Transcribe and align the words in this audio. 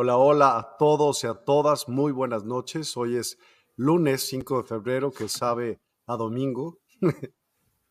Hola, 0.00 0.16
hola 0.16 0.58
a 0.58 0.76
todos 0.76 1.24
y 1.24 1.26
a 1.26 1.34
todas, 1.34 1.88
muy 1.88 2.12
buenas 2.12 2.44
noches. 2.44 2.96
Hoy 2.96 3.16
es 3.16 3.36
lunes 3.74 4.28
5 4.28 4.58
de 4.58 4.68
febrero, 4.68 5.10
que 5.10 5.28
sabe 5.28 5.80
a 6.06 6.16
domingo. 6.16 6.78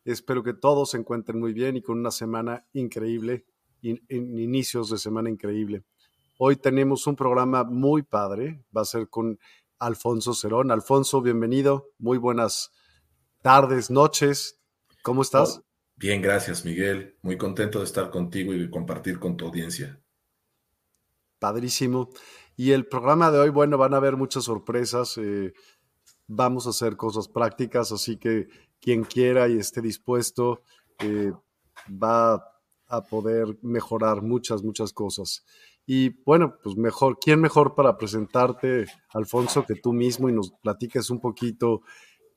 Espero 0.06 0.42
que 0.42 0.54
todos 0.54 0.92
se 0.92 0.96
encuentren 0.96 1.38
muy 1.38 1.52
bien 1.52 1.76
y 1.76 1.82
con 1.82 1.98
una 1.98 2.10
semana 2.10 2.66
increíble, 2.72 3.44
en 3.82 4.38
inicios 4.38 4.88
de 4.88 4.96
semana 4.96 5.28
increíble. 5.28 5.84
Hoy 6.38 6.56
tenemos 6.56 7.06
un 7.06 7.14
programa 7.14 7.64
muy 7.64 8.02
padre, 8.04 8.64
va 8.74 8.80
a 8.80 8.86
ser 8.86 9.10
con 9.10 9.38
Alfonso 9.78 10.32
Cerón. 10.32 10.70
Alfonso, 10.70 11.20
bienvenido, 11.20 11.90
muy 11.98 12.16
buenas 12.16 12.70
tardes, 13.42 13.90
noches. 13.90 14.58
¿Cómo 15.02 15.20
estás? 15.20 15.60
Bien, 15.96 16.22
gracias 16.22 16.64
Miguel. 16.64 17.18
Muy 17.20 17.36
contento 17.36 17.80
de 17.80 17.84
estar 17.84 18.08
contigo 18.08 18.54
y 18.54 18.60
de 18.60 18.70
compartir 18.70 19.18
con 19.18 19.36
tu 19.36 19.44
audiencia 19.44 20.00
padrísimo. 21.38 22.10
Y 22.56 22.72
el 22.72 22.86
programa 22.86 23.30
de 23.30 23.38
hoy, 23.38 23.50
bueno, 23.50 23.78
van 23.78 23.94
a 23.94 23.98
haber 23.98 24.16
muchas 24.16 24.44
sorpresas. 24.44 25.16
Eh, 25.18 25.52
vamos 26.26 26.66
a 26.66 26.70
hacer 26.70 26.96
cosas 26.96 27.28
prácticas, 27.28 27.92
así 27.92 28.16
que 28.16 28.48
quien 28.80 29.04
quiera 29.04 29.48
y 29.48 29.58
esté 29.58 29.80
dispuesto 29.80 30.62
eh, 31.00 31.32
va 31.90 32.44
a 32.86 33.02
poder 33.04 33.58
mejorar 33.62 34.22
muchas, 34.22 34.62
muchas 34.62 34.92
cosas. 34.92 35.44
Y 35.86 36.22
bueno, 36.24 36.56
pues 36.62 36.76
mejor, 36.76 37.18
¿quién 37.18 37.40
mejor 37.40 37.74
para 37.74 37.96
presentarte, 37.96 38.86
Alfonso, 39.10 39.64
que 39.64 39.74
tú 39.74 39.92
mismo 39.92 40.28
y 40.28 40.32
nos 40.32 40.50
platiques 40.50 41.08
un 41.10 41.20
poquito 41.20 41.82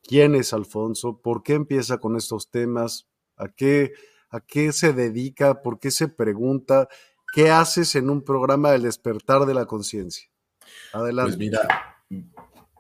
quién 0.04 0.36
es 0.36 0.54
Alfonso, 0.54 1.20
por 1.22 1.44
qué 1.44 1.54
empieza 1.54 1.98
con 1.98 2.16
estos 2.16 2.50
temas, 2.50 3.10
a 3.36 3.50
qué, 3.50 3.92
a 4.30 4.40
qué 4.40 4.72
se 4.72 4.94
dedica, 4.94 5.62
por 5.62 5.80
qué 5.80 5.92
se 5.92 6.08
pregunta 6.08 6.88
¿Qué 7.32 7.50
haces 7.50 7.96
en 7.96 8.10
un 8.10 8.24
programa 8.24 8.72
del 8.72 8.84
despertar 8.84 9.46
de 9.46 9.54
la 9.54 9.66
conciencia? 9.66 10.30
Adelante. 10.94 11.32
Pues 11.32 11.38
mira, 11.38 11.98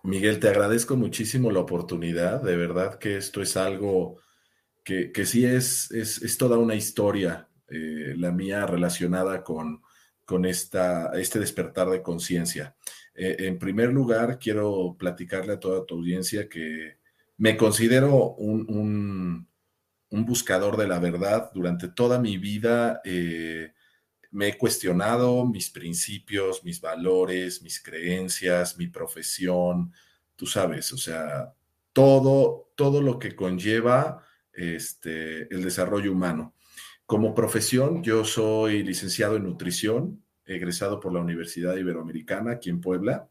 Miguel, 0.03 0.39
te 0.39 0.49
agradezco 0.49 0.95
muchísimo 0.95 1.51
la 1.51 1.59
oportunidad. 1.59 2.41
De 2.41 2.57
verdad 2.57 2.97
que 2.97 3.17
esto 3.17 3.41
es 3.41 3.55
algo 3.55 4.17
que, 4.83 5.11
sí 5.25 5.45
es, 5.45 5.91
es, 5.91 6.37
toda 6.37 6.57
una 6.57 6.75
historia, 6.75 7.47
eh, 7.69 8.13
la 8.17 8.31
mía 8.31 8.65
relacionada 8.65 9.43
con, 9.43 9.81
con 10.25 10.45
esta, 10.45 11.11
este 11.19 11.39
despertar 11.39 11.89
de 11.89 12.01
conciencia. 12.01 12.75
Eh, 13.13 13.35
en 13.39 13.59
primer 13.59 13.91
lugar, 13.91 14.39
quiero 14.39 14.95
platicarle 14.97 15.53
a 15.53 15.59
toda 15.59 15.85
tu 15.85 15.95
audiencia 15.95 16.49
que 16.49 16.97
me 17.37 17.57
considero 17.57 18.33
un, 18.35 19.47
buscador 20.09 20.77
de 20.77 20.87
la 20.87 20.99
verdad. 20.99 21.51
Durante 21.53 21.87
toda 21.87 22.19
mi 22.19 22.37
vida 22.37 23.01
eh, 23.03 23.73
me 24.31 24.49
he 24.49 24.57
cuestionado 24.57 25.45
mis 25.45 25.69
principios, 25.69 26.63
mis 26.63 26.79
valores, 26.79 27.61
mis 27.61 27.81
creencias, 27.81 28.77
mi 28.77 28.87
profesión, 28.87 29.93
tú 30.35 30.45
sabes, 30.47 30.91
o 30.93 30.97
sea, 30.97 31.53
todo, 31.93 32.71
todo 32.75 33.01
lo 33.01 33.19
que 33.19 33.35
conlleva 33.35 34.25
este, 34.53 35.53
el 35.53 35.63
desarrollo 35.63 36.11
humano. 36.11 36.55
Como 37.05 37.35
profesión, 37.35 38.03
yo 38.03 38.23
soy 38.23 38.83
licenciado 38.83 39.35
en 39.35 39.43
nutrición, 39.43 40.23
egresado 40.45 40.99
por 40.99 41.13
la 41.13 41.19
Universidad 41.19 41.75
Iberoamericana 41.75 42.53
aquí 42.53 42.69
en 42.69 42.79
Puebla. 42.79 43.29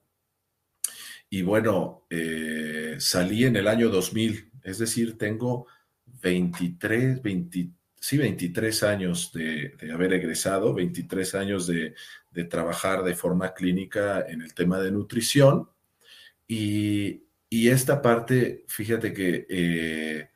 Y 1.30 1.42
bueno, 1.42 2.06
eh, 2.10 2.96
salí 2.98 3.44
en 3.44 3.56
el 3.56 3.68
año 3.68 3.88
2000, 3.88 4.50
es 4.62 4.78
decir, 4.78 5.16
tengo 5.16 5.66
23, 6.04 7.22
23 7.22 7.68
sí, 8.00 8.16
23 8.16 8.82
años 8.82 9.32
de, 9.32 9.76
haber 9.92 10.14
egresado, 10.14 10.74
23 10.74 11.34
años 11.34 11.66
de, 11.66 11.94
trabajar 12.48 13.04
de 13.04 13.14
forma 13.14 13.52
clínica 13.52 14.24
en 14.26 14.40
el 14.40 14.54
tema 14.54 14.80
de 14.80 14.90
nutrición. 14.90 15.68
Y, 16.48 17.22
esta 17.50 18.00
parte, 18.00 18.64
fíjate 18.68 19.12
que 19.12 19.46
eh, 19.48 20.30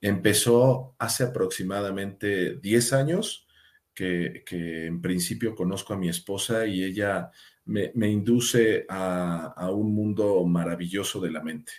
empezó 0.00 0.94
hace 0.98 1.24
aproximadamente 1.24 2.56
10 2.56 2.92
años, 2.94 3.46
que, 3.94 4.44
en 4.86 5.02
principio 5.02 5.54
conozco 5.54 5.92
a 5.92 5.98
mi 5.98 6.08
esposa 6.08 6.66
y 6.66 6.82
ella 6.84 7.30
me, 7.66 7.92
induce 8.08 8.86
a, 8.88 9.70
un 9.72 9.92
mundo 9.94 10.44
maravilloso 10.46 11.20
de 11.20 11.30
la 11.30 11.42
mente. 11.42 11.72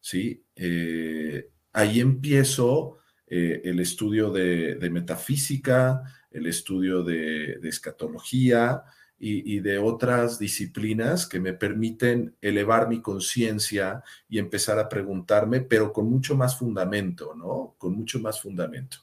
¿sí? 0.00 0.42
Eh, 0.54 1.50
ahí 1.72 2.00
empiezo 2.00 2.98
eh, 3.28 3.62
el 3.64 3.80
estudio 3.80 4.30
de, 4.30 4.78
metafísica, 4.90 6.02
el 6.30 6.46
estudio 6.46 7.02
de, 7.02 7.58
escatología 7.64 8.84
y, 9.18 9.60
de 9.60 9.78
otras 9.78 10.38
disciplinas 10.38 11.26
que 11.26 11.40
me 11.40 11.54
permiten 11.54 12.36
elevar 12.40 12.88
mi 12.88 13.00
conciencia 13.00 14.02
y 14.28 14.38
empezar 14.38 14.78
a 14.78 14.88
preguntarme, 14.88 15.62
pero 15.62 15.92
con 15.92 16.08
mucho 16.08 16.36
más 16.36 16.58
fundamento, 16.58 17.34
¿no? 17.34 17.74
Con 17.78 17.96
mucho 17.96 18.20
más 18.20 18.40
fundamento. 18.40 18.98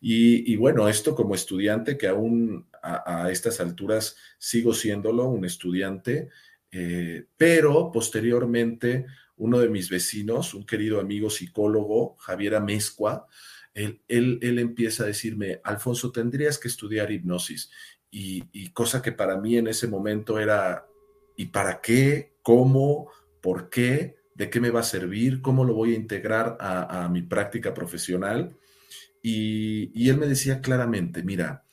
Y, 0.00 0.56
bueno, 0.56 0.88
esto 0.88 1.14
como 1.14 1.34
estudiante, 1.34 1.98
que 1.98 2.08
aún 2.08 2.66
a, 2.82 3.30
estas 3.30 3.60
alturas 3.60 4.16
sigo 4.38 4.72
siéndolo, 4.72 5.26
un 5.26 5.44
estudiante, 5.44 6.30
eh, 6.72 7.26
pero 7.36 7.90
posteriormente 7.92 9.06
uno 9.36 9.60
de 9.60 9.68
mis 9.68 9.88
vecinos, 9.88 10.54
un 10.54 10.66
querido 10.66 11.00
amigo 11.00 11.30
psicólogo, 11.30 12.16
Javier 12.18 12.56
Amezcua, 12.56 13.28
él, 13.74 14.00
él, 14.08 14.58
empieza 14.58 15.04
a 15.04 15.06
decirme, 15.06 15.60
Alfonso, 15.64 16.10
tendrías 16.10 16.58
que 16.58 16.68
estudiar 16.68 17.10
hipnosis. 17.10 17.70
Y, 18.10 18.70
cosa 18.70 19.02
que 19.02 19.12
para 19.12 19.36
mí 19.36 19.56
en 19.56 19.68
ese 19.68 19.86
momento 19.86 20.38
era, 20.38 20.86
¿y 21.36 21.46
para 21.46 21.80
qué? 21.80 22.32
¿Cómo? 22.42 23.10
¿Por 23.40 23.68
qué? 23.68 24.16
¿De 24.34 24.50
qué 24.50 24.60
me 24.60 24.70
va 24.70 24.80
a 24.80 24.84
servir? 24.84 25.42
¿Cómo 25.42 25.64
lo 25.64 25.74
voy 25.74 25.92
a 25.92 25.96
integrar 25.96 26.56
a, 26.60 27.08
mi 27.10 27.22
práctica 27.22 27.74
profesional? 27.74 28.56
Y, 29.22 29.90
y 29.94 30.08
él 30.08 30.16
me 30.16 30.26
decía 30.26 30.60
claramente, 30.60 31.22
mira, 31.22 31.64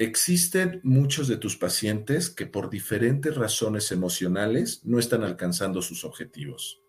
Existen 0.00 0.80
muchos 0.82 1.28
de 1.28 1.36
tus 1.36 1.58
pacientes 1.58 2.30
que 2.30 2.46
por 2.46 2.70
diferentes 2.70 3.36
razones 3.36 3.92
emocionales 3.92 4.80
no 4.82 4.98
están 4.98 5.22
alcanzando 5.22 5.82
sus 5.82 6.06
objetivos. 6.06 6.80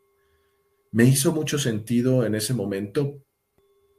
Me 0.91 1.03
hizo 1.03 1.33
mucho 1.33 1.59
sentido 1.59 2.25
en 2.25 2.35
ese 2.35 2.53
momento, 2.53 3.21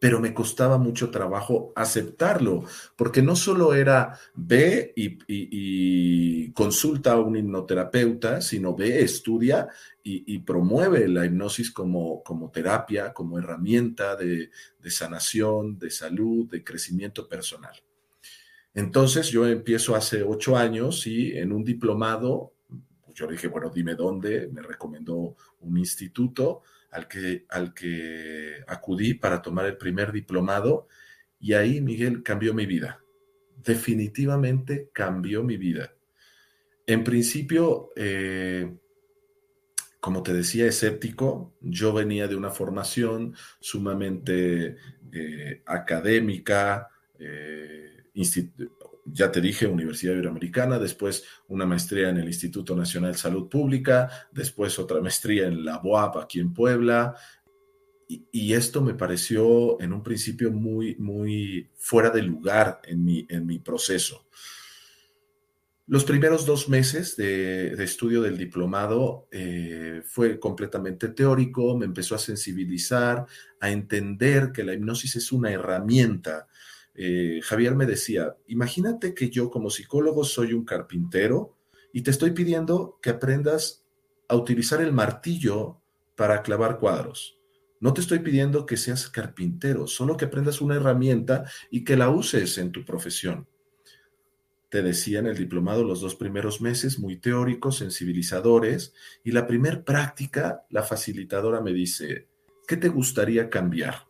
pero 0.02 0.18
me 0.18 0.34
costaba 0.34 0.78
mucho 0.78 1.12
trabajo 1.12 1.72
aceptarlo, 1.76 2.64
porque 2.96 3.22
no 3.22 3.36
solo 3.36 3.72
era 3.72 4.18
ve 4.34 4.92
y, 4.96 6.50
consulta 6.50 7.12
a 7.12 7.20
un 7.20 7.36
hipnoterapeuta, 7.36 8.40
sino 8.40 8.74
ve, 8.74 9.00
estudia 9.02 9.68
y, 10.02 10.40
promueve 10.40 11.06
la 11.06 11.24
hipnosis 11.24 11.70
como, 11.70 12.50
terapia, 12.52 13.12
como 13.12 13.38
herramienta 13.38 14.16
de 14.16 14.50
sanación, 14.86 15.78
de 15.78 15.92
salud, 15.92 16.50
de 16.50 16.64
crecimiento 16.64 17.28
personal. 17.28 17.76
Entonces 18.74 19.28
yo 19.28 19.46
empiezo 19.46 19.94
hace 19.94 20.24
ocho 20.24 20.56
años 20.56 21.06
y 21.06 21.38
en 21.38 21.52
un 21.52 21.62
diplomado, 21.62 22.54
yo 23.14 23.26
le 23.26 23.34
dije, 23.34 23.46
bueno, 23.46 23.70
dime 23.72 23.94
dónde, 23.94 24.48
me 24.52 24.62
recomendó 24.62 25.36
un 25.60 25.78
instituto 25.78 26.62
al 26.92 27.08
que, 27.08 27.46
al 27.48 27.74
que 27.74 28.62
acudí 28.66 29.14
para 29.14 29.42
tomar 29.42 29.66
el 29.66 29.76
primer 29.76 30.12
diplomado 30.12 30.88
y 31.40 31.54
ahí, 31.54 31.80
Miguel, 31.80 32.22
cambió 32.22 32.54
mi 32.54 32.66
vida. 32.66 33.02
Definitivamente 33.56 34.90
cambió 34.92 35.42
mi 35.42 35.56
vida. 35.56 35.94
En 36.86 37.02
principio, 37.02 37.90
eh, 37.96 38.70
como 40.02 40.24
te 40.24 40.32
decía, 40.32 40.66
escéptico. 40.66 41.54
Yo 41.60 41.92
venía 41.92 42.26
de 42.26 42.34
una 42.34 42.50
formación 42.50 43.36
sumamente 43.60 44.76
eh, 45.12 45.62
académica, 45.64 46.88
eh, 47.20 48.02
ya 49.04 49.32
te 49.32 49.40
dije, 49.40 49.66
Universidad 49.66 50.14
Iberoamericana, 50.14 50.78
después 50.78 51.24
una 51.48 51.66
maestría 51.66 52.08
en 52.08 52.18
el 52.18 52.26
Instituto 52.26 52.76
Nacional 52.76 53.12
de 53.12 53.18
Salud 53.18 53.48
Pública, 53.48 54.08
después 54.30 54.78
otra 54.78 55.00
maestría 55.00 55.46
en 55.46 55.64
la 55.64 55.78
BOAP 55.78 56.16
aquí 56.18 56.40
en 56.40 56.52
Puebla. 56.52 57.14
Y, 58.08 58.52
esto 58.52 58.82
me 58.82 58.92
pareció 58.92 59.80
en 59.80 59.94
un 59.94 60.02
principio 60.02 60.52
muy, 60.52 60.96
muy 60.96 61.70
fuera 61.76 62.10
de 62.10 62.22
lugar 62.22 62.82
en 62.84 63.02
mi, 63.02 63.26
en 63.30 63.46
mi 63.46 63.58
proceso. 63.58 64.26
Los 65.86 66.04
primeros 66.04 66.46
dos 66.46 66.68
meses 66.68 67.16
de, 67.16 67.72
estudio 67.82 68.22
del 68.22 68.38
diplomado 68.38 69.28
eh, 69.32 70.02
fue 70.04 70.38
completamente 70.38 71.08
teórico, 71.08 71.76
me 71.76 71.86
empezó 71.86 72.14
a 72.14 72.18
sensibilizar, 72.18 73.26
a 73.60 73.70
entender 73.70 74.52
que 74.52 74.62
la 74.62 74.74
hipnosis 74.74 75.16
es 75.16 75.32
una 75.32 75.50
herramienta 75.50 76.46
eh, 76.94 77.40
Javier 77.42 77.74
me 77.74 77.86
decía, 77.86 78.36
imagínate 78.46 79.14
que 79.14 79.30
yo 79.30 79.50
como 79.50 79.70
psicólogo 79.70 80.24
soy 80.24 80.52
un 80.52 80.64
carpintero 80.64 81.56
y 81.92 82.02
te 82.02 82.10
estoy 82.10 82.32
pidiendo 82.32 82.98
que 83.02 83.10
aprendas 83.10 83.84
a 84.28 84.36
utilizar 84.36 84.80
el 84.80 84.92
martillo 84.92 85.80
para 86.16 86.42
clavar 86.42 86.78
cuadros. 86.78 87.38
No 87.80 87.92
te 87.92 88.00
estoy 88.00 88.20
pidiendo 88.20 88.64
que 88.64 88.76
seas 88.76 89.08
carpintero, 89.08 89.86
solo 89.86 90.16
que 90.16 90.26
aprendas 90.26 90.60
una 90.60 90.76
herramienta 90.76 91.44
y 91.70 91.84
que 91.84 91.96
la 91.96 92.10
uses 92.10 92.56
en 92.58 92.70
tu 92.70 92.84
profesión. 92.84 93.48
Te 94.68 94.82
decía 94.82 95.18
en 95.18 95.26
el 95.26 95.36
diplomado 95.36 95.84
los 95.84 96.00
dos 96.00 96.14
primeros 96.14 96.60
meses, 96.60 96.98
muy 96.98 97.18
teóricos, 97.18 97.78
sensibilizadores, 97.78 98.94
y 99.24 99.32
la 99.32 99.46
primer 99.46 99.84
práctica, 99.84 100.64
la 100.70 100.82
facilitadora 100.82 101.60
me 101.60 101.72
dice, 101.72 102.28
¿qué 102.66 102.76
te 102.76 102.88
gustaría 102.88 103.50
cambiar? 103.50 104.06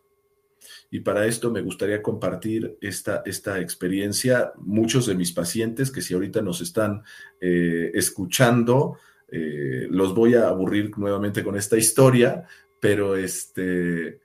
Y 0.91 0.99
para 1.01 1.25
esto 1.25 1.51
me 1.51 1.61
gustaría 1.61 2.01
compartir 2.01 2.77
esta, 2.81 3.23
esta 3.25 3.59
experiencia. 3.59 4.53
Muchos 4.57 5.05
de 5.05 5.15
mis 5.15 5.31
pacientes 5.31 5.91
que 5.91 6.01
si 6.01 6.13
ahorita 6.13 6.41
nos 6.41 6.61
están 6.61 7.03
eh, 7.39 7.91
escuchando, 7.93 8.97
eh, 9.31 9.87
los 9.89 10.13
voy 10.13 10.35
a 10.35 10.47
aburrir 10.47 10.97
nuevamente 10.97 11.43
con 11.43 11.55
esta 11.55 11.77
historia, 11.77 12.45
pero 12.79 13.15
este, 13.15 14.19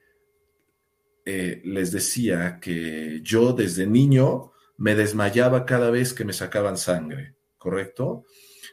eh, 1.25 1.63
les 1.65 1.93
decía 1.93 2.59
que 2.61 3.21
yo 3.23 3.53
desde 3.53 3.87
niño 3.87 4.53
me 4.77 4.95
desmayaba 4.95 5.65
cada 5.67 5.91
vez 5.91 6.15
que 6.15 6.25
me 6.25 6.33
sacaban 6.33 6.77
sangre, 6.77 7.35
¿correcto? 7.57 8.25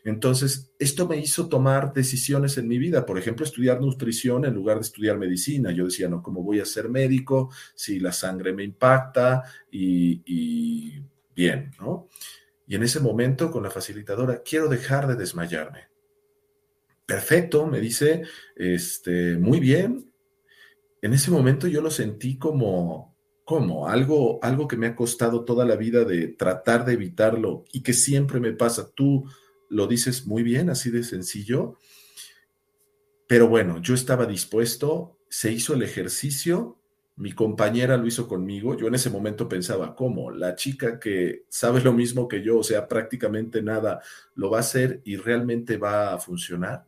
Entonces, 0.05 0.71
esto 0.77 1.07
me 1.07 1.17
hizo 1.17 1.49
tomar 1.49 1.91
decisiones 1.91 2.59
en 2.59 2.67
mi 2.67 2.77
vida, 2.77 3.07
por 3.07 3.17
ejemplo, 3.17 3.43
estudiar 3.43 3.81
nutrición 3.81 4.45
en 4.45 4.53
lugar 4.53 4.77
de 4.77 4.83
estudiar 4.83 5.17
medicina. 5.17 5.71
Yo 5.71 5.85
decía, 5.85 6.07
no, 6.07 6.21
¿cómo 6.21 6.43
voy 6.43 6.59
a 6.59 6.65
ser 6.65 6.89
médico 6.89 7.49
si 7.73 7.99
la 7.99 8.11
sangre 8.11 8.53
me 8.53 8.63
impacta 8.63 9.43
y, 9.71 11.01
bien, 11.35 11.71
¿no? 11.79 12.07
Y 12.67 12.75
en 12.75 12.83
ese 12.83 12.99
momento, 12.99 13.49
con 13.49 13.63
la 13.63 13.71
facilitadora, 13.71 14.43
quiero 14.43 14.69
dejar 14.69 15.07
de 15.07 15.15
desmayarme. 15.15 15.87
Perfecto, 17.07 17.65
me 17.65 17.79
dice, 17.79 18.21
este, 18.55 19.37
muy 19.37 19.59
bien. 19.59 20.11
En 21.01 21.13
ese 21.13 21.31
momento 21.31 21.67
yo 21.67 21.81
lo 21.81 21.89
sentí 21.89 22.37
como, 22.37 23.17
como 23.43 23.87
algo, 23.87 24.37
algo 24.43 24.67
que 24.67 24.77
me 24.77 24.85
ha 24.85 24.95
costado 24.95 25.43
toda 25.45 25.65
la 25.65 25.75
vida 25.75 26.03
de 26.03 26.27
tratar 26.27 26.85
de 26.85 26.93
evitarlo 26.93 27.65
y 27.71 27.81
que 27.81 27.93
siempre 27.93 28.39
me 28.39 28.53
pasa. 28.53 28.91
Tú 28.93 29.25
lo 29.69 29.87
dices 29.87 30.25
muy 30.25 30.43
bien, 30.43 30.69
así 30.69 30.91
de 30.91 31.03
sencillo. 31.03 31.77
Pero 33.27 33.47
bueno, 33.47 33.81
yo 33.81 33.93
estaba 33.93 34.25
dispuesto, 34.25 35.19
se 35.29 35.51
hizo 35.51 35.73
el 35.73 35.83
ejercicio, 35.83 36.79
mi 37.17 37.31
compañera 37.31 37.97
lo 37.97 38.05
hizo 38.05 38.27
conmigo, 38.27 38.75
yo 38.75 38.87
en 38.87 38.95
ese 38.95 39.09
momento 39.09 39.47
pensaba, 39.47 39.95
¿cómo? 39.95 40.31
La 40.31 40.55
chica 40.55 40.99
que 40.99 41.45
sabe 41.49 41.81
lo 41.81 41.93
mismo 41.93 42.27
que 42.27 42.43
yo, 42.43 42.59
o 42.59 42.63
sea, 42.63 42.87
prácticamente 42.87 43.61
nada, 43.61 44.01
lo 44.35 44.49
va 44.49 44.57
a 44.57 44.61
hacer 44.61 45.01
y 45.05 45.15
realmente 45.15 45.77
va 45.77 46.13
a 46.13 46.19
funcionar. 46.19 46.85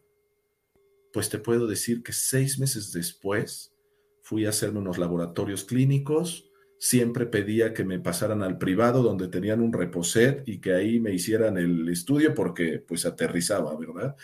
Pues 1.13 1.29
te 1.29 1.39
puedo 1.39 1.65
decir 1.65 2.03
que 2.03 2.11
seis 2.11 2.59
meses 2.59 2.91
después 2.91 3.73
fui 4.21 4.45
a 4.45 4.49
hacerme 4.49 4.79
unos 4.79 4.97
laboratorios 4.97 5.63
clínicos, 5.63 6.46
siempre 6.79 7.25
pedía 7.25 7.73
que 7.73 7.83
me 7.83 7.99
pasaran 7.99 8.43
al 8.43 8.57
privado 8.57 9.01
donde 9.01 9.27
tenían 9.27 9.61
un 9.61 9.73
reposet 9.73 10.47
y 10.47 10.59
que 10.59 10.73
ahí 10.73 10.99
me 10.99 11.13
hicieran 11.13 11.57
el 11.57 11.87
estudio 11.89 12.33
porque 12.33 12.79
pues 12.79 13.05
aterrizaba, 13.05 13.75
¿verdad? 13.75 14.15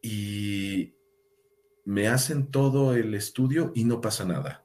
Y 0.00 0.94
me 1.84 2.08
hacen 2.08 2.50
todo 2.50 2.94
el 2.94 3.14
estudio 3.14 3.72
y 3.74 3.84
no 3.84 4.00
pasa 4.00 4.24
nada. 4.24 4.64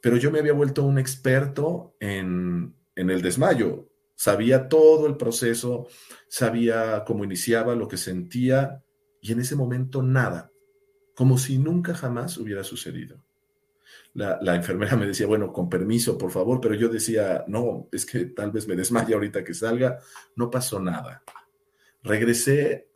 Pero 0.00 0.16
yo 0.16 0.30
me 0.30 0.38
había 0.38 0.52
vuelto 0.52 0.84
un 0.84 0.98
experto 0.98 1.96
en, 2.00 2.74
en 2.94 3.10
el 3.10 3.20
desmayo. 3.20 3.90
Sabía 4.14 4.68
todo 4.68 5.06
el 5.06 5.16
proceso, 5.16 5.86
sabía 6.28 7.04
cómo 7.06 7.24
iniciaba, 7.24 7.74
lo 7.74 7.88
que 7.88 7.96
sentía 7.96 8.82
y 9.20 9.32
en 9.32 9.40
ese 9.40 9.54
momento 9.54 10.02
nada, 10.02 10.50
como 11.14 11.38
si 11.38 11.58
nunca 11.58 11.94
jamás 11.94 12.38
hubiera 12.38 12.64
sucedido 12.64 13.27
la, 14.18 14.56
enfermera 14.56 14.96
me 14.96 15.06
decía, 15.06 15.26
bueno, 15.26 15.52
con 15.52 15.68
permiso, 15.68 16.18
por 16.18 16.30
favor, 16.30 16.60
pero 16.60 16.74
yo 16.74 16.88
decía, 16.88 17.44
no, 17.46 17.88
es 17.92 18.04
que 18.04 18.26
tal 18.26 18.50
vez 18.50 18.66
me 18.66 18.74
desmaye 18.74 19.14
ahorita 19.14 19.44
que 19.44 19.54
salga. 19.54 19.98
No 20.34 20.50
pasó 20.50 20.80
nada. 20.80 21.22
Regresé 22.02 22.88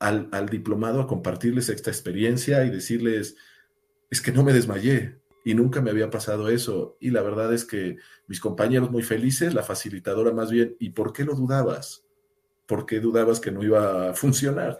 al, 0.00 0.28
al 0.32 0.48
diplomado 0.48 1.00
a 1.00 1.06
compartirles 1.06 1.68
esta 1.68 1.90
experiencia 1.90 2.64
y 2.64 2.70
decirles, 2.70 3.36
es 4.10 4.20
que 4.20 4.32
no 4.32 4.42
me 4.42 4.52
desmayé 4.52 5.20
y 5.44 5.54
nunca 5.54 5.80
me 5.80 5.90
había 5.90 6.10
pasado 6.10 6.48
eso. 6.48 6.96
Y 6.98 7.10
la 7.10 7.22
verdad 7.22 7.52
es 7.54 7.64
que 7.64 7.98
mis 8.26 8.40
compañeros 8.40 8.90
muy 8.90 9.02
felices, 9.02 9.54
la 9.54 9.62
facilitadora 9.62 10.32
más 10.32 10.50
bien, 10.50 10.76
¿y 10.80 10.90
por 10.90 11.12
qué 11.12 11.24
lo 11.24 11.34
dudabas? 11.34 12.04
¿Por 12.66 12.84
qué 12.84 12.98
dudabas 12.98 13.38
que 13.38 13.52
no 13.52 13.62
iba 13.62 14.10
a 14.10 14.14
funcionar? 14.14 14.78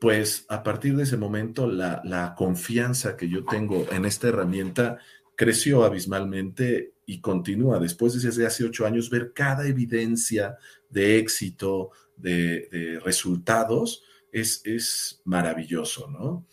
Pues 0.00 0.46
a 0.48 0.62
partir 0.62 0.96
de 0.96 1.02
ese 1.02 1.18
momento 1.18 1.66
la, 1.66 2.34
confianza 2.36 3.16
que 3.16 3.28
yo 3.28 3.44
tengo 3.44 3.86
en 3.92 4.06
esta 4.06 4.28
herramienta 4.28 4.98
creció 5.36 5.84
abismalmente 5.84 6.94
y 7.04 7.20
continúa 7.20 7.78
después 7.78 8.14
de 8.14 8.26
desde 8.26 8.46
hace 8.46 8.64
ocho 8.64 8.86
años 8.86 9.10
ver 9.10 9.32
cada 9.34 9.68
evidencia 9.68 10.56
de 10.88 11.18
éxito, 11.18 11.90
de, 12.16 12.98
resultados, 13.04 14.02
es, 14.32 14.62
es, 14.64 15.20
maravilloso, 15.24 16.08
¿no? 16.08 16.46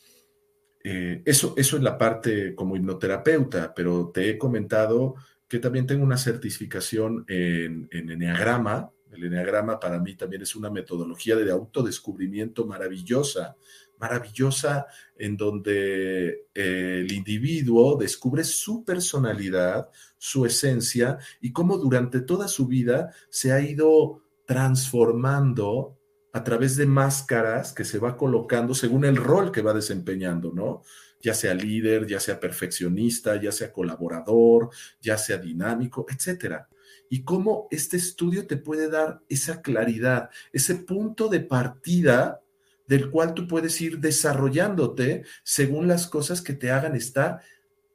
Eh, 0.83 1.21
eso, 1.25 1.53
eso 1.57 1.77
es 1.77 1.83
la 1.83 1.97
parte 1.97 2.53
como 2.53 2.75
hipnoterapeuta, 2.75 3.73
pero 3.73 4.11
te 4.13 4.29
he 4.29 4.37
comentado 4.37 5.15
que 5.47 5.59
también 5.59 5.87
tengo 5.87 6.03
una 6.03 6.17
certificación 6.17 7.23
en, 7.27 7.87
en 7.91 8.09
Enneagrama, 8.09 8.91
el 9.11 9.23
enneagrama 9.23 9.79
para 9.79 9.99
mí 9.99 10.15
también 10.15 10.41
es 10.41 10.55
una 10.55 10.69
metodología 10.69 11.35
de 11.35 11.51
autodescubrimiento 11.51 12.65
maravillosa, 12.65 13.55
maravillosa 13.99 14.85
en 15.17 15.37
donde 15.37 16.47
eh, 16.53 17.03
el 17.03 17.11
individuo 17.11 17.97
descubre 17.97 18.43
su 18.43 18.83
personalidad, 18.83 19.89
su 20.17 20.45
esencia 20.45 21.17
y 21.41 21.51
cómo 21.51 21.77
durante 21.77 22.21
toda 22.21 22.47
su 22.47 22.67
vida 22.67 23.11
se 23.29 23.51
ha 23.51 23.59
ido 23.59 24.21
transformando 24.45 25.97
a 26.33 26.43
través 26.43 26.75
de 26.75 26.85
máscaras 26.85 27.73
que 27.73 27.83
se 27.83 27.99
va 27.99 28.15
colocando 28.15 28.75
según 28.75 29.05
el 29.05 29.15
rol 29.15 29.51
que 29.51 29.61
va 29.61 29.73
desempeñando, 29.73 30.51
¿no? 30.53 30.83
Ya 31.21 31.33
sea 31.33 31.53
líder, 31.55 32.05
ya 32.05 32.19
sea 32.19 32.39
perfeccionista, 32.39 33.41
ya 33.41 33.51
sea 33.51 33.73
colaborador, 33.73 34.69
ya 35.01 35.17
sea 35.17 35.37
dinámico, 35.37 36.05
etcétera. 36.07 36.69
Y 37.09 37.23
cómo 37.23 37.67
este 37.71 37.97
estudio 37.97 38.47
te 38.47 38.57
puede 38.57 38.89
dar 38.89 39.21
esa 39.29 39.61
claridad, 39.61 40.29
ese 40.51 40.75
punto 40.75 41.29
de 41.29 41.39
partida 41.39 42.41
del 42.87 43.09
cual 43.09 43.33
tú 43.33 43.47
puedes 43.47 43.79
ir 43.81 43.99
desarrollándote 43.99 45.23
según 45.43 45.87
las 45.87 46.07
cosas 46.07 46.41
que 46.41 46.53
te 46.53 46.71
hagan 46.71 46.95
estar 46.95 47.41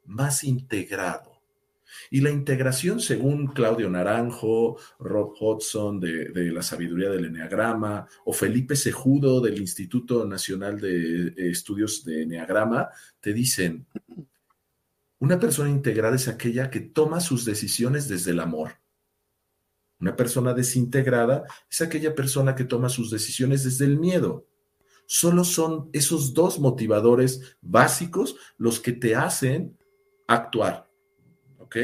más 0.05 0.43
integrado. 0.43 1.33
Y 2.09 2.21
la 2.21 2.31
integración, 2.31 2.99
según 2.99 3.47
Claudio 3.47 3.89
Naranjo, 3.89 4.77
Rob 4.99 5.33
Hodgson 5.39 5.99
de, 5.99 6.51
la 6.51 6.61
sabiduría 6.61 7.09
del 7.09 7.25
Enneagrama 7.25 8.07
o 8.25 8.33
Felipe 8.33 8.75
Sejudo 8.75 9.41
del 9.41 9.59
Instituto 9.59 10.25
Nacional 10.25 10.79
de 10.79 11.27
eh, 11.27 11.33
Estudios 11.49 12.03
de 12.03 12.23
Enneagrama, 12.23 12.89
te 13.19 13.33
dicen, 13.33 13.85
una 15.19 15.39
persona 15.39 15.69
integrada 15.69 16.15
es 16.15 16.27
aquella 16.27 16.69
que 16.69 16.81
toma 16.81 17.19
sus 17.19 17.45
decisiones 17.45 18.07
desde 18.07 18.31
el 18.31 18.39
amor. 18.39 18.82
Una 20.03 20.17
persona 20.17 20.53
desintegrada 20.53 21.45
es 21.71 21.79
aquella 21.79 22.13
persona 22.13 22.55
que 22.55 22.65
toma 22.65 22.89
sus 22.89 23.09
decisiones 23.09 23.63
desde 23.63 23.85
el 23.85 23.97
miedo. 23.97 24.45
Solo 25.05 25.45
son 25.45 25.89
esos 25.93 26.33
dos 26.33 26.59
motivadores 26.59 27.55
básicos 27.61 28.35
los 28.57 28.81
que 28.81 28.91
te 28.91 29.15
hacen 29.15 29.77
actuar. 30.27 30.89
¿Ok? 31.57 31.77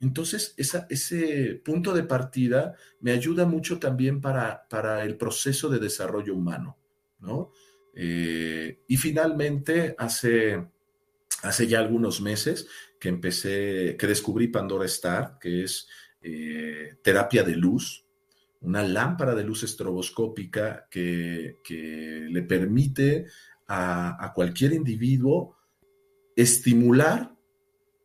Entonces, 0.00 0.54
ese 0.56 1.60
punto 1.62 1.92
de 1.92 2.04
partida 2.04 2.74
me 3.00 3.10
ayuda 3.10 3.44
mucho 3.44 3.78
también 3.78 4.22
para, 4.22 4.66
para 4.70 5.04
el 5.04 5.18
proceso 5.18 5.68
de 5.68 5.78
desarrollo 5.78 6.34
humano, 6.34 6.78
¿no? 7.20 7.52
Eh, 7.94 8.84
y 8.88 8.96
finalmente, 8.96 9.94
hace, 9.98 10.66
hace 11.42 11.66
ya 11.66 11.80
algunos 11.80 12.22
meses 12.22 12.68
que 12.98 13.10
empecé, 13.10 13.98
que 13.98 14.06
descubrí 14.06 14.48
Pandora 14.48 14.86
Star, 14.86 15.38
que 15.38 15.64
es 15.64 15.86
eh, 16.28 16.96
terapia 17.02 17.44
de 17.44 17.54
luz, 17.54 18.04
una 18.62 18.82
lámpara 18.82 19.36
de 19.36 19.44
luz 19.44 19.62
estroboscópica 19.62 20.88
que, 20.90 21.58
le 22.28 22.42
permite 22.42 23.26
a, 23.68 24.32
cualquier 24.34 24.72
individuo 24.72 25.56
estimular 26.34 27.32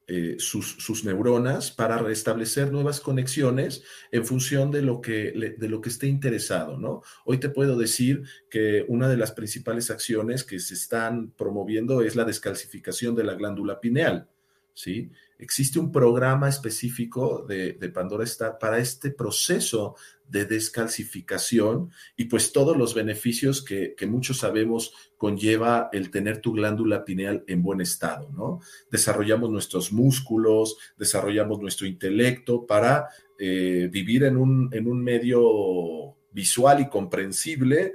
eh, 0.06 0.36
sus, 0.38 1.04
neuronas 1.04 1.72
para 1.72 1.98
restablecer 1.98 2.72
nuevas 2.72 3.00
conexiones 3.00 3.84
en 4.12 4.24
función 4.24 4.70
de 4.70 4.84
lo, 4.84 5.02
que, 5.02 5.56
de 5.58 5.68
lo 5.68 5.82
que 5.82 5.90
esté 5.90 6.06
interesado, 6.06 6.78
¿no? 6.78 7.02
Hoy 7.26 7.40
te 7.40 7.50
puedo 7.50 7.76
decir 7.76 8.22
que 8.52 8.86
una 8.88 9.10
de 9.10 9.18
las 9.18 9.32
principales 9.32 9.90
acciones 9.90 10.44
que 10.44 10.60
se 10.60 10.76
están 10.76 11.32
promoviendo 11.32 12.04
es 12.04 12.16
la 12.16 12.26
descalcificación 12.26 13.16
de 13.16 13.24
la 13.24 13.34
glándula 13.34 13.80
pineal, 13.80 14.30
¿sí? 14.74 15.12
Existe 15.38 15.80
un 15.80 15.92
programa 15.92 16.50
específico 16.50 17.46
de, 17.48 17.74
Pandora 17.94 18.24
Star 18.26 18.58
para 18.60 18.78
este 18.78 19.12
proceso 19.12 19.96
de 20.28 20.46
descalcificación 20.46 21.92
y 22.16 22.26
pues 22.26 22.54
todos 22.54 22.78
los 22.78 22.94
beneficios 22.94 23.64
que, 23.64 23.96
muchos 24.08 24.38
sabemos 24.38 24.94
conlleva 25.18 25.90
el 25.92 26.12
tener 26.12 26.42
tu 26.42 26.54
glándula 26.54 27.04
pineal 27.04 27.44
en 27.48 27.64
buen 27.64 27.82
estado, 27.82 28.30
¿no? 28.32 28.60
Desarrollamos 28.92 29.50
nuestros 29.50 29.92
músculos, 29.92 30.78
desarrollamos 30.98 31.60
nuestro 31.60 31.88
intelecto 31.88 32.66
para 32.66 33.08
eh, 33.40 33.90
vivir 33.92 34.24
en 34.24 34.38
un, 34.38 34.70
en 34.72 34.88
un 34.88 35.04
medio 35.04 36.16
visual 36.32 36.82
y 36.82 36.90
comprensible 36.90 37.94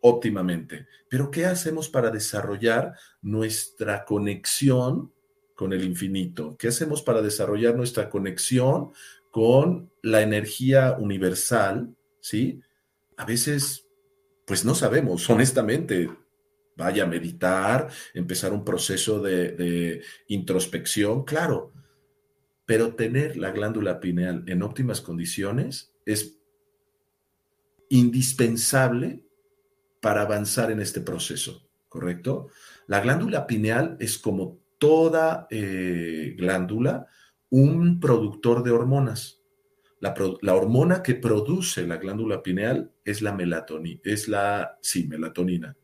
óptimamente. 0.00 0.86
Pero 1.08 1.30
¿qué 1.30 1.46
hacemos 1.46 1.88
para 1.88 2.10
desarrollar 2.10 2.92
nuestra 3.22 4.04
conexión 4.04 5.13
con 5.54 5.72
el 5.72 5.84
infinito? 5.84 6.56
¿Qué 6.58 6.68
hacemos 6.68 7.02
para 7.02 7.22
desarrollar 7.22 7.76
nuestra 7.76 8.10
conexión 8.10 8.92
con 9.30 9.90
la 10.02 10.22
energía 10.22 10.96
universal? 10.98 11.94
¿Sí? 12.20 12.60
A 13.16 13.24
veces, 13.24 13.86
pues 14.46 14.64
no 14.64 14.74
sabemos, 14.74 15.28
honestamente. 15.30 16.10
Vaya 16.76 17.04
a 17.04 17.06
meditar, 17.06 17.88
empezar 18.14 18.52
un 18.52 18.64
proceso 18.64 19.20
de, 19.20 19.52
de 19.52 20.02
introspección, 20.26 21.22
claro, 21.24 21.72
pero 22.66 22.96
tener 22.96 23.36
la 23.36 23.52
glándula 23.52 24.00
pineal 24.00 24.42
en 24.48 24.60
óptimas 24.60 25.00
condiciones 25.00 25.92
es 26.04 26.40
indispensable 27.90 29.22
para 30.00 30.22
avanzar 30.22 30.72
en 30.72 30.80
este 30.80 31.00
proceso, 31.00 31.68
¿correcto? 31.88 32.48
La 32.88 33.00
glándula 33.00 33.46
pineal 33.46 33.96
es 34.00 34.18
como 34.18 34.63
toda 34.78 35.46
eh, 35.50 36.34
glándula 36.36 37.06
un 37.50 38.00
productor 38.00 38.64
de 38.64 38.72
hormonas. 38.72 39.40
La, 40.00 40.54
hormona 40.54 41.02
que 41.02 41.14
produce 41.14 41.86
la 41.86 41.96
glándula 41.96 42.42
pineal 42.42 42.92
es 43.04 43.22
la 43.22 43.32
melatonina, 43.32 44.00
es 44.04 44.28
la, 44.28 44.76
sí, 44.82 45.06
melatonina. 45.06 45.74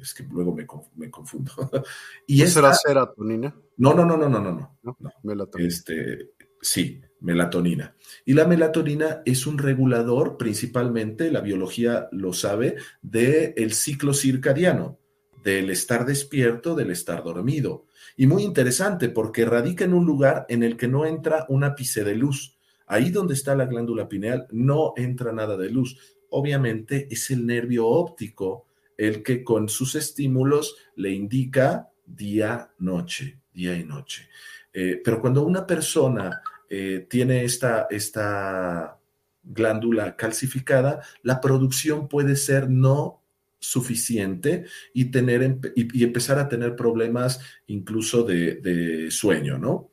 es 0.00 0.14
que 0.14 0.24
luego 0.24 0.54
me, 0.54 0.66
confundo. 1.10 1.52
y 2.26 2.42
¿Es 2.42 2.54
la 2.54 2.74
serotonina? 2.74 3.56
No, 3.78 3.94
no, 3.94 4.04
no, 4.04 4.16
no, 4.16 4.28
no, 4.28 4.40
no, 4.40 4.78
no. 4.82 4.98
Melatonina. 5.24 5.68
Este, 5.68 6.32
sí, 6.60 7.00
melatonina. 7.20 7.96
Y 8.24 8.34
la 8.34 8.46
melatonina 8.46 9.22
es 9.24 9.46
un 9.46 9.58
regulador, 9.58 10.36
principalmente, 10.36 11.32
la 11.32 11.40
biología 11.40 12.08
lo 12.12 12.32
sabe, 12.32 12.76
del 13.02 13.72
ciclo 13.72 14.14
circadiano, 14.14 14.98
del 15.42 15.70
estar 15.70 16.04
despierto, 16.04 16.74
del 16.74 16.90
estar 16.90 17.22
dormido. 17.22 17.86
Y 18.16 18.26
muy 18.26 18.42
interesante 18.42 19.08
porque 19.08 19.44
radica 19.44 19.84
en 19.84 19.94
un 19.94 20.04
lugar 20.04 20.46
en 20.48 20.62
el 20.62 20.76
que 20.76 20.88
no 20.88 21.06
entra 21.06 21.46
un 21.48 21.64
ápice 21.64 22.04
de 22.04 22.16
luz. 22.16 22.56
Ahí 22.86 23.10
donde 23.10 23.34
está 23.34 23.54
la 23.54 23.66
glándula 23.66 24.08
pineal 24.08 24.46
no 24.50 24.94
entra 24.96 25.32
nada 25.32 25.56
de 25.56 25.70
luz. 25.70 25.98
Obviamente 26.30 27.06
es 27.10 27.30
el 27.30 27.46
nervio 27.46 27.86
óptico 27.86 28.66
el 28.96 29.22
que 29.22 29.44
con 29.44 29.68
sus 29.68 29.94
estímulos 29.94 30.76
le 30.96 31.10
indica 31.12 31.88
día, 32.04 32.72
noche, 32.78 33.38
día 33.54 33.76
y 33.76 33.84
noche. 33.84 34.28
Eh, 34.72 35.00
pero 35.04 35.20
cuando 35.20 35.44
una 35.44 35.66
persona 35.66 36.42
eh, 36.68 37.06
tiene 37.08 37.44
esta, 37.44 37.86
esta 37.88 38.98
glándula 39.42 40.16
calcificada, 40.16 41.02
la 41.22 41.40
producción 41.40 42.08
puede 42.08 42.36
ser 42.36 42.68
no 42.68 43.17
suficiente 43.60 44.64
y, 44.94 45.06
tener, 45.06 45.58
y, 45.74 46.04
empezar 46.04 46.38
a 46.38 46.48
tener 46.48 46.76
problemas 46.76 47.40
incluso 47.66 48.22
de, 48.22 49.08
sueño, 49.10 49.58
¿no? 49.58 49.90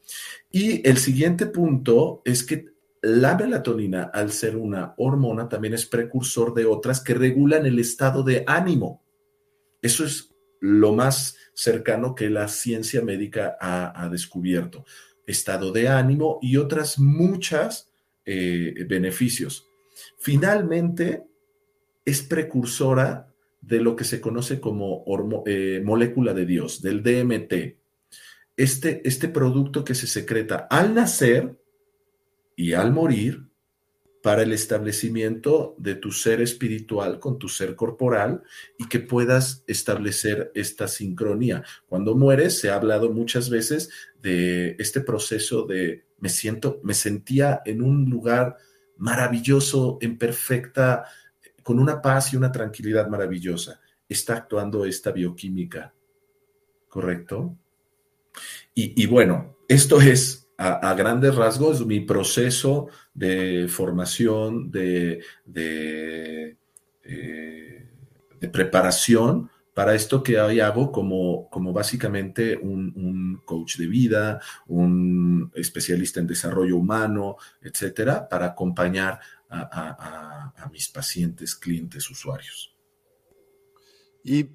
Y 0.51 0.87
el 0.87 0.97
siguiente 0.97 1.47
punto 1.47 2.21
es 2.25 2.43
que 2.43 2.65
la 3.01 3.35
melatonina, 3.35 4.03
al 4.03 4.31
ser 4.31 4.55
una 4.55 4.93
hormona, 4.97 5.47
también 5.47 5.73
es 5.73 5.85
precursor 5.85 6.53
de 6.53 6.65
otras 6.65 7.01
que 7.01 7.13
regulan 7.13 7.65
el 7.65 7.79
estado 7.79 8.23
de 8.23 8.43
ánimo. 8.47 9.03
Eso 9.81 10.05
es 10.05 10.33
lo 10.59 10.93
más 10.93 11.37
cercano 11.53 12.15
que 12.15 12.29
la 12.29 12.47
ciencia 12.47 13.01
médica 13.01 13.57
ha, 13.59 14.09
descubierto. 14.09 14.85
Estado 15.27 15.71
de 15.71 15.87
ánimo 15.87 16.39
y 16.41 16.57
otras 16.57 16.97
muchas 16.97 17.91
eh, 18.25 18.85
beneficios. 18.87 19.67
Finalmente, 20.17 21.25
es 22.05 22.21
precursora 22.21 23.34
de 23.65 23.79
lo 23.81 23.95
que 23.95 24.03
se 24.03 24.21
conoce 24.21 24.59
como 24.59 25.03
eh, 25.45 25.81
molécula 25.83 26.33
de 26.33 26.45
Dios, 26.45 26.81
del 26.81 27.01
DMT. 27.01 27.77
Este, 28.57 29.01
este 29.07 29.27
producto 29.27 29.83
que 29.83 29.95
se 29.95 30.07
secreta 30.07 30.67
al 30.69 30.93
nacer 30.93 31.57
y 32.55 32.73
al 32.73 32.93
morir 32.93 33.43
para 34.21 34.43
el 34.43 34.53
establecimiento 34.53 35.75
de 35.77 35.95
tu 35.95 36.11
ser 36.11 36.41
espiritual 36.41 37.19
con 37.19 37.37
tu 37.37 37.49
ser 37.49 37.75
corporal 37.75 38.43
y 38.77 38.87
que 38.87 38.99
puedas 38.99 39.63
establecer 39.67 40.51
esta 40.55 40.87
sincronía. 40.87 41.63
Cuando 41.87 42.15
mueres, 42.15 42.57
se 42.57 42.69
ha 42.69 42.75
hablado 42.75 43.11
muchas 43.11 43.49
veces 43.49 43.89
de 44.21 44.75
este 44.79 45.01
proceso 45.01 45.65
de 45.65 46.05
me 46.19 46.29
siento, 46.29 46.79
me 46.83 46.93
sentía 46.93 47.61
en 47.65 47.81
un 47.81 48.09
lugar 48.09 48.57
maravilloso, 48.97 49.97
en 50.01 50.17
perfecta 50.17 51.05
con 51.65 51.79
una 51.79 51.99
paz 51.99 52.31
y 52.31 52.37
una 52.37 52.51
tranquilidad 52.51 53.07
maravillosa. 53.07 53.81
Está 54.07 54.35
actuando 54.35 54.85
esta 54.85 55.11
bioquímica, 55.11 55.95
¿correcto? 56.87 57.57
Y, 58.75 59.07
bueno, 59.07 59.57
esto 59.67 59.99
es 59.99 60.47
a, 60.59 60.93
grandes 60.93 61.33
rasgos 61.33 61.83
mi 61.83 62.01
proceso 62.01 62.89
de 63.15 63.67
formación, 63.67 64.69
de, 64.69 65.23
eh, 67.03 67.87
preparación 68.51 69.49
para 69.75 69.93
esto 69.93 70.23
que 70.23 70.39
hoy 70.39 70.61
hago 70.61 70.89
como, 70.89 71.49
básicamente 71.73 72.55
un, 72.55 73.41
coach 73.43 73.77
de 73.77 73.87
vida, 73.87 74.39
un 74.67 75.51
especialista 75.53 76.21
en 76.21 76.27
desarrollo 76.27 76.77
humano, 76.77 77.35
etcétera, 77.61 78.29
para 78.29 78.45
acompañar 78.45 79.19
a, 79.49 80.53
a 80.57 80.69
mis 80.69 80.89
pacientes, 80.89 81.55
clientes, 81.55 82.09
usuarios. 82.09 82.75
¿Y 84.23 84.49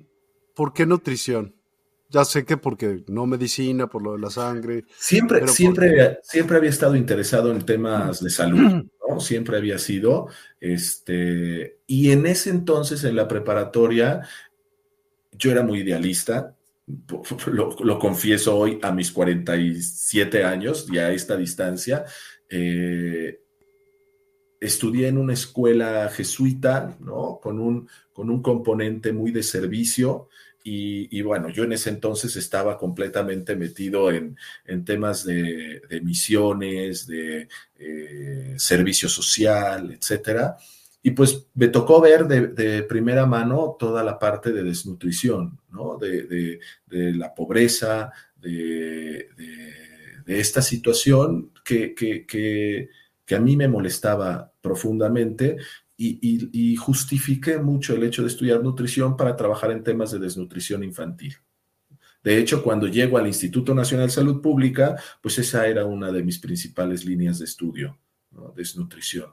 por 0.54 0.72
qué 0.72 0.84
nutrición? 0.84 1.54
Ya 2.10 2.24
sé 2.24 2.44
que 2.44 2.56
porque 2.56 3.04
no 3.06 3.24
medicina, 3.24 3.86
por 3.86 4.02
lo 4.02 4.14
de 4.14 4.18
la 4.18 4.30
sangre. 4.30 4.84
Siempre, 4.98 5.46
siempre, 5.46 6.18
siempre 6.24 6.56
había 6.56 6.70
estado 6.70 6.96
interesado 6.96 7.52
en 7.52 7.64
temas 7.64 8.20
de 8.22 8.30
salud, 8.30 8.58
¿no? 9.08 9.20
Siempre 9.20 9.56
había 9.56 9.78
sido. 9.78 10.26
Este, 10.58 11.78
y 11.86 12.10
en 12.10 12.26
ese 12.26 12.50
entonces, 12.50 13.04
en 13.04 13.14
la 13.14 13.28
preparatoria, 13.28 14.22
yo 15.32 15.52
era 15.52 15.62
muy 15.62 15.80
idealista. 15.80 16.56
Lo, 17.46 17.98
confieso 18.00 18.56
hoy 18.56 18.80
a 18.82 18.90
mis 18.90 19.12
47 19.12 20.42
años 20.42 20.88
y 20.90 20.98
a 20.98 21.12
esta 21.12 21.36
distancia. 21.36 22.04
Eh, 22.48 23.40
estudié 24.60 25.08
en 25.08 25.18
una 25.18 25.32
escuela 25.32 26.08
jesuita, 26.10 26.96
¿no? 27.00 27.40
Con 27.42 27.58
un, 27.58 27.88
con 28.12 28.30
un 28.30 28.42
componente 28.42 29.12
muy 29.12 29.30
de 29.30 29.42
servicio 29.42 30.28
y, 30.62 31.22
bueno, 31.22 31.48
yo 31.48 31.64
en 31.64 31.72
ese 31.72 31.88
entonces 31.90 32.36
estaba 32.36 32.76
completamente 32.76 33.56
metido 33.56 34.10
en, 34.10 34.36
temas 34.84 35.24
de, 35.24 35.80
misiones, 36.02 37.06
de 37.06 37.48
eh, 37.78 38.54
servicio 38.58 39.08
social, 39.08 39.92
etcétera. 39.92 40.56
Y 41.02 41.12
pues 41.12 41.46
me 41.54 41.68
tocó 41.68 42.00
ver 42.00 42.26
de, 42.26 42.82
primera 42.82 43.24
mano 43.24 43.76
toda 43.78 44.04
la 44.04 44.18
parte 44.18 44.52
de 44.52 44.62
desnutrición, 44.62 45.58
¿no? 45.70 45.96
De, 45.96 46.60
la 46.88 47.34
pobreza, 47.34 48.12
de, 48.36 49.28
esta 50.26 50.60
situación 50.60 51.52
que, 51.64 51.94
que, 51.94 52.26
que, 52.26 53.34
a 53.34 53.40
mí 53.40 53.56
me 53.56 53.68
molestaba 53.68 54.49
profundamente 54.60 55.56
y, 55.96 56.76
justifiqué 56.76 57.58
mucho 57.58 57.94
el 57.94 58.04
hecho 58.04 58.22
de 58.22 58.28
estudiar 58.28 58.62
nutrición 58.62 59.16
para 59.16 59.36
trabajar 59.36 59.70
en 59.70 59.84
temas 59.84 60.10
de 60.10 60.18
desnutrición 60.18 60.82
infantil. 60.82 61.36
De 62.22 62.38
hecho, 62.38 62.62
cuando 62.62 62.86
llego 62.86 63.18
al 63.18 63.26
Instituto 63.26 63.74
Nacional 63.74 64.06
de 64.06 64.12
Salud 64.12 64.40
Pública, 64.40 64.96
pues 65.22 65.38
esa 65.38 65.66
era 65.66 65.84
una 65.84 66.10
de 66.10 66.22
mis 66.22 66.38
principales 66.38 67.04
líneas 67.04 67.38
de 67.38 67.44
estudio, 67.44 67.98
desnutrición. 68.54 69.30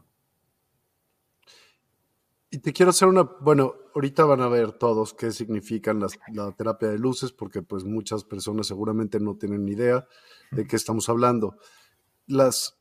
Y 2.49 2.59
te 2.59 2.71
quiero 2.71 2.91
hacer 2.91 3.09
una, 3.09 3.23
bueno, 3.23 3.75
ahorita 3.93 4.23
van 4.23 4.41
a 4.41 4.47
ver 4.47 4.71
todos 4.71 5.13
qué 5.13 5.31
significan 5.31 6.01
la 6.33 6.51
terapia 6.53 6.87
de 6.89 6.97
luces, 6.97 7.31
porque 7.33 7.61
pues 7.61 7.83
muchas 7.83 8.23
personas 8.23 8.67
seguramente 8.67 9.19
no 9.19 9.35
tienen 9.35 9.67
idea 9.67 10.07
de 10.51 10.65
qué 10.65 10.77
estamos 10.77 11.09
hablando. 11.09 11.57
Las 12.25 12.76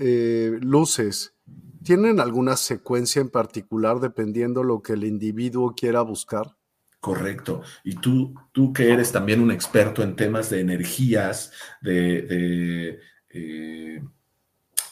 eh, 0.00 0.58
luces 0.60 1.34
¿Tienen 1.82 2.20
alguna 2.20 2.56
secuencia 2.56 3.20
en 3.20 3.30
particular 3.30 4.00
dependiendo 4.00 4.62
lo 4.62 4.82
que 4.82 4.92
el 4.92 5.04
individuo 5.04 5.74
quiera 5.74 6.02
buscar? 6.02 6.56
Correcto. 7.00 7.62
Y 7.84 7.94
tú, 7.94 8.34
tú 8.52 8.74
que 8.74 8.92
eres 8.92 9.12
también 9.12 9.40
un 9.40 9.50
experto 9.50 10.02
en 10.02 10.14
temas 10.14 10.50
de 10.50 10.60
energías, 10.60 11.52
de, 11.80 12.98
eh, 13.30 14.02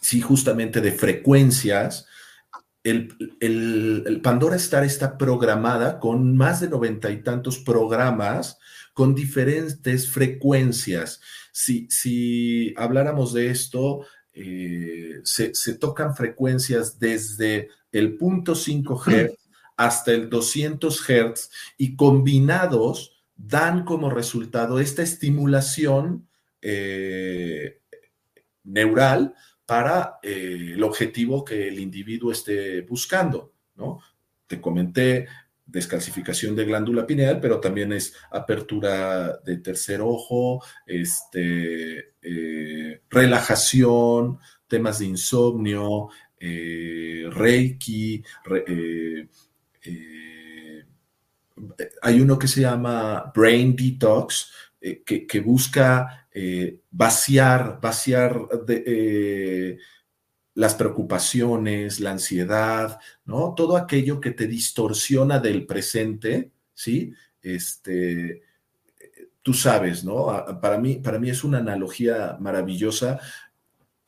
sí, 0.01 0.23
justamente 0.23 0.81
de 0.81 0.93
frecuencias, 0.93 2.07
el, 2.83 4.21
Pandora 4.23 4.57
Star 4.57 4.85
está 4.85 5.19
programada 5.19 6.01
con 6.01 6.39
más 6.39 6.61
de 6.61 6.71
noventa 6.71 7.11
y 7.11 7.23
tantos 7.23 7.59
programas 7.59 8.59
con 8.95 9.15
diferentes 9.15 10.11
frecuencias. 10.11 11.21
Si, 11.53 11.87
si 11.91 12.73
habláramos 12.79 13.35
de 13.35 13.51
esto, 13.51 14.07
eh, 14.33 15.21
se, 15.25 15.75
tocan 15.75 16.15
frecuencias 16.15 16.99
desde 16.99 17.71
el 17.93 18.17
punto 18.17 18.55
5 18.55 19.03
Hz 19.05 19.39
hasta 19.77 20.13
el 20.13 20.29
200 20.29 21.01
Hz 21.01 21.51
y 21.77 21.97
combinados 21.97 23.25
dan 23.37 23.85
como 23.85 24.11
resultado 24.11 24.81
esta 24.81 25.03
estimulación 25.03 26.29
eh, 26.61 27.81
neural 28.65 29.35
para 29.65 30.19
eh, 30.23 30.73
el 30.75 30.83
objetivo 30.83 31.45
que 31.45 31.69
el 31.69 31.79
individuo 31.79 32.33
esté 32.33 32.81
buscando, 32.83 33.53
¿no? 33.77 34.01
Te 34.47 34.61
comenté 34.61 35.29
descalcificación 35.69 36.57
de 36.57 36.65
glándula 36.65 37.07
pineal, 37.07 37.41
pero 37.41 37.61
también 37.61 37.93
es 37.93 38.15
apertura 38.31 39.39
de 39.45 39.59
tercer 39.59 40.01
ojo, 40.01 40.65
este, 40.87 42.15
eh, 42.23 43.03
relajación, 43.11 44.39
temas 44.67 44.99
de 44.99 45.05
insomnio, 45.07 46.09
eh, 46.41 47.27
reiki, 47.31 48.25
eh, 48.67 49.29
hay 52.03 52.21
uno 52.21 52.39
que 52.39 52.49
se 52.49 52.63
llama 52.63 53.31
Brain 53.35 53.77
Detox, 53.77 54.51
que, 54.81 55.41
busca 55.41 56.29
vaciar, 56.91 57.81
vaciar 57.81 58.49
de 58.65 59.77
las 60.59 60.75
preocupaciones, 60.75 62.01
la 62.01 62.11
ansiedad, 62.11 62.99
¿no? 63.25 63.55
Todo 63.55 63.77
aquello 63.77 64.21
que 64.21 64.33
te 64.33 64.49
distorsiona 64.49 65.39
del 65.39 65.67
presente, 65.67 66.51
¿sí? 66.75 67.15
Este, 67.41 68.43
tú 69.41 69.55
sabes, 69.55 70.03
¿no? 70.03 70.27
Para 70.61 70.77
mí, 70.79 70.97
para 70.97 71.21
mí 71.21 71.31
es 71.31 71.45
una 71.45 71.59
analogía 71.59 72.37
maravillosa. 72.41 73.21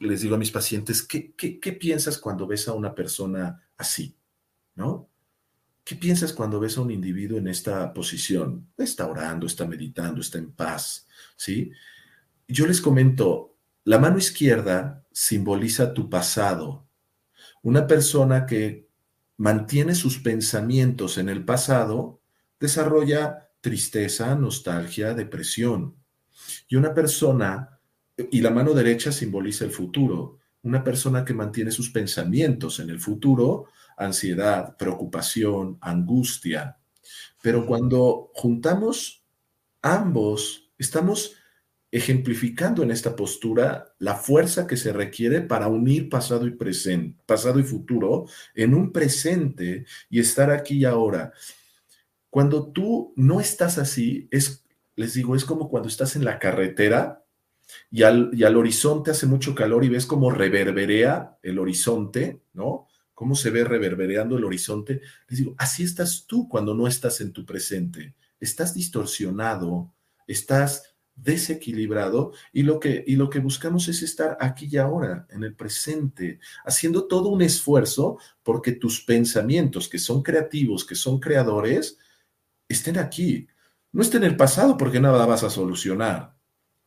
Les 0.01 0.23
digo 0.23 0.35
a 0.35 0.39
mis 0.39 0.51
pacientes, 0.51 1.05
¿qué, 1.05 1.33
qué, 1.37 1.73
piensas 1.73 2.19
cuando 2.19 2.49
ves 2.49 2.67
a 2.67 2.73
una 2.73 2.97
persona 2.97 3.63
así? 3.77 4.17
¿No? 4.75 5.09
¿Qué 5.85 5.95
piensas 5.95 6.33
cuando 6.33 6.59
ves 6.59 6.77
a 6.77 6.81
un 6.81 6.91
individuo 6.91 7.39
en 7.39 7.47
esta 7.47 7.93
posición? 7.95 8.73
Está 8.77 9.07
orando, 9.07 9.47
está 9.47 9.69
meditando, 9.69 10.21
está 10.21 10.39
en 10.39 10.51
paz, 10.51 11.07
¿sí? 11.37 11.71
Yo 12.49 12.67
les 12.67 12.81
comento, 12.81 13.50
la 13.91 13.99
mano 13.99 14.19
izquierda 14.19 15.05
simboliza 15.11 15.93
tu 15.93 16.09
pasado. 16.09 16.87
Una 17.63 17.89
persona 17.89 18.47
que 18.47 18.89
mantiene 19.39 19.97
sus 19.97 20.19
pensamientos 20.21 21.19
en 21.19 21.29
el 21.29 21.45
pasado 21.45 22.21
desarrolla 22.61 23.51
tristeza, 23.61 24.37
nostalgia, 24.37 25.13
depresión. 25.15 25.97
Y 26.69 26.77
una 26.77 26.95
persona, 26.95 27.81
y 28.17 28.41
la 28.41 28.51
mano 28.51 28.75
derecha 28.75 29.11
simboliza 29.11 29.65
el 29.65 29.73
futuro, 29.73 30.39
una 30.63 30.85
persona 30.85 31.25
que 31.25 31.35
mantiene 31.35 31.73
sus 31.73 31.91
pensamientos 31.91 32.79
en 32.79 32.91
el 32.91 33.01
futuro, 33.01 33.65
ansiedad, 33.97 34.77
preocupación, 34.77 35.79
angustia. 35.81 36.79
Pero 37.43 37.67
cuando 37.67 38.31
juntamos 38.35 39.25
ambos, 39.83 40.71
estamos 40.79 41.40
ejemplificando 41.93 42.83
en 42.83 42.91
esta 42.91 43.17
postura 43.17 43.95
la 43.99 44.15
fuerza 44.15 44.67
que 44.67 44.77
se 44.77 44.93
requiere 44.93 45.41
para 45.41 45.67
unir 45.67 46.09
pasado 46.09 46.47
y 46.47 46.53
presente, 46.53 47.21
pasado 47.27 47.59
y 47.59 47.65
futuro 47.65 48.27
en 48.55 48.75
un 48.75 48.93
presente 48.93 49.85
y 50.09 50.21
estar 50.21 50.51
aquí 50.51 50.79
y 50.79 50.85
ahora. 50.85 51.33
Cuando 52.29 52.71
tú 52.71 53.13
no 53.17 53.41
estás 53.41 53.79
así, 53.79 54.29
es, 54.31 54.65
les 54.95 55.15
digo, 55.15 55.35
es 55.35 55.45
como 55.45 55.69
cuando 55.69 55.89
estás 55.89 56.15
en 56.15 56.25
la 56.25 56.39
carretera 56.39 57.25
y 57.91 58.05
al, 58.05 58.31
y 58.33 58.45
al 58.45 58.57
horizonte 58.57 59.11
hace 59.11 59.27
mucho 59.27 59.55
calor 59.55 59.85
y 59.85 59.89
ves 59.89 60.07
cómo 60.07 60.31
reverberea 60.31 61.39
el 61.43 61.59
horizonte, 61.59 62.43
¿no? 62.53 62.87
Cómo 63.15 63.35
se 63.35 63.51
ve 63.51 63.65
reverbereando 63.65 64.39
el 64.39 64.45
horizonte. 64.45 65.03
Les 65.29 65.41
digo, 65.41 65.55
así 65.59 65.83
estás 65.83 66.25
tú 66.27 66.49
cuando 66.49 66.73
no 66.73 66.87
estás 66.87 67.21
en 67.21 67.33
tu 67.33 67.45
presente. 67.45 68.15
Estás 68.39 68.75
distorsionado, 68.75 69.93
estás 70.27 70.90
desequilibrado 71.23 72.33
y 72.53 72.63
lo 72.63 72.81
que, 72.81 73.05
y 73.07 73.17
lo 73.17 73.29
que 73.29 73.41
buscamos 73.41 73.89
es 73.89 74.03
estar 74.03 74.37
aquí 74.41 74.69
y 74.71 74.77
ahora, 74.77 75.27
en 75.31 75.45
el 75.45 75.55
presente, 75.55 76.41
haciendo 76.65 77.07
todo 77.07 77.29
un 77.29 77.43
esfuerzo 77.43 78.19
porque 78.43 78.73
tus 78.73 79.03
pensamientos, 79.03 79.89
que 79.89 79.99
son 79.99 80.23
creativos, 80.23 80.85
que 80.85 80.95
son 80.95 81.21
creadores, 81.21 81.99
estén 82.69 82.99
aquí. 82.99 83.47
No 83.93 84.03
estén 84.03 84.23
en 84.23 84.31
el 84.31 84.37
pasado 84.37 84.77
porque 84.77 85.01
nada 85.01 85.27
vas 85.27 85.43
a 85.43 85.51
solucionar. 85.51 86.37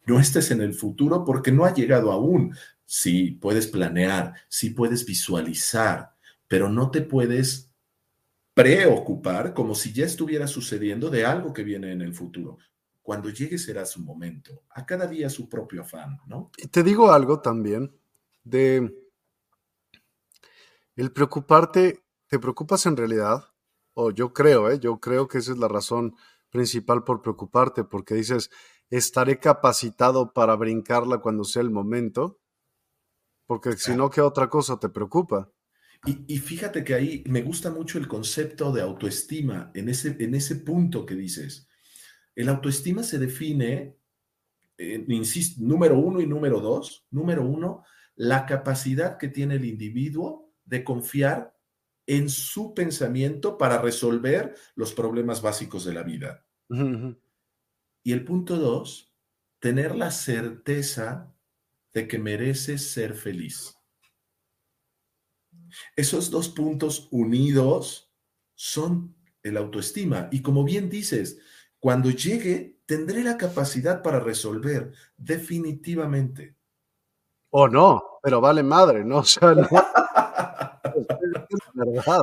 No 0.05 0.19
estés 0.19 0.51
en 0.51 0.61
el 0.61 0.73
futuro 0.73 1.23
porque 1.23 1.51
no 1.51 1.65
ha 1.65 1.73
llegado 1.73 2.11
aún. 2.11 2.55
Sí, 2.85 3.31
puedes 3.41 3.67
planear, 3.67 4.33
sí 4.47 4.71
puedes 4.71 5.05
visualizar, 5.05 6.13
pero 6.47 6.69
no 6.69 6.91
te 6.91 7.01
puedes 7.01 7.69
preocupar 8.53 9.53
como 9.53 9.73
si 9.73 9.93
ya 9.93 10.05
estuviera 10.05 10.47
sucediendo 10.47 11.09
de 11.09 11.25
algo 11.25 11.53
que 11.53 11.63
viene 11.63 11.91
en 11.91 12.01
el 12.01 12.13
futuro 12.13 12.57
cuando 13.03 13.29
llegue 13.29 13.59
será 13.59 13.85
su 13.85 14.01
momento. 14.01 14.63
A 14.71 14.85
cada 14.85 15.05
día 15.05 15.29
su 15.29 15.47
propio 15.47 15.81
afán, 15.81 16.17
¿no? 16.25 16.49
Y 16.57 16.67
te 16.67 16.81
digo 16.81 17.11
algo 17.11 17.41
también 17.41 17.95
de 18.43 18.91
el 20.95 21.11
preocuparte, 21.11 22.03
te 22.27 22.39
preocupas 22.39 22.85
en 22.85 22.97
realidad 22.97 23.53
o 23.93 24.09
yo 24.11 24.33
creo, 24.33 24.71
¿eh? 24.71 24.79
yo 24.79 24.99
creo 24.99 25.27
que 25.27 25.37
esa 25.37 25.51
es 25.51 25.57
la 25.57 25.67
razón 25.67 26.15
principal 26.49 27.03
por 27.03 27.21
preocuparte, 27.21 27.83
porque 27.83 28.15
dices, 28.15 28.49
estaré 28.89 29.39
capacitado 29.39 30.33
para 30.33 30.55
brincarla 30.55 31.19
cuando 31.19 31.43
sea 31.43 31.61
el 31.61 31.71
momento, 31.71 32.39
porque 33.45 33.73
si 33.73 33.95
no, 33.95 34.09
¿qué 34.09 34.21
otra 34.21 34.49
cosa 34.49 34.79
te 34.79 34.89
preocupa? 34.89 35.51
Y, 36.05 36.37
fíjate 36.37 36.83
que 36.83 36.95
ahí 36.95 37.23
me 37.27 37.41
gusta 37.41 37.71
mucho 37.71 37.97
el 37.97 38.09
concepto 38.09 38.73
de 38.73 38.81
autoestima 38.81 39.71
en 39.73 39.87
ese, 39.87 40.17
en 40.19 40.35
ese 40.35 40.57
punto 40.57 41.05
que 41.05 41.15
dices. 41.15 41.69
El 42.35 42.49
autoestima 42.49 43.03
se 43.03 43.19
define, 43.19 43.97
eh, 44.77 45.05
insisto, 45.07 45.61
número 45.63 45.97
uno 45.97 46.21
y 46.21 46.27
número 46.27 46.59
dos. 46.59 47.05
Número 47.11 47.45
uno, 47.45 47.83
la 48.15 48.45
capacidad 48.45 49.17
que 49.17 49.27
tiene 49.27 49.55
el 49.55 49.65
individuo 49.65 50.51
de 50.65 50.83
confiar 50.83 51.57
en 52.05 52.29
su 52.29 52.73
pensamiento 52.73 53.57
para 53.57 53.81
resolver 53.81 54.55
los 54.75 54.93
problemas 54.93 55.41
básicos 55.41 55.85
de 55.85 55.93
la 55.93 56.03
vida. 56.03 56.45
Y 58.03 58.11
el 58.11 58.25
punto 58.25 58.57
dos, 58.57 59.13
tener 59.59 59.95
la 59.95 60.11
certeza 60.11 61.33
de 61.93 62.07
que 62.07 62.17
mereces 62.17 62.91
ser 62.91 63.13
feliz. 63.13 63.77
Esos 65.95 66.29
dos 66.29 66.49
puntos 66.49 67.07
unidos 67.11 68.11
son 68.55 69.15
el 69.43 69.57
autoestima. 69.57 70.29
Y 70.31 70.41
como 70.41 70.63
bien 70.63 70.89
dices, 70.89 71.39
cuando 71.83 72.11
llegue, 72.11 72.79
tendré 72.85 73.25
la 73.25 73.35
capacidad 73.35 74.01
para 74.01 74.21
resolver 74.21 74.93
definitivamente. 75.17 76.55
O 77.49 77.67
no, 77.67 78.01
pero 78.23 78.39
vale 78.39 78.63
madre, 78.63 79.03
¿no? 79.03 79.17
O 79.19 79.23
sea, 79.25 79.53
no. 79.53 79.67
es 81.49 81.59
verdad. 81.73 82.21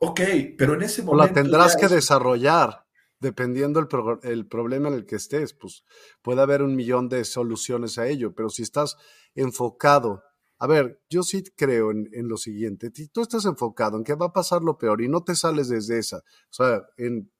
Ok, 0.00 0.20
pero 0.58 0.74
en 0.74 0.82
ese 0.82 1.02
momento. 1.02 1.26
la 1.26 1.32
tendrás 1.32 1.74
que 1.74 1.88
desarrollar, 1.88 2.84
dependiendo 3.18 3.80
el, 3.80 3.88
el 4.30 4.46
problema 4.46 4.88
en 4.88 4.94
el 4.96 5.06
que 5.06 5.16
estés. 5.16 5.54
Pues 5.54 5.82
puede 6.20 6.42
haber 6.42 6.60
un 6.60 6.76
millón 6.76 7.08
de 7.08 7.24
soluciones 7.24 7.96
a 7.96 8.08
ello, 8.08 8.34
pero 8.34 8.50
si 8.50 8.62
estás 8.62 8.98
enfocado 9.34 10.22
a 10.58 10.66
ver, 10.66 11.00
yo 11.10 11.22
sí 11.22 11.42
creo 11.56 11.90
en, 11.90 12.08
lo 12.28 12.36
siguiente. 12.36 12.90
Si 12.94 13.08
tú 13.08 13.20
estás 13.20 13.44
enfocado 13.44 13.98
en 13.98 14.04
que 14.04 14.14
va 14.14 14.26
a 14.26 14.32
pasar 14.32 14.62
lo 14.62 14.78
peor 14.78 15.02
y 15.02 15.08
no 15.08 15.22
te 15.22 15.34
sales 15.34 15.68
desde 15.68 15.98
esa, 15.98 16.18
o 16.18 16.52
sea, 16.52 16.82
en 16.96 17.30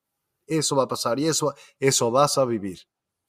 eso 0.46 0.76
va 0.76 0.84
a 0.84 0.88
pasar 0.88 1.18
y 1.18 1.26
eso, 1.26 1.54
eso 1.78 2.10
vas 2.10 2.38
a 2.38 2.44
vivir. 2.44 2.80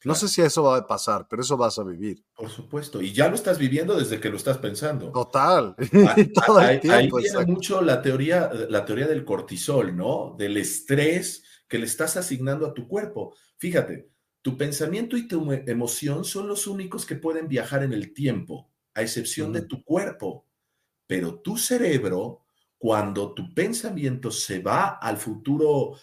No 0.05 0.13
sé 0.13 0.27
si 0.27 0.41
eso 0.43 0.61
va 0.61 0.77
a 0.77 0.85
pasar, 0.85 1.25
pero 1.27 1.41
eso 1.41 1.57
vas 1.57 1.79
a 1.79 1.83
vivir. 1.83 2.23
Por 2.35 2.49
supuesto. 2.49 3.01
Y 3.01 3.11
ya 3.11 3.27
lo 3.27 3.33
estás 3.33 3.57
viviendo 3.57 3.97
desde 3.97 4.19
que 4.19 4.29
lo 4.29 4.37
estás 4.37 4.59
pensando. 4.59 5.11
Total. 5.11 5.75
ahí, 6.59 7.09
viene 7.09 7.45
mucho 7.47 7.81
la 7.81 8.03
teoría, 8.03 8.51
la 8.69 8.85
teoría 8.85 9.07
del 9.07 9.25
cortisol, 9.25 9.95
¿no? 9.95 10.35
Del 10.37 10.57
estrés 10.57 11.43
que 11.67 11.79
le 11.79 11.85
estás 11.85 12.17
asignando 12.17 12.67
a 12.67 12.73
tu 12.75 12.87
cuerpo. 12.87 13.35
Fíjate, 13.57 14.11
tu 14.43 14.55
pensamiento 14.55 15.17
y 15.17 15.27
tu 15.27 15.51
emoción 15.51 16.23
son 16.23 16.47
los 16.47 16.67
únicos 16.67 17.07
que 17.07 17.15
pueden 17.15 17.47
viajar 17.47 17.81
en 17.81 17.93
el 17.93 18.13
tiempo 18.13 18.71
a 18.93 19.01
excepción 19.01 19.51
de 19.51 19.63
tu 19.63 19.83
cuerpo. 19.83 20.45
Pero 21.07 21.39
tu 21.39 21.57
cerebro, 21.57 22.45
cuando 22.77 23.33
tu 23.33 23.55
pensamiento 23.55 24.29
se 24.29 24.59
va 24.59 24.99
al 25.01 25.17
futuro 25.17 25.97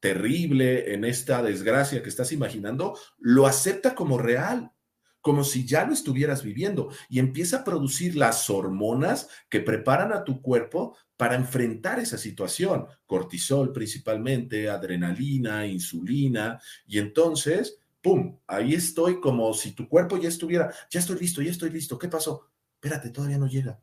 terrible, 0.00 0.94
en 0.94 1.04
esta 1.04 1.42
desgracia 1.42 2.02
que 2.02 2.08
estás 2.08 2.32
imaginando, 2.32 2.98
lo 3.18 3.46
acepta 3.46 3.94
como 3.94 4.18
real, 4.18 4.72
como 5.20 5.44
si 5.44 5.66
ya 5.66 5.84
lo 5.84 5.92
estuvieras 5.92 6.42
viviendo 6.42 6.90
y 7.08 7.18
empieza 7.18 7.58
a 7.58 7.64
producir 7.64 8.16
las 8.16 8.48
hormonas 8.48 9.28
que 9.48 9.60
preparan 9.60 10.12
a 10.12 10.24
tu 10.24 10.40
cuerpo 10.40 10.96
para 11.16 11.34
enfrentar 11.34 11.98
esa 11.98 12.16
situación, 12.16 12.86
cortisol 13.04 13.72
principalmente, 13.72 14.70
adrenalina, 14.70 15.66
insulina, 15.66 16.60
y 16.86 16.98
entonces 16.98 17.78
¡pum! 18.02 18.38
Ahí 18.46 18.74
estoy 18.74 19.20
como 19.20 19.52
si 19.54 19.72
tu 19.72 19.88
cuerpo 19.88 20.16
ya 20.18 20.28
estuviera, 20.28 20.72
ya 20.90 21.00
estoy 21.00 21.18
listo, 21.18 21.42
ya 21.42 21.50
estoy 21.50 21.70
listo. 21.70 21.98
¿Qué 21.98 22.08
pasó? 22.08 22.50
Espérate, 22.74 23.10
todavía 23.10 23.38
no 23.38 23.48
llega. 23.48 23.80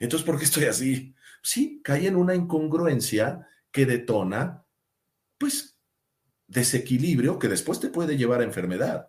Entonces, 0.00 0.26
¿por 0.26 0.38
qué 0.38 0.44
estoy 0.44 0.64
así? 0.64 1.14
Sí, 1.42 1.80
cae 1.82 2.06
en 2.06 2.16
una 2.16 2.34
incongruencia 2.34 3.46
que 3.70 3.86
detona, 3.86 4.64
pues, 5.38 5.78
desequilibrio 6.46 7.38
que 7.38 7.48
después 7.48 7.80
te 7.80 7.88
puede 7.88 8.16
llevar 8.16 8.40
a 8.40 8.44
enfermedad. 8.44 9.08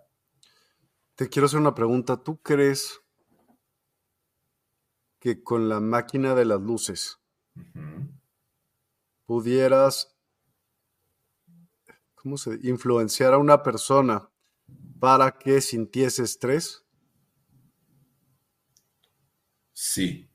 Te 1.16 1.30
quiero 1.30 1.48
hacer 1.48 1.60
una 1.60 1.76
pregunta. 1.76 2.24
¿Tú 2.24 2.42
crees 2.42 3.02
que 5.20 5.44
con 5.44 5.68
la 5.68 5.80
máquina 5.80 6.34
de 6.36 6.46
las 6.46 6.62
luces 6.62 7.20
pudieras 9.26 10.16
¿cómo 12.22 12.38
se 12.38 12.60
influenciar 12.64 13.34
a 13.34 13.38
una 13.38 13.64
persona 13.64 14.30
para 15.00 15.32
que 15.32 15.62
sintiese 15.62 16.24
estrés? 16.24 16.86
Sí. 19.72 20.30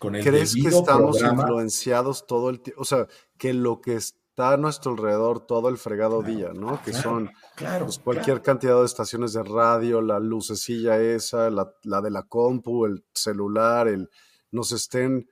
Con 0.00 0.16
el 0.16 0.24
¿Crees 0.24 0.54
que 0.54 0.68
estamos 0.68 1.22
influenciados 1.22 2.26
todo 2.26 2.50
el 2.50 2.60
tiempo? 2.60 2.82
O 2.82 2.84
sea, 2.84 3.06
que 3.38 3.54
lo 3.54 3.80
que 3.80 4.00
está 4.32 4.54
a 4.54 4.56
nuestro 4.56 4.92
alrededor 4.92 5.46
todo 5.46 5.68
el 5.68 5.76
fregado 5.76 6.22
día, 6.22 6.52
¿no? 6.54 6.82
Que 6.82 6.94
son 6.94 7.30
pues, 7.58 7.98
cualquier 7.98 8.40
cantidad 8.40 8.78
de 8.78 8.86
estaciones 8.86 9.34
de 9.34 9.42
radio, 9.42 10.00
la 10.00 10.18
lucecilla 10.20 10.98
esa, 10.98 11.50
la, 11.50 11.70
la 11.82 12.00
de 12.00 12.10
la 12.10 12.22
compu, 12.22 12.86
el 12.86 13.04
celular, 13.12 13.88
el 13.88 14.08
nos 14.50 14.72
estén 14.72 15.28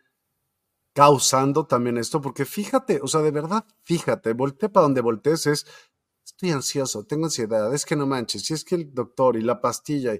causando 0.92 1.66
también 1.66 1.96
esto, 1.96 2.20
porque 2.20 2.44
fíjate, 2.44 3.00
o 3.02 3.06
sea, 3.06 3.22
de 3.22 3.30
verdad, 3.30 3.64
fíjate, 3.84 4.34
voltea 4.34 4.68
para 4.68 4.84
donde 4.84 5.00
voltees 5.00 5.46
es, 5.46 5.66
estoy 6.22 6.50
ansioso, 6.50 7.06
tengo 7.06 7.24
ansiedad, 7.24 7.72
es 7.74 7.86
que 7.86 7.96
no 7.96 8.06
manches, 8.06 8.44
si 8.44 8.52
es 8.52 8.64
que 8.64 8.74
el 8.74 8.92
doctor 8.92 9.36
y 9.36 9.40
la 9.40 9.62
pastilla, 9.62 10.12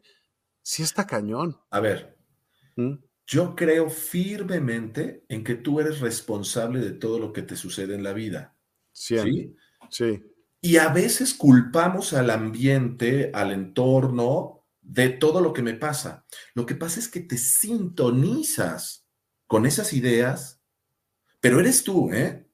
si 0.63 0.83
está 0.83 1.07
cañón. 1.07 1.61
A 1.71 1.81
ver, 1.81 2.17
¿Mm? 2.77 2.95
yo 3.27 3.55
creo 3.55 3.91
firmemente 3.91 5.27
en 5.29 5.45
que 5.45 5.57
tú 5.57 5.81
eres 5.81 6.01
responsable 6.01 6.81
de 6.81 6.93
todo 6.93 7.19
lo 7.19 7.35
que 7.35 7.43
te 7.43 7.57
sucede 7.57 7.95
en 7.95 8.05
la 8.05 8.15
vida. 8.15 8.57
Sí. 9.01 9.55
Sí. 9.89 10.23
Y 10.61 10.77
a 10.77 10.89
veces 10.89 11.35
culpamos 11.35 12.13
al 12.13 12.31
ambiente, 12.31 13.31
al 13.33 13.53
entorno, 13.53 14.65
de 14.83 15.09
todo 15.09 15.41
lo 15.41 15.53
que 15.53 15.63
me 15.63 15.75
pasa. 15.75 16.27
Lo 16.55 16.67
que 16.67 16.75
pasa 16.75 17.01
es 17.01 17.09
que 17.09 17.21
te 17.21 17.39
sintonizas 17.39 19.07
con 19.47 19.67
esas 19.67 19.93
ideas 19.93 20.61
pero 21.41 21.59
eres 21.59 21.83
tú, 21.83 22.11
¿eh? 22.13 22.47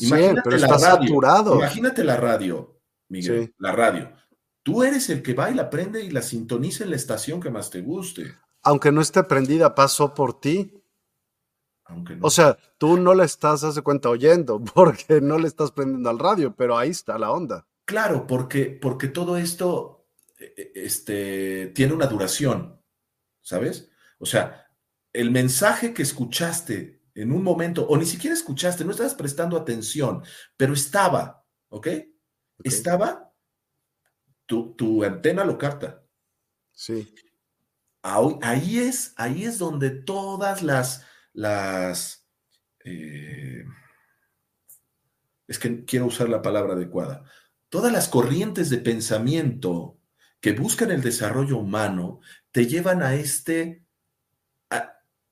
Imagínate 0.00 0.40
pero 0.44 0.56
la 0.58 0.68
radio. 0.68 1.08
Saturado. 1.08 1.56
Imagínate 1.56 2.04
la 2.04 2.16
radio, 2.16 2.80
Miguel, 3.08 3.52
la 3.58 3.72
radio. 3.72 4.12
Tú 4.62 4.82
eres 4.82 5.10
el 5.10 5.22
que 5.22 5.34
va 5.34 5.50
y 5.50 5.54
la 5.54 5.68
prende 5.68 6.02
y 6.02 6.10
la 6.10 6.22
sintoniza 6.22 6.84
en 6.84 6.90
la 6.90 6.96
estación 6.96 7.40
que 7.40 7.50
más 7.50 7.70
te 7.70 7.82
guste. 7.82 8.34
Aunque 8.62 8.90
no 8.90 9.00
esté 9.00 9.22
prendida, 9.24 9.74
pasó 9.74 10.14
por 10.14 10.40
ti. 10.40 10.72
Aunque 11.86 12.16
no. 12.16 12.26
O 12.26 12.30
sea, 12.30 12.58
tú 12.78 12.96
no 12.98 13.14
la 13.14 13.24
estás, 13.24 13.64
hace 13.64 13.82
cuenta, 13.82 14.08
oyendo, 14.08 14.60
porque 14.74 15.20
no 15.20 15.38
le 15.38 15.48
estás 15.48 15.70
prendiendo 15.72 16.10
al 16.10 16.18
radio, 16.18 16.54
pero 16.54 16.76
ahí 16.76 16.90
está 16.90 17.18
la 17.18 17.30
onda. 17.30 17.66
Claro, 17.84 18.26
porque, 18.26 18.66
porque 18.66 19.08
todo 19.08 19.36
esto 19.36 20.08
e, 20.38 20.44
e, 20.56 20.72
este, 20.84 21.68
tiene 21.68 21.94
una 21.94 22.06
duración, 22.06 22.80
¿sabes? 23.40 23.90
O 24.18 24.26
sea, 24.26 24.66
el 25.12 25.30
mensaje 25.30 25.94
que 25.94 26.02
escuchaste 26.02 26.96
en 27.16 27.32
un 27.32 27.42
momento, 27.42 27.86
o 27.86 27.96
ni 27.96 28.04
siquiera 28.04 28.34
escuchaste, 28.34 28.84
no 28.84 28.90
estabas 28.90 29.14
prestando 29.14 29.56
atención, 29.56 30.22
pero 30.56 30.74
estaba, 30.74 31.44
¿ok? 31.70 31.88
Estaba, 32.62 33.32
tu, 34.44 35.02
antena 35.02 35.44
lo 35.44 35.56
capta. 35.56 36.02
Sí. 36.72 37.14
Ahí 38.02 38.78
es, 38.78 39.14
ahí 39.16 39.44
es 39.44 39.58
donde 39.58 39.90
todas 39.90 40.62
las, 40.62 41.04
las, 41.36 42.26
eh, 42.84 43.64
es 45.46 45.58
que 45.58 45.84
quiero 45.84 46.06
usar 46.06 46.28
la 46.28 46.42
palabra 46.42 46.72
adecuada, 46.72 47.24
todas 47.68 47.92
las 47.92 48.08
corrientes 48.08 48.70
de 48.70 48.78
pensamiento 48.78 49.98
que 50.40 50.52
buscan 50.52 50.90
el 50.90 51.02
desarrollo 51.02 51.58
humano 51.58 52.20
te 52.50 52.66
llevan 52.66 53.02
a 53.02 53.14
este 53.14 53.85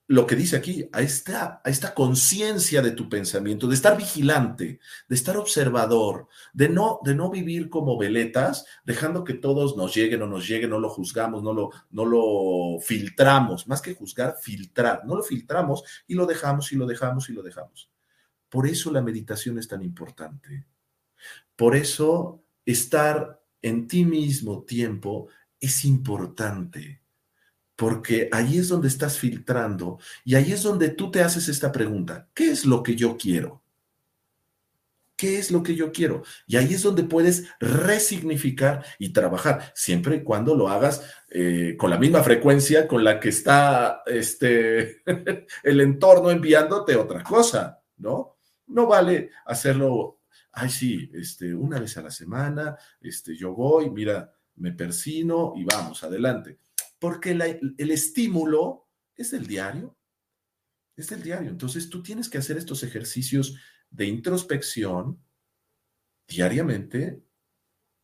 lo 0.07 0.27
que 0.27 0.37
dice 0.37 0.57
aquí, 0.57 0.87
a 0.93 1.01
esta, 1.01 1.63
a 1.65 1.71
esta 1.71 1.95
conciencia 1.95 2.83
de 2.83 2.91
tu 2.91 3.09
pensamiento, 3.09 3.67
de 3.67 3.75
estar 3.75 3.97
vigilante, 3.97 4.79
de 5.09 5.15
estar 5.15 5.37
observador, 5.39 6.29
de 6.53 6.69
no, 6.69 7.01
de 7.05 7.15
no 7.15 7.31
vivir 7.31 7.71
como 7.71 7.97
veletas, 7.97 8.67
dejando 8.85 9.25
que 9.25 9.35
todos 9.35 9.77
nos 9.79 9.95
lleguen 9.95 10.21
o 10.23 10.27
nos 10.27 10.47
lleguen, 10.47 10.71
no 10.71 10.79
lo 10.79 10.91
juzgamos, 10.91 11.43
no 11.43 11.55
lo, 11.55 11.71
no 11.91 12.05
lo 12.05 12.81
filtramos, 12.81 13.67
más 13.67 13.81
que 13.81 13.95
juzgar, 13.95 14.37
filtrar, 14.41 15.07
no 15.07 15.17
lo 15.17 15.23
filtramos 15.23 15.83
y 16.07 16.15
lo 16.15 16.27
dejamos 16.27 16.71
y 16.73 16.77
lo 16.77 16.87
dejamos 16.87 17.31
y 17.31 17.33
lo 17.33 17.43
dejamos. 17.43 17.91
Por 18.51 18.67
eso 18.67 18.93
la 18.93 19.01
meditación 19.01 19.59
es 19.59 19.69
tan 19.69 19.83
importante. 19.83 20.67
Por 21.57 21.77
eso 21.77 22.45
estar 22.67 23.43
en 23.63 23.89
ti 23.89 24.05
mismo 24.05 24.65
tiempo 24.65 25.29
es 25.59 25.87
importante 25.87 27.04
porque 27.77 28.29
ahí 28.33 28.59
es 28.59 28.69
donde 28.69 28.89
estás 28.89 29.19
filtrando 29.19 29.99
y 30.25 30.35
ahí 30.37 30.53
es 30.53 30.63
donde 30.63 30.91
tú 30.91 31.11
te 31.11 31.23
haces 31.23 31.49
esta 31.49 31.73
pregunta, 31.73 32.29
¿qué 32.35 32.51
es 32.51 32.65
lo 32.65 32.83
que 32.83 32.95
yo 32.97 33.17
quiero? 33.17 33.63
¿Qué 35.17 35.39
es 35.39 35.53
lo 35.53 35.63
que 35.63 35.77
yo 35.77 35.93
quiero? 35.93 36.25
Y 36.47 36.57
ahí 36.57 36.75
es 36.75 36.83
donde 36.83 37.05
puedes 37.05 37.49
resignificar 37.61 38.85
y 38.99 39.13
trabajar, 39.13 39.73
siempre 39.75 40.17
y 40.17 40.23
cuando 40.25 40.57
lo 40.57 40.69
hagas 40.69 41.03
eh, 41.31 41.77
con 41.79 41.91
la 41.91 41.99
misma 41.99 42.23
frecuencia 42.25 42.89
con 42.89 43.05
la 43.05 43.21
que 43.21 43.29
está 43.29 44.03
este, 44.07 45.03
el 45.63 45.81
entorno 45.81 46.31
enviándote 46.31 46.97
otra 46.97 47.23
cosa, 47.23 47.81
¿no? 47.99 48.39
No 48.67 48.87
vale 48.87 49.31
hacerlo, 49.47 50.21
ay 50.51 50.69
sí, 50.69 51.11
este, 51.15 51.55
una 51.55 51.79
vez 51.79 51.97
a 51.97 52.03
la 52.03 52.11
semana, 52.11 52.77
este, 53.01 53.37
yo 53.37 53.55
voy, 53.55 53.91
mira, 53.91 54.33
me 54.57 54.73
persino 54.73 55.53
y 55.57 55.65
vamos, 55.65 56.03
adelante. 56.03 56.59
Porque 56.99 57.31
el 57.33 57.91
estímulo 57.91 58.89
es 59.17 59.33
el 59.33 59.47
diario, 59.47 59.97
es 60.97 61.11
el 61.13 61.23
diario. 61.23 61.51
Entonces 61.51 61.91
tú 61.91 62.03
tienes 62.03 62.29
que 62.29 62.39
hacer 62.39 62.57
estos 62.57 62.83
ejercicios 62.83 63.59
de 63.91 64.07
introspección 64.07 65.23
diariamente, 66.27 67.23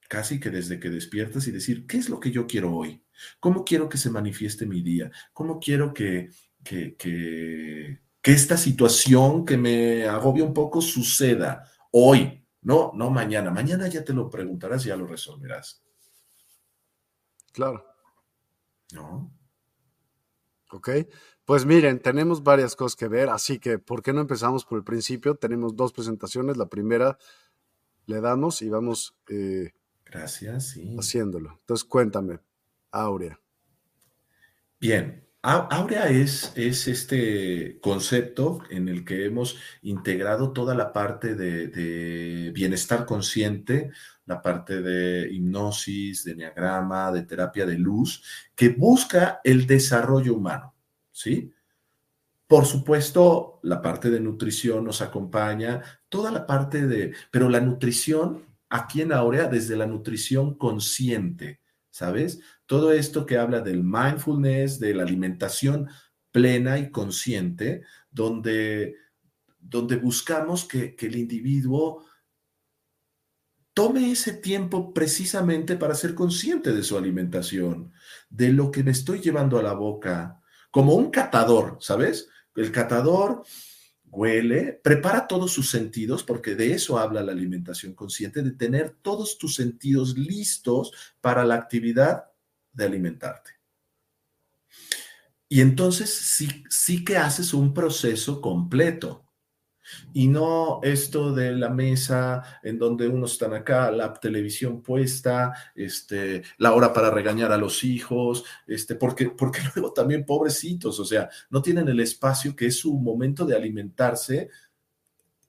casi 0.09 0.41
que 0.41 0.51
desde 0.51 0.79
que 0.81 0.91
despiertas 0.91 1.47
y 1.47 1.53
decir, 1.53 1.87
¿qué 1.87 1.97
es 1.97 2.09
lo 2.09 2.21
que 2.21 2.31
yo 2.31 2.47
quiero 2.47 2.75
hoy? 2.75 3.05
¿Cómo 3.39 3.65
quiero 3.65 3.89
que 3.89 3.99
se 3.99 4.11
manifieste 4.11 4.67
mi 4.67 4.83
día? 4.83 5.11
¿Cómo 5.33 5.61
quiero 5.61 5.93
que, 5.95 6.31
que, 6.65 6.97
que, 6.97 8.01
esta 8.23 8.57
situación 8.57 9.45
que 9.45 9.57
me 9.57 10.05
agobia 10.05 10.45
un 10.45 10.55
poco 10.55 10.81
suceda 10.81 11.65
hoy? 11.93 12.45
No, 12.63 12.93
no 12.95 13.11
mañana. 13.11 13.51
Mañana 13.51 13.89
ya 13.89 14.05
te 14.05 14.13
lo 14.13 14.29
preguntarás 14.29 14.85
y 14.85 14.89
ya 14.89 14.97
lo 14.97 15.07
resolverás. 15.07 15.83
Claro. 17.53 17.90
¿No? 18.93 19.33
Ok. 20.71 20.91
Pues 21.45 21.67
miren, 21.67 22.01
tenemos 22.01 22.43
varias 22.43 22.77
cosas 22.77 22.97
que 22.97 23.09
ver, 23.09 23.29
así 23.29 23.59
que 23.59 23.79
¿por 23.79 24.03
qué 24.03 24.13
no 24.13 24.21
empezamos 24.21 24.65
por 24.65 24.79
el 24.79 24.85
principio? 24.85 25.35
Tenemos 25.35 25.75
dos 25.75 25.93
presentaciones. 25.93 26.57
La 26.57 26.67
primera 26.67 27.19
le 28.07 28.21
damos 28.21 28.63
y 28.63 28.69
vamos 28.69 29.17
eh, 29.29 29.73
Gracias, 30.05 30.69
sí. 30.69 30.97
haciéndolo. 30.99 31.57
Entonces 31.61 31.85
cuéntame, 31.85 32.39
Aurea. 32.91 33.41
Bien, 34.81 35.27
Aurea 35.43 36.09
es, 36.09 36.53
es, 36.55 36.87
este 36.87 37.81
concepto 37.81 38.61
en 38.71 38.89
el 38.89 39.05
que 39.05 39.25
hemos 39.25 39.59
integrado 39.83 40.53
toda 40.53 40.75
la 40.75 40.93
parte 40.93 41.35
de, 41.35 41.69
de, 41.69 42.51
bienestar 42.51 43.07
consciente, 43.07 43.91
la 44.31 44.41
parte 44.41 44.81
de 44.81 45.29
hipnosis, 45.31 46.25
de 46.25 46.33
enneagrama, 46.33 47.11
de 47.11 47.25
terapia 47.25 47.67
de 47.67 47.77
luz, 47.77 48.23
que 48.55 48.69
busca 48.69 49.41
el 49.43 49.67
desarrollo 49.67 50.35
humano. 50.35 50.75
¿sí? 51.11 51.53
Por 52.47 52.65
supuesto, 52.65 53.59
la 53.63 53.83
parte 53.83 54.09
de 54.09 54.21
nutrición 54.21 54.85
nos 54.85 55.03
acompaña, 55.03 55.83
toda 56.09 56.31
la 56.31 56.47
parte 56.47 56.87
de, 56.87 57.13
pero 57.31 57.49
la 57.49 57.61
nutrición 57.61 58.45
aquí 58.69 59.03
en 59.03 59.13
Aurea, 59.13 59.49
desde 59.49 59.77
la 59.77 59.87
nutrición 59.87 60.55
consciente, 60.55 61.61
¿sabes? 61.91 62.41
Todo 62.67 62.93
esto 62.93 63.27
que 63.27 63.37
habla 63.37 63.61
del 63.61 63.83
mindfulness, 63.83 64.79
de 64.79 64.95
la 64.95 65.03
alimentación 65.03 65.89
plena 66.31 66.79
y 66.79 66.91
consciente, 66.91 67.83
donde, 68.13 68.95
donde 69.59 69.97
buscamos 69.97 70.65
que, 70.65 70.95
que 70.95 71.07
el 71.07 71.17
individuo 71.17 72.05
tome 73.75 74.11
ese 74.11 74.33
tiempo 74.33 74.93
precisamente 74.93 75.77
para 75.77 75.95
ser 75.95 76.15
consciente 76.15 76.73
de 76.73 76.83
su 76.83 76.97
alimentación, 76.97 77.93
de 78.29 78.53
lo 78.53 78.71
que 78.71 78.83
me 78.83 78.91
estoy 78.91 79.21
llevando 79.21 79.59
a 79.59 79.63
la 79.63 79.73
boca, 79.73 80.41
como 80.71 80.95
un 80.95 81.11
catador, 81.11 81.79
¿sabes? 81.81 82.29
El 82.55 82.73
catador 82.73 83.43
huele, 84.05 84.81
prepara 84.83 85.27
todos 85.27 85.53
sus 85.53 85.71
sentidos, 85.71 86.25
porque 86.25 86.55
de 86.55 86.73
eso 86.73 86.99
habla 86.99 87.23
la 87.23 87.33
alimentación 87.33 87.95
consciente, 87.95 88.43
de 88.43 88.53
tener 88.53 88.97
todos 89.03 89.39
tus 89.39 89.55
sentidos 89.55 90.19
listos 90.19 90.93
para 91.21 91.45
la 91.45 91.55
actividad 91.55 92.25
de 92.73 92.85
alimentarte. 92.85 93.53
Y 95.49 95.61
entonces 95.61 96.11
sí, 96.11 96.65
sí 96.69 97.05
que 97.05 97.17
haces 97.17 97.55
un 97.55 97.75
proceso 97.75 98.41
completo 98.41 99.30
y 100.13 100.29
no 100.29 100.81
esto 100.83 101.33
de 101.33 101.53
la 101.53 101.69
mesa 101.69 102.43
en 102.63 102.79
donde 102.79 103.09
unos 103.09 103.33
están 103.33 103.55
acá, 103.55 103.91
la 103.91 104.13
televisión 104.15 104.83
puesta, 104.83 105.53
este, 105.75 106.43
la 106.59 106.75
hora 106.75 106.93
para 106.93 107.11
regañar 107.11 107.53
a 107.53 107.59
los 107.59 107.85
hijos, 107.85 108.45
este, 108.67 108.95
porque, 108.95 109.31
porque 109.31 109.61
luego 109.75 109.93
también 109.93 110.25
pobrecitos, 110.25 110.99
o 111.01 111.05
sea, 111.05 111.29
no 111.51 111.63
tienen 111.63 111.89
el 111.89 112.01
espacio 112.01 112.55
que 112.55 112.67
es 112.67 112.77
su 112.77 112.95
momento 112.95 113.45
de 113.45 113.57
alimentarse, 113.57 114.49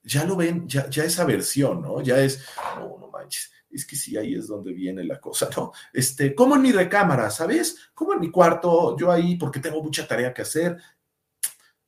ya 0.04 0.24
lo 0.24 0.36
ven, 0.36 0.68
ya, 0.68 0.88
ya 0.90 1.04
esa 1.04 1.24
versión, 1.24 1.80
¿no? 1.80 2.00
Ya 2.02 2.18
es, 2.18 2.44
no, 2.76 2.98
no 2.98 3.08
manches, 3.08 3.52
es 3.70 3.86
que 3.86 3.96
sí, 3.96 4.16
ahí 4.16 4.34
es 4.34 4.48
donde 4.48 4.72
viene 4.72 5.04
la 5.04 5.20
cosa, 5.20 5.48
¿no? 5.56 5.72
Este, 5.92 6.34
como 6.34 6.56
en 6.56 6.62
mi 6.62 6.72
recámara, 6.72 7.30
¿sabes? 7.30 7.90
Como 7.94 8.12
en 8.12 8.20
mi 8.20 8.30
cuarto, 8.30 8.96
yo 8.98 9.10
ahí 9.10 9.36
porque 9.36 9.60
tengo 9.60 9.82
mucha 9.82 10.06
tarea 10.06 10.34
que 10.34 10.42
hacer, 10.42 10.76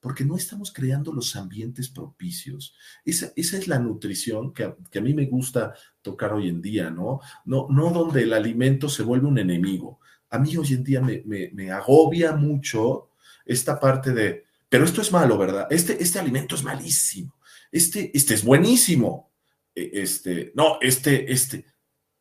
porque 0.05 0.27
no 0.27 0.37
estamos 0.37 0.71
creando 0.71 1.15
los 1.15 1.35
ambientes 1.35 1.89
propicios. 1.89 2.75
Esa, 3.07 3.33
es 3.35 3.67
la 3.67 3.79
nutrición 3.79 4.53
que 4.53 4.65
a, 4.65 5.01
mí 5.01 5.15
me 5.15 5.25
gusta 5.25 5.73
tocar 6.03 6.35
hoy 6.35 6.51
en 6.51 6.61
día, 6.61 6.91
¿no? 6.91 7.21
¿no? 7.47 7.69
No 7.71 7.89
donde 7.89 8.25
el 8.25 8.35
alimento 8.35 8.91
se 8.91 9.03
vuelve 9.03 9.29
un 9.29 9.39
enemigo. 9.39 10.01
A 10.29 10.39
mí 10.39 10.59
hoy 10.59 10.75
en 10.75 10.85
día 10.85 11.01
me, 11.01 11.71
agobia 11.71 12.37
mucho 12.37 13.13
esta 13.47 13.81
parte 13.81 14.13
de, 14.13 14.45
pero 14.69 14.85
esto 14.85 15.01
es 15.01 15.11
malo, 15.11 15.39
¿verdad? 15.39 15.69
Este, 15.71 15.97
este 16.03 16.19
alimento 16.19 16.55
es 16.55 16.63
malísimo. 16.63 17.41
Este, 17.73 18.11
este 18.13 18.35
es 18.35 18.45
buenísimo. 18.45 19.33
E, 19.75 19.91
este, 20.03 20.53
no, 20.55 20.77
este, 20.83 21.33
este. 21.33 21.65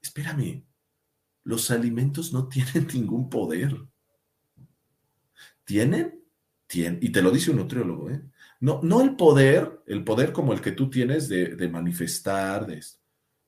Espérame, 0.02 0.64
los 1.44 1.70
alimentos 1.70 2.32
no 2.32 2.48
tienen 2.48 2.88
ningún 2.94 3.30
poder. 3.30 3.76
Tienen 5.66 6.23
y 6.76 7.10
te 7.12 7.22
lo 7.22 7.32
dice 7.32 7.52
un 7.52 7.58
nutriólogo, 7.58 8.10
¿eh? 8.10 8.22
No, 8.60 8.80
no 8.82 9.02
el 9.02 9.16
poder, 9.16 9.84
el 9.88 10.04
poder 10.06 10.32
como 10.32 10.54
el 10.54 10.62
que 10.62 10.72
tú 10.72 10.90
tienes 10.90 11.28
de, 11.28 11.68
manifestar, 11.70 12.66
de 12.66 12.78
esto. 12.78 13.00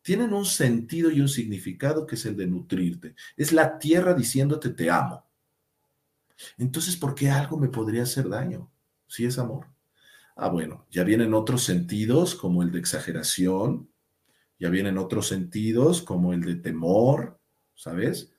Tienen 0.02 0.34
un 0.34 0.46
sentido 0.46 1.10
y 1.10 1.22
un 1.22 1.30
significado 1.30 2.06
que 2.06 2.16
es 2.16 2.26
el 2.26 2.36
de 2.36 2.48
nutrirte. 2.48 3.16
Es 3.38 3.54
la 3.54 3.80
tierra 3.80 4.14
diciéndote 4.14 4.72
te 4.72 4.90
amo. 4.90 5.26
Entonces, 6.58 6.98
¿por 6.98 7.16
qué 7.16 7.30
algo 7.30 7.58
me 7.58 7.70
podría 7.70 8.04
hacer 8.04 8.28
daño? 8.28 8.70
Si 9.08 9.24
es 9.24 9.40
amor. 9.40 9.68
Ah, 10.36 10.50
bueno, 10.50 10.86
ya 10.92 11.06
vienen 11.06 11.34
otros 11.34 11.64
sentidos 11.64 12.36
como 12.36 12.62
el 12.62 12.74
de 12.74 12.80
exageración, 12.80 13.90
ya 14.60 14.70
vienen 14.70 14.98
otros 14.98 15.30
sentidos 15.30 16.02
como 16.02 16.34
el 16.34 16.42
de 16.42 16.56
temor, 16.56 17.40
¿sabes? 17.74 18.34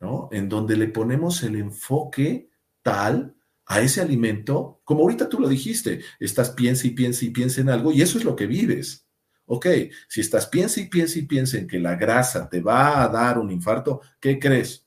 ¿No? 0.00 0.30
En 0.32 0.48
donde 0.48 0.78
le 0.78 0.88
ponemos 0.88 1.42
el 1.42 1.56
enfoque 1.56 2.50
tal 2.82 3.36
a 3.72 3.80
ese 3.80 4.02
alimento, 4.02 4.82
como 4.84 5.00
ahorita 5.00 5.30
tú 5.30 5.40
lo 5.40 5.48
dijiste, 5.48 6.02
estás 6.20 6.50
piensa 6.50 6.86
y 6.86 6.90
piensa 6.90 7.24
y 7.24 7.30
piensa 7.30 7.62
en 7.62 7.70
algo 7.70 7.90
y 7.90 8.02
eso 8.02 8.18
es 8.18 8.24
lo 8.24 8.36
que 8.36 8.46
vives. 8.46 9.08
Ok, 9.46 9.66
si 10.08 10.20
estás 10.20 10.46
piensa 10.46 10.78
y 10.78 10.88
piensa 10.88 11.18
y 11.18 11.22
piensa 11.22 11.56
en 11.56 11.66
que 11.66 11.78
la 11.80 11.96
grasa 11.96 12.50
te 12.50 12.60
va 12.60 13.02
a 13.02 13.08
dar 13.08 13.38
un 13.38 13.50
infarto, 13.50 14.02
¿qué 14.20 14.38
crees? 14.38 14.86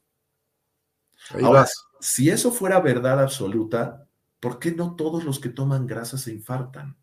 Ahora, 1.42 1.66
si 2.00 2.30
eso 2.30 2.52
fuera 2.52 2.80
verdad 2.80 3.20
absoluta, 3.20 4.08
¿por 4.40 4.60
qué 4.60 4.72
no 4.72 4.96
todos 4.96 5.24
los 5.24 5.40
que 5.40 5.50
toman 5.50 5.88
grasa 5.88 6.20
se 6.20 6.32
infartan? 6.32 6.96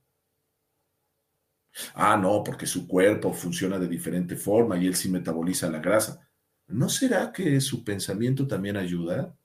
Ah, 1.95 2.17
no, 2.17 2.45
porque 2.45 2.67
su 2.67 2.87
cuerpo 2.87 3.33
funciona 3.33 3.77
de 3.81 3.89
diferente 3.89 4.37
forma 4.37 4.79
y 4.79 4.87
él 4.87 4.95
sí 4.95 5.09
metaboliza 5.09 5.69
la 5.69 5.81
grasa. 5.81 6.29
¿No 6.69 6.89
será 6.89 7.33
que 7.33 7.61
su 7.61 7.83
pensamiento 7.83 8.47
también 8.47 8.77
ayuda? 8.77 9.37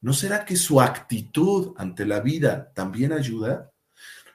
¿No 0.00 0.12
será 0.12 0.44
que 0.44 0.56
su 0.56 0.80
actitud 0.80 1.74
ante 1.76 2.06
la 2.06 2.20
vida 2.20 2.72
también 2.74 3.12
ayuda? 3.12 3.70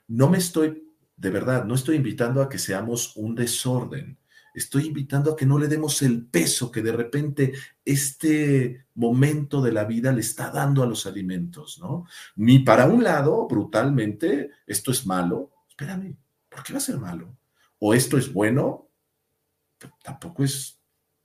No 0.07 0.29
me 0.29 0.37
estoy, 0.37 0.93
de 1.15 1.29
verdad, 1.29 1.65
no 1.65 1.73
estoy 1.73 1.95
invitando 1.95 2.41
a 2.41 2.49
que 2.49 2.59
seamos 2.59 3.15
un 3.15 3.33
desorden. 3.33 4.19
Estoy 4.53 4.85
invitando 4.85 5.31
a 5.31 5.35
que 5.35 5.45
no 5.45 5.59
le 5.59 5.67
demos 5.67 6.01
el 6.01 6.27
peso 6.27 6.71
que 6.71 6.81
de 6.81 6.93
repente 6.93 7.53
este 7.83 8.85
momento 8.93 9.61
de 9.61 9.73
la 9.73 9.83
vida 9.83 10.13
le 10.13 10.21
está 10.21 10.49
dando 10.49 10.81
a 10.81 10.85
los 10.85 11.05
alimentos, 11.05 11.77
¿no? 11.79 12.05
Ni 12.37 12.59
para 12.59 12.85
un 12.85 13.03
lado, 13.03 13.47
brutalmente, 13.47 14.51
esto 14.65 14.91
es 14.91 15.05
malo. 15.05 15.51
Espérame, 15.67 16.15
¿por 16.47 16.63
qué 16.63 16.71
va 16.71 16.77
a 16.77 16.81
ser 16.81 16.97
malo? 16.99 17.37
O 17.79 17.93
esto 17.93 18.17
es 18.17 18.31
bueno, 18.31 18.89
tampoco 20.01 20.43
es 20.43 20.74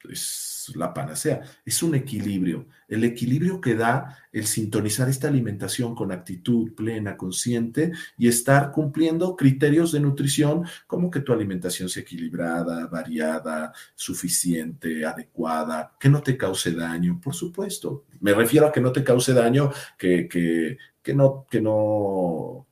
es 0.08 0.72
la 0.74 0.94
panacea, 0.94 1.42
es 1.64 1.82
un 1.82 1.94
equilibrio. 1.94 2.66
El 2.88 3.04
equilibrio 3.04 3.60
que 3.60 3.74
da 3.74 4.18
el 4.32 4.46
sintonizar 4.46 5.08
esta 5.08 5.28
alimentación 5.28 5.94
con 5.94 6.12
actitud 6.12 6.74
plena, 6.74 7.16
consciente 7.16 7.92
y 8.16 8.28
estar 8.28 8.70
cumpliendo 8.72 9.36
criterios 9.36 9.92
de 9.92 10.00
nutrición 10.00 10.64
como 10.86 11.10
que 11.10 11.20
tu 11.20 11.32
alimentación 11.32 11.88
sea 11.88 12.02
equilibrada, 12.02 12.86
variada, 12.86 13.72
suficiente, 13.94 15.04
adecuada, 15.04 15.96
que 15.98 16.08
no 16.08 16.22
te 16.22 16.36
cause 16.36 16.72
daño, 16.72 17.20
por 17.22 17.34
supuesto. 17.34 18.04
Me 18.20 18.32
refiero 18.32 18.66
a 18.66 18.72
que 18.72 18.80
no 18.80 18.92
te 18.92 19.04
cause 19.04 19.32
daño, 19.32 19.72
que, 19.98 20.28
que, 20.28 20.78
que 21.02 21.14
no, 21.14 21.46
que 21.50 21.60
no 21.60 22.66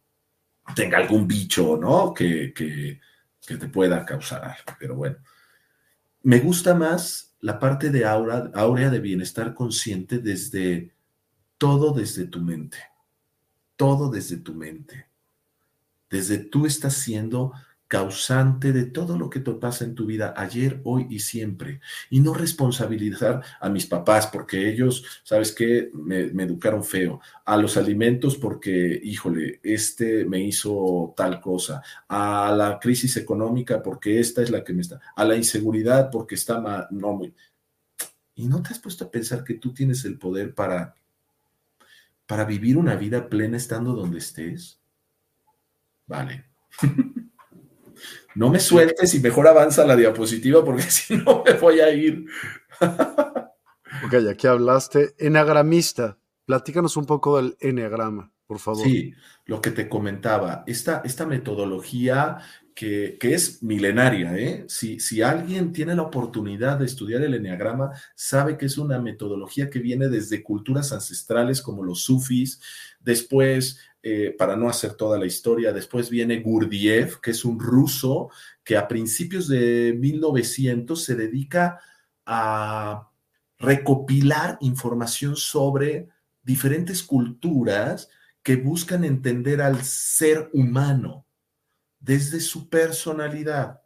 tenga 0.75 0.99
algún 0.99 1.27
bicho, 1.27 1.77
¿no? 1.77 2.13
Que, 2.15 2.53
que 2.55 3.01
que 3.49 3.57
te 3.57 3.69
pueda 3.69 4.05
causar 4.05 4.45
algo, 4.45 4.77
pero 4.79 4.95
bueno. 4.95 5.17
Me 6.29 6.41
gusta 6.41 6.75
más 6.75 7.35
la 7.41 7.59
parte 7.59 7.89
de 7.89 8.05
aura, 8.05 8.51
áurea 8.55 8.91
de 8.91 9.01
bienestar 9.01 9.55
consciente 9.55 10.19
desde 10.19 10.95
todo 11.57 11.95
desde 11.95 12.27
tu 12.27 12.43
mente, 12.43 12.77
todo 13.77 14.11
desde 14.11 14.37
tu 14.37 14.53
mente. 14.53 15.09
Desde 16.11 16.37
tú 16.37 16.67
estás 16.67 16.93
siendo 16.93 17.55
causante 17.89 18.73
de 18.75 18.85
todo 18.85 19.19
lo 19.19 19.31
que 19.31 19.41
te 19.41 19.53
pasa 19.55 19.85
en 19.85 19.95
tu 19.95 20.05
vida 20.05 20.35
ayer, 20.37 20.81
hoy 20.85 21.07
y 21.09 21.21
siempre. 21.21 21.81
Y 22.11 22.21
no 22.21 22.35
responsabilizar 22.35 23.43
a 23.59 23.69
mis 23.71 23.87
papás 23.87 24.27
porque 24.27 24.69
ellos, 24.71 25.23
¿sabes 25.25 25.53
qué? 25.53 25.91
Me, 25.95 26.21
educaron 26.43 26.85
feo. 26.85 27.21
A 27.47 27.57
los 27.57 27.79
alimentos 27.79 28.37
porque, 28.37 29.01
híjole, 29.03 29.59
este 29.63 30.27
me 30.27 30.41
hizo 30.41 31.15
tal 31.17 31.41
cosa. 31.41 31.83
A 32.09 32.55
la 32.55 32.79
crisis 32.79 33.17
económica 33.17 33.83
porque 33.83 34.21
esta 34.21 34.43
es 34.43 34.51
la 34.51 34.63
que 34.63 34.75
me 34.75 34.83
está. 34.83 35.01
A 35.17 35.25
la 35.25 35.35
inseguridad 35.35 36.11
porque 36.11 36.35
está 36.35 36.61
mal. 36.61 36.89
No, 36.91 37.15
muy. 37.15 37.35
Y 38.35 38.47
no 38.47 38.63
te 38.63 38.69
has 38.69 38.79
puesto 38.79 39.07
a 39.07 39.11
pensar 39.11 39.43
que 39.43 39.55
tú 39.55 39.73
tienes 39.73 40.05
el 40.05 40.19
poder 40.19 40.55
para, 40.55 40.95
para 42.27 42.45
vivir 42.45 42.77
una 42.77 42.97
vida 42.97 43.29
plena 43.31 43.57
estando 43.57 43.95
donde 43.95 44.19
estés. 44.19 44.79
Vale. 46.07 46.45
No 48.35 48.51
me 48.51 48.61
sueltes 48.61 49.15
y 49.15 49.21
mejor 49.21 49.49
avanza 49.49 49.87
la 49.87 49.97
diapositiva 49.97 50.65
porque 50.65 50.83
si 50.91 51.17
no 51.17 51.43
me 51.45 51.55
voy 51.55 51.81
a 51.81 51.93
ir. 51.93 52.27
ok, 52.81 54.13
ya 54.25 54.35
que 54.35 54.49
hablaste, 54.49 55.15
enagramista, 55.19 56.19
platícanos 56.45 56.97
un 56.97 57.07
poco 57.07 57.37
del 57.37 57.57
eneagrama, 57.61 58.33
por 58.47 58.59
favor. 58.59 58.85
Sí, 58.85 59.15
lo 59.47 59.61
que 59.61 59.71
te 59.71 59.89
comentaba, 59.89 60.65
esta, 60.67 61.03
esta 61.05 61.27
metodología 61.27 62.39
que, 62.79 63.19
es 63.21 63.61
milenaria, 63.63 64.37
¿eh? 64.37 64.65
Si, 64.69 65.01
si 65.01 65.21
alguien 65.21 65.73
tiene 65.73 65.97
la 65.97 66.03
oportunidad 66.03 66.79
de 66.79 66.87
estudiar 66.87 67.23
el 67.23 67.35
eneagrama, 67.35 67.91
sabe 68.15 68.57
que 68.57 68.67
es 68.67 68.79
una 68.79 69.01
metodología 69.01 69.69
que 69.69 69.81
viene 69.81 70.09
desde 70.09 70.45
culturas 70.45 70.93
ancestrales 70.93 71.61
como 71.61 71.83
los 71.83 72.03
sufis, 72.03 72.61
después 73.01 73.81
eh, 74.03 74.35
para 74.39 74.57
no 74.57 74.69
hacer 74.69 74.95
toda 74.95 75.19
la 75.19 75.27
historia, 75.27 75.73
después 75.73 76.09
viene 76.11 76.41
Gurdjieff, 76.41 77.17
que 77.17 77.33
es 77.33 77.45
un 77.45 77.59
ruso 77.59 78.31
que 78.63 78.77
a 78.77 78.87
principios 78.87 79.49
de 79.49 79.97
1900 79.99 81.03
se 81.03 81.17
dedica 81.17 81.81
a 82.25 83.11
recopilar 83.59 84.59
información 84.61 85.37
sobre 85.37 86.09
diferentes 86.43 87.03
culturas 87.03 88.09
que 88.43 88.57
buscan 88.57 89.05
entender 89.05 89.61
al 89.61 89.83
ser 89.83 90.49
humano 90.53 91.27
desde 91.99 92.41
su 92.41 92.69
personalidad. 92.69 93.83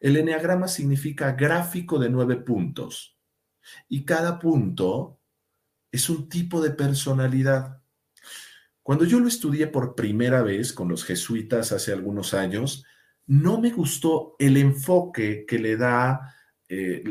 El 0.00 0.16
enneagrama 0.16 0.66
significa 0.66 1.32
gráfico 1.32 1.98
de 1.98 2.08
nueve 2.08 2.36
puntos 2.36 3.16
y 3.88 4.04
cada 4.04 4.38
punto 4.38 5.20
es 5.92 6.08
un 6.08 6.28
tipo 6.28 6.60
de 6.60 6.70
personalidad. 6.70 7.79
Cuando 8.90 9.04
yo 9.04 9.20
lo 9.20 9.28
estudié 9.28 9.68
por 9.68 9.94
primera 9.94 10.42
vez 10.42 10.72
con 10.72 10.88
los 10.88 11.04
jesuitas 11.04 11.70
hace 11.70 11.92
algunos 11.92 12.34
años, 12.34 12.84
no 13.24 13.60
me 13.60 13.70
gustó 13.70 14.34
el 14.36 14.56
enfoque 14.56 15.44
que 15.46 15.60
le 15.60 15.76
da 15.76 16.34
eh, 16.68 17.04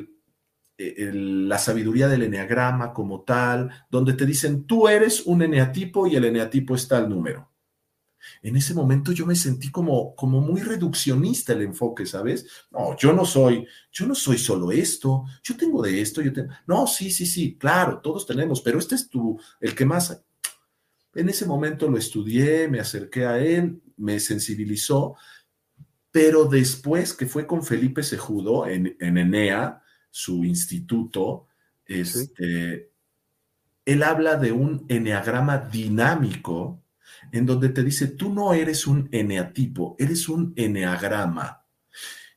la 0.77 1.57
sabiduría 1.57 2.09
del 2.09 2.23
eneagrama 2.23 2.91
como 2.91 3.21
tal, 3.21 3.69
donde 3.89 4.11
te 4.11 4.25
dicen, 4.25 4.65
tú 4.65 4.89
eres 4.89 5.25
un 5.25 5.41
eneatipo 5.41 6.05
y 6.05 6.17
el 6.17 6.25
eneatipo 6.25 6.75
está 6.75 6.97
al 6.97 7.07
número. 7.07 7.49
En 8.41 8.57
ese 8.57 8.73
momento 8.73 9.13
yo 9.13 9.25
me 9.25 9.35
sentí 9.35 9.71
como, 9.71 10.13
como 10.15 10.41
muy 10.41 10.59
reduccionista 10.59 11.53
el 11.53 11.61
enfoque, 11.61 12.05
¿sabes? 12.05 12.45
No, 12.71 12.97
yo 12.97 13.13
no 13.13 13.23
soy, 13.23 13.65
yo 13.89 14.05
no 14.05 14.15
soy 14.15 14.37
solo 14.37 14.73
esto, 14.73 15.23
yo 15.41 15.55
tengo 15.55 15.81
de 15.81 16.01
esto, 16.01 16.21
yo 16.21 16.33
tengo, 16.33 16.51
no, 16.67 16.85
sí, 16.87 17.09
sí, 17.09 17.25
sí, 17.25 17.57
claro, 17.57 18.01
todos 18.01 18.27
tenemos, 18.27 18.59
pero 18.59 18.79
este 18.79 18.95
es 18.95 19.07
tu, 19.07 19.39
el 19.61 19.73
que 19.73 19.85
más, 19.85 20.25
en 21.15 21.29
ese 21.29 21.45
momento 21.45 21.89
lo 21.89 21.97
estudié, 21.97 22.67
me 22.67 22.79
acerqué 22.79 23.25
a 23.25 23.39
él, 23.39 23.81
me 23.97 24.19
sensibilizó, 24.19 25.15
pero 26.11 26.45
después 26.45 27.13
que 27.13 27.25
fue 27.25 27.45
con 27.45 27.63
Felipe 27.63 28.03
Sejudo 28.03 28.67
en, 28.67 28.95
Enea, 28.99 29.81
su 30.11 30.43
instituto, 30.43 31.47
este, 31.85 32.91
él 33.85 34.03
habla 34.03 34.35
de 34.35 34.51
un 34.51 34.85
eneagrama 34.87 35.57
dinámico 35.57 36.83
en 37.31 37.45
donde 37.45 37.69
te 37.69 37.83
dice, 37.83 38.07
tú 38.07 38.33
no 38.33 38.53
eres 38.53 38.87
un 38.87 39.07
eneatipo, 39.11 39.95
eres 39.99 40.29
un 40.29 40.53
eneagrama. 40.55 41.65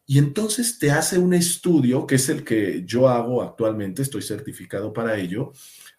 Y 0.06 0.18
entonces 0.18 0.78
te 0.78 0.90
hace 0.90 1.18
un 1.18 1.32
estudio, 1.32 2.06
que 2.06 2.16
es 2.16 2.28
el 2.28 2.44
que 2.44 2.84
yo 2.84 3.08
hago 3.08 3.42
actualmente, 3.42 4.02
estoy 4.02 4.22
certificado 4.22 4.92
para 4.92 5.16
ello, 5.16 5.52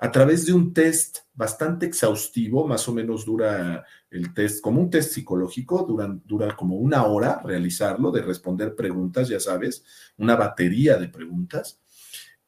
a 0.03 0.11
través 0.11 0.45
de 0.45 0.51
un 0.51 0.73
test 0.73 1.19
bastante 1.33 1.85
exhaustivo, 1.85 2.67
más 2.67 2.89
o 2.89 2.93
menos 2.93 3.23
dura 3.23 3.85
el 4.11 4.33
test, 4.33 4.61
como 4.61 4.81
un 4.81 4.89
test 4.89 5.13
psicológico, 5.13 5.85
dura, 5.87 6.13
dura 6.25 6.57
como 6.57 6.75
una 6.75 7.05
hora 7.05 7.41
realizarlo, 7.41 8.11
de 8.11 8.21
responder 8.21 8.75
preguntas, 8.75 9.29
ya 9.29 9.39
sabes, 9.39 9.85
una 10.17 10.35
batería 10.35 10.97
de 10.97 11.07
preguntas, 11.07 11.79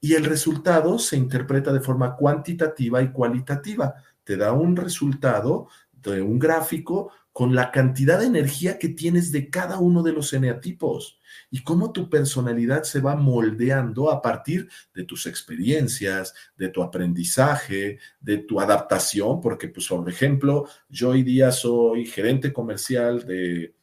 y 0.02 0.16
el 0.16 0.26
resultado 0.26 1.00
se 1.00 1.16
interpreta 1.16 1.72
de 1.72 1.80
forma 1.80 2.18
cuantitativa 2.18 3.02
y 3.02 3.14
cualitativa. 3.14 3.96
Te 4.26 4.36
da 4.36 4.52
un 4.52 4.76
resultado 4.76 5.70
de 5.94 6.22
un 6.22 6.38
gráfico 6.38 7.12
con 7.36 7.54
la 7.54 7.70
cantidad 7.70 8.18
de 8.18 8.28
energía 8.28 8.80
que 8.80 8.88
tienes 8.88 9.30
de 9.34 9.50
cada 9.50 9.78
uno 9.80 10.04
de 10.04 10.14
los 10.14 10.32
eneatipos 10.32 11.20
y 11.52 11.64
cómo 11.64 11.92
tu 11.92 12.10
personalidad 12.10 12.84
se 12.84 13.02
va 13.02 13.18
moldeando 13.18 14.10
a 14.10 14.22
partir 14.22 14.70
de 14.94 15.04
tus 15.04 15.26
experiencias, 15.26 16.34
de 16.56 16.70
tu 16.70 16.82
aprendizaje, 16.82 18.00
de 18.22 18.38
tu 18.38 18.62
adaptación, 18.62 19.42
porque, 19.42 19.68
pues, 19.68 19.86
por 19.86 20.10
ejemplo, 20.10 20.70
yo 20.88 21.10
hoy 21.10 21.24
día 21.24 21.52
soy 21.52 22.06
gerente 22.06 22.54
comercial 22.54 23.26
de, 23.28 23.76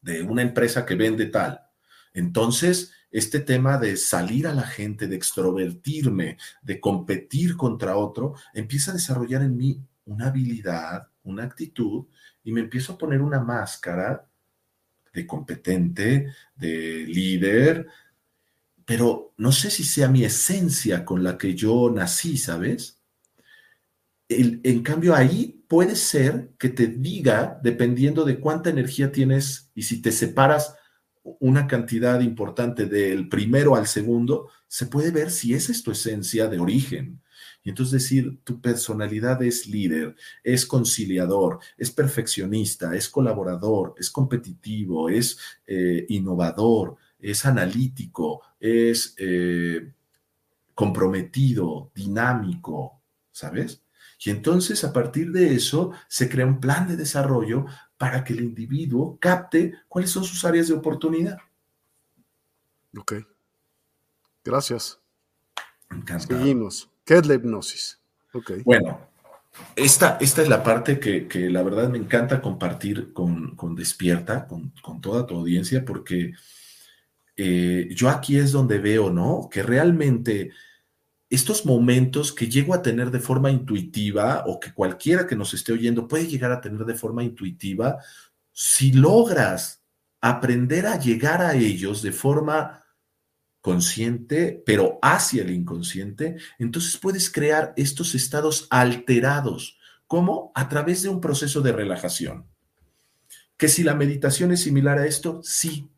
de 0.00 0.22
una 0.22 0.42
empresa 0.42 0.84
que 0.84 0.96
vende 0.96 1.26
tal. 1.26 1.60
Entonces, 2.14 2.90
este 3.12 3.38
tema 3.38 3.78
de 3.78 3.96
salir 3.96 4.48
a 4.48 4.52
la 4.52 4.66
gente, 4.66 5.06
de 5.06 5.14
extrovertirme, 5.14 6.36
de 6.62 6.80
competir 6.80 7.56
contra 7.56 7.96
otro, 7.96 8.34
empieza 8.52 8.90
a 8.90 8.94
desarrollar 8.94 9.42
en 9.42 9.56
mí 9.56 9.80
una 10.04 10.26
habilidad, 10.26 11.06
una 11.26 11.44
actitud, 11.44 12.06
y 12.42 12.52
me 12.52 12.60
empiezo 12.60 12.94
a 12.94 12.98
poner 12.98 13.20
una 13.20 13.40
máscara 13.40 14.26
de 15.12 15.26
competente, 15.26 16.32
de 16.54 17.04
líder, 17.06 17.86
pero 18.84 19.34
no 19.36 19.52
sé 19.52 19.70
si 19.70 19.84
sea 19.84 20.08
mi 20.08 20.24
esencia 20.24 21.04
con 21.04 21.22
la 21.22 21.36
que 21.36 21.54
yo 21.54 21.90
nací, 21.90 22.36
¿sabes? 22.38 23.00
en 24.28 24.82
cambio, 24.82 25.14
ahí 25.14 25.64
puede 25.68 25.94
ser 25.94 26.50
que 26.58 26.68
te 26.68 26.88
diga, 26.88 27.60
dependiendo 27.62 28.24
de 28.24 28.40
cuánta 28.40 28.70
energía 28.70 29.12
tienes 29.12 29.70
y 29.72 29.82
si 29.82 30.02
te 30.02 30.10
separas 30.10 30.74
una 31.22 31.66
cantidad 31.66 32.20
importante 32.20 32.86
del 32.86 33.28
primero 33.28 33.76
al 33.76 33.86
segundo, 33.86 34.50
se 34.68 34.86
puede 34.86 35.10
ver 35.10 35.30
si 35.30 35.54
esa 35.54 35.72
es 35.72 35.82
tu 35.82 35.90
esencia 35.90 36.48
de 36.48 36.58
origen. 36.58 37.20
Y 37.66 37.70
entonces 37.70 38.04
decir, 38.04 38.38
tu 38.44 38.60
personalidad 38.60 39.42
es 39.42 39.66
líder, 39.66 40.14
es 40.44 40.64
conciliador, 40.64 41.58
es 41.76 41.90
perfeccionista, 41.90 42.94
es 42.94 43.08
colaborador, 43.08 43.92
es 43.98 44.08
competitivo, 44.08 45.08
es 45.08 45.36
eh, 45.66 46.06
innovador, 46.10 46.94
es 47.18 47.44
analítico, 47.44 48.40
es 48.60 49.16
eh, 49.18 49.92
comprometido, 50.76 51.90
dinámico, 51.92 53.00
¿sabes? 53.32 53.82
Y 54.24 54.30
entonces 54.30 54.84
a 54.84 54.92
partir 54.92 55.32
de 55.32 55.52
eso 55.52 55.90
se 56.06 56.28
crea 56.28 56.46
un 56.46 56.60
plan 56.60 56.86
de 56.86 56.96
desarrollo 56.96 57.66
para 57.98 58.22
que 58.22 58.32
el 58.32 58.42
individuo 58.42 59.18
capte 59.20 59.74
cuáles 59.88 60.10
son 60.10 60.22
sus 60.22 60.44
áreas 60.44 60.68
de 60.68 60.74
oportunidad. 60.74 61.38
Ok. 62.96 63.14
Gracias. 64.44 65.00
Encantado. 65.90 66.38
Seguimos. 66.38 66.88
¿Qué 67.06 67.14
es 67.14 67.26
la 67.26 67.34
hipnosis? 67.34 68.00
Bueno, 68.64 69.00
esta, 69.76 70.18
esta, 70.20 70.42
es 70.42 70.48
la 70.48 70.62
parte 70.64 70.98
que, 70.98 71.50
la 71.50 71.62
verdad 71.62 71.88
me 71.88 71.98
encanta 71.98 72.42
compartir 72.42 73.12
con, 73.12 73.56
Despierta, 73.76 74.48
con, 74.48 75.00
toda 75.00 75.24
tu 75.24 75.36
audiencia, 75.36 75.84
porque 75.84 76.34
eh, 77.36 77.88
yo 77.92 78.10
aquí 78.10 78.36
es 78.36 78.50
donde 78.50 78.78
veo, 78.78 79.10
¿no? 79.10 79.48
Que 79.50 79.62
realmente 79.62 80.50
estos 81.30 81.64
momentos 81.64 82.32
que 82.32 82.48
llego 82.48 82.74
a 82.74 82.82
tener 82.82 83.12
de 83.12 83.20
forma 83.20 83.52
intuitiva 83.52 84.42
o 84.46 84.58
que 84.58 84.74
cualquiera 84.74 85.28
que 85.28 85.36
nos 85.36 85.54
esté 85.54 85.72
oyendo 85.72 86.08
puede 86.08 86.26
llegar 86.26 86.50
a 86.50 86.60
tener 86.60 86.84
de 86.84 86.94
forma 86.94 87.22
intuitiva, 87.22 87.98
si 88.50 88.92
logras 88.92 89.80
aprender 90.20 90.86
a 90.86 90.98
llegar 90.98 91.40
a 91.40 91.54
ellos 91.54 92.02
de 92.02 92.10
forma 92.10 92.85
consciente, 93.66 94.62
pero 94.64 95.00
hacia 95.02 95.42
el 95.42 95.50
inconsciente, 95.50 96.36
entonces 96.56 96.96
puedes 96.98 97.28
crear 97.28 97.74
estos 97.76 98.14
estados 98.14 98.68
alterados, 98.70 99.76
como 100.06 100.52
a 100.54 100.68
través 100.68 101.02
de 101.02 101.08
un 101.08 101.20
proceso 101.20 101.62
de 101.62 101.72
relajación. 101.72 102.46
Que 103.56 103.66
si 103.66 103.82
la 103.82 103.96
meditación 103.96 104.52
es 104.52 104.60
similar 104.60 105.00
a 105.00 105.06
esto, 105.06 105.40
sí, 105.42 105.90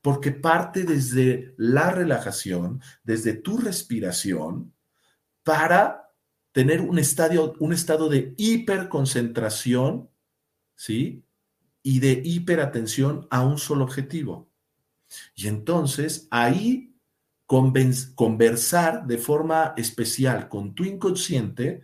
porque 0.00 0.30
parte 0.30 0.84
desde 0.84 1.56
la 1.56 1.90
relajación, 1.90 2.80
desde 3.02 3.32
tu 3.32 3.58
respiración, 3.58 4.72
para 5.42 6.08
tener 6.52 6.82
un, 6.82 7.00
estadio, 7.00 7.54
un 7.58 7.72
estado 7.72 8.08
de 8.10 8.32
hiperconcentración, 8.36 10.08
¿sí? 10.76 11.24
Y 11.82 11.98
de 11.98 12.22
hiperatención 12.24 13.26
a 13.28 13.44
un 13.44 13.58
solo 13.58 13.82
objetivo. 13.82 14.48
Y 15.34 15.48
entonces 15.48 16.28
ahí 16.30 16.91
conversar 18.14 19.06
de 19.06 19.18
forma 19.18 19.74
especial 19.76 20.48
con 20.48 20.74
tu 20.74 20.84
inconsciente 20.84 21.82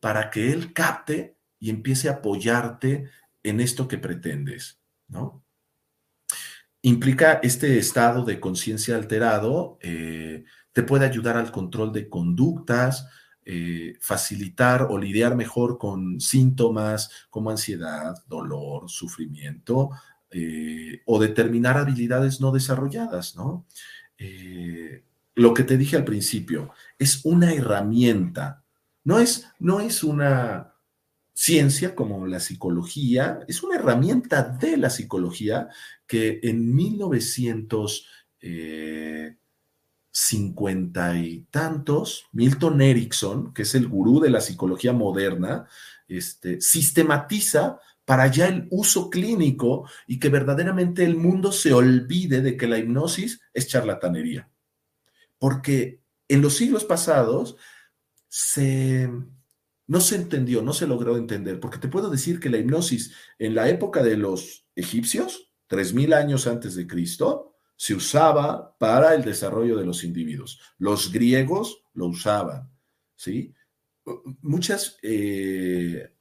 para 0.00 0.30
que 0.30 0.52
él 0.52 0.72
capte 0.72 1.36
y 1.58 1.70
empiece 1.70 2.08
a 2.08 2.14
apoyarte 2.14 3.10
en 3.42 3.60
esto 3.60 3.86
que 3.86 3.98
pretendes, 3.98 4.80
¿no? 5.08 5.44
Implica 6.82 7.40
este 7.42 7.78
estado 7.78 8.24
de 8.24 8.38
conciencia 8.38 8.96
alterado, 8.96 9.78
eh, 9.80 10.44
te 10.72 10.82
puede 10.82 11.06
ayudar 11.06 11.36
al 11.36 11.50
control 11.50 11.92
de 11.92 12.08
conductas, 12.08 13.08
eh, 13.44 13.94
facilitar 14.00 14.88
o 14.90 14.98
lidiar 14.98 15.36
mejor 15.36 15.78
con 15.78 16.20
síntomas 16.20 17.10
como 17.30 17.50
ansiedad, 17.50 18.14
dolor, 18.26 18.90
sufrimiento 18.90 19.90
eh, 20.30 21.02
o 21.06 21.20
determinar 21.20 21.78
habilidades 21.78 22.40
no 22.40 22.50
desarrolladas, 22.50 23.36
¿no? 23.36 23.66
Eh, 24.18 25.04
lo 25.34 25.52
que 25.54 25.64
te 25.64 25.76
dije 25.76 25.96
al 25.96 26.04
principio, 26.04 26.72
es 26.98 27.24
una 27.24 27.52
herramienta, 27.52 28.64
no 29.04 29.18
es, 29.18 29.46
no 29.58 29.80
es 29.80 30.02
una 30.02 30.74
ciencia 31.34 31.94
como 31.94 32.26
la 32.26 32.40
psicología, 32.40 33.40
es 33.46 33.62
una 33.62 33.76
herramienta 33.76 34.42
de 34.42 34.78
la 34.78 34.90
psicología 34.90 35.68
que 36.06 36.40
en 36.42 36.74
1900 36.74 38.06
cincuenta 40.18 41.18
y 41.18 41.42
tantos, 41.50 42.24
Milton 42.32 42.80
Erickson, 42.80 43.52
que 43.52 43.62
es 43.62 43.74
el 43.74 43.86
gurú 43.86 44.18
de 44.18 44.30
la 44.30 44.40
psicología 44.40 44.94
moderna, 44.94 45.66
este, 46.08 46.58
sistematiza 46.62 47.78
para 48.06 48.28
ya 48.28 48.46
el 48.46 48.68
uso 48.70 49.10
clínico 49.10 49.90
y 50.06 50.18
que 50.18 50.30
verdaderamente 50.30 51.04
el 51.04 51.16
mundo 51.16 51.52
se 51.52 51.74
olvide 51.74 52.40
de 52.40 52.56
que 52.56 52.68
la 52.68 52.78
hipnosis 52.78 53.40
es 53.52 53.66
charlatanería. 53.66 54.48
Porque 55.38 56.00
en 56.28 56.40
los 56.40 56.54
siglos 56.56 56.84
pasados 56.84 57.56
se, 58.28 59.10
no 59.88 60.00
se 60.00 60.16
entendió, 60.16 60.62
no 60.62 60.72
se 60.72 60.86
logró 60.86 61.16
entender, 61.16 61.58
porque 61.58 61.78
te 61.78 61.88
puedo 61.88 62.08
decir 62.08 62.38
que 62.38 62.48
la 62.48 62.58
hipnosis 62.58 63.12
en 63.40 63.56
la 63.56 63.68
época 63.68 64.02
de 64.04 64.16
los 64.16 64.66
egipcios, 64.76 65.52
tres 65.66 65.92
mil 65.92 66.12
años 66.12 66.46
antes 66.46 66.76
de 66.76 66.86
Cristo, 66.86 67.56
se 67.74 67.94
usaba 67.94 68.78
para 68.78 69.14
el 69.14 69.24
desarrollo 69.24 69.76
de 69.76 69.84
los 69.84 70.04
individuos. 70.04 70.60
Los 70.78 71.12
griegos 71.12 71.82
lo 71.92 72.06
usaban, 72.06 72.70
¿sí? 73.16 73.52
Muchas 74.40 74.96
eh, 75.02 76.15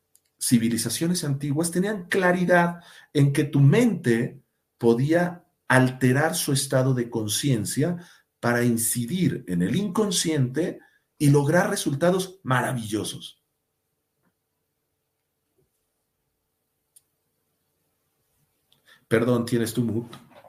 civilizaciones 0.48 1.24
antiguas 1.24 1.72
tenían 1.72 2.08
claridad 2.08 2.82
en 3.14 3.34
que 3.34 3.46
tu 3.46 3.60
mente 3.60 4.41
podía 4.78 5.46
alterar 5.68 6.36
su 6.36 6.52
estado 6.54 6.93
de 6.93 7.10
conciencia 7.10 7.98
para 8.39 8.64
incidir 8.64 9.43
en 9.48 9.64
el 9.64 9.76
inconsciente 9.76 10.80
y 11.18 11.32
lograr 11.32 11.70
resultados 11.70 12.39
maravillosos. 12.43 13.41
Perdón, 19.08 19.46
tienes 19.46 19.74
tu 19.74 19.84
mood. 19.84 20.06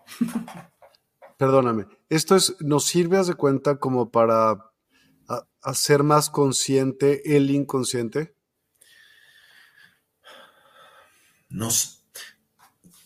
perdóname, 1.39 1.87
esto 2.11 2.37
es, 2.37 2.57
nos 2.61 2.85
sirve, 2.85 3.23
de 3.25 3.35
cuenta, 3.35 3.79
como 3.79 4.11
para 4.11 4.73
hacer 5.63 6.03
más 6.03 6.31
consciente 6.31 7.37
el 7.37 7.51
inconsciente. 7.51 8.36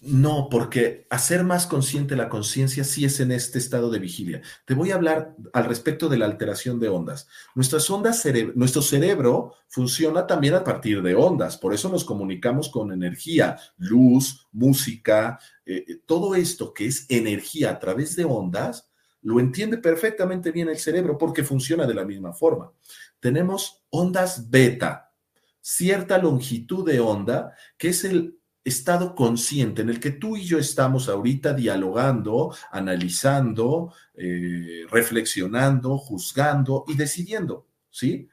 No, 0.03 0.48
porque 0.51 1.07
hacer 1.11 1.44
más 1.44 1.66
consciente 1.66 2.16
la 2.16 2.30
conciencia 2.30 2.84
sí 2.84 3.05
es 3.05 3.20
en 3.20 3.32
este 3.32 3.59
estado 3.59 3.90
de 3.90 3.98
vigilia. 3.98 4.40
Te 4.64 4.72
voy 4.72 4.90
a 4.90 4.94
hablar 4.94 5.36
al 5.53 5.66
respecto 5.66 6.09
de 6.09 6.16
la 6.16 6.24
alteración 6.24 6.80
de 6.80 6.88
ondas. 6.88 7.28
Nuestras 7.55 7.88
ondas 7.90 8.26
nuestro 8.55 8.80
cerebro 8.80 9.55
funciona 9.68 10.26
también 10.26 10.55
a 10.55 10.64
partir 10.64 11.03
de 11.03 11.14
ondas, 11.14 11.59
por 11.59 11.74
eso 11.74 11.90
nos 11.90 12.05
comunicamos 12.05 12.70
con 12.70 12.92
energía, 12.92 13.59
luz, 13.76 14.48
música, 14.53 15.38
eh, 15.66 15.84
eh, 15.86 16.01
todo 16.07 16.34
esto 16.34 16.72
que 16.72 16.86
es 16.86 17.05
energía 17.11 17.70
a 17.70 17.78
través 17.78 18.16
de 18.16 18.24
ondas, 18.24 18.90
lo 19.22 19.38
entiende 19.38 19.76
perfectamente 19.76 20.51
bien 20.51 20.70
el 20.70 20.78
cerebro 20.78 21.18
porque 21.18 21.44
funciona 21.44 21.86
de 21.86 21.94
la 21.94 22.07
misma 22.07 22.32
forma. 22.32 22.72
Tenemos 23.20 23.84
ondas 23.90 24.48
beta, 24.48 25.12
cierta 25.61 26.16
longitud 26.16 26.86
de 26.86 27.01
onda, 27.01 27.55
que 27.76 27.88
es 27.88 28.05
el 28.05 28.39
estado 28.64 29.14
consciente 29.14 29.82
en 29.82 29.88
el 29.88 30.00
que 30.00 30.11
tú 30.11 30.36
y 30.36 30.44
yo 30.44 30.58
estamos 30.58 31.08
ahorita 31.08 31.54
dialogando, 31.54 32.54
analizando, 32.70 33.94
eh, 34.14 34.84
reflexionando, 34.90 35.96
juzgando 35.98 36.84
y 36.88 36.94
decidiendo, 36.94 37.66
¿sí? 37.90 38.28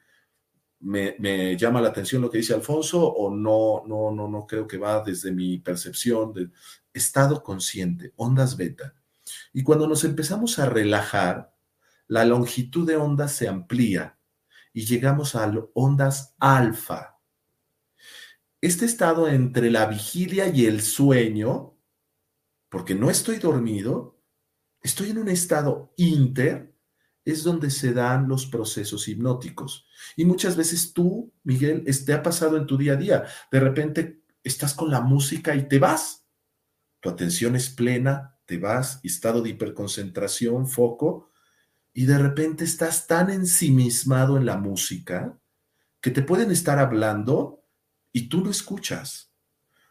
Me, 0.80 1.16
me, 1.18 1.56
llama 1.56 1.80
la 1.80 1.88
atención 1.88 2.22
lo 2.22 2.30
que 2.30 2.38
dice 2.38 2.54
Alfonso 2.54 3.04
o 3.04 3.34
no, 3.34 3.82
no, 3.86 4.12
no, 4.12 4.28
no 4.28 4.46
creo 4.46 4.66
que 4.66 4.78
va 4.78 5.02
desde 5.02 5.32
mi 5.32 5.58
percepción 5.58 6.32
de 6.32 6.50
estado 6.92 7.42
consciente, 7.42 8.12
ondas 8.16 8.56
beta. 8.56 8.94
Y 9.52 9.62
cuando 9.64 9.88
nos 9.88 10.04
empezamos 10.04 10.58
a 10.58 10.66
relajar, 10.66 11.52
la 12.06 12.24
longitud 12.24 12.86
de 12.86 12.96
onda 12.96 13.28
se 13.28 13.48
amplía 13.48 14.18
y 14.72 14.86
llegamos 14.86 15.34
a 15.34 15.52
ondas 15.74 16.34
alfa 16.38 17.17
este 18.60 18.86
estado 18.86 19.28
entre 19.28 19.70
la 19.70 19.86
vigilia 19.86 20.48
y 20.48 20.66
el 20.66 20.82
sueño, 20.82 21.76
porque 22.68 22.94
no 22.94 23.10
estoy 23.10 23.38
dormido, 23.38 24.20
estoy 24.82 25.10
en 25.10 25.18
un 25.18 25.28
estado 25.28 25.92
inter, 25.96 26.74
es 27.24 27.44
donde 27.44 27.70
se 27.70 27.92
dan 27.92 28.26
los 28.26 28.46
procesos 28.46 29.06
hipnóticos. 29.06 29.86
Y 30.16 30.24
muchas 30.24 30.56
veces 30.56 30.92
tú, 30.92 31.32
Miguel, 31.44 31.84
te 31.84 32.12
ha 32.12 32.22
pasado 32.22 32.56
en 32.56 32.66
tu 32.66 32.78
día 32.78 32.94
a 32.94 32.96
día. 32.96 33.24
De 33.52 33.60
repente 33.60 34.22
estás 34.42 34.74
con 34.74 34.90
la 34.90 35.02
música 35.02 35.54
y 35.54 35.68
te 35.68 35.78
vas. 35.78 36.26
Tu 37.00 37.10
atención 37.10 37.54
es 37.54 37.68
plena, 37.68 38.38
te 38.46 38.58
vas, 38.58 39.00
estado 39.04 39.42
de 39.42 39.50
hiperconcentración, 39.50 40.66
foco, 40.66 41.30
y 41.92 42.06
de 42.06 42.18
repente 42.18 42.64
estás 42.64 43.06
tan 43.06 43.28
ensimismado 43.30 44.36
en 44.36 44.46
la 44.46 44.56
música 44.56 45.38
que 46.00 46.10
te 46.10 46.22
pueden 46.22 46.50
estar 46.50 46.78
hablando 46.78 47.57
y 48.18 48.28
tú 48.28 48.44
lo 48.44 48.50
escuchas 48.50 49.32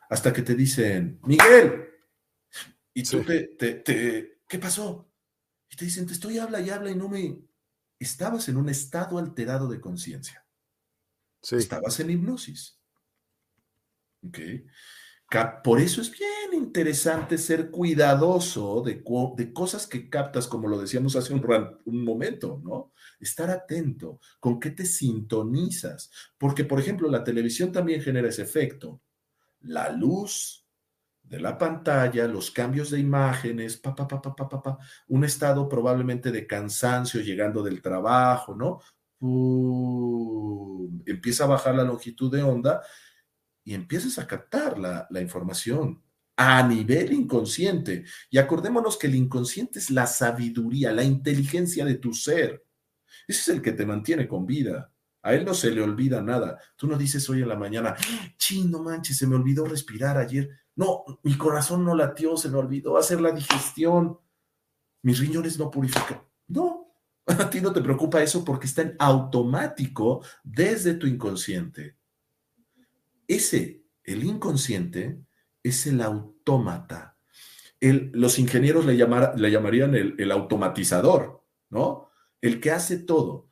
hasta 0.09 0.33
que 0.33 0.41
te 0.41 0.53
dicen, 0.53 1.17
Miguel, 1.23 1.87
y 2.93 3.03
tú 3.03 3.23
te, 3.23 3.47
te, 3.57 4.41
¿qué 4.45 4.59
pasó? 4.59 5.09
Y 5.69 5.77
te 5.77 5.85
dicen, 5.85 6.05
te 6.05 6.11
estoy 6.11 6.37
habla 6.37 6.59
y 6.59 6.69
habla 6.69 6.91
y 6.91 6.95
no 6.95 7.07
me... 7.07 7.39
Estabas 7.97 8.49
en 8.49 8.57
un 8.57 8.67
estado 8.67 9.17
alterado 9.17 9.69
de 9.69 9.79
conciencia. 9.79 10.45
Estabas 11.41 12.01
en 12.01 12.09
hipnosis. 12.09 12.77
¿Ok? 14.23 14.39
Por 15.63 15.79
eso 15.79 16.01
es 16.01 16.11
bien 16.11 16.61
interesante 16.61 17.37
ser 17.37 17.71
cuidadoso 17.71 18.81
de, 18.81 19.03
de 19.37 19.53
cosas 19.53 19.87
que 19.87 20.09
captas, 20.09 20.47
como 20.47 20.67
lo 20.67 20.79
decíamos 20.79 21.15
hace 21.15 21.33
un, 21.33 21.45
un, 21.85 22.03
momento, 22.03 22.61
¿no? 22.63 22.91
Estar 23.19 23.49
atento 23.49 24.19
con 24.39 24.59
qué 24.59 24.71
te 24.71 24.85
sintonizas, 24.85 26.11
porque, 26.37 26.63
por 26.63 26.79
ejemplo, 26.79 27.09
la 27.09 27.23
televisión 27.23 27.71
también 27.71 28.01
genera 28.01 28.29
ese 28.29 28.43
efecto. 28.43 29.01
La 29.61 29.91
luz 29.91 30.65
de 31.23 31.39
la 31.39 31.57
pantalla, 31.57 32.27
los 32.27 32.51
cambios 32.51 32.89
de 32.91 32.99
imágenes, 32.99 33.77
pa, 33.77 33.93
pa, 33.93 34.07
pa, 34.07 34.21
pa, 34.21 34.77
un 35.07 35.23
estado 35.25 35.67
probablemente 35.67 36.31
de 36.31 36.47
cansancio 36.47 37.21
llegando 37.21 37.61
del 37.63 37.81
trabajo, 37.81 38.55
¿no? 38.55 38.79
empieza 41.05 41.45
a 41.45 41.47
bajar 41.47 41.75
la 41.75 41.83
longitud 41.83 42.31
de 42.31 42.43
onda 42.43 42.81
y 43.63 43.73
empiezas 43.73 44.19
a 44.19 44.27
captar 44.27 44.77
la, 44.77 45.07
información 45.19 46.01
a 46.35 46.65
nivel 46.65 47.13
inconsciente. 47.13 48.05
Y 48.29 48.37
acordémonos 48.37 48.97
que 48.97 49.07
el 49.07 49.15
inconsciente 49.15 49.79
es 49.79 49.89
la 49.89 50.05
sabiduría, 50.05 50.91
la 50.91 51.03
inteligencia 51.03 51.83
de 51.83 51.95
tu 51.95 52.13
ser. 52.13 52.63
Ese 53.27 53.41
es 53.41 53.47
el 53.49 53.61
que 53.61 53.73
te 53.73 53.85
mantiene 53.85 54.27
con 54.27 54.45
vida. 54.45 54.91
A 55.21 55.33
él 55.33 55.43
no 55.43 55.53
se 55.53 55.71
le 55.71 55.81
olvida 55.81 56.21
nada. 56.21 56.57
Tú 56.77 56.87
no 56.87 56.97
dices 56.97 57.29
hoy 57.29 57.41
en 57.41 57.49
la 57.49 57.57
mañana, 57.57 57.95
chino 58.37 58.81
manches, 58.81 59.17
se 59.17 59.27
me 59.27 59.35
olvidó 59.35 59.65
respirar 59.65 60.17
ayer. 60.17 60.49
No, 60.75 61.03
mi 61.23 61.37
corazón 61.37 61.83
no 61.83 61.95
latió, 61.95 62.37
se 62.37 62.49
me 62.49 62.57
olvidó 62.57 62.97
hacer 62.97 63.19
la 63.19 63.31
digestión. 63.31 64.17
Mis 65.01 65.19
riñones 65.19 65.59
no 65.59 65.69
purifican. 65.69 66.21
No, 66.47 66.93
a 67.25 67.49
ti 67.49 67.59
no 67.59 67.73
te 67.73 67.81
preocupa 67.81 68.23
eso 68.23 68.45
porque 68.45 68.67
está 68.67 68.83
en 68.83 68.95
automático 68.99 70.23
desde 70.43 70.93
tu 70.93 71.07
inconsciente. 71.07 71.97
Ese, 73.27 73.83
el 74.03 74.23
inconsciente, 74.23 75.19
es 75.61 75.87
el 75.87 76.01
autómata. 76.01 77.17
los 77.81 78.39
ingenieros 78.39 78.85
le, 78.85 78.95
llamarían 78.95 79.93
el 79.93 80.31
automatizador, 80.31 81.43
¿no? 81.69 82.06
El 82.41 82.59
que 82.59 82.71
hace 82.71 82.97
todo. 82.97 83.47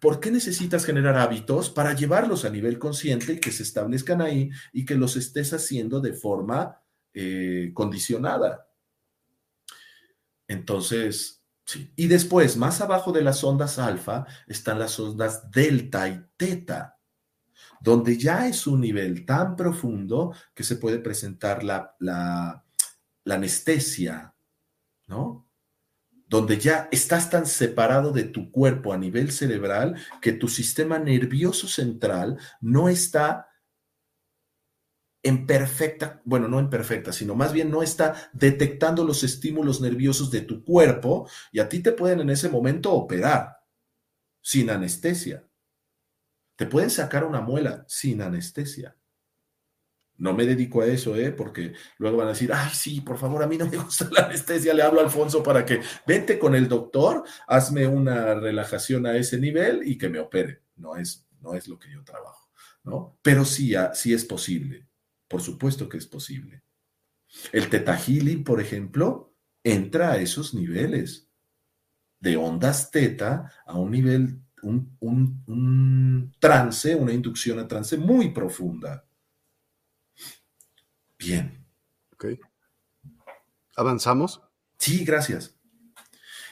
¿Por 0.00 0.20
qué 0.20 0.30
necesitas 0.30 0.84
generar 0.84 1.16
hábitos 1.16 1.70
para 1.70 1.92
llevarlos 1.92 2.44
a 2.44 2.50
nivel 2.50 2.78
consciente 2.78 3.34
y 3.34 3.40
que 3.40 3.50
se 3.50 3.64
establezcan 3.64 4.20
ahí 4.20 4.50
y 4.72 4.84
que 4.84 4.94
los 4.94 5.16
estés 5.16 5.52
haciendo 5.52 6.00
de 6.00 6.12
forma 6.12 6.80
eh, 7.12 7.72
condicionada? 7.74 8.68
Entonces. 10.46 11.34
Y 11.96 12.06
después, 12.06 12.56
más 12.56 12.80
abajo 12.80 13.12
de 13.12 13.20
las 13.20 13.44
ondas 13.44 13.78
alfa, 13.78 14.26
están 14.46 14.78
las 14.78 14.98
ondas 14.98 15.50
delta 15.50 16.08
y 16.08 16.18
teta, 16.34 16.98
donde 17.78 18.16
ya 18.16 18.48
es 18.48 18.66
un 18.66 18.80
nivel 18.80 19.26
tan 19.26 19.54
profundo 19.54 20.34
que 20.54 20.64
se 20.64 20.76
puede 20.76 20.98
presentar 20.98 21.62
la, 21.62 21.94
la, 21.98 22.64
la 23.24 23.34
anestesia, 23.34 24.34
¿no? 25.08 25.47
Donde 26.28 26.58
ya 26.58 26.88
estás 26.92 27.30
tan 27.30 27.46
separado 27.46 28.12
de 28.12 28.24
tu 28.24 28.50
cuerpo 28.50 28.92
a 28.92 28.98
nivel 28.98 29.32
cerebral 29.32 29.96
que 30.20 30.32
tu 30.32 30.48
sistema 30.48 30.98
nervioso 30.98 31.66
central 31.66 32.38
no 32.60 32.88
está 32.88 33.48
en 35.22 35.46
perfecta, 35.46 36.22
bueno, 36.24 36.48
no 36.48 36.58
en 36.58 36.70
perfecta, 36.70 37.12
sino 37.12 37.34
más 37.34 37.52
bien 37.52 37.70
no 37.70 37.82
está 37.82 38.30
detectando 38.32 39.04
los 39.04 39.24
estímulos 39.24 39.80
nerviosos 39.80 40.30
de 40.30 40.42
tu 40.42 40.64
cuerpo 40.64 41.28
y 41.50 41.58
a 41.58 41.68
ti 41.68 41.80
te 41.80 41.92
pueden 41.92 42.20
en 42.20 42.30
ese 42.30 42.48
momento 42.48 42.92
operar 42.92 43.58
sin 44.40 44.70
anestesia. 44.70 45.44
Te 46.56 46.66
pueden 46.66 46.90
sacar 46.90 47.24
una 47.24 47.40
muela 47.40 47.84
sin 47.88 48.22
anestesia. 48.22 48.97
No 50.18 50.34
me 50.34 50.46
dedico 50.46 50.82
a 50.82 50.86
eso, 50.86 51.14
¿eh? 51.14 51.30
Porque 51.30 51.74
luego 51.98 52.16
van 52.16 52.26
a 52.26 52.32
decir, 52.32 52.52
ay, 52.52 52.70
sí, 52.74 53.00
por 53.00 53.18
favor, 53.18 53.40
a 53.42 53.46
mí 53.46 53.56
no 53.56 53.66
me 53.66 53.76
gusta 53.84 54.08
la 54.10 54.26
anestesia, 54.26 54.74
le 54.74 54.82
hablo 54.82 55.00
a 55.00 55.04
Alfonso 55.04 55.42
para 55.44 55.64
que 55.64 55.80
vente 56.06 56.38
con 56.40 56.56
el 56.56 56.68
doctor, 56.68 57.24
hazme 57.46 57.86
una 57.86 58.34
relajación 58.34 59.06
a 59.06 59.16
ese 59.16 59.38
nivel 59.38 59.82
y 59.86 59.96
que 59.96 60.08
me 60.08 60.18
opere. 60.18 60.62
No 60.76 60.96
es, 60.96 61.26
no 61.40 61.54
es 61.54 61.68
lo 61.68 61.78
que 61.78 61.90
yo 61.92 62.02
trabajo, 62.02 62.50
¿no? 62.82 63.16
Pero 63.22 63.44
sí, 63.44 63.76
ah, 63.76 63.92
sí 63.94 64.12
es 64.12 64.24
posible, 64.24 64.88
por 65.28 65.40
supuesto 65.40 65.88
que 65.88 65.98
es 65.98 66.06
posible. 66.06 66.64
El 67.52 67.68
teta 67.68 67.96
healing, 67.96 68.42
por 68.42 68.60
ejemplo, 68.60 69.36
entra 69.62 70.12
a 70.12 70.16
esos 70.18 70.52
niveles 70.52 71.28
de 72.18 72.36
ondas 72.36 72.90
teta 72.90 73.52
a 73.66 73.78
un 73.78 73.92
nivel, 73.92 74.40
un 74.62 76.32
trance, 76.40 76.96
una 76.96 77.12
inducción 77.12 77.60
a 77.60 77.68
trance 77.68 77.96
muy 77.96 78.30
profunda. 78.30 79.07
Bien. 81.18 81.66
Ok. 82.12 82.26
¿Avanzamos? 83.76 84.40
Sí, 84.78 85.04
gracias. 85.04 85.54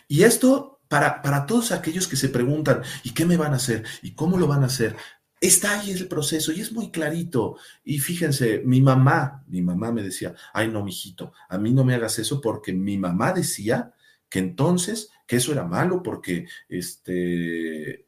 Y 0.08 0.22
esto 0.22 0.80
para, 0.88 1.22
para 1.22 1.46
todos 1.46 1.72
aquellos 1.72 2.06
que 2.08 2.16
se 2.16 2.28
preguntan, 2.28 2.82
¿y 3.02 3.12
qué 3.12 3.24
me 3.24 3.36
van 3.36 3.52
a 3.52 3.56
hacer? 3.56 3.84
¿Y 4.02 4.14
cómo 4.14 4.38
lo 4.38 4.46
van 4.46 4.62
a 4.62 4.66
hacer? 4.66 4.96
Está 5.40 5.80
ahí 5.80 5.90
el 5.90 6.08
proceso 6.08 6.52
y 6.52 6.60
es 6.60 6.72
muy 6.72 6.90
clarito. 6.90 7.58
Y 7.84 7.98
fíjense, 7.98 8.62
mi 8.64 8.80
mamá, 8.80 9.44
mi 9.48 9.62
mamá 9.62 9.92
me 9.92 10.02
decía, 10.02 10.34
ay 10.52 10.68
no, 10.68 10.84
mijito, 10.84 11.32
a 11.48 11.58
mí 11.58 11.72
no 11.72 11.84
me 11.84 11.94
hagas 11.94 12.18
eso 12.18 12.40
porque 12.40 12.72
mi 12.72 12.96
mamá 12.96 13.32
decía 13.32 13.92
que 14.28 14.38
entonces, 14.38 15.10
que 15.26 15.36
eso 15.36 15.52
era 15.52 15.64
malo 15.64 16.02
porque 16.02 16.46
este, 16.68 18.06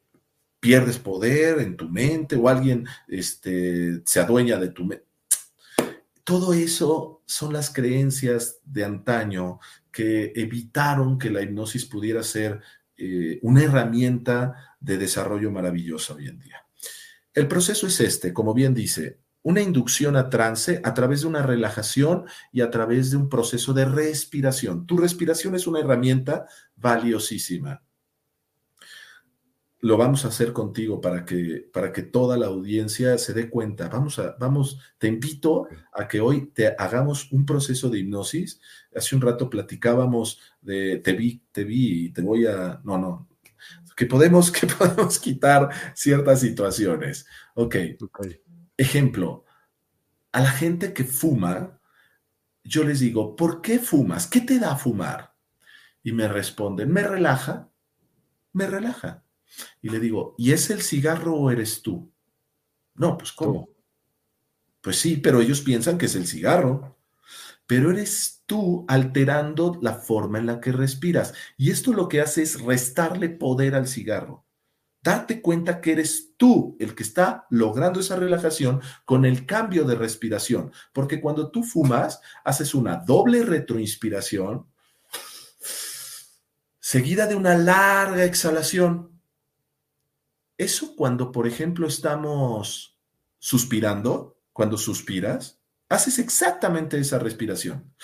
pierdes 0.59 0.97
poder 0.97 1.59
en 1.59 1.77
tu 1.77 1.89
mente 1.89 2.35
o 2.35 2.49
alguien 2.49 2.85
este, 3.07 4.01
se 4.05 4.19
adueña 4.19 4.57
de 4.57 4.69
tu 4.69 4.85
mente. 4.85 5.08
Todo 6.29 6.53
eso 6.53 7.23
son 7.25 7.53
las 7.53 7.73
creencias 7.73 8.59
de 8.63 8.83
antaño 8.83 9.59
que 9.91 10.31
evitaron 10.35 11.17
que 11.17 11.31
la 11.31 11.41
hipnosis 11.41 11.85
pudiera 11.85 12.21
ser 12.21 12.61
eh, 12.95 13.39
una 13.41 13.63
herramienta 13.63 14.75
de 14.79 14.99
desarrollo 14.99 15.49
maravillosa 15.49 16.13
hoy 16.13 16.27
en 16.27 16.37
día. 16.37 16.67
El 17.33 17.47
proceso 17.47 17.87
es 17.87 17.99
este, 17.99 18.31
como 18.31 18.53
bien 18.53 18.75
dice, 18.75 19.21
una 19.41 19.61
inducción 19.61 20.15
a 20.17 20.29
trance 20.29 20.79
a 20.83 20.93
través 20.93 21.21
de 21.21 21.27
una 21.29 21.41
relajación 21.41 22.25
y 22.51 22.61
a 22.61 22.69
través 22.69 23.09
de 23.09 23.17
un 23.17 23.27
proceso 23.27 23.73
de 23.73 23.85
respiración. 23.85 24.85
Tu 24.85 24.97
respiración 24.97 25.55
es 25.55 25.65
una 25.65 25.79
herramienta 25.79 26.45
valiosísima 26.75 27.81
lo 29.81 29.97
vamos 29.97 30.25
a 30.25 30.27
hacer 30.27 30.51
contigo 30.51 30.99
para 30.99 31.23
que, 31.23 31.69
para 31.71 31.93
que 31.93 32.01
toda 32.01 32.37
la 32.37 32.47
audiencia 32.47 33.17
se 33.17 33.33
dé 33.33 33.49
cuenta. 33.49 33.87
Vamos 33.87 34.19
a, 34.19 34.35
vamos, 34.37 34.79
te 34.97 35.07
invito 35.07 35.67
a 35.93 36.07
que 36.07 36.19
hoy 36.19 36.47
te 36.47 36.75
hagamos 36.77 37.31
un 37.31 37.45
proceso 37.45 37.89
de 37.89 37.99
hipnosis. 37.99 38.59
Hace 38.93 39.15
un 39.15 39.21
rato 39.21 39.49
platicábamos 39.49 40.39
de 40.61 40.97
te 40.97 41.13
vi, 41.13 41.41
te 41.51 41.63
vi 41.63 42.05
y 42.05 42.09
te 42.09 42.21
voy 42.21 42.45
a. 42.45 42.81
No, 42.83 42.97
no. 42.97 43.29
Que 43.95 44.05
podemos, 44.05 44.51
que 44.51 44.67
podemos 44.67 45.17
quitar 45.19 45.69
ciertas 45.95 46.41
situaciones. 46.41 47.25
Ok. 47.55 47.75
okay. 48.01 48.41
Ejemplo, 48.75 49.45
a 50.31 50.41
la 50.41 50.51
gente 50.51 50.93
que 50.93 51.05
fuma, 51.05 51.79
yo 52.63 52.83
les 52.83 52.99
digo, 52.99 53.35
¿por 53.35 53.61
qué 53.61 53.79
fumas? 53.79 54.27
¿Qué 54.27 54.41
te 54.41 54.59
da 54.59 54.75
fumar? 54.75 55.35
Y 56.03 56.11
me 56.11 56.27
responden, 56.27 56.91
me 56.91 57.03
relaja, 57.03 57.69
me 58.53 58.67
relaja 58.67 59.23
y 59.81 59.89
le 59.89 59.99
digo, 59.99 60.35
¿y 60.37 60.51
es 60.51 60.69
el 60.69 60.81
cigarro 60.81 61.35
o 61.35 61.51
eres 61.51 61.81
tú? 61.81 62.11
No, 62.95 63.17
pues 63.17 63.31
¿cómo? 63.31 63.69
Pues 64.81 64.97
sí, 64.97 65.17
pero 65.17 65.41
ellos 65.41 65.61
piensan 65.61 65.97
que 65.97 66.05
es 66.05 66.15
el 66.15 66.27
cigarro. 66.27 66.97
Pero 67.65 67.91
eres 67.91 68.43
tú 68.45 68.85
alterando 68.87 69.77
la 69.81 69.93
forma 69.93 70.39
en 70.39 70.47
la 70.47 70.59
que 70.59 70.71
respiras. 70.71 71.33
Y 71.57 71.71
esto 71.71 71.93
lo 71.93 72.07
que 72.07 72.21
hace 72.21 72.41
es 72.41 72.61
restarle 72.61 73.29
poder 73.29 73.75
al 73.75 73.87
cigarro. 73.87 74.45
Date 75.01 75.41
cuenta 75.41 75.79
que 75.79 75.93
eres 75.93 76.33
tú 76.35 76.75
el 76.79 76.93
que 76.93 77.03
está 77.03 77.45
logrando 77.49 77.99
esa 77.99 78.15
relajación 78.15 78.81
con 79.05 79.23
el 79.23 79.45
cambio 79.45 79.85
de 79.85 79.95
respiración. 79.95 80.71
Porque 80.93 81.21
cuando 81.21 81.51
tú 81.51 81.63
fumas, 81.63 82.19
haces 82.43 82.73
una 82.73 82.97
doble 82.97 83.43
retroinspiración 83.43 84.65
seguida 86.89 87.27
de 87.27 87.35
una 87.35 87.55
larga 87.55 88.25
exhalación. 88.25 89.18
Eso 90.59 90.93
cuando, 90.97 91.31
por 91.31 91.47
ejemplo, 91.47 91.87
estamos 91.87 92.99
suspirando, 93.37 94.41
cuando 94.51 94.77
suspiras, 94.77 95.61
haces 95.87 96.19
exactamente 96.19 96.99
esa 96.99 97.17
respiración. 97.17 97.95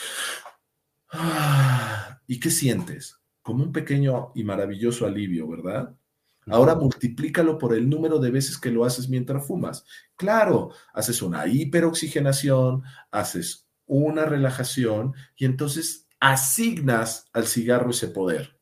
¿Y 2.28 2.40
qué 2.40 2.50
sientes? 2.50 3.20
Como 3.42 3.62
un 3.62 3.74
pequeño 3.74 4.32
y 4.36 4.46
maravilloso 4.46 5.06
alivio, 5.06 5.50
¿verdad? 5.50 5.98
Ahora 6.46 6.76
multiplícalo 6.76 7.58
por 7.58 7.74
el 7.74 7.90
número 7.90 8.20
de 8.20 8.32
veces 8.32 8.58
que 8.58 8.72
lo 8.72 8.86
haces 8.86 9.10
mientras 9.10 9.46
fumas. 9.46 9.84
Claro, 10.16 10.72
haces 10.94 11.22
una 11.22 11.46
hiperoxigenación, 11.48 12.84
haces 13.12 13.68
una 13.86 14.24
relajación 14.24 15.14
y 15.36 15.44
entonces 15.44 16.08
asignas 16.22 17.30
al 17.34 17.48
cigarro 17.48 17.90
ese 17.92 18.08
poder, 18.08 18.62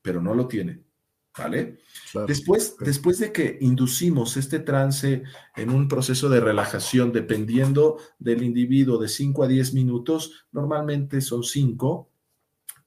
pero 0.00 0.22
no 0.22 0.32
lo 0.32 0.46
tiene. 0.46 0.85
¿Vale? 1.38 1.78
después, 2.26 2.76
después 2.80 3.18
de 3.18 3.32
que 3.32 3.58
inducimos 3.60 4.36
este 4.36 4.58
trance 4.60 5.22
en 5.54 5.70
un 5.70 5.86
proceso 5.86 6.28
de 6.28 6.40
relajación, 6.40 7.12
dependiendo 7.12 7.98
del 8.18 8.42
individuo, 8.42 8.98
de 8.98 9.08
5 9.08 9.44
a 9.44 9.48
10 9.48 9.74
minutos, 9.74 10.46
normalmente 10.52 11.20
son 11.20 11.42
5, 11.42 12.08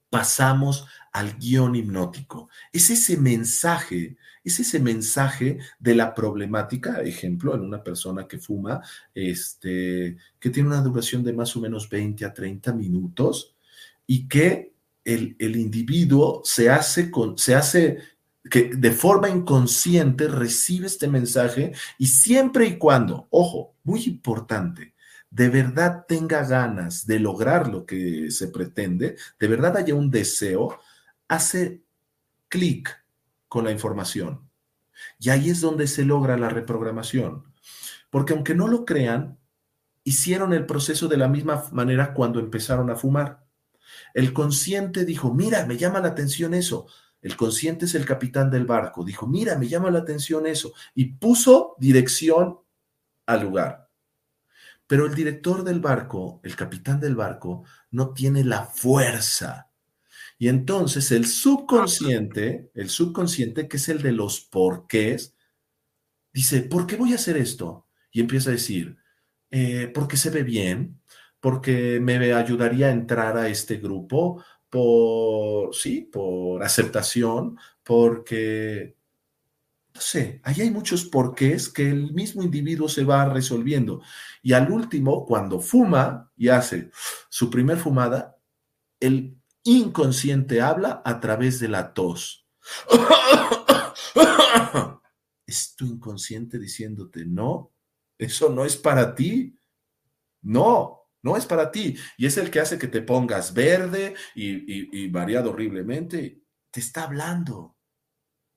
pasamos 0.09 0.87
al 1.11 1.37
guion 1.37 1.75
hipnótico. 1.75 2.49
Es 2.71 2.89
ese 2.89 3.17
mensaje, 3.17 4.17
es 4.43 4.59
ese 4.59 4.79
mensaje 4.79 5.59
de 5.79 5.95
la 5.95 6.13
problemática, 6.13 7.01
ejemplo, 7.01 7.55
en 7.55 7.61
una 7.61 7.83
persona 7.83 8.27
que 8.27 8.39
fuma, 8.39 8.81
este, 9.13 10.17
que 10.39 10.49
tiene 10.49 10.69
una 10.69 10.81
duración 10.81 11.23
de 11.23 11.33
más 11.33 11.55
o 11.55 11.61
menos 11.61 11.89
20 11.89 12.25
a 12.25 12.33
30 12.33 12.73
minutos 12.73 13.55
y 14.07 14.27
que 14.27 14.73
el, 15.05 15.35
el 15.39 15.55
individuo 15.55 16.41
se 16.43 16.69
hace, 16.69 17.09
con, 17.09 17.37
se 17.37 17.55
hace 17.55 17.99
que 18.43 18.71
de 18.75 18.91
forma 18.91 19.29
inconsciente 19.29 20.27
recibe 20.27 20.87
este 20.87 21.07
mensaje 21.07 21.73
y 21.97 22.07
siempre 22.07 22.67
y 22.67 22.77
cuando, 22.77 23.27
ojo, 23.31 23.75
muy 23.83 24.03
importante, 24.05 24.95
de 25.29 25.49
verdad 25.49 26.05
tenga 26.07 26.43
ganas 26.45 27.05
de 27.05 27.19
lograr 27.19 27.67
lo 27.67 27.85
que 27.85 28.31
se 28.31 28.47
pretende, 28.47 29.17
de 29.39 29.47
verdad 29.47 29.77
haya 29.77 29.93
un 29.93 30.09
deseo, 30.09 30.79
hace 31.27 31.83
clic 32.47 33.05
con 33.47 33.65
la 33.65 33.71
información. 33.71 34.49
Y 35.19 35.29
ahí 35.29 35.49
es 35.49 35.61
donde 35.61 35.87
se 35.87 36.05
logra 36.05 36.37
la 36.37 36.49
reprogramación. 36.49 37.43
Porque 38.09 38.33
aunque 38.33 38.55
no 38.55 38.67
lo 38.67 38.85
crean, 38.85 39.37
hicieron 40.03 40.53
el 40.53 40.65
proceso 40.65 41.07
de 41.07 41.17
la 41.17 41.27
misma 41.27 41.63
manera 41.71 42.13
cuando 42.13 42.39
empezaron 42.39 42.89
a 42.89 42.95
fumar. 42.95 43.45
El 44.13 44.33
consciente 44.33 45.05
dijo, 45.05 45.33
mira, 45.33 45.65
me 45.65 45.77
llama 45.77 45.99
la 45.99 46.09
atención 46.09 46.53
eso 46.53 46.87
el 47.21 47.35
consciente 47.35 47.85
es 47.85 47.95
el 47.95 48.05
capitán 48.05 48.49
del 48.49 48.65
barco. 48.65 49.03
Dijo, 49.03 49.27
mira, 49.27 49.57
me 49.57 49.67
llama 49.67 49.91
la 49.91 49.99
atención 49.99 50.47
eso. 50.47 50.73
Y 50.95 51.13
puso 51.13 51.75
dirección 51.79 52.59
al 53.25 53.43
lugar. 53.43 53.89
Pero 54.87 55.05
el 55.05 55.13
director 55.13 55.63
del 55.63 55.79
barco, 55.79 56.39
el 56.43 56.55
capitán 56.55 56.99
del 56.99 57.15
barco, 57.15 57.63
no 57.91 58.13
tiene 58.13 58.43
la 58.43 58.65
fuerza. 58.65 59.69
Y 60.37 60.47
entonces 60.47 61.11
el 61.11 61.27
subconsciente, 61.27 62.71
el 62.73 62.89
subconsciente 62.89 63.67
que 63.67 63.77
es 63.77 63.89
el 63.89 64.01
de 64.01 64.13
los 64.13 64.39
porqués, 64.39 65.35
dice, 66.33 66.61
¿por 66.61 66.87
qué 66.87 66.95
voy 66.95 67.11
a 67.11 67.15
hacer 67.15 67.37
esto? 67.37 67.87
Y 68.11 68.21
empieza 68.21 68.49
a 68.49 68.53
decir, 68.53 68.97
eh, 69.51 69.91
porque 69.93 70.15
se 70.15 70.29
ve 70.29 70.43
bien, 70.43 71.01
porque 71.39 71.99
me 71.99 72.33
ayudaría 72.33 72.87
a 72.87 72.91
entrar 72.91 73.37
a 73.37 73.49
este 73.49 73.77
grupo, 73.77 74.43
por, 74.69 75.73
sí, 75.73 76.01
por 76.01 76.63
aceptación, 76.63 77.57
porque, 77.83 78.95
no 79.93 80.01
sé, 80.01 80.41
ahí 80.43 80.61
hay 80.61 80.71
muchos 80.71 81.05
porqués 81.05 81.69
que 81.69 81.89
el 81.89 82.13
mismo 82.13 82.43
individuo 82.43 82.87
se 82.87 83.03
va 83.03 83.25
resolviendo. 83.25 84.01
Y 84.41 84.53
al 84.53 84.71
último, 84.71 85.25
cuando 85.25 85.59
fuma 85.59 86.31
y 86.37 86.49
hace 86.49 86.91
su 87.29 87.49
primer 87.49 87.77
fumada, 87.77 88.37
el 88.99 89.37
inconsciente 89.63 90.61
habla 90.61 91.01
a 91.03 91.19
través 91.19 91.59
de 91.59 91.67
la 91.67 91.93
tos. 91.93 92.47
Es 95.45 95.75
tu 95.75 95.85
inconsciente 95.85 96.59
diciéndote, 96.59 97.25
no, 97.25 97.71
eso 98.19 98.49
no 98.49 98.65
es 98.65 98.77
para 98.77 99.15
ti. 99.15 99.57
No, 100.43 100.98
no 101.21 101.37
es 101.37 101.45
para 101.45 101.71
ti. 101.71 101.97
Y 102.17 102.25
es 102.25 102.37
el 102.37 102.49
que 102.49 102.59
hace 102.59 102.77
que 102.77 102.87
te 102.87 103.01
pongas 103.01 103.53
verde 103.53 104.15
y, 104.35 105.07
variado 105.09 105.51
horriblemente. 105.51 106.43
Te 106.71 106.79
está 106.79 107.03
hablando. 107.03 107.77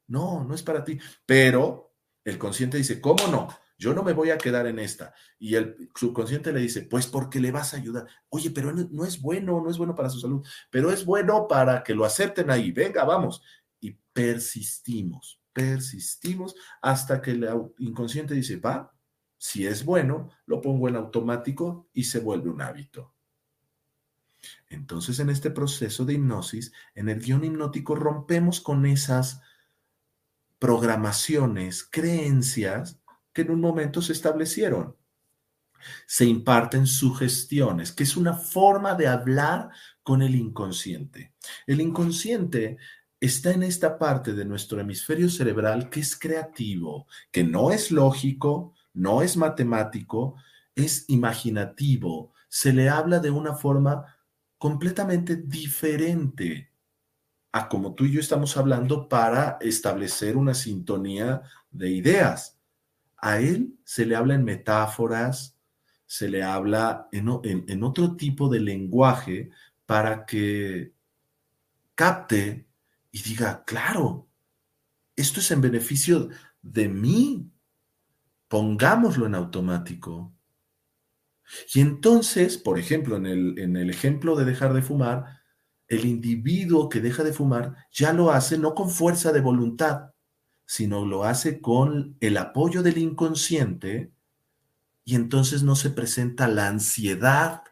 No, 0.09 0.45
no 0.45 0.55
es 0.55 0.63
para 0.63 0.85
ti. 0.85 0.99
Pero 1.27 1.95
el 2.25 2.39
consciente 2.39 2.77
dice, 2.77 3.01
¿cómo 3.01 3.27
no? 3.29 3.49
Yo 3.79 3.95
no 3.95 4.05
me 4.05 4.13
voy 4.13 4.31
a 4.31 4.39
quedar 4.39 4.67
en 4.67 4.79
esta. 4.79 5.13
Y 5.39 5.57
el 5.57 5.91
subconsciente 5.97 6.53
le 6.53 6.61
dice, 6.61 6.83
pues 6.83 7.07
porque 7.07 7.41
le 7.41 7.51
vas 7.51 7.75
a 7.75 7.79
ayudar. 7.79 8.07
Oye, 8.29 8.51
pero 8.51 8.73
no, 8.73 9.05
es 9.05 9.21
bueno, 9.21 9.61
no 9.61 9.69
es 9.69 9.77
bueno 9.77 9.95
para 9.95 10.09
su 10.09 10.21
salud, 10.21 10.47
pero 10.71 10.93
es 10.93 11.05
bueno 11.05 11.49
para 11.49 11.83
que 11.83 11.95
lo 11.95 12.05
acepten 12.05 12.51
ahí. 12.51 12.71
Venga, 12.71 13.05
vamos. 13.05 13.43
Y 13.81 13.99
persistimos, 14.13 15.41
persistimos 15.53 16.55
hasta 16.81 17.21
que 17.21 17.33
el 17.33 17.49
inconsciente 17.79 18.35
dice, 18.35 18.57
va, 18.57 18.95
si 19.43 19.66
es 19.66 19.84
bueno, 19.84 20.30
lo 20.47 20.61
pongo 20.61 20.88
en 20.88 20.95
automático 20.95 21.88
y 21.93 22.05
se 22.05 22.20
vuelve 22.20 22.49
un 22.49 22.62
hábito. 22.62 23.12
Entonces, 24.68 25.18
en 25.18 25.30
este 25.30 25.51
proceso 25.51 26.05
de 26.05 26.12
hipnosis, 26.12 26.72
en 26.95 27.09
el 27.09 27.18
guion 27.18 27.43
hipnótico 27.43 27.97
rompemos 27.97 28.61
con 28.61 28.86
esas 28.86 29.40
programaciones, 30.61 31.82
creencias 31.82 33.01
que 33.32 33.43
en 33.43 33.51
un 33.51 33.61
momento 33.61 34.01
se 34.01 34.12
establecieron. 34.12 34.97
Se 36.07 36.24
imparten 36.24 36.86
sugestiones, 36.86 37.90
que 37.90 38.05
es 38.05 38.16
una 38.16 38.34
forma 38.34 38.95
de 38.95 39.09
hablar 39.09 39.70
con 40.05 40.22
el 40.22 40.36
inconsciente. 40.36 41.34
El 41.66 41.80
inconsciente 41.80 42.76
está 43.18 43.51
en 43.51 43.64
esta 43.64 43.99
parte 43.99 44.34
de 44.34 44.45
nuestro 44.45 44.78
hemisferio 44.78 45.28
cerebral 45.28 45.90
que 45.90 45.99
es 45.99 46.16
creativo, 46.16 47.09
que 47.32 47.43
no 47.43 47.72
es 47.72 47.90
lógico, 47.90 48.74
no 48.95 49.22
es 49.22 49.36
matemático, 49.36 50.36
es 50.74 51.05
imaginativo, 51.09 52.32
se 52.49 52.72
le 52.72 52.88
habla 52.88 53.18
de 53.18 53.30
una 53.30 53.55
forma 53.55 54.07
completamente 54.59 55.36
diferente 55.36 56.70
a 57.53 57.68
como 57.68 57.95
tú 57.95 58.05
y 58.05 58.12
yo 58.12 58.20
estamos 58.20 58.57
hablando 58.57 59.09
para 59.09 59.59
establecer 59.61 60.36
una 60.36 60.55
sintonía 60.55 61.43
de 61.70 61.90
ideas. 61.90 62.59
A 63.18 63.38
él 63.40 63.78
se 63.84 64.07
le 64.07 64.16
habla 64.16 64.34
en 64.34 64.45
metáforas, 64.45 65.57
se 66.07 66.28
le 66.28 66.43
habla 66.43 67.09
en, 67.12 67.28
en 67.45 67.82
otro 67.84 68.16
tipo 68.16 68.49
de 68.49 68.61
lenguaje 68.61 69.51
para 69.84 70.24
que 70.24 70.93
capte 71.95 72.66
y 73.11 73.22
diga, 73.22 73.64
claro, 73.64 74.26
esto 75.14 75.40
es 75.40 75.51
en 75.51 75.61
beneficio 75.61 76.30
de 76.62 76.88
mí, 76.88 77.51
pongámoslo 78.53 79.24
en 79.24 79.34
automático. 79.34 80.30
Y 81.72 81.80
entonces, 81.80 82.59
por 82.59 82.78
ejemplo, 82.78 83.16
en 83.16 83.24
el, 83.24 83.59
en 83.59 83.78
el 83.78 83.88
ejemplo 83.88 84.36
de 84.36 84.44
dejar 84.44 84.74
de 84.74 84.82
fumar, 84.82 85.40
el 85.88 86.05
individuo 86.05 86.90
que 86.90 87.00
deja 87.00 87.24
de 87.24 87.32
fumar 87.32 87.74
ya 87.90 88.12
lo 88.12 88.30
hace 88.30 88.59
no 88.59 88.74
con 88.74 88.90
fuerza 88.90 89.32
de 89.32 89.40
voluntad, 89.40 90.11
sino 90.66 91.07
lo 91.07 91.24
hace 91.24 91.62
con 91.62 92.18
el 92.20 92.36
apoyo 92.36 92.82
del 92.82 92.98
inconsciente 92.98 94.12
y 95.03 95.14
entonces 95.14 95.62
no 95.62 95.74
se 95.74 95.88
presenta 95.88 96.46
la 96.46 96.68
ansiedad 96.68 97.62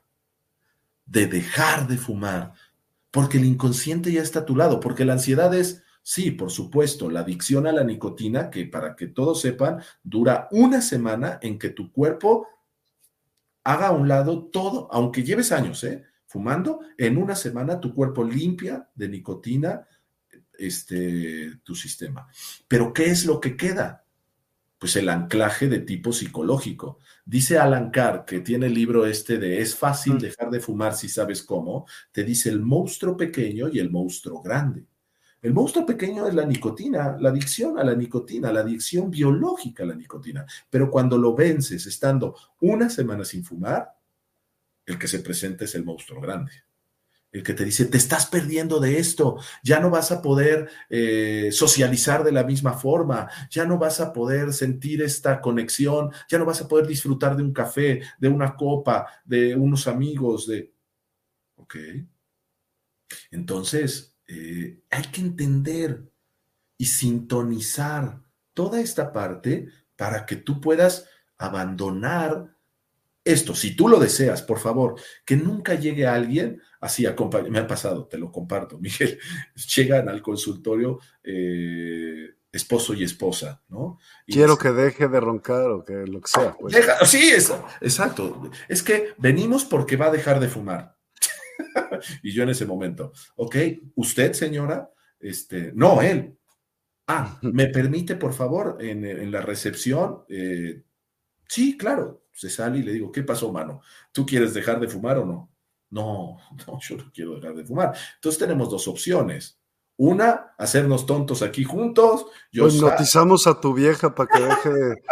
de 1.04 1.26
dejar 1.26 1.88
de 1.88 1.98
fumar, 1.98 2.54
porque 3.10 3.36
el 3.36 3.44
inconsciente 3.44 4.10
ya 4.12 4.22
está 4.22 4.40
a 4.40 4.46
tu 4.46 4.56
lado, 4.56 4.80
porque 4.80 5.04
la 5.04 5.12
ansiedad 5.12 5.52
es, 5.52 5.82
Sí, 6.02 6.30
por 6.30 6.50
supuesto, 6.50 7.10
la 7.10 7.20
adicción 7.20 7.66
a 7.66 7.72
la 7.72 7.84
nicotina, 7.84 8.50
que 8.50 8.66
para 8.66 8.96
que 8.96 9.08
todos 9.08 9.40
sepan, 9.40 9.80
dura 10.02 10.48
una 10.50 10.80
semana 10.80 11.38
en 11.42 11.58
que 11.58 11.70
tu 11.70 11.92
cuerpo 11.92 12.48
haga 13.64 13.88
a 13.88 13.92
un 13.92 14.08
lado 14.08 14.46
todo, 14.46 14.88
aunque 14.92 15.22
lleves 15.22 15.52
años, 15.52 15.84
¿eh? 15.84 16.04
Fumando, 16.26 16.80
en 16.96 17.16
una 17.16 17.34
semana 17.34 17.80
tu 17.80 17.94
cuerpo 17.94 18.24
limpia 18.24 18.88
de 18.94 19.08
nicotina 19.08 19.86
este, 20.60 21.56
tu 21.64 21.74
sistema. 21.74 22.28
Pero 22.68 22.92
¿qué 22.92 23.06
es 23.06 23.26
lo 23.26 23.40
que 23.40 23.56
queda? 23.56 24.04
Pues 24.78 24.96
el 24.96 25.08
anclaje 25.08 25.68
de 25.68 25.80
tipo 25.80 26.12
psicológico. 26.12 26.98
Dice 27.24 27.58
Alan 27.58 27.90
Carr, 27.90 28.24
que 28.24 28.40
tiene 28.40 28.66
el 28.66 28.74
libro 28.74 29.06
este 29.06 29.38
de 29.38 29.60
Es 29.60 29.74
fácil 29.74 30.14
mm. 30.14 30.18
dejar 30.18 30.50
de 30.50 30.60
fumar 30.60 30.94
si 30.94 31.08
sabes 31.08 31.42
cómo, 31.42 31.86
te 32.12 32.24
dice 32.24 32.48
el 32.48 32.60
monstruo 32.60 33.16
pequeño 33.16 33.68
y 33.68 33.78
el 33.78 33.90
monstruo 33.90 34.40
grande. 34.40 34.86
El 35.42 35.54
monstruo 35.54 35.86
pequeño 35.86 36.26
es 36.26 36.34
la 36.34 36.44
nicotina, 36.44 37.16
la 37.18 37.30
adicción 37.30 37.78
a 37.78 37.84
la 37.84 37.94
nicotina, 37.94 38.52
la 38.52 38.60
adicción 38.60 39.10
biológica 39.10 39.84
a 39.84 39.86
la 39.86 39.94
nicotina. 39.94 40.44
Pero 40.68 40.90
cuando 40.90 41.16
lo 41.16 41.34
vences 41.34 41.86
estando 41.86 42.36
una 42.60 42.90
semana 42.90 43.24
sin 43.24 43.42
fumar, 43.44 43.94
el 44.84 44.98
que 44.98 45.08
se 45.08 45.20
presenta 45.20 45.64
es 45.64 45.74
el 45.74 45.84
monstruo 45.84 46.20
grande. 46.20 46.52
El 47.32 47.44
que 47.44 47.54
te 47.54 47.64
dice, 47.64 47.84
te 47.84 47.96
estás 47.96 48.26
perdiendo 48.26 48.80
de 48.80 48.98
esto, 48.98 49.38
ya 49.62 49.78
no 49.78 49.88
vas 49.88 50.10
a 50.10 50.20
poder 50.20 50.68
eh, 50.88 51.50
socializar 51.52 52.24
de 52.24 52.32
la 52.32 52.42
misma 52.42 52.72
forma, 52.72 53.30
ya 53.50 53.64
no 53.64 53.78
vas 53.78 54.00
a 54.00 54.12
poder 54.12 54.52
sentir 54.52 55.00
esta 55.00 55.40
conexión, 55.40 56.10
ya 56.28 56.38
no 56.38 56.44
vas 56.44 56.60
a 56.60 56.66
poder 56.66 56.88
disfrutar 56.88 57.36
de 57.36 57.44
un 57.44 57.52
café, 57.52 58.02
de 58.18 58.28
una 58.28 58.56
copa, 58.56 59.06
de 59.24 59.54
unos 59.54 59.86
amigos, 59.86 60.48
de... 60.48 60.74
Ok. 61.54 61.76
Entonces, 63.30 64.09
eh, 64.32 64.78
hay 64.90 65.02
que 65.10 65.20
entender 65.20 66.04
y 66.78 66.86
sintonizar 66.86 68.20
toda 68.54 68.80
esta 68.80 69.12
parte 69.12 69.66
para 69.96 70.24
que 70.24 70.36
tú 70.36 70.60
puedas 70.60 71.08
abandonar 71.36 72.56
esto. 73.24 73.54
Si 73.56 73.74
tú 73.74 73.88
lo 73.88 73.98
deseas, 73.98 74.42
por 74.42 74.60
favor, 74.60 74.94
que 75.24 75.36
nunca 75.36 75.74
llegue 75.74 76.06
alguien 76.06 76.62
así. 76.80 77.06
Me 77.50 77.58
ha 77.58 77.66
pasado, 77.66 78.06
te 78.06 78.18
lo 78.18 78.30
comparto, 78.30 78.78
Miguel. 78.80 79.18
Llegan 79.74 80.08
al 80.08 80.22
consultorio 80.22 81.00
eh, 81.24 82.30
esposo 82.52 82.94
y 82.94 83.02
esposa, 83.02 83.62
¿no? 83.68 83.98
Quiero 84.26 84.56
que 84.56 84.70
deje 84.70 85.08
de 85.08 85.20
roncar 85.20 85.70
o 85.70 85.84
que 85.84 86.06
lo 86.06 86.20
que 86.20 86.28
sea. 86.28 86.54
Pues. 86.54 86.76
sí, 87.04 87.30
es, 87.30 87.52
exacto. 87.80 88.48
Es 88.68 88.82
que 88.82 89.12
venimos 89.18 89.64
porque 89.64 89.96
va 89.96 90.06
a 90.06 90.12
dejar 90.12 90.38
de 90.38 90.48
fumar. 90.48 90.99
y 92.22 92.32
yo 92.32 92.42
en 92.42 92.50
ese 92.50 92.66
momento, 92.66 93.12
ok, 93.36 93.56
usted, 93.96 94.32
señora, 94.32 94.90
este, 95.20 95.72
no, 95.74 96.00
él. 96.00 96.36
Ah, 97.06 97.38
¿me 97.42 97.66
permite, 97.66 98.16
por 98.16 98.32
favor, 98.32 98.78
en, 98.80 99.30
la 99.30 99.40
recepción? 99.42 100.24
Eh, 100.28 100.82
sí, 101.48 101.76
claro. 101.76 102.24
Se 102.32 102.48
sale 102.48 102.78
y 102.78 102.82
le 102.82 102.92
digo, 102.92 103.12
¿qué 103.12 103.22
pasó, 103.22 103.52
mano? 103.52 103.82
¿Tú 104.12 104.24
quieres 104.24 104.54
dejar 104.54 104.80
de 104.80 104.88
fumar 104.88 105.18
o 105.18 105.26
no? 105.26 105.52
No, 105.90 106.38
no, 106.66 106.78
yo 106.80 106.96
no 106.96 107.10
quiero 107.12 107.34
dejar 107.34 107.54
de 107.54 107.64
fumar. 107.64 107.94
Entonces 108.14 108.38
tenemos 108.38 108.70
dos 108.70 108.88
opciones. 108.88 109.58
Una, 109.96 110.54
hacernos 110.56 111.04
tontos 111.04 111.42
aquí 111.42 111.62
juntos. 111.62 112.24
Yo 112.50 112.62
pues 112.62 112.80
notizamos 112.80 113.46
a 113.46 113.60
tu 113.60 113.74
vieja 113.74 114.14
para 114.14 114.30
que 114.30 114.40
deje 114.42 114.70
de... 114.70 115.02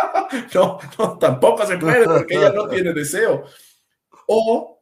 no, 0.55 0.79
no, 0.99 1.19
tampoco 1.19 1.67
se 1.67 1.77
puede 1.77 2.07
porque 2.07 2.37
ella 2.37 2.53
no 2.53 2.69
tiene 2.69 2.95
deseo. 2.95 3.45
O 4.27 4.78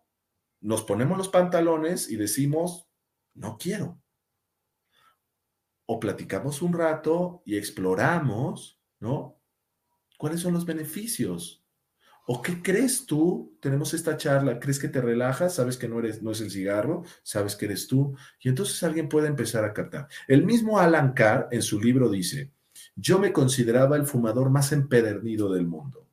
nos 0.66 0.82
ponemos 0.82 1.16
los 1.16 1.28
pantalones 1.28 2.10
y 2.10 2.16
decimos, 2.16 2.88
no 3.34 3.56
quiero. 3.56 4.02
O 5.86 6.00
platicamos 6.00 6.60
un 6.60 6.72
rato 6.72 7.40
y 7.44 7.56
exploramos, 7.56 8.80
¿no? 8.98 9.40
¿Cuáles 10.18 10.40
son 10.40 10.54
los 10.54 10.66
beneficios? 10.66 11.64
¿O 12.26 12.42
qué 12.42 12.60
crees 12.62 13.06
tú? 13.06 13.56
Tenemos 13.60 13.94
esta 13.94 14.16
charla, 14.16 14.58
¿crees 14.58 14.80
que 14.80 14.88
te 14.88 15.00
relajas? 15.00 15.54
Sabes 15.54 15.76
que 15.76 15.86
no 15.86 16.00
eres, 16.00 16.20
no 16.20 16.32
es 16.32 16.40
el 16.40 16.50
cigarro, 16.50 17.04
sabes 17.22 17.54
que 17.54 17.66
eres 17.66 17.86
tú. 17.86 18.16
Y 18.40 18.48
entonces 18.48 18.82
alguien 18.82 19.08
puede 19.08 19.28
empezar 19.28 19.64
a 19.64 19.72
captar. 19.72 20.08
El 20.26 20.44
mismo 20.44 20.80
Alan 20.80 21.12
Carr 21.12 21.46
en 21.52 21.62
su 21.62 21.80
libro 21.80 22.10
dice, 22.10 22.50
yo 22.96 23.20
me 23.20 23.32
consideraba 23.32 23.94
el 23.94 24.06
fumador 24.06 24.50
más 24.50 24.72
empedernido 24.72 25.52
del 25.52 25.68
mundo. 25.68 26.05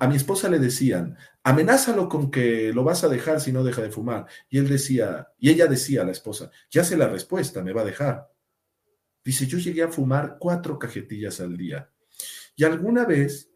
A 0.00 0.06
mi 0.06 0.16
esposa 0.16 0.48
le 0.48 0.58
decían, 0.58 1.16
amenázalo 1.42 2.08
con 2.08 2.30
que 2.30 2.72
lo 2.72 2.84
vas 2.84 3.04
a 3.04 3.08
dejar 3.08 3.40
si 3.40 3.52
no 3.52 3.64
deja 3.64 3.82
de 3.82 3.90
fumar. 3.90 4.26
Y 4.48 4.58
él 4.58 4.68
decía, 4.68 5.28
y 5.38 5.50
ella 5.50 5.66
decía 5.66 6.02
a 6.02 6.04
la 6.04 6.12
esposa, 6.12 6.50
ya 6.70 6.84
sé 6.84 6.96
la 6.96 7.08
respuesta, 7.08 7.62
me 7.62 7.72
va 7.72 7.82
a 7.82 7.86
dejar. 7.86 8.30
Dice, 9.24 9.46
yo 9.46 9.58
llegué 9.58 9.82
a 9.82 9.88
fumar 9.88 10.36
cuatro 10.38 10.78
cajetillas 10.78 11.40
al 11.40 11.56
día. 11.56 11.90
Y 12.56 12.64
alguna 12.64 13.04
vez 13.04 13.50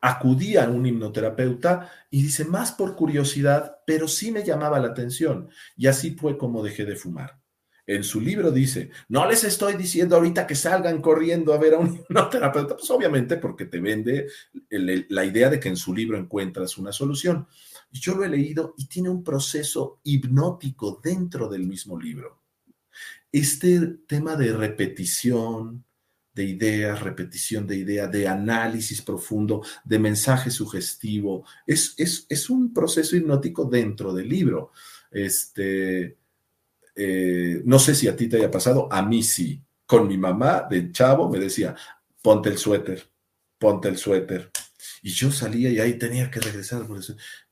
acudí 0.00 0.56
a 0.56 0.68
un 0.68 0.84
hipnoterapeuta 0.84 1.90
y 2.10 2.22
dice, 2.22 2.44
más 2.44 2.72
por 2.72 2.94
curiosidad, 2.94 3.78
pero 3.86 4.06
sí 4.06 4.30
me 4.30 4.44
llamaba 4.44 4.78
la 4.78 4.88
atención. 4.88 5.48
Y 5.76 5.86
así 5.86 6.10
fue 6.10 6.36
como 6.36 6.62
dejé 6.62 6.84
de 6.84 6.96
fumar. 6.96 7.43
En 7.86 8.02
su 8.02 8.20
libro 8.20 8.50
dice, 8.50 8.90
no 9.08 9.28
les 9.28 9.44
estoy 9.44 9.74
diciendo 9.74 10.16
ahorita 10.16 10.46
que 10.46 10.54
salgan 10.54 11.02
corriendo 11.02 11.52
a 11.52 11.58
ver 11.58 11.74
a 11.74 11.78
un 11.78 11.94
hipnoterapeuta, 12.08 12.76
pues 12.76 12.90
obviamente 12.90 13.36
porque 13.36 13.66
te 13.66 13.80
vende 13.80 14.28
la 14.70 15.24
idea 15.24 15.50
de 15.50 15.60
que 15.60 15.68
en 15.68 15.76
su 15.76 15.94
libro 15.94 16.16
encuentras 16.16 16.78
una 16.78 16.92
solución. 16.92 17.46
Yo 17.90 18.14
lo 18.14 18.24
he 18.24 18.28
leído 18.28 18.74
y 18.78 18.86
tiene 18.86 19.10
un 19.10 19.22
proceso 19.22 20.00
hipnótico 20.02 21.00
dentro 21.02 21.48
del 21.48 21.66
mismo 21.66 22.00
libro. 22.00 22.42
Este 23.30 23.80
tema 24.06 24.36
de 24.36 24.52
repetición, 24.52 25.84
de 26.32 26.44
ideas, 26.44 27.00
repetición 27.00 27.66
de 27.66 27.76
ideas, 27.76 28.10
de 28.10 28.26
análisis 28.26 29.02
profundo, 29.02 29.62
de 29.84 29.98
mensaje 29.98 30.50
sugestivo, 30.50 31.44
es, 31.66 31.94
es, 31.98 32.26
es 32.28 32.48
un 32.48 32.72
proceso 32.72 33.14
hipnótico 33.14 33.66
dentro 33.66 34.14
del 34.14 34.28
libro. 34.28 34.72
Este, 35.10 36.16
eh, 36.94 37.62
no 37.64 37.78
sé 37.78 37.94
si 37.94 38.08
a 38.08 38.16
ti 38.16 38.28
te 38.28 38.36
haya 38.36 38.50
pasado, 38.50 38.88
a 38.90 39.02
mí 39.02 39.22
sí. 39.22 39.62
Con 39.86 40.08
mi 40.08 40.16
mamá 40.16 40.66
de 40.68 40.90
chavo 40.92 41.28
me 41.28 41.38
decía, 41.38 41.74
ponte 42.22 42.48
el 42.48 42.56
suéter, 42.56 43.06
ponte 43.58 43.88
el 43.88 43.98
suéter. 43.98 44.50
Y 45.02 45.10
yo 45.10 45.30
salía 45.30 45.70
y 45.70 45.78
ahí 45.78 45.98
tenía 45.98 46.30
que 46.30 46.40
regresar, 46.40 46.86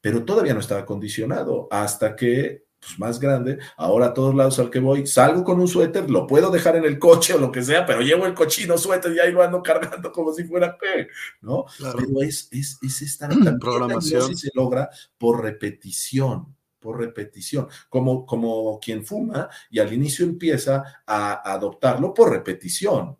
pero 0.00 0.24
todavía 0.24 0.54
no 0.54 0.60
estaba 0.60 0.86
condicionado 0.86 1.68
hasta 1.70 2.16
que, 2.16 2.64
pues 2.80 2.98
más 2.98 3.20
grande, 3.20 3.58
ahora 3.76 4.06
a 4.06 4.14
todos 4.14 4.34
lados 4.34 4.58
al 4.58 4.70
que 4.70 4.80
voy, 4.80 5.06
salgo 5.06 5.44
con 5.44 5.60
un 5.60 5.68
suéter, 5.68 6.10
lo 6.10 6.26
puedo 6.26 6.50
dejar 6.50 6.76
en 6.76 6.84
el 6.84 6.98
coche 6.98 7.34
o 7.34 7.38
lo 7.38 7.52
que 7.52 7.62
sea, 7.62 7.84
pero 7.84 8.00
llevo 8.00 8.24
el 8.24 8.32
cochino 8.32 8.78
suéter 8.78 9.12
y 9.12 9.20
ahí 9.20 9.32
lo 9.32 9.42
ando 9.42 9.62
cargando 9.62 10.10
como 10.10 10.32
si 10.32 10.44
fuera 10.44 10.78
qué, 10.80 11.08
¿no? 11.42 11.66
Pero 11.78 12.22
es, 12.22 12.48
es, 12.50 12.78
es 12.80 13.02
esta 13.02 13.28
programación. 13.60 14.34
se 14.34 14.50
logra 14.54 14.88
por 15.18 15.42
repetición 15.42 16.56
por 16.82 16.98
repetición, 16.98 17.68
como, 17.88 18.26
como 18.26 18.78
quien 18.78 19.06
fuma 19.06 19.48
y 19.70 19.78
al 19.78 19.90
inicio 19.92 20.26
empieza 20.26 21.02
a, 21.06 21.52
adoptarlo 21.52 22.12
por 22.12 22.30
repetición. 22.30 23.16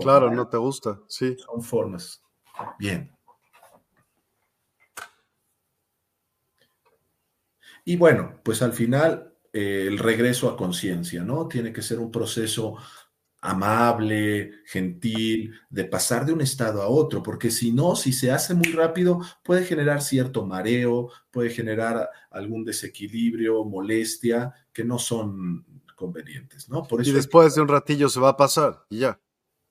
claro, 0.00 0.32
no 0.32 0.48
te 0.48 0.56
gusta, 0.56 0.98
sí. 1.06 1.36
Son 1.38 1.62
formas. 1.62 2.20
Bien. 2.78 3.12
Y 7.84 7.96
bueno, 7.96 8.40
pues 8.42 8.62
al 8.62 8.72
final 8.72 9.36
eh, 9.52 9.84
el 9.86 9.98
regreso 9.98 10.50
a 10.50 10.56
conciencia, 10.56 11.22
¿no? 11.22 11.46
Tiene 11.46 11.72
que 11.72 11.82
ser 11.82 12.00
un 12.00 12.10
proceso 12.10 12.76
amable, 13.46 14.50
gentil, 14.64 15.54
de 15.70 15.84
pasar 15.84 16.26
de 16.26 16.32
un 16.32 16.40
estado 16.40 16.82
a 16.82 16.88
otro, 16.88 17.22
porque 17.22 17.50
si 17.50 17.72
no, 17.72 17.94
si 17.94 18.12
se 18.12 18.32
hace 18.32 18.54
muy 18.54 18.72
rápido, 18.72 19.20
puede 19.44 19.64
generar 19.64 20.02
cierto 20.02 20.44
mareo, 20.44 21.10
puede 21.30 21.50
generar 21.50 22.10
algún 22.30 22.64
desequilibrio, 22.64 23.64
molestia, 23.64 24.52
que 24.72 24.84
no 24.84 24.98
son 24.98 25.64
convenientes, 25.94 26.68
¿no? 26.68 26.82
Por 26.82 27.00
eso 27.00 27.10
y 27.10 27.14
después 27.14 27.54
de 27.54 27.62
un 27.62 27.68
ratillo 27.68 28.08
se 28.08 28.20
va 28.20 28.30
a 28.30 28.36
pasar 28.36 28.84
y 28.90 28.98
ya, 28.98 29.20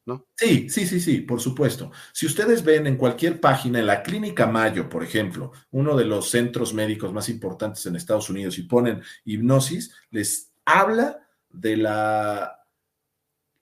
¿no? 0.05 0.25
Sí, 0.35 0.69
sí, 0.69 0.87
sí, 0.87 1.01
sí, 1.01 1.19
por 1.19 1.41
supuesto. 1.41 1.91
Si 2.13 2.25
ustedes 2.25 2.63
ven 2.63 2.87
en 2.87 2.95
cualquier 2.95 3.41
página, 3.41 3.79
en 3.79 3.87
la 3.87 4.01
Clínica 4.01 4.47
Mayo, 4.47 4.87
por 4.87 5.03
ejemplo, 5.03 5.51
uno 5.71 5.97
de 5.97 6.05
los 6.05 6.29
centros 6.29 6.73
médicos 6.73 7.11
más 7.11 7.27
importantes 7.27 7.85
en 7.85 7.97
Estados 7.97 8.29
Unidos, 8.29 8.57
y 8.57 8.63
ponen 8.63 9.01
hipnosis, 9.25 9.93
les 10.11 10.53
habla 10.63 11.27
de 11.49 11.75
la 11.77 12.54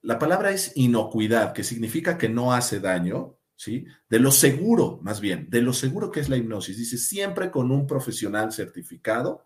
la 0.03 0.19
palabra 0.19 0.51
es 0.51 0.73
inocuidad, 0.75 1.53
que 1.53 1.63
significa 1.63 2.17
que 2.17 2.29
no 2.29 2.53
hace 2.53 2.79
daño, 2.81 3.37
¿sí? 3.55 3.85
De 4.09 4.19
lo 4.19 4.31
seguro, 4.31 4.99
más 5.01 5.21
bien, 5.21 5.49
de 5.49 5.61
lo 5.61 5.71
seguro 5.71 6.11
que 6.11 6.19
es 6.19 6.29
la 6.29 6.35
hipnosis. 6.35 6.77
Dice, 6.77 6.97
siempre 6.97 7.49
con 7.49 7.71
un 7.71 7.87
profesional 7.87 8.51
certificado, 8.51 9.45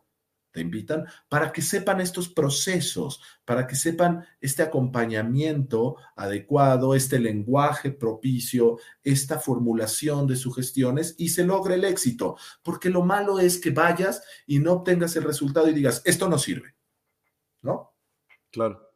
te 0.51 0.61
invitan, 0.61 1.05
para 1.29 1.51
que 1.51 1.61
sepan 1.61 2.01
estos 2.01 2.29
procesos, 2.29 3.21
para 3.45 3.67
que 3.67 3.75
sepan 3.75 4.25
este 4.41 4.63
acompañamiento 4.63 5.97
adecuado, 6.15 6.95
este 6.95 7.19
lenguaje 7.19 7.91
propicio, 7.91 8.79
esta 9.03 9.37
formulación 9.37 10.25
de 10.25 10.37
sugestiones 10.37 11.13
y 11.19 11.29
se 11.29 11.45
logre 11.45 11.75
el 11.75 11.85
éxito. 11.85 12.37
Porque 12.63 12.89
lo 12.89 13.03
malo 13.03 13.39
es 13.39 13.59
que 13.59 13.69
vayas 13.69 14.23
y 14.47 14.57
no 14.57 14.73
obtengas 14.73 15.15
el 15.15 15.23
resultado 15.23 15.69
y 15.69 15.73
digas, 15.73 16.01
esto 16.03 16.27
no 16.27 16.39
sirve, 16.39 16.75
¿no? 17.61 17.93
Claro. 18.49 18.86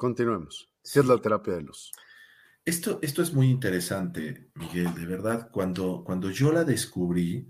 Continuemos. 0.00 0.72
¿Qué 0.82 1.00
es 1.00 1.04
la 1.04 1.18
terapia 1.18 1.52
de 1.52 1.60
luz? 1.60 1.92
Esto, 2.64 3.00
esto 3.02 3.20
es 3.20 3.34
muy 3.34 3.50
interesante, 3.50 4.48
Miguel, 4.54 4.94
de 4.94 5.04
verdad. 5.04 5.50
Cuando, 5.52 6.02
cuando 6.06 6.30
yo 6.30 6.50
la 6.50 6.64
descubrí, 6.64 7.46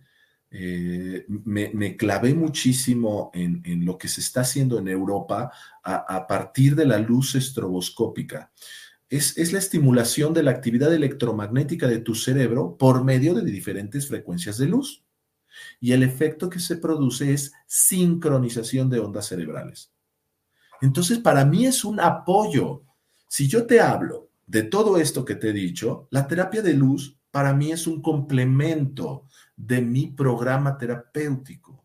eh, 0.50 1.26
me, 1.28 1.96
clavé 1.96 2.34
muchísimo 2.34 3.30
en, 3.34 3.84
lo 3.84 3.96
que 3.96 4.08
se 4.08 4.20
está 4.20 4.40
haciendo 4.40 4.80
en 4.80 4.88
Europa 4.88 5.52
a, 5.84 6.26
partir 6.26 6.74
de 6.74 6.86
la 6.86 6.98
luz 6.98 7.36
estroboscópica. 7.36 8.50
Es, 9.08 9.38
es, 9.38 9.52
la 9.52 9.60
estimulación 9.60 10.34
de 10.34 10.42
la 10.42 10.50
actividad 10.50 10.92
electromagnética 10.92 11.86
de 11.86 12.00
tu 12.00 12.16
cerebro 12.16 12.76
por 12.76 13.04
medio 13.04 13.32
de 13.32 13.48
diferentes 13.48 14.08
frecuencias 14.08 14.58
de 14.58 14.66
luz. 14.66 15.04
Y 15.78 15.92
el 15.92 16.02
efecto 16.02 16.50
que 16.50 16.58
se 16.58 16.78
produce 16.78 17.32
es 17.32 17.52
sincronización 17.68 18.90
de 18.90 18.98
ondas 18.98 19.28
cerebrales. 19.28 19.92
Entonces, 20.80 21.18
para 21.18 21.44
mí 21.44 21.66
es 21.66 21.84
un 21.84 22.00
apoyo. 22.00 22.84
Si 23.28 23.48
yo 23.48 23.66
te 23.66 23.80
hablo 23.80 24.30
de 24.46 24.64
todo 24.64 24.96
esto 24.96 25.24
que 25.24 25.36
te 25.36 25.50
he 25.50 25.52
dicho, 25.52 26.08
la 26.10 26.26
terapia 26.26 26.62
de 26.62 26.74
luz 26.74 27.20
para 27.30 27.54
mí 27.54 27.70
es 27.70 27.86
un 27.86 28.02
complemento 28.02 29.26
de 29.56 29.80
mi 29.80 30.08
programa 30.08 30.76
terapéutico. 30.78 31.84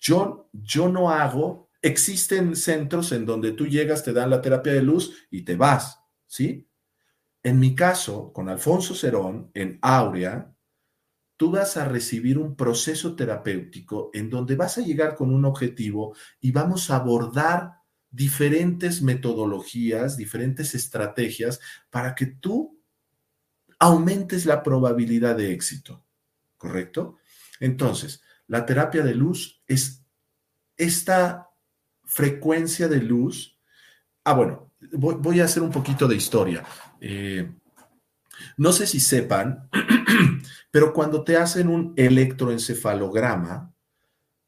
Yo, 0.00 0.48
yo 0.52 0.88
no 0.88 1.10
hago, 1.10 1.70
existen 1.80 2.56
centros 2.56 3.12
en 3.12 3.24
donde 3.24 3.52
tú 3.52 3.66
llegas, 3.66 4.02
te 4.02 4.12
dan 4.12 4.30
la 4.30 4.40
terapia 4.40 4.72
de 4.72 4.82
luz 4.82 5.26
y 5.30 5.42
te 5.42 5.54
vas, 5.54 6.00
¿sí? 6.26 6.68
En 7.44 7.58
mi 7.58 7.74
caso, 7.74 8.32
con 8.32 8.48
Alfonso 8.48 8.94
Cerón, 8.94 9.50
en 9.54 9.78
Aurea, 9.82 10.52
tú 11.36 11.50
vas 11.50 11.76
a 11.76 11.84
recibir 11.84 12.38
un 12.38 12.56
proceso 12.56 13.14
terapéutico 13.16 14.10
en 14.12 14.30
donde 14.30 14.54
vas 14.54 14.78
a 14.78 14.82
llegar 14.82 15.14
con 15.14 15.32
un 15.32 15.44
objetivo 15.44 16.14
y 16.40 16.52
vamos 16.52 16.90
a 16.90 16.96
abordar 16.96 17.81
diferentes 18.12 19.02
metodologías, 19.02 20.16
diferentes 20.16 20.74
estrategias 20.74 21.60
para 21.90 22.14
que 22.14 22.26
tú 22.26 22.78
aumentes 23.78 24.46
la 24.46 24.62
probabilidad 24.62 25.34
de 25.34 25.52
éxito, 25.52 26.04
¿correcto? 26.56 27.16
Entonces, 27.58 28.22
la 28.46 28.64
terapia 28.66 29.02
de 29.02 29.14
luz 29.14 29.62
es 29.66 30.04
esta 30.76 31.48
frecuencia 32.04 32.86
de 32.86 32.98
luz. 32.98 33.58
Ah, 34.24 34.34
bueno, 34.34 34.72
voy, 34.92 35.40
a 35.40 35.44
hacer 35.44 35.62
un 35.62 35.70
poquito 35.70 36.06
de 36.06 36.16
historia. 36.16 36.64
Eh, 37.00 37.50
no 38.56 38.72
sé 38.72 38.86
si 38.86 39.00
sepan, 39.00 39.68
pero 40.70 40.92
cuando 40.92 41.24
te 41.24 41.36
hacen 41.36 41.68
un 41.68 41.94
electroencefalograma, 41.96 43.71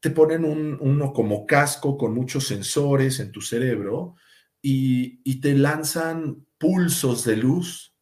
te 0.05 0.11
ponen 0.11 0.45
un, 0.45 0.77
uno 0.81 1.11
como 1.13 1.47
casco 1.47 1.97
con 1.97 2.13
muchos 2.13 2.45
sensores 2.45 3.19
en 3.19 3.31
tu 3.31 3.41
cerebro 3.41 4.15
y 4.61 5.41
te 5.41 5.55
lanzan 5.55 6.45
pulsos 6.59 7.25
de 7.25 7.37
luz. 7.37 7.95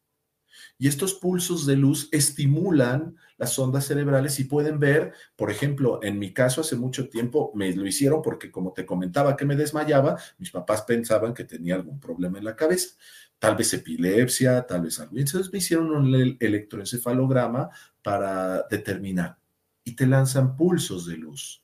Y 0.78 0.90
estos 0.90 1.14
pulsos 1.14 1.66
de 1.66 1.78
luz 1.78 2.10
estimulan 2.12 3.16
las 3.38 3.58
ondas 3.58 3.86
cerebrales 3.86 4.38
y 4.42 4.44
pueden 4.44 4.82
ver, 4.82 5.14
por 5.38 5.50
ejemplo, 5.50 6.02
en 6.04 6.20
mi 6.20 6.34
caso 6.34 6.60
hace 6.60 6.76
mucho 6.76 7.08
tiempo 7.08 7.54
me 7.56 7.74
lo 7.74 7.88
hicieron 7.88 8.22
porque 8.22 8.52
como 8.52 8.74
te 8.74 8.86
comentaba 8.86 9.38
que 9.38 9.46
me 9.46 9.56
desmayaba, 9.56 10.20
mis 10.40 10.52
papás 10.52 10.82
pensaban 10.82 11.34
que 11.34 11.46
tenía 11.46 11.76
algún 11.76 12.02
problema 12.02 12.38
en 12.38 12.44
la 12.44 12.58
cabeza, 12.58 12.98
tal 13.40 13.56
vez 13.56 13.74
epilepsia, 13.74 14.68
tal 14.68 14.82
vez 14.82 15.00
algo. 15.00 15.18
Entonces 15.18 15.54
me 15.54 15.60
hicieron 15.60 15.90
un 15.90 16.38
electroencefalograma 16.38 17.70
para 18.02 18.64
determinar 18.70 19.38
y 19.86 19.96
te 19.96 20.06
lanzan 20.06 20.58
pulsos 20.58 21.08
de 21.08 21.16
luz. 21.16 21.63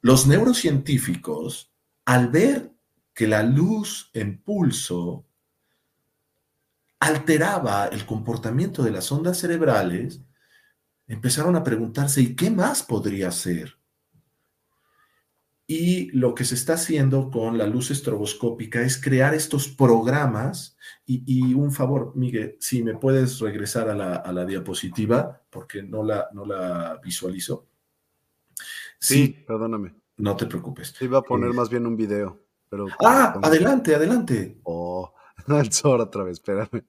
Los 0.00 0.26
neurocientíficos, 0.26 1.72
al 2.04 2.28
ver 2.28 2.72
que 3.12 3.26
la 3.26 3.42
luz 3.42 4.10
en 4.12 4.42
pulso 4.42 5.26
alteraba 7.00 7.86
el 7.86 8.06
comportamiento 8.06 8.82
de 8.82 8.90
las 8.90 9.10
ondas 9.10 9.38
cerebrales, 9.38 10.22
empezaron 11.06 11.56
a 11.56 11.64
preguntarse, 11.64 12.20
¿y 12.20 12.34
qué 12.34 12.50
más 12.50 12.82
podría 12.82 13.30
ser? 13.30 13.78
Y 15.68 16.10
lo 16.12 16.34
que 16.34 16.44
se 16.44 16.54
está 16.54 16.74
haciendo 16.74 17.30
con 17.30 17.58
la 17.58 17.66
luz 17.66 17.90
estroboscópica 17.90 18.82
es 18.82 19.00
crear 19.00 19.34
estos 19.34 19.66
programas. 19.66 20.76
Y, 21.04 21.54
un 21.54 21.72
favor, 21.72 22.12
Miguel, 22.14 22.56
si 22.60 22.84
me 22.84 22.94
puedes 22.94 23.40
regresar 23.40 23.88
a 23.88 24.32
la, 24.32 24.44
diapositiva, 24.44 25.42
porque 25.50 25.82
no 25.82 26.04
la, 26.04 26.28
no 26.32 26.46
la 26.46 27.00
visualizo. 27.02 27.66
Sí, 28.98 29.28
perdóname. 29.46 29.94
No 30.16 30.36
te 30.36 30.46
preocupes. 30.46 30.94
Iba 31.00 31.18
a 31.18 31.22
poner 31.22 31.52
más 31.52 31.68
bien 31.68 31.86
un 31.86 31.96
video. 31.96 32.40
Pero 32.68 32.86
ah, 33.04 33.38
adelante, 33.42 33.94
adelante. 33.94 34.60
Oh, 34.64 35.12
el 35.48 35.70
otra 35.84 36.24
vez, 36.24 36.34
espérame. 36.34 36.84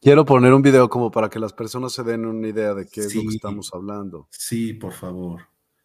Quiero 0.00 0.24
poner 0.26 0.52
un 0.52 0.60
video 0.60 0.88
como 0.88 1.10
para 1.10 1.30
que 1.30 1.38
las 1.38 1.54
personas 1.54 1.92
se 1.92 2.02
den 2.02 2.26
una 2.26 2.48
idea 2.48 2.74
de 2.74 2.86
qué 2.86 3.00
es 3.00 3.14
lo 3.14 3.22
que 3.22 3.36
estamos 3.36 3.70
hablando. 3.72 4.28
Sí, 4.30 4.74
por 4.74 4.92
favor. 4.92 5.40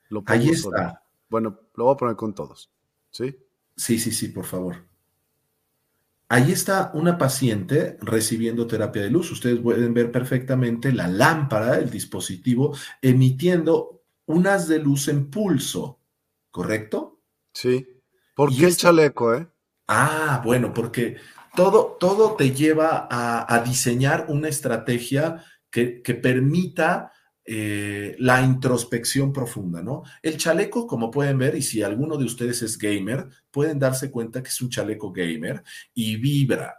Lo 0.09 0.23
Ahí 0.25 0.49
está. 0.49 1.05
Bueno, 1.29 1.57
lo 1.75 1.85
voy 1.85 1.93
a 1.93 1.97
poner 1.97 2.15
con 2.17 2.33
todos. 2.33 2.69
¿Sí? 3.11 3.37
Sí, 3.77 3.97
sí, 3.97 4.11
sí, 4.11 4.27
por 4.27 4.43
favor. 4.43 4.75
Ahí 6.27 6.51
está 6.51 6.91
una 6.93 7.17
paciente 7.17 7.97
recibiendo 8.01 8.67
terapia 8.67 9.03
de 9.03 9.09
luz. 9.09 9.31
Ustedes 9.31 9.59
pueden 9.61 9.93
ver 9.93 10.11
perfectamente 10.11 10.91
la 10.91 11.07
lámpara, 11.07 11.77
el 11.79 11.89
dispositivo, 11.89 12.75
emitiendo 13.01 13.99
unas 14.30 14.67
de 14.67 14.77
luz 14.77 15.07
en 15.07 15.30
pulso, 15.30 15.99
¿correcto? 16.51 17.21
Sí. 17.51 17.88
¿Por 18.36 18.55
qué 18.55 18.65
el 18.65 18.77
chaleco, 18.77 19.34
eh? 19.34 19.47
Ah, 19.88 20.39
bueno, 20.45 20.71
porque 20.71 21.17
todo, 21.55 21.97
todo 21.99 22.36
te 22.36 22.51
lleva 22.51 23.07
a, 23.09 23.59
diseñar 23.61 24.27
una 24.30 24.47
estrategia 24.47 25.43
que, 25.71 26.03
permita 26.21 27.11
eh, 27.43 28.15
la 28.19 28.43
introspección 28.43 29.34
profunda, 29.34 29.82
¿no? 29.82 30.03
El 30.21 30.38
chaleco, 30.38 30.86
como 30.86 31.09
pueden 31.09 31.39
ver, 31.39 31.55
y 31.55 31.63
si 31.63 31.82
alguno 31.82 32.15
de 32.15 32.25
ustedes 32.25 32.61
es 32.61 32.77
gamer, 32.77 33.27
pueden 33.49 33.80
darse 33.80 34.11
cuenta 34.11 34.43
que 34.43 34.49
es 34.49 34.61
un 34.61 34.69
chaleco 34.69 35.11
gamer 35.11 35.63
y 35.95 36.17
vibra. 36.17 36.75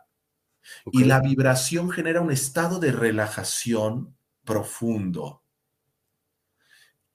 Y 0.92 1.02
la 1.02 1.20
vibración 1.20 1.90
genera 1.90 2.20
un 2.20 2.30
estado 2.30 2.78
de 2.78 2.92
relajación 2.92 4.16
profundo. 4.44 5.39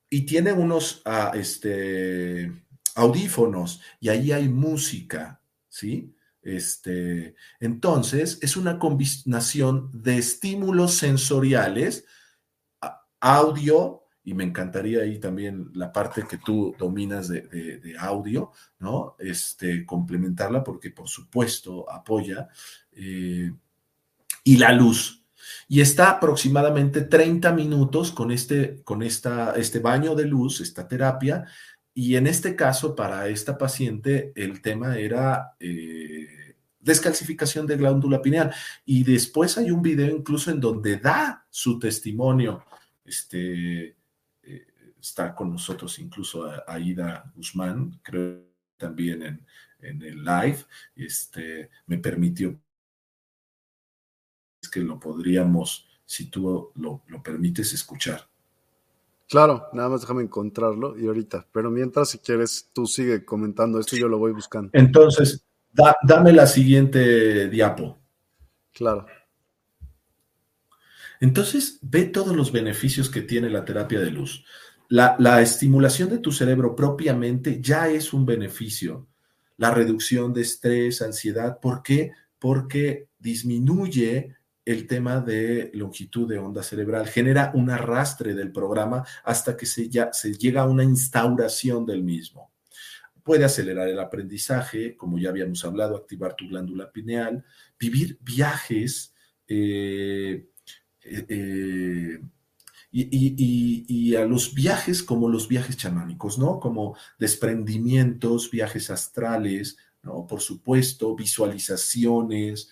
Y 0.09 0.21
tiene 0.25 0.53
unos 0.53 1.01
ah, 1.05 1.31
este, 1.33 2.51
audífonos 2.95 3.81
y 3.99 4.09
ahí 4.09 4.31
hay 4.31 4.49
música, 4.49 5.41
¿sí? 5.67 6.15
Este, 6.41 7.35
entonces, 7.59 8.37
es 8.41 8.55
una 8.55 8.77
combinación 8.77 9.89
de 9.91 10.19
estímulos 10.19 10.93
sensoriales, 10.93 12.05
audio, 13.19 14.03
y 14.23 14.33
me 14.35 14.43
encantaría 14.43 15.01
ahí 15.01 15.19
también 15.19 15.71
la 15.73 15.91
parte 15.91 16.25
que 16.27 16.37
tú 16.37 16.75
dominas 16.77 17.29
de, 17.29 17.95
audio, 17.99 18.51
¿no? 18.79 19.15
Este, 19.19 19.85
complementarla 19.85 20.63
porque 20.63 20.91
por 20.91 21.07
supuesto 21.07 21.89
apoya, 21.91 22.47
eh, 22.91 23.51
y 24.43 24.57
la 24.57 24.71
luz. 24.71 25.24
Y 25.67 25.81
está 25.81 26.09
aproximadamente 26.11 27.01
30 27.01 27.51
minutos 27.53 28.11
con 28.11 28.31
este, 28.31 28.81
con 28.83 29.03
esta, 29.03 29.53
este 29.55 29.79
baño 29.79 30.15
de 30.15 30.25
luz, 30.25 30.61
esta 30.61 30.87
terapia, 30.87 31.45
y 31.97 32.17
en 32.17 32.27
este 32.27 32.57
caso, 32.57 32.93
para 32.93 33.29
esta 33.29 33.57
paciente, 33.57 34.33
el 34.35 34.61
tema 34.61 34.97
era 34.97 35.55
eh, 35.61 36.57
descalcificación 36.77 37.65
de 37.65 37.77
glándula 37.77 38.21
pineal. 38.21 38.53
Y 38.83 39.05
después 39.05 39.57
hay 39.57 39.71
un 39.71 39.81
video 39.81 40.13
incluso 40.13 40.51
en 40.51 40.59
donde 40.59 40.97
da 40.97 41.47
su 41.49 41.79
testimonio. 41.79 42.65
Este, 43.05 43.95
eh, 44.43 44.67
está 44.99 45.33
con 45.33 45.53
nosotros 45.53 45.97
incluso 45.99 46.51
Aida 46.67 47.31
Guzmán, 47.33 47.97
creo 48.03 48.43
también 48.75 49.23
en, 49.23 49.45
en 49.79 50.01
el 50.01 50.21
live. 50.21 50.65
Este, 50.97 51.69
me 51.87 51.97
permitió 51.97 52.59
que 54.75 54.81
lo 54.81 54.99
podríamos, 54.99 55.87
si 56.05 56.29
tú 56.29 56.71
lo, 56.75 57.03
lo 57.07 57.23
permites, 57.23 57.71
escuchar. 57.71 58.27
Claro, 59.29 59.67
nada 59.71 59.87
más 59.87 60.01
déjame 60.01 60.23
encontrarlo 60.23 60.99
y 60.99 61.07
ahorita. 61.07 61.47
Pero 61.53 61.71
mientras, 61.71 62.09
si 62.09 62.17
quieres, 62.19 62.69
tú 62.73 62.85
sigue 62.85 63.23
comentando 63.23 63.79
esto 63.79 63.95
y 63.95 63.99
yo 63.99 64.09
lo 64.09 64.17
voy 64.17 64.33
buscando. 64.33 64.69
Entonces, 64.73 65.45
dame 66.03 66.33
la 66.33 66.45
siguiente 66.45 67.47
diapo. 67.47 67.97
Claro. 68.73 69.05
Entonces, 71.21 71.79
ve 71.81 72.03
todos 72.03 72.35
los 72.35 72.51
beneficios 72.51 73.09
que 73.09 73.21
tiene 73.21 73.49
la 73.49 73.63
terapia 73.63 74.01
de 74.01 74.11
luz. 74.11 74.43
La, 74.89 75.15
la, 75.19 75.41
estimulación 75.41 76.09
de 76.09 76.19
tu 76.19 76.33
cerebro 76.33 76.75
propiamente 76.75 77.61
ya 77.61 77.87
es 77.87 78.11
un 78.11 78.25
beneficio. 78.25 79.07
La 79.55 79.71
reducción 79.71 80.33
de 80.33 80.41
estrés, 80.41 81.01
ansiedad. 81.01 81.61
¿Por 81.61 81.81
qué? 81.81 82.11
Porque 82.37 83.07
disminuye 83.17 84.35
el 84.65 84.87
tema 84.87 85.21
de 85.21 85.69
longitud 85.75 86.27
de 86.27 86.39
onda 86.39 86.63
cerebral, 86.63 87.07
genera 87.07 87.51
un 87.53 87.69
arrastre 87.69 88.33
del 88.33 88.51
programa 88.51 89.05
hasta 89.23 89.55
que 89.55 89.67
se, 89.67 89.87
llega 89.89 90.63
a 90.63 90.67
una 90.67 90.83
instauración 90.83 91.85
del 91.85 92.03
mismo. 92.03 92.51
Puede 93.23 93.45
acelerar 93.45 93.87
el 93.87 93.99
aprendizaje, 93.99 94.97
como 94.97 95.19
ya 95.19 95.29
habíamos 95.29 95.63
hablado, 95.63 95.95
activar 95.95 96.35
tu 96.35 96.47
glándula 96.47 96.91
pineal, 96.91 97.45
vivir 97.79 98.17
viajes 98.21 99.13
eh, 99.47 100.47
eh, 101.01 101.25
eh, 101.29 102.19
y, 102.91 103.85
y, 103.87 104.15
a 104.15 104.25
los 104.25 104.53
viajes 104.53 105.03
como 105.03 105.27
los 105.27 105.47
viajes 105.47 105.75
chamánicos, 105.75 106.39
¿no? 106.39 106.59
Como 106.59 106.95
desprendimientos, 107.19 108.49
viajes 108.49 108.89
astrales, 108.89 109.77
¿no? 110.01 110.25
Por 110.25 110.39
supuesto, 110.39 111.13
visualizaciones, 111.15 112.69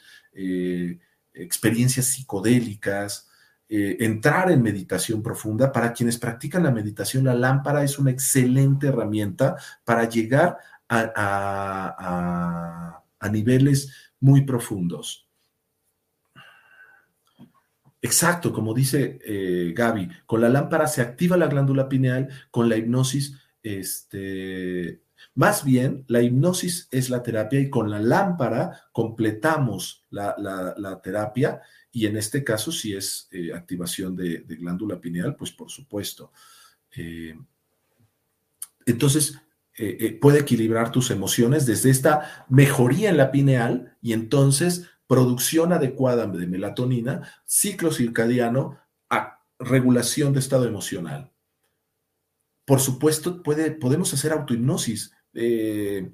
experiencias 1.34 2.08
psicodélicas, 2.08 3.30
eh, 3.70 3.98
entrar 4.02 4.52
en 4.52 4.62
meditación 4.62 5.24
profunda. 5.24 5.72
Para 5.72 5.94
quienes 5.94 6.18
practican 6.18 6.64
la 6.64 6.72
meditación, 6.72 7.24
la 7.24 7.34
lámpara 7.34 7.84
es 7.84 7.98
una 7.98 8.12
excelente 8.12 8.88
herramienta 8.88 9.56
para 9.84 10.08
llegar 10.08 10.58
a, 10.90 11.30
niveles 13.32 14.14
muy 14.20 14.42
profundos. 14.42 15.28
Exacto, 18.02 18.52
como 18.52 18.74
dice 18.74 19.18
eh, 19.26 19.74
Gaby, 19.74 20.10
con 20.26 20.42
la 20.42 20.50
lámpara 20.50 20.88
se 20.88 21.02
activa 21.02 21.38
la 21.38 21.48
glándula 21.48 21.88
pineal, 21.88 22.28
con 22.52 22.68
la 22.68 22.76
hipnosis 22.76 23.40
este, 23.64 25.03
más 25.36 25.64
bien, 25.64 26.06
la 26.08 26.22
hipnosis 26.22 26.88
es 26.92 27.10
la 27.10 27.24
terapia 27.24 27.60
y 27.60 27.70
con 27.70 27.90
la 27.90 28.00
lámpara 28.00 28.84
completamos 28.92 30.04
la, 30.12 31.02
terapia 31.04 31.62
y 31.92 32.06
en 32.06 32.18
este 32.18 32.44
caso, 32.44 32.72
si 32.72 32.94
es 32.94 33.28
eh, 33.32 33.52
activación 33.54 34.16
de, 34.16 34.44
glándula 34.48 35.00
pineal, 35.00 35.36
pues 35.36 35.52
por 35.52 35.72
supuesto. 35.72 36.32
Eh, 36.96 37.36
entonces, 38.86 39.40
eh, 39.76 40.20
puede 40.22 40.42
equilibrar 40.42 40.92
tus 40.92 41.10
emociones 41.10 41.66
desde 41.66 41.90
esta 41.90 42.46
mejoría 42.48 43.10
en 43.10 43.18
la 43.18 43.32
pineal 43.32 43.98
y 44.02 44.14
entonces 44.14 44.88
producción 45.08 45.74
adecuada 45.74 46.28
de 46.28 46.46
melatonina, 46.46 47.28
ciclo 47.46 47.92
circadiano, 47.92 48.80
regulación 49.60 50.34
de 50.34 50.40
estado 50.40 50.68
emocional. 50.68 51.32
Por 52.66 52.80
supuesto, 52.80 53.44
puede, 53.44 53.72
podemos 53.72 54.14
hacer 54.14 54.32
autohipnosis. 54.32 55.14
Eh, 55.34 56.14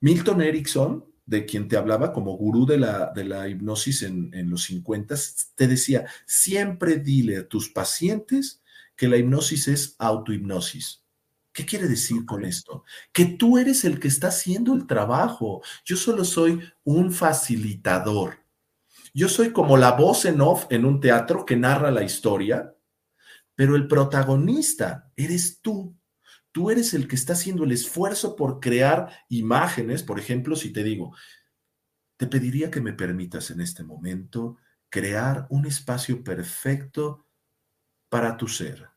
Milton 0.00 0.42
Erickson, 0.42 1.04
de 1.26 1.46
quien 1.46 1.68
te 1.68 1.76
hablaba 1.76 2.12
como 2.12 2.36
gurú 2.36 2.66
de 2.66 2.78
la, 2.78 3.12
de 3.14 3.24
la 3.24 3.48
hipnosis 3.48 4.02
en, 4.02 4.50
los 4.50 4.64
50, 4.64 5.14
te 5.54 5.68
decía, 5.68 6.06
siempre 6.26 6.96
dile 6.96 7.38
a 7.38 7.48
tus 7.48 7.68
pacientes 7.68 8.62
que 8.96 9.08
la 9.08 9.16
hipnosis 9.16 9.68
es 9.68 9.96
autohipnosis. 9.98 11.04
¿Qué 11.52 11.66
quiere 11.66 11.88
decir 11.88 12.24
con 12.24 12.44
esto? 12.44 12.84
Que 13.12 13.26
tú 13.26 13.58
eres 13.58 13.84
el 13.84 14.00
que 14.00 14.08
está 14.08 14.28
haciendo 14.28 14.74
el 14.74 14.86
trabajo. 14.86 15.62
Yo 15.84 15.96
solo 15.96 16.24
soy 16.24 16.60
un 16.84 17.12
facilitador. 17.12 18.38
Yo 19.12 19.28
soy 19.28 19.52
como 19.52 19.76
la 19.76 19.92
voz 19.92 20.24
en 20.24 20.40
off 20.40 20.66
en 20.70 20.84
un 20.84 21.00
teatro 21.00 21.44
que 21.44 21.56
narra 21.56 21.90
la 21.90 22.04
historia, 22.04 22.74
pero 23.54 23.76
el 23.76 23.88
protagonista 23.88 25.12
eres 25.16 25.60
tú. 25.60 25.96
Tú 26.52 26.70
eres 26.70 26.94
el 26.94 27.06
que 27.06 27.16
está 27.16 27.34
haciendo 27.34 27.64
el 27.64 27.72
esfuerzo 27.72 28.36
por 28.36 28.60
crear 28.60 29.10
imágenes. 29.28 30.02
Por 30.02 30.18
ejemplo, 30.18 30.56
si 30.56 30.72
te 30.72 30.82
digo, 30.82 31.14
te 32.16 32.26
pediría 32.26 32.70
que 32.70 32.80
me 32.80 32.92
permitas 32.92 33.50
en 33.50 33.60
este 33.60 33.84
momento 33.84 34.56
crear 34.88 35.46
un 35.50 35.66
espacio 35.66 36.24
perfecto 36.24 37.26
para 38.08 38.36
tu 38.36 38.48
ser, 38.48 38.90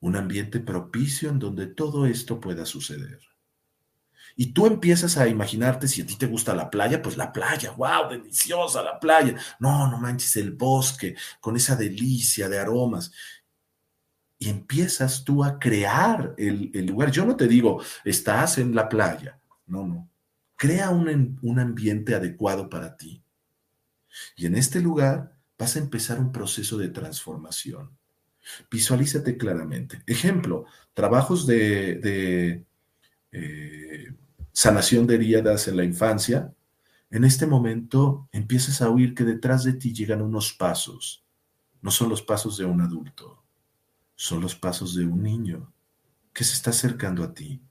un 0.00 0.16
ambiente 0.16 0.58
propicio 0.60 1.30
en 1.30 1.38
donde 1.38 1.68
todo 1.68 2.06
esto 2.06 2.40
pueda 2.40 2.66
suceder. 2.66 3.20
Y 4.36 4.52
tú 4.52 4.66
empiezas 4.66 5.16
a 5.16 5.26
imaginarte, 5.26 5.88
si 5.88 6.02
a 6.02 6.06
ti 6.06 6.16
te 6.16 6.26
gusta 6.26 6.54
la 6.54 6.70
playa, 6.70 7.02
pues 7.02 7.16
la 7.16 7.32
playa, 7.32 7.72
wow, 7.72 8.08
deliciosa 8.08 8.82
la 8.82 9.00
playa. 9.00 9.34
No, 9.58 9.90
no 9.90 9.98
manches, 9.98 10.36
el 10.36 10.52
bosque 10.52 11.16
con 11.40 11.56
esa 11.56 11.74
delicia 11.74 12.48
de 12.48 12.58
aromas. 12.58 13.12
Y 14.38 14.48
empiezas 14.48 15.24
tú 15.24 15.42
a 15.42 15.58
crear 15.58 16.34
el, 16.38 16.86
lugar. 16.86 17.10
Yo 17.10 17.24
no 17.24 17.36
te 17.36 17.48
digo, 17.48 17.82
estás 18.04 18.58
en 18.58 18.74
la 18.74 18.88
playa. 18.88 19.40
No, 19.66 19.86
no. 19.86 20.08
Crea 20.56 20.90
un, 20.90 21.38
un 21.42 21.58
ambiente 21.58 22.14
adecuado 22.14 22.68
para 22.68 22.96
ti. 22.96 23.22
Y 24.36 24.46
en 24.46 24.56
este 24.56 24.80
lugar 24.80 25.36
vas 25.58 25.76
a 25.76 25.80
empezar 25.80 26.18
un 26.20 26.32
proceso 26.32 26.78
de 26.78 26.88
transformación. 26.88 27.98
Visualízate 28.70 29.36
claramente. 29.36 30.02
Ejemplo, 30.06 30.66
trabajos 30.94 31.46
de, 31.46 32.64
eh, 33.32 34.14
sanación 34.52 35.06
de 35.06 35.16
heridas 35.16 35.68
en 35.68 35.76
la 35.76 35.84
infancia. 35.84 36.54
En 37.10 37.24
este 37.24 37.46
momento 37.46 38.28
empiezas 38.32 38.82
a 38.82 38.90
oír 38.90 39.14
que 39.14 39.24
detrás 39.24 39.64
de 39.64 39.74
ti 39.74 39.92
llegan 39.92 40.22
unos 40.22 40.52
pasos. 40.52 41.24
No 41.80 41.90
son 41.90 42.08
los 42.08 42.22
pasos 42.22 42.56
de 42.56 42.64
un 42.64 42.80
adulto, 42.80 43.37
son 44.18 44.40
los 44.40 44.56
pasos 44.56 44.96
de 44.96 45.06
un 45.06 45.22
niño 45.22 45.72
que 46.32 46.42
se 46.42 46.54
está 46.54 46.70
acercando 46.70 47.22
a 47.22 47.32
ti. 47.32 47.62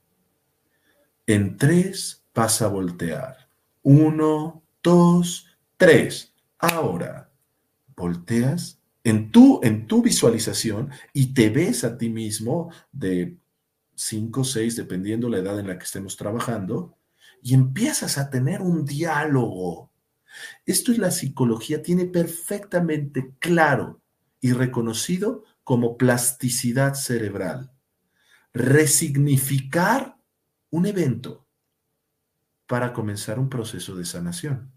En 1.25 1.57
tres 1.57 2.23
vas 2.33 2.61
a 2.61 2.69
voltear. 2.69 3.49
Uno, 3.83 4.63
dos, 4.81 5.45
tres. 5.75 6.33
Ahora, 6.57 7.29
volteas 7.97 8.79
en 9.03 9.29
tu, 9.29 9.59
en 9.61 9.87
tu 9.87 10.01
visualización 10.01 10.89
y 11.11 11.33
te 11.33 11.49
ves 11.49 11.83
a 11.83 11.97
ti 11.97 12.07
mismo 12.07 12.71
de 12.93 13.37
5 13.95 14.39
o 14.39 14.43
6, 14.45 14.77
dependiendo 14.77 15.27
la 15.27 15.39
edad 15.39 15.59
en 15.59 15.67
la 15.67 15.77
que 15.77 15.83
estemos 15.83 16.15
trabajando, 16.15 16.95
y 17.43 17.55
empiezas 17.55 18.17
a 18.17 18.29
tener 18.29 18.61
un 18.61 18.85
diálogo. 18.85 19.91
Esto 20.65 20.93
es 20.93 20.97
la 20.97 21.11
psicología, 21.11 21.83
tiene 21.83 22.05
perfectamente 22.05 23.33
claro 23.39 23.99
y 24.39 24.53
reconocido 24.53 25.43
como 25.68 25.97
plasticidad 25.97 26.93
cerebral. 26.93 27.74
Resignificar 28.53 30.18
un 30.70 30.86
evento 30.86 31.45
para 32.68 32.93
comenzar 32.93 33.38
un 33.38 33.49
proceso 33.49 33.93
de 33.93 34.05
sanación. 34.05 34.72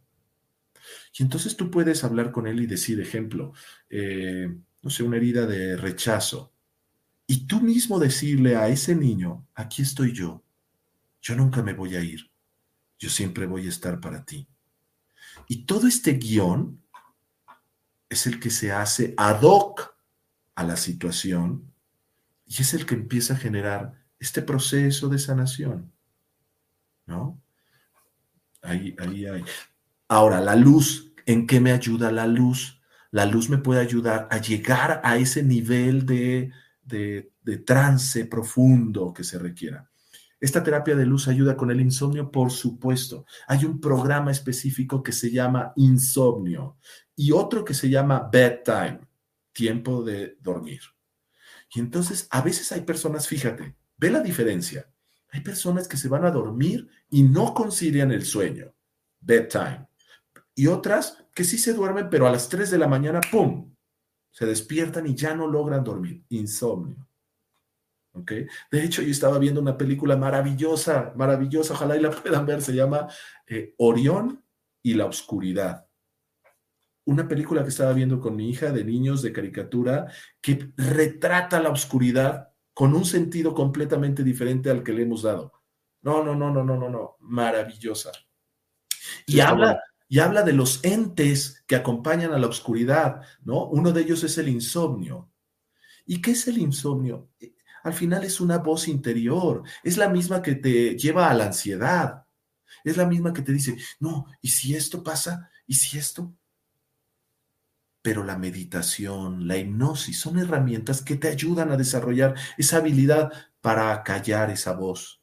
Y 1.17 1.23
entonces 1.23 1.57
tú 1.57 1.71
puedes 1.71 2.03
hablar 2.03 2.33
con 2.33 2.49
él 2.49 2.61
y 2.61 2.67
decir, 2.67 3.01
ejemplo, 3.01 3.53
eh, 3.89 4.53
no 4.83 4.91
sé, 4.91 5.05
una 5.05 5.19
herida 5.19 5.47
de 5.47 5.77
rechazo. 5.77 6.53
Y 7.25 7.47
tú 7.47 7.61
mismo 7.61 8.01
decirle 8.01 8.57
a 8.57 8.67
ese 8.67 8.97
niño, 8.97 9.47
aquí 9.55 9.83
estoy 9.83 10.13
yo, 10.13 10.43
yo 11.23 11.37
nunca 11.37 11.63
me 11.63 11.73
voy 11.73 11.95
a 11.95 12.01
ir, 12.03 12.33
yo 12.99 13.11
siempre 13.11 13.47
voy 13.47 13.67
a 13.67 13.71
estar 13.71 14.01
para 14.01 14.25
ti. 14.25 14.49
Y 15.47 15.67
todo 15.67 15.87
este 15.87 16.15
guion 16.15 16.83
es 18.09 18.27
el 18.27 18.41
que 18.41 18.51
se 18.51 18.73
hace 18.73 19.15
ad 19.17 19.43
hoc 19.43 20.00
a 20.61 20.65
la 20.65 20.77
situación 20.77 21.73
y 22.47 22.61
es 22.61 22.75
el 22.75 22.85
que 22.85 22.95
empieza 22.95 23.35
a 23.35 23.39
generar 23.39 23.95
este 24.19 24.43
proceso 24.43 25.09
de 25.09 25.19
sanación. 25.19 25.91
¿No? 27.07 27.41
Ahí, 28.61 28.95
ahí, 28.99 29.25
ahí. 29.25 29.45
Ahora, 30.07 30.41
la 30.41 30.57
luz, 30.57 31.13
¿en 31.25 31.47
qué 31.47 31.61
me 31.61 31.73
ayuda 31.73 32.13
la 32.13 32.27
luz? 32.27 32.83
La 33.11 33.25
luz 33.25 33.49
me 33.49 33.59
puede 33.59 33.81
ayudar 33.81 34.29
a 34.31 34.39
llegar 34.39 35.01
a 35.03 35.17
ese 35.17 35.43
nivel 35.43 36.05
de, 36.05 36.53
trance 37.65 38.27
profundo 38.27 39.15
que 39.15 39.25
se 39.25 39.39
requiera. 39.39 39.89
Esta 40.39 40.63
terapia 40.63 40.95
de 40.95 41.07
luz 41.07 41.27
ayuda 41.29 41.57
con 41.57 41.71
el 41.71 41.81
insomnio, 41.81 42.31
por 42.31 42.51
supuesto. 42.51 43.25
Hay 43.47 43.65
un 43.65 43.81
programa 43.81 44.31
específico 44.31 45.03
que 45.03 45.13
se 45.13 45.31
llama 45.31 45.73
insomnio 45.77 46.77
y 47.17 47.33
otro 47.33 47.65
que 47.65 47.75
se 47.75 47.89
llama 47.89 48.29
bedtime, 48.31 49.01
tiempo 49.61 50.03
de 50.03 50.37
dormir. 50.41 50.81
Y 51.75 51.81
entonces, 51.81 52.27
a 52.31 52.41
veces 52.41 52.73
hay 52.73 52.81
personas, 52.81 53.29
fíjate, 53.29 53.77
ve 53.97 54.11
la 54.11 54.21
diferencia. 54.21 54.91
Hay 55.33 55.43
personas 55.43 55.87
que 55.87 55.97
se 55.97 56.09
van 56.09 56.25
a 56.25 56.31
dormir 56.31 56.89
y 57.11 57.23
no 57.23 57.53
concilian 57.55 58.11
el 58.11 58.25
sueño, 58.25 58.75
bedtime 59.21 59.91
y 60.61 60.67
otras 60.67 61.25
que 61.35 61.45
sí 61.45 61.57
se 61.57 61.73
duermen, 61.73 62.11
pero 62.11 62.27
a 62.27 62.31
las 62.31 62.49
3 62.49 62.71
de 62.71 62.79
la 62.79 62.87
mañana, 62.87 63.21
¡pum!, 63.31 63.75
se 64.31 64.45
despiertan 64.45 65.07
y 65.07 65.15
ya 65.15 65.35
no 65.35 65.47
logran 65.47 65.83
dormir. 65.83 66.23
Insomnio. 66.29 67.09
¿Ok? 68.13 68.33
De 68.71 68.85
hecho, 68.85 69.01
yo 69.03 69.11
estaba 69.11 69.39
viendo 69.39 69.61
una 69.61 69.79
película 69.79 70.17
maravillosa, 70.17 71.15
maravillosa, 71.17 71.75
ojalá 71.75 71.97
y 71.97 72.01
la 72.01 72.11
puedan 72.11 72.45
ver, 72.45 72.61
se 72.61 72.75
llama 72.75 73.09
eh, 73.47 73.75
Orión 73.79 74.45
y 74.83 74.95
la 74.95 75.07
Oscuridad. 75.07 75.87
Una 77.05 77.27
película 77.27 77.63
que 77.63 77.71
estaba 77.71 77.93
viendo 77.93 78.21
con 78.21 78.37
mi 78.37 78.51
hija 78.51 78.73
de 78.73 78.85
niños 78.85 79.23
de 79.23 79.33
caricatura 79.33 80.13
que 80.41 80.73
retrata 80.77 81.61
la 81.61 81.71
oscuridad 81.71 82.51
con 82.75 82.95
un 82.95 83.05
sentido 83.05 83.55
completamente 83.55 84.23
diferente 84.23 84.71
al 84.71 84.83
que 84.83 84.93
le 84.93 85.03
hemos 85.03 85.23
dado. 85.23 85.53
No, 86.03 86.25
no, 86.25 86.35
no, 86.35 86.51
no, 86.51 86.65
no, 86.65 86.77
no, 86.77 86.89
no, 86.89 87.17
maravillosa. 87.21 88.11
Y 89.27 89.41
habla, 89.41 89.83
y 90.09 90.19
habla 90.19 90.43
de 90.43 90.53
los 90.53 90.85
entes 90.85 91.63
que 91.67 91.77
acompañan 91.77 92.33
a 92.33 92.39
la 92.39 92.47
oscuridad, 92.47 93.23
¿no? 93.43 93.67
Uno 93.67 93.93
de 93.93 94.03
ellos 94.03 94.25
es 94.25 94.39
el 94.39 94.49
insomnio. 94.49 95.31
¿Y 96.07 96.21
qué 96.21 96.33
es 96.33 96.49
el 96.49 96.59
insomnio? 96.59 97.31
Al 97.83 97.93
final 97.93 98.25
es 98.25 98.41
una 98.41 98.59
voz 98.59 98.89
interior, 98.89 99.63
es 99.83 99.97
la 99.97 100.09
misma 100.09 100.43
que 100.43 100.55
te 100.55 100.97
lleva 100.97 101.31
a 101.31 101.35
la 101.35 101.47
ansiedad, 101.47 102.27
es 102.85 102.97
la 102.97 103.07
misma 103.07 103.33
que 103.33 103.43
te 103.43 103.53
dice, 103.53 103.77
no, 104.01 104.27
¿y 104.41 104.49
si 104.49 104.75
esto 104.75 105.03
pasa? 105.03 105.51
¿Y 105.67 105.75
si 105.75 105.99
esto? 105.99 106.35
Pero 108.03 108.25
la 108.25 108.39
meditación, 108.39 109.47
la 109.47 109.59
hipnosis 109.59 110.19
son 110.19 110.39
herramientas 110.39 111.03
que 111.03 111.17
te 111.17 111.29
ayudan 111.29 111.71
a 111.71 111.77
desarrollar 111.77 112.35
esa 112.57 112.79
habilidad 112.79 113.31
para 113.61 114.03
callar 114.03 114.51
esa 114.51 114.73
voz 114.73 115.21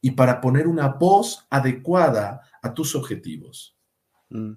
y 0.00 0.12
para 0.12 0.40
poner 0.40 0.66
una 0.66 0.88
voz 0.88 1.46
adecuada 1.50 2.42
a 2.62 2.72
tus 2.72 2.94
objetivos. 2.94 3.76
Mm. 4.30 4.52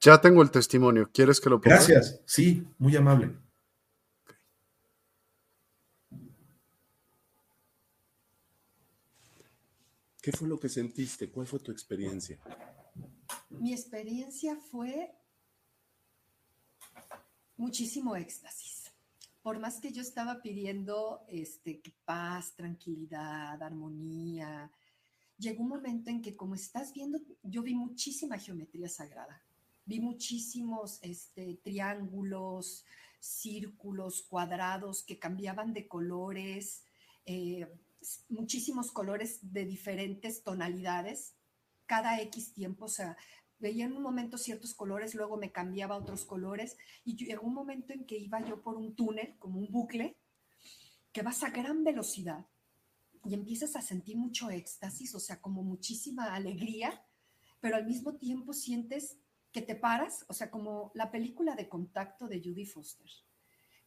Ya 0.00 0.20
tengo 0.20 0.42
el 0.42 0.50
testimonio. 0.50 1.08
¿Quieres 1.12 1.40
que 1.40 1.48
lo 1.48 1.60
ponga? 1.60 1.76
Gracias. 1.76 2.20
Sí, 2.26 2.66
muy 2.78 2.96
amable. 2.96 3.36
¿Qué 10.20 10.32
fue 10.32 10.48
lo 10.48 10.58
que 10.58 10.68
sentiste? 10.68 11.30
¿Cuál 11.30 11.46
fue 11.46 11.58
tu 11.58 11.72
experiencia? 11.72 12.38
Mi 13.50 13.72
experiencia 13.72 14.56
fue 14.70 15.12
muchísimo 17.56 18.16
éxtasis. 18.16 18.90
Por 19.42 19.58
más 19.58 19.80
que 19.80 19.92
yo 19.92 20.02
estaba 20.02 20.40
pidiendo 20.40 21.24
este, 21.28 21.82
paz, 22.04 22.54
tranquilidad, 22.54 23.60
armonía, 23.62 24.70
llegó 25.38 25.62
un 25.62 25.68
momento 25.68 26.10
en 26.10 26.22
que 26.22 26.36
como 26.36 26.54
estás 26.54 26.92
viendo, 26.92 27.18
yo 27.42 27.62
vi 27.62 27.74
muchísima 27.74 28.38
geometría 28.38 28.88
sagrada, 28.88 29.42
vi 29.84 30.00
muchísimos 30.00 30.98
este, 31.02 31.58
triángulos, 31.62 32.84
círculos, 33.18 34.22
cuadrados 34.22 35.02
que 35.02 35.18
cambiaban 35.18 35.72
de 35.72 35.88
colores, 35.88 36.84
eh, 37.24 37.66
muchísimos 38.28 38.90
colores 38.90 39.38
de 39.42 39.64
diferentes 39.64 40.42
tonalidades, 40.42 41.34
cada 41.86 42.20
X 42.20 42.52
tiempo, 42.52 42.86
o 42.86 42.88
sea, 42.88 43.16
veía 43.62 43.86
en 43.86 43.94
un 43.94 44.02
momento 44.02 44.36
ciertos 44.36 44.74
colores, 44.74 45.14
luego 45.14 45.38
me 45.38 45.52
cambiaba 45.52 45.94
a 45.94 45.98
otros 45.98 46.26
colores 46.26 46.76
y 47.04 47.16
llegó 47.16 47.46
un 47.46 47.54
momento 47.54 47.94
en 47.94 48.04
que 48.04 48.18
iba 48.18 48.44
yo 48.44 48.60
por 48.60 48.76
un 48.76 48.94
túnel, 48.94 49.36
como 49.38 49.58
un 49.58 49.70
bucle, 49.70 50.18
que 51.12 51.22
vas 51.22 51.42
a 51.44 51.50
gran 51.50 51.84
velocidad 51.84 52.46
y 53.24 53.34
empiezas 53.34 53.76
a 53.76 53.82
sentir 53.82 54.16
mucho 54.16 54.50
éxtasis, 54.50 55.14
o 55.14 55.20
sea, 55.20 55.40
como 55.40 55.62
muchísima 55.62 56.34
alegría, 56.34 57.06
pero 57.60 57.76
al 57.76 57.86
mismo 57.86 58.16
tiempo 58.16 58.52
sientes 58.52 59.16
que 59.52 59.62
te 59.62 59.76
paras, 59.76 60.24
o 60.28 60.32
sea, 60.32 60.50
como 60.50 60.90
la 60.94 61.12
película 61.12 61.54
de 61.54 61.68
contacto 61.68 62.26
de 62.26 62.40
Judy 62.42 62.66
Foster, 62.66 63.10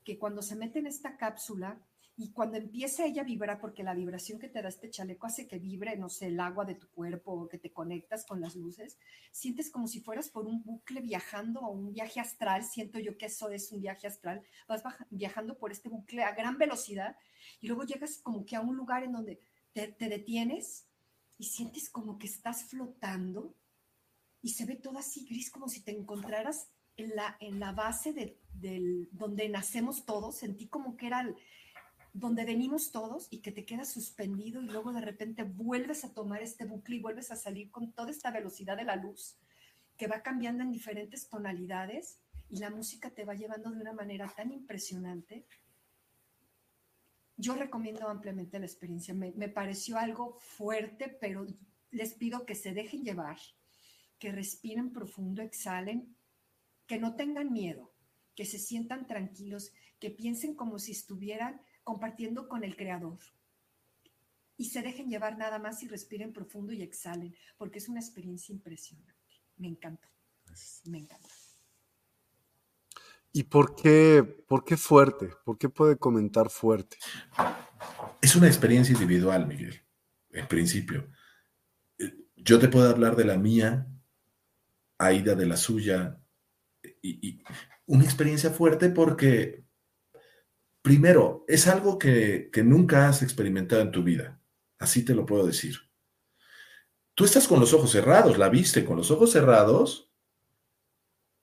que 0.05 0.17
cuando 0.17 0.41
se 0.41 0.55
mete 0.55 0.79
en 0.79 0.87
esta 0.87 1.17
cápsula 1.17 1.85
y 2.17 2.31
cuando 2.31 2.57
empieza 2.57 3.05
ella 3.05 3.23
a 3.23 3.25
vibrar, 3.25 3.59
porque 3.59 3.83
la 3.83 3.93
vibración 3.93 4.39
que 4.39 4.47
te 4.47 4.61
da 4.61 4.69
este 4.69 4.89
chaleco 4.89 5.27
hace 5.27 5.47
que 5.47 5.59
vibre, 5.59 5.97
no 5.97 6.07
sé, 6.07 6.27
el 6.27 6.39
agua 6.39 6.63
de 6.63 6.75
tu 6.75 6.87
cuerpo 6.87 7.33
o 7.33 7.49
que 7.49 7.57
te 7.57 7.73
conectas 7.73 8.25
con 8.25 8.39
las 8.39 8.55
luces, 8.55 8.97
sientes 9.31 9.69
como 9.69 9.87
si 9.89 9.99
fueras 9.99 10.29
por 10.29 10.45
un 10.45 10.63
bucle 10.63 11.01
viajando 11.01 11.59
o 11.59 11.71
un 11.71 11.91
viaje 11.91 12.21
astral, 12.21 12.63
siento 12.63 12.99
yo 12.99 13.17
que 13.17 13.25
eso 13.25 13.49
es 13.49 13.69
un 13.73 13.81
viaje 13.81 14.07
astral, 14.07 14.43
vas 14.65 14.81
viajando 15.09 15.57
por 15.57 15.73
este 15.73 15.89
bucle 15.89 16.23
a 16.23 16.33
gran 16.33 16.57
velocidad 16.57 17.17
y 17.59 17.67
luego 17.67 17.83
llegas 17.83 18.19
como 18.19 18.45
que 18.45 18.55
a 18.55 18.61
un 18.61 18.77
lugar 18.77 19.03
en 19.03 19.11
donde 19.11 19.41
te, 19.73 19.93
detienes 19.97 20.87
y 21.37 21.43
sientes 21.43 21.89
como 21.89 22.17
que 22.17 22.27
estás 22.27 22.63
flotando 22.63 23.53
y 24.41 24.51
se 24.51 24.65
ve 24.65 24.75
todo 24.75 24.99
así 24.99 25.25
gris 25.25 25.51
como 25.51 25.67
si 25.67 25.81
te 25.81 25.91
encontraras 25.91 26.69
en 26.95 27.13
la, 27.13 27.35
en 27.41 27.59
la 27.59 27.73
base 27.73 28.13
de, 28.13 28.39
del, 28.53 29.09
donde 29.11 29.49
nacemos 29.49 30.05
todos, 30.05 30.37
sentí 30.37 30.69
como 30.69 30.95
que 30.95 31.07
era... 31.07 31.19
El, 31.19 31.35
donde 32.17 32.45
venimos 32.45 32.93
todos 32.93 33.27
y 33.29 33.39
que 33.39 33.51
te 33.51 33.65
quedas 33.65 33.91
suspendido 33.91 34.61
y 34.61 34.67
luego 34.67 34.93
de 34.93 35.01
repente 35.01 35.43
vuelves 35.43 36.05
a 36.05 36.13
tomar 36.13 36.41
este 36.41 36.63
bucle 36.63 36.95
y 36.95 37.01
vuelves 37.01 37.29
a 37.29 37.35
salir 37.35 37.69
con 37.71 37.91
toda 37.91 38.09
esta 38.09 38.31
velocidad 38.31 38.77
de 38.77 38.85
la 38.85 38.95
luz 38.95 39.37
que 39.97 40.07
va 40.07 40.23
cambiando 40.23 40.63
en 40.63 40.71
diferentes 40.71 41.27
tonalidades 41.27 42.19
y 42.49 42.59
la 42.59 42.69
música 42.69 43.09
te 43.09 43.25
va 43.25 43.33
llevando 43.33 43.69
de 43.69 43.81
una 43.81 43.91
manera 43.91 44.31
tan 44.33 44.53
impresionante 44.53 45.45
yo 47.37 47.55
recomiendo 47.55 48.07
ampliamente 48.07 48.59
la 48.59 48.65
experiencia. 48.65 49.13
Me, 49.13 49.33
me, 49.33 49.49
pareció 49.49 49.97
algo 49.97 50.37
fuerte, 50.39 51.09
pero 51.09 51.45
les 51.91 52.13
pido 52.13 52.45
que 52.45 52.55
se 52.55 52.73
dejen 52.73 53.03
llevar, 53.03 53.37
que 54.19 54.31
respiren 54.31 54.93
profundo, 54.93 55.41
exhalen, 55.41 56.15
que 56.87 56.97
no 56.97 57.15
tengan 57.17 57.51
miedo, 57.51 57.91
que 58.35 58.45
se 58.45 58.57
sientan 58.57 59.05
tranquilos, 59.05 59.73
que 59.99 60.11
piensen 60.11 60.55
como 60.55 60.79
si 60.79 60.93
estuvieran 60.93 61.59
compartiendo 61.85 62.49
con 62.49 62.65
el 62.65 62.75
Creador. 62.75 63.19
Y 64.57 64.65
se 64.65 64.81
dejen 64.81 65.09
llevar 65.09 65.37
nada 65.37 65.59
más 65.59 65.81
y 65.83 65.87
respiren 65.87 66.33
profundo 66.33 66.73
y 66.73 66.81
exhalen, 66.81 67.33
porque 67.57 67.77
es 67.77 67.87
una 67.87 68.01
experiencia 68.01 68.51
impresionante. 68.51 69.13
Me 69.55 69.69
encanta. 69.69 70.09
Me 70.85 70.97
encanta. 70.97 71.29
¿Y 73.31 73.43
por 73.43 73.75
qué, 73.75 74.23
por 74.47 74.63
qué 74.63 74.77
fuerte? 74.77 75.29
¿Por 75.43 75.57
qué 75.57 75.67
puede 75.67 75.97
comentar 75.97 76.49
fuerte? 76.49 76.97
Es 78.21 78.35
una 78.35 78.47
experiencia 78.47 78.93
individual, 78.93 79.45
Miguel, 79.45 79.81
en 80.31 80.47
principio. 80.47 81.09
Yo 82.37 82.59
te 82.59 82.69
puedo 82.69 82.89
hablar 82.89 83.15
de 83.15 83.25
la 83.25 83.37
mía, 83.37 83.87
Aida 84.97 85.35
de 85.35 85.45
la 85.45 85.57
suya, 85.57 86.21
y, 87.01 87.43
una 87.87 88.05
experiencia 88.05 88.51
fuerte 88.51 88.89
porque, 88.89 89.64
primero, 90.85 91.43
es 91.47 91.65
algo 91.65 91.97
que, 91.97 92.51
que 92.53 92.63
nunca 92.63 93.09
has 93.09 93.23
experimentado 93.23 93.81
en 93.81 93.91
tu 93.91 94.03
vida, 94.03 94.39
así 94.77 95.03
te 95.03 95.15
lo 95.15 95.25
puedo 95.25 95.47
decir. 95.47 95.77
Tú 97.15 97.25
estás 97.25 97.47
con 97.47 97.59
los 97.59 97.73
ojos 97.73 97.89
cerrados, 97.89 98.37
la 98.37 98.49
viste 98.49 98.85
con 98.85 98.95
los 98.95 99.09
ojos 99.09 99.31
cerrados 99.31 100.11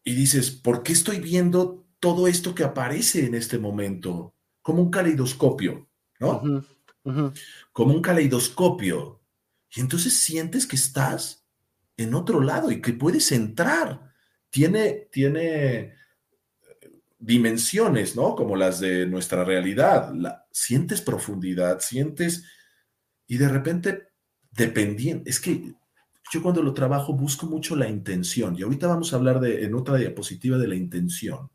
y 0.05 0.14
dices, 0.14 0.53
¿por 0.53 0.84
qué 0.84 0.93
estoy 0.93 1.18
viendo 1.18 1.84
todo 1.99 2.28
esto 2.28 2.55
que 2.55 2.62
aparece 2.62 3.26
en 3.26 3.34
este 3.34 3.59
momento, 3.59 4.36
como 4.62 4.80
un 4.80 4.93
caleidoscopio, 4.93 5.88
¿no? 6.20 6.64
Como 7.72 7.95
un 7.95 8.01
caleidoscopio. 8.01 9.24
Y 9.74 9.80
entonces 9.80 10.18
sientes 10.18 10.68
que 10.68 10.76
estás 10.76 11.45
en 11.97 12.14
otro 12.14 12.40
lado 12.40 12.70
y 12.70 12.80
que 12.80 12.93
puedes 12.93 13.32
entrar. 13.32 14.14
Tiene, 14.51 15.09
tiene 15.11 15.97
dimensiones, 17.22 18.16
¿no? 18.16 18.34
Como 18.34 18.56
las 18.56 18.80
de 18.80 19.06
nuestra 19.06 19.44
realidad. 19.44 20.12
La, 20.14 20.46
sientes 20.50 21.00
profundidad, 21.00 21.80
sientes 21.80 22.44
y 23.26 23.38
de 23.38 23.48
repente, 23.48 24.08
dependiendo, 24.50 25.24
es 25.26 25.40
que 25.40 25.72
yo 26.32 26.42
cuando 26.42 26.62
lo 26.62 26.74
trabajo 26.74 27.14
busco 27.14 27.46
mucho 27.46 27.76
la 27.76 27.88
intención 27.88 28.56
y 28.58 28.62
ahorita 28.62 28.86
vamos 28.86 29.12
a 29.12 29.16
hablar 29.16 29.40
de, 29.40 29.64
en 29.64 29.74
otra 29.74 29.96
diapositiva 29.96 30.58
de 30.58 30.68
la 30.68 30.74
intención 30.74 31.50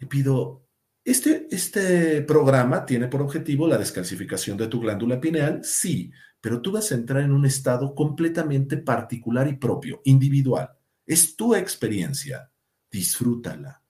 le 0.00 0.06
pido, 0.06 0.66
este, 1.04 1.46
este 1.50 2.22
programa 2.22 2.86
tiene 2.86 3.06
por 3.08 3.20
objetivo 3.20 3.68
la 3.68 3.76
descalcificación 3.76 4.56
de 4.56 4.66
tu 4.66 4.80
glándula 4.80 5.20
pineal, 5.20 5.62
sí, 5.62 6.10
pero 6.40 6.62
tú 6.62 6.72
vas 6.72 6.90
a 6.90 6.94
entrar 6.94 7.22
en 7.22 7.32
un 7.32 7.44
estado 7.44 7.94
completamente 7.94 8.78
particular 8.78 9.46
y 9.46 9.56
propio, 9.56 10.00
individual. 10.04 10.70
Es 11.06 11.36
tu 11.36 11.54
experiencia, 11.54 12.49
disfrútala. 12.90 13.82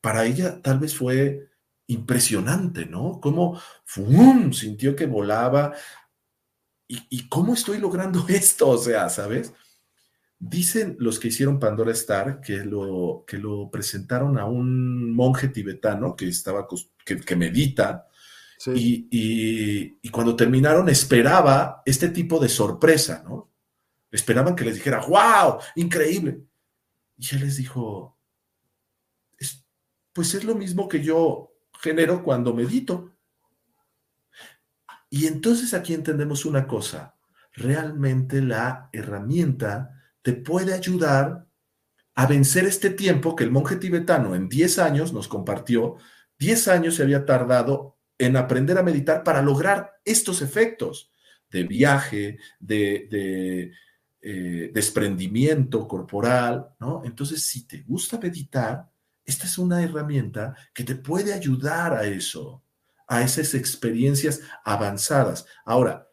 Para 0.00 0.24
ella 0.24 0.60
tal 0.60 0.78
vez 0.78 0.96
fue 0.96 1.48
impresionante, 1.86 2.86
¿no? 2.86 3.20
Cómo 3.20 3.60
¡fum! 3.84 4.52
sintió 4.52 4.96
que 4.96 5.06
volaba. 5.06 5.72
¿Y, 6.88 7.00
¿Y 7.10 7.28
cómo 7.28 7.54
estoy 7.54 7.78
logrando 7.78 8.24
esto? 8.28 8.70
O 8.70 8.78
sea, 8.78 9.08
¿sabes? 9.08 9.52
Dicen 10.38 10.96
los 10.98 11.20
que 11.20 11.28
hicieron 11.28 11.60
Pandora 11.60 11.92
Star 11.92 12.40
que 12.40 12.64
lo, 12.64 13.24
que 13.26 13.38
lo 13.38 13.70
presentaron 13.70 14.38
a 14.38 14.44
un 14.44 15.14
monje 15.14 15.48
tibetano 15.48 16.16
que, 16.16 16.28
estaba, 16.28 16.66
que, 17.04 17.36
medita, 17.36 18.08
y, 18.74 19.08
y, 20.02 20.08
cuando 20.10 20.36
terminaron 20.36 20.88
esperaba 20.88 21.82
este 21.84 22.08
tipo 22.08 22.38
de 22.38 22.48
sorpresa, 22.48 23.22
¿no? 23.24 23.50
Esperaban 24.10 24.54
que 24.54 24.64
les 24.64 24.74
dijera, 24.74 25.04
wow, 25.06 25.58
increíble. 25.76 26.42
Y 27.16 27.34
él 27.34 27.40
les 27.40 27.56
dijo, 27.56 28.18
pues 30.12 30.34
es 30.34 30.44
lo 30.44 30.54
mismo 30.54 30.88
que 30.88 31.02
yo 31.02 31.52
genero 31.80 32.22
cuando 32.22 32.54
medito. 32.54 33.14
Y 35.10 35.26
entonces 35.26 35.74
aquí 35.74 35.94
entendemos 35.94 36.44
una 36.46 36.66
cosa, 36.66 37.16
realmente 37.52 38.40
la 38.40 38.88
herramienta 38.92 40.00
te 40.22 40.32
puede 40.32 40.72
ayudar 40.72 41.46
a 42.14 42.26
vencer 42.26 42.64
este 42.66 42.90
tiempo 42.90 43.34
que 43.34 43.44
el 43.44 43.50
monje 43.50 43.76
tibetano 43.76 44.34
en 44.34 44.48
10 44.48 44.78
años 44.78 45.12
nos 45.12 45.28
compartió. 45.28 45.96
10 46.38 46.68
años 46.68 46.94
se 46.94 47.02
había 47.02 47.24
tardado 47.24 47.98
en 48.18 48.36
aprender 48.36 48.78
a 48.78 48.82
meditar 48.82 49.24
para 49.24 49.42
lograr 49.42 49.92
estos 50.04 50.42
efectos 50.42 51.12
de 51.50 51.64
viaje, 51.64 52.38
de, 52.60 53.72
eh, 54.20 54.70
desprendimiento 54.72 55.86
corporal, 55.88 56.68
¿no? 56.78 57.02
Entonces, 57.04 57.44
si 57.44 57.66
te 57.66 57.82
gusta 57.82 58.18
meditar, 58.18 58.91
esta 59.24 59.46
es 59.46 59.58
una 59.58 59.82
herramienta 59.82 60.54
que 60.74 60.84
te 60.84 60.96
puede 60.96 61.32
ayudar 61.32 61.94
a 61.94 62.04
eso, 62.04 62.62
a 63.06 63.22
esas 63.22 63.54
experiencias 63.54 64.40
avanzadas. 64.64 65.46
Ahora, 65.64 66.08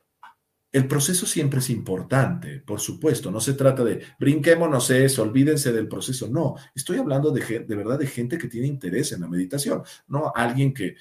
el 0.71 0.87
proceso 0.87 1.25
siempre 1.25 1.59
es 1.59 1.69
importante, 1.71 2.59
por 2.59 2.79
supuesto. 2.79 3.31
No 3.31 3.41
se 3.41 3.53
trata 3.53 3.83
de 3.83 4.03
brinquémonos 4.19 4.91
eso, 4.91 5.23
olvídense 5.23 5.73
del 5.73 5.87
proceso. 5.87 6.27
No, 6.29 6.55
estoy 6.75 6.99
hablando 6.99 7.31
de, 7.31 7.41
de 7.61 7.75
verdad 7.75 7.97
de 7.97 8.05
gente 8.05 8.37
que 8.37 8.47
tiene 8.47 8.67
interés 8.67 9.11
en 9.11 9.21
la 9.21 9.27
meditación, 9.27 9.81
no 10.07 10.31
alguien 10.35 10.73
que, 10.73 10.95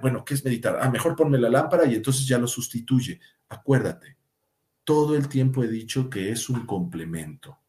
bueno, 0.00 0.24
¿qué 0.24 0.34
es 0.34 0.44
meditar? 0.44 0.78
Ah, 0.80 0.90
mejor 0.90 1.14
ponme 1.14 1.38
la 1.38 1.48
lámpara 1.50 1.86
y 1.86 1.94
entonces 1.94 2.26
ya 2.26 2.38
lo 2.38 2.48
sustituye. 2.48 3.20
Acuérdate, 3.48 4.16
todo 4.82 5.14
el 5.16 5.28
tiempo 5.28 5.62
he 5.62 5.68
dicho 5.68 6.10
que 6.10 6.32
es 6.32 6.48
un 6.48 6.66
complemento. 6.66 7.61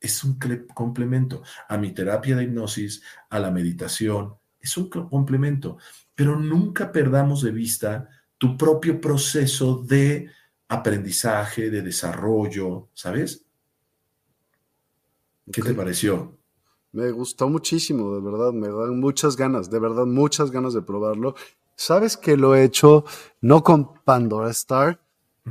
Es 0.00 0.22
un 0.24 0.38
complemento 0.74 1.42
a 1.68 1.76
mi 1.76 1.92
terapia 1.92 2.36
de 2.36 2.44
hipnosis, 2.44 3.02
a 3.30 3.38
la 3.38 3.50
meditación. 3.50 4.34
Es 4.60 4.76
un 4.76 4.88
complemento, 4.88 5.78
pero 6.14 6.38
nunca 6.38 6.90
perdamos 6.92 7.42
de 7.42 7.50
vista 7.50 8.08
tu 8.38 8.56
propio 8.56 9.00
proceso 9.00 9.82
de 9.82 10.30
aprendizaje, 10.68 11.70
de 11.70 11.82
desarrollo, 11.82 12.88
¿sabes? 12.94 13.44
¿Qué 15.50 15.62
te 15.62 15.74
pareció? 15.74 16.38
Me 16.92 17.10
gustó 17.10 17.48
muchísimo, 17.48 18.14
de 18.14 18.20
verdad, 18.20 18.52
me 18.52 18.68
dan 18.68 19.00
muchas 19.00 19.36
ganas, 19.36 19.70
de 19.70 19.78
verdad, 19.78 20.06
muchas 20.06 20.50
ganas 20.50 20.74
de 20.74 20.82
probarlo. 20.82 21.34
Sabes 21.74 22.16
que 22.16 22.36
lo 22.36 22.54
he 22.54 22.64
hecho 22.64 23.04
no 23.40 23.62
con 23.62 23.94
Pandora 24.04 24.50
Star, 24.50 25.00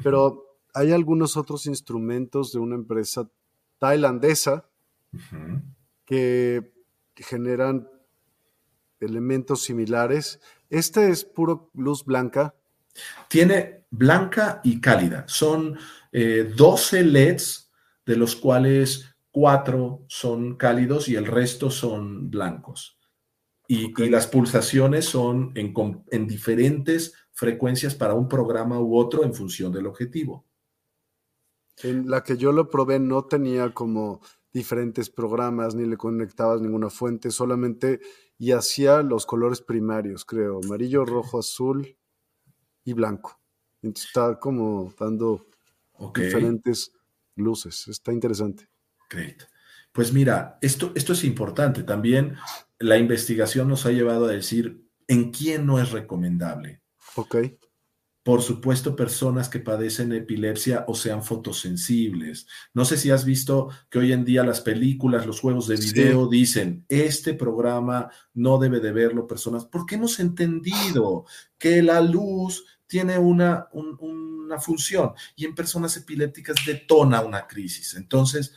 pero 0.03 0.59
hay 0.73 0.91
algunos 0.91 1.37
otros 1.37 1.65
instrumentos 1.65 2.51
de 2.51 2.59
una 2.59 2.75
empresa 2.75 3.29
tailandesa 3.79 4.69
que 6.05 6.73
generan 7.15 7.87
elementos 8.99 9.63
similares. 9.63 10.39
Este 10.69 11.09
es 11.09 11.23
puro 11.23 11.69
luz 11.73 12.03
blanca, 12.03 12.55
tiene 13.27 13.85
blanca 13.89 14.61
y 14.63 14.81
cálida. 14.81 15.25
Son 15.27 15.77
12 16.11 16.99
eh, 16.99 17.03
LEDs, 17.03 17.71
de 18.05 18.15
los 18.15 18.35
cuales 18.35 19.15
4 19.31 20.05
son 20.07 20.55
cálidos 20.55 21.09
y 21.09 21.15
el 21.15 21.25
resto 21.25 21.69
son 21.69 22.29
blancos. 22.29 22.97
Y, 23.67 23.93
las 24.09 24.27
pulsaciones 24.27 25.05
son 25.05 25.51
en, 25.55 25.73
en 26.11 26.27
diferentes 26.27 27.13
frecuencias 27.33 27.95
para 27.95 28.13
un 28.13 28.29
programa 28.29 28.79
u 28.79 28.97
otro 28.97 29.23
en 29.23 29.33
función 29.33 29.71
del 29.71 29.87
objetivo. 29.87 30.46
En 31.83 32.09
la 32.09 32.23
que 32.23 32.37
yo 32.37 32.51
lo 32.51 32.69
probé 32.69 32.99
no 32.99 33.25
tenía 33.25 33.73
como 33.73 34.21
diferentes 34.51 35.09
programas, 35.09 35.75
ni 35.75 35.85
le 35.85 35.97
conectabas 35.97 36.61
ninguna 36.61 36.89
fuente, 36.89 37.29
solamente 37.29 37.99
y 38.39 38.51
hacía 38.51 39.03
los 39.03 39.25
colores 39.25 39.61
primarios, 39.61 40.25
creo, 40.25 40.59
amarillo, 40.63 41.05
rojo, 41.05 41.39
azul 41.39 41.95
y 42.83 42.93
blanco. 42.93 43.39
Entonces 43.81 44.07
está 44.07 44.39
como 44.39 44.93
dando 44.99 45.47
diferentes 46.15 46.91
luces. 47.35 47.87
Está 47.87 48.11
interesante. 48.11 48.67
Great. 49.09 49.43
Pues 49.91 50.13
mira, 50.13 50.57
esto, 50.61 50.91
esto 50.95 51.13
es 51.13 51.23
importante. 51.23 51.83
También 51.83 52.35
la 52.79 52.97
investigación 52.97 53.67
nos 53.67 53.85
ha 53.85 53.91
llevado 53.91 54.25
a 54.25 54.31
decir 54.31 54.83
en 55.07 55.31
quién 55.31 55.65
no 55.65 55.79
es 55.79 55.91
recomendable. 55.91 56.81
Ok 57.15 57.37
por 58.27 58.41
supuesto, 58.41 58.93
personas 58.93 59.47
que 59.47 59.61
padecen 59.61 60.11
epilepsia 60.11 60.83
o 60.89 60.95
sean 60.95 61.23
fotosensibles. 61.23 62.45
No 62.73 62.83
sé 62.83 62.97
si 62.97 63.09
has 63.09 63.23
visto 63.23 63.69
que 63.89 63.99
hoy 63.99 64.11
en 64.11 64.25
día 64.25 64.43
las 64.43 64.59
películas, 64.59 65.25
los 65.25 65.39
juegos 65.39 65.65
de 65.65 65.77
video 65.77 66.27
dicen, 66.27 66.83
este 66.89 67.33
programa 67.35 68.11
no 68.33 68.57
debe 68.57 68.81
de 68.81 68.91
verlo 68.91 69.27
personas, 69.27 69.63
porque 69.63 69.95
hemos 69.95 70.19
entendido 70.19 71.23
que 71.57 71.81
la 71.81 72.01
luz 72.01 72.65
tiene 72.85 73.17
una, 73.17 73.69
una 73.71 74.59
función 74.59 75.13
y 75.37 75.45
en 75.45 75.55
personas 75.55 75.95
epilépticas 75.95 76.57
detona 76.65 77.21
una 77.21 77.47
crisis. 77.47 77.95
Entonces, 77.95 78.53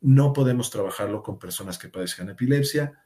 no 0.00 0.32
podemos 0.32 0.70
trabajarlo 0.70 1.22
con 1.22 1.38
personas 1.38 1.78
que 1.78 1.88
padezcan 1.88 2.30
epilepsia. 2.30 3.00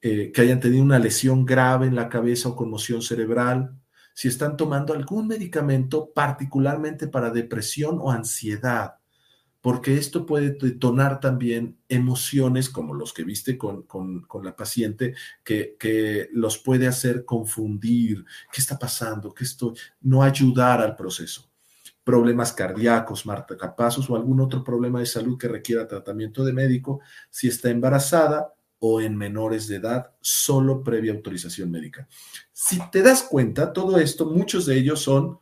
eh, 0.00 0.32
que 0.32 0.40
hayan 0.40 0.58
tenido 0.58 0.82
una 0.82 0.98
lesión 0.98 1.44
grave 1.44 1.86
en 1.86 1.94
la 1.94 2.08
cabeza 2.08 2.48
o 2.48 2.56
conmoción 2.56 3.02
cerebral, 3.02 3.78
si 4.18 4.26
están 4.26 4.56
tomando 4.56 4.94
algún 4.94 5.28
medicamento 5.28 6.10
particularmente 6.12 7.06
para 7.06 7.30
depresión 7.30 7.98
o 8.00 8.10
ansiedad, 8.10 8.96
porque 9.60 9.96
esto 9.96 10.26
puede 10.26 10.58
detonar 10.60 11.20
también 11.20 11.78
emociones 11.88 12.68
como 12.68 12.94
los 12.94 13.12
que 13.12 13.22
viste 13.22 13.56
con, 13.56 13.86
la 14.42 14.56
paciente, 14.56 15.14
que, 15.44 15.76
que, 15.78 16.30
los 16.32 16.58
puede 16.58 16.88
hacer 16.88 17.24
confundir, 17.24 18.24
qué 18.52 18.60
está 18.60 18.76
pasando, 18.76 19.32
qué 19.32 19.44
estoy, 19.44 19.74
no 20.00 20.24
ayudar 20.24 20.80
al 20.80 20.96
proceso. 20.96 21.48
Problemas 22.02 22.52
cardíacos, 22.52 23.24
marcapasos 23.24 24.10
o 24.10 24.16
algún 24.16 24.40
otro 24.40 24.64
problema 24.64 24.98
de 24.98 25.06
salud 25.06 25.38
que 25.38 25.46
requiera 25.46 25.86
tratamiento 25.86 26.44
de 26.44 26.52
médico, 26.52 27.02
si 27.30 27.46
está 27.46 27.70
embarazada 27.70 28.52
o 28.80 29.00
en 29.00 29.16
menores 29.16 29.66
de 29.68 29.76
edad, 29.76 30.14
solo 30.20 30.82
previa 30.82 31.12
autorización 31.12 31.70
médica. 31.70 32.08
Si 32.52 32.78
te 32.90 33.02
das 33.02 33.22
cuenta, 33.22 33.72
todo 33.72 33.98
esto, 33.98 34.26
muchos 34.26 34.66
de 34.66 34.76
ellos 34.76 35.00
son 35.00 35.40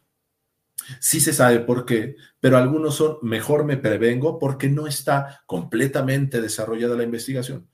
Sí 1.01 1.21
se 1.21 1.33
sabe 1.33 1.61
por 1.61 1.85
qué, 1.85 2.17
pero 2.41 2.57
algunos 2.57 2.97
son 2.97 3.19
mejor 3.23 3.65
me 3.65 3.77
prevengo 3.77 4.39
porque 4.39 4.69
no 4.69 4.87
está 4.87 5.43
completamente 5.47 6.41
desarrollada 6.41 6.97
la 6.97 7.03
investigación. 7.03 7.69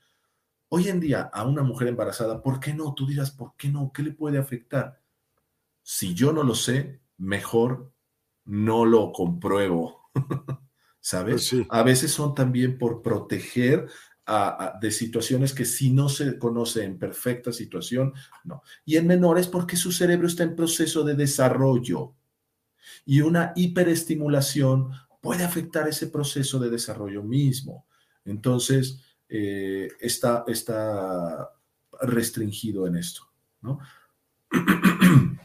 Hoy 0.69 0.87
en 0.87 0.99
día, 0.99 1.29
a 1.31 1.43
una 1.45 1.61
mujer 1.61 1.87
embarazada, 1.87 2.41
¿por 2.41 2.59
qué 2.59 2.73
no? 2.73 2.93
Tú 2.95 3.05
dirás, 3.05 3.29
¿por 3.31 3.55
qué 3.55 3.69
no? 3.69 3.91
¿Qué 3.93 4.01
le 4.01 4.11
puede 4.11 4.39
afectar? 4.39 4.99
Si 5.83 6.13
yo 6.15 6.33
no 6.33 6.43
lo 6.43 6.55
sé, 6.55 7.01
mejor 7.17 7.91
no 8.45 8.85
lo 8.85 9.11
compruebo. 9.11 10.09
¿Sabes? 10.99 11.49
Pues 11.51 11.67
a 11.69 11.83
veces 11.83 12.11
son 12.11 12.33
también 12.33 12.77
por 12.77 13.01
proteger 13.01 13.87
de 14.81 14.91
situaciones 14.91 15.53
que 15.53 15.65
si 15.65 15.91
no 15.91 16.07
se 16.07 16.37
conoce 16.37 16.83
en 16.83 16.97
perfecta 16.97 17.51
situación, 17.51 18.13
no. 18.45 18.61
Y 18.85 18.95
en 18.97 19.07
menores 19.07 19.47
porque 19.47 19.75
su 19.75 19.91
cerebro 19.91 20.27
está 20.27 20.43
en 20.43 20.55
proceso 20.55 21.03
de 21.03 21.15
desarrollo 21.15 22.13
y 23.05 23.21
una 23.21 23.51
hiperestimulación 23.55 24.91
puede 25.21 25.43
afectar 25.43 25.87
ese 25.87 26.07
proceso 26.07 26.59
de 26.59 26.69
desarrollo 26.69 27.23
mismo. 27.23 27.85
Entonces, 28.25 28.99
eh, 29.29 29.89
está, 29.99 30.43
está 30.47 31.49
restringido 32.01 32.87
en 32.87 32.97
esto. 32.97 33.29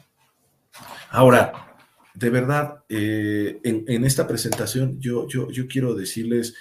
Ahora, 1.10 1.76
de 2.14 2.30
verdad, 2.30 2.84
eh, 2.88 3.60
en, 3.62 4.04
esta 4.04 4.26
presentación 4.26 5.00
yo, 5.00 5.28
yo, 5.28 5.50
yo, 5.50 5.68
quiero 5.68 5.94
decirles, 5.94 6.54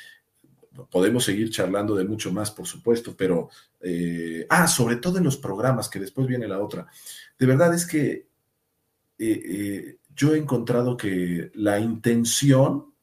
podemos 0.86 1.24
seguir 1.24 1.50
charlando 1.50 1.96
de 1.96 2.06
mucho 2.06 2.32
más, 2.32 2.52
por 2.52 2.68
supuesto, 2.68 3.16
pero, 3.18 3.50
eh, 3.82 4.46
ah, 4.50 4.68
sobre 4.68 4.98
todo 4.98 5.18
en 5.18 5.24
los 5.24 5.38
programas, 5.38 5.90
que 5.90 6.00
después 6.00 6.28
viene 6.28 6.48
la 6.48 6.60
otra. 6.60 6.88
De 7.40 7.46
verdad 7.46 7.74
es 7.74 7.86
que 7.86 8.28
yo 10.16 10.36
he 10.36 10.38
encontrado 10.38 10.96
que 10.96 11.52
la 11.56 11.80
intención 11.80 12.94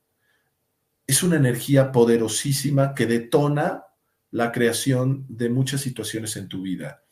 es 1.07 1.23
una 1.23 1.37
energía 1.37 1.93
poderosísima 1.93 2.95
que 2.95 3.07
detona 3.07 3.85
la 4.31 4.51
creación 4.51 5.27
de 5.29 5.49
muchas 5.49 5.81
situaciones 5.81 6.37
en 6.37 6.49
tu 6.49 6.63
vida. 6.63 7.03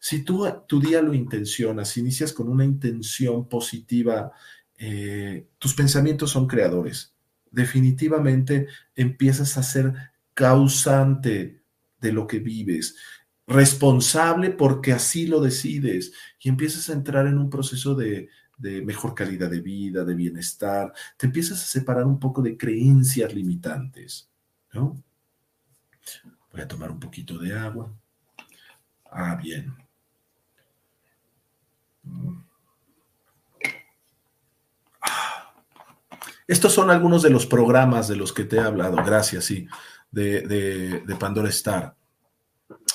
Si 0.00 0.24
tú 0.24 0.44
tu 0.66 0.80
día 0.80 1.00
lo 1.00 1.14
intencionas, 1.14 1.96
inicias 1.96 2.32
con 2.32 2.48
una 2.48 2.64
intención 2.64 3.48
positiva, 3.48 4.32
eh, 4.76 5.46
tus 5.58 5.74
pensamientos 5.74 6.30
son 6.30 6.48
creadores. 6.48 7.14
Definitivamente 7.52 8.66
empiezas 8.96 9.56
a 9.56 9.62
ser 9.62 9.94
causante 10.34 11.62
de 12.00 12.12
lo 12.12 12.26
que 12.26 12.38
vives, 12.38 12.96
responsable 13.46 14.50
porque 14.50 14.92
así 14.92 15.26
lo 15.26 15.40
decides 15.40 16.12
y 16.40 16.48
empiezas 16.48 16.88
a 16.88 16.94
entrar 16.94 17.26
en 17.26 17.38
un 17.38 17.50
proceso 17.50 17.94
de, 17.94 18.28
de 18.56 18.82
mejor 18.82 19.14
calidad 19.14 19.50
de 19.50 19.60
vida, 19.60 20.04
de 20.04 20.14
bienestar, 20.14 20.92
te 21.16 21.26
empiezas 21.26 21.62
a 21.62 21.66
separar 21.66 22.04
un 22.04 22.18
poco 22.18 22.42
de 22.42 22.56
creencias 22.56 23.34
limitantes, 23.34 24.30
¿no? 24.72 25.02
Voy 26.52 26.60
a 26.60 26.68
tomar 26.68 26.90
un 26.90 27.00
poquito 27.00 27.38
de 27.38 27.56
agua. 27.56 27.92
Ah, 29.10 29.34
bien. 29.34 29.74
Ah. 32.04 32.42
Estos 36.46 36.72
son 36.72 36.90
algunos 36.90 37.22
de 37.22 37.30
los 37.30 37.46
programas 37.46 38.08
de 38.08 38.16
los 38.16 38.32
que 38.32 38.44
te 38.44 38.56
he 38.56 38.60
hablado, 38.60 38.96
gracias, 38.96 39.44
sí, 39.44 39.66
de, 40.12 40.42
de, 40.42 41.00
de 41.00 41.16
Pandora 41.16 41.48
Star. 41.48 41.96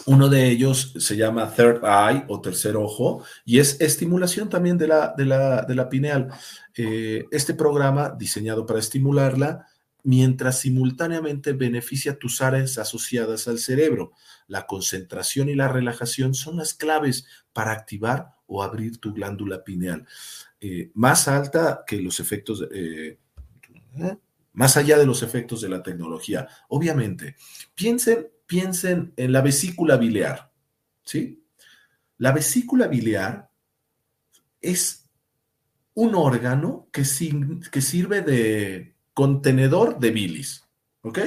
Uno 0.05 0.29
de 0.29 0.49
ellos 0.49 0.93
se 0.97 1.17
llama 1.17 1.53
Third 1.53 1.83
Eye 1.83 2.23
o 2.27 2.39
tercer 2.39 2.77
ojo 2.77 3.23
y 3.43 3.59
es 3.59 3.81
estimulación 3.81 4.49
también 4.49 4.77
de 4.77 4.87
la, 4.87 5.13
de 5.17 5.75
la, 5.75 5.89
pineal. 5.89 6.29
Eh, 6.75 7.25
este 7.31 7.53
programa, 7.53 8.15
diseñado 8.17 8.65
para 8.65 8.79
estimularla, 8.79 9.67
mientras 10.03 10.59
simultáneamente 10.59 11.51
beneficia 11.53 12.17
tus 12.17 12.41
áreas 12.41 12.77
asociadas 12.77 13.47
al 13.47 13.59
cerebro. 13.59 14.13
La 14.47 14.65
concentración 14.65 15.49
y 15.49 15.55
la 15.55 15.67
relajación 15.67 16.33
son 16.33 16.57
las 16.57 16.73
claves 16.73 17.25
para 17.51 17.73
activar 17.73 18.29
o 18.45 18.63
abrir 18.63 18.99
tu 18.99 19.13
glándula 19.13 19.63
pineal. 19.63 20.07
Eh, 20.61 20.91
más 20.93 21.27
alta 21.27 21.83
que 21.85 22.01
los 22.01 22.21
efectos, 22.21 22.65
eh, 22.71 23.17
más 24.57 24.75
allá 24.75 24.97
de 24.97 25.05
los 25.05 25.21
efectos 25.21 25.61
de 25.61 25.69
la 25.69 25.83
tecnología. 25.83 26.47
Obviamente, 26.67 27.35
piensen 27.75 28.27
piensen 28.47 29.13
en 29.17 29.31
la 29.33 29.41
vesícula 29.41 29.97
biliar, 29.97 30.51
¿sí? 31.03 31.45
La 32.17 32.31
vesícula 32.31 32.87
biliar 32.87 33.51
es 34.59 35.07
un 35.93 36.15
órgano 36.15 36.87
que, 36.91 37.03
que 37.71 37.81
sirve 37.81 38.21
de 38.21 38.95
contenedor 39.13 39.99
de 39.99 40.11
bilis, 40.11 40.65
¿ok? 41.01 41.19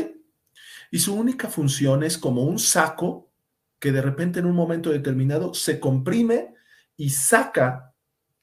Y 0.91 0.99
su 0.99 1.15
única 1.15 1.49
función 1.49 2.03
es 2.03 2.19
como 2.19 2.43
un 2.43 2.59
saco 2.59 3.31
que 3.79 3.93
de 3.93 4.03
repente 4.03 4.41
en 4.41 4.47
un 4.47 4.57
momento 4.57 4.91
determinado 4.91 5.55
se 5.55 5.79
comprime 5.79 6.55
y 6.97 7.11
saca 7.11 7.95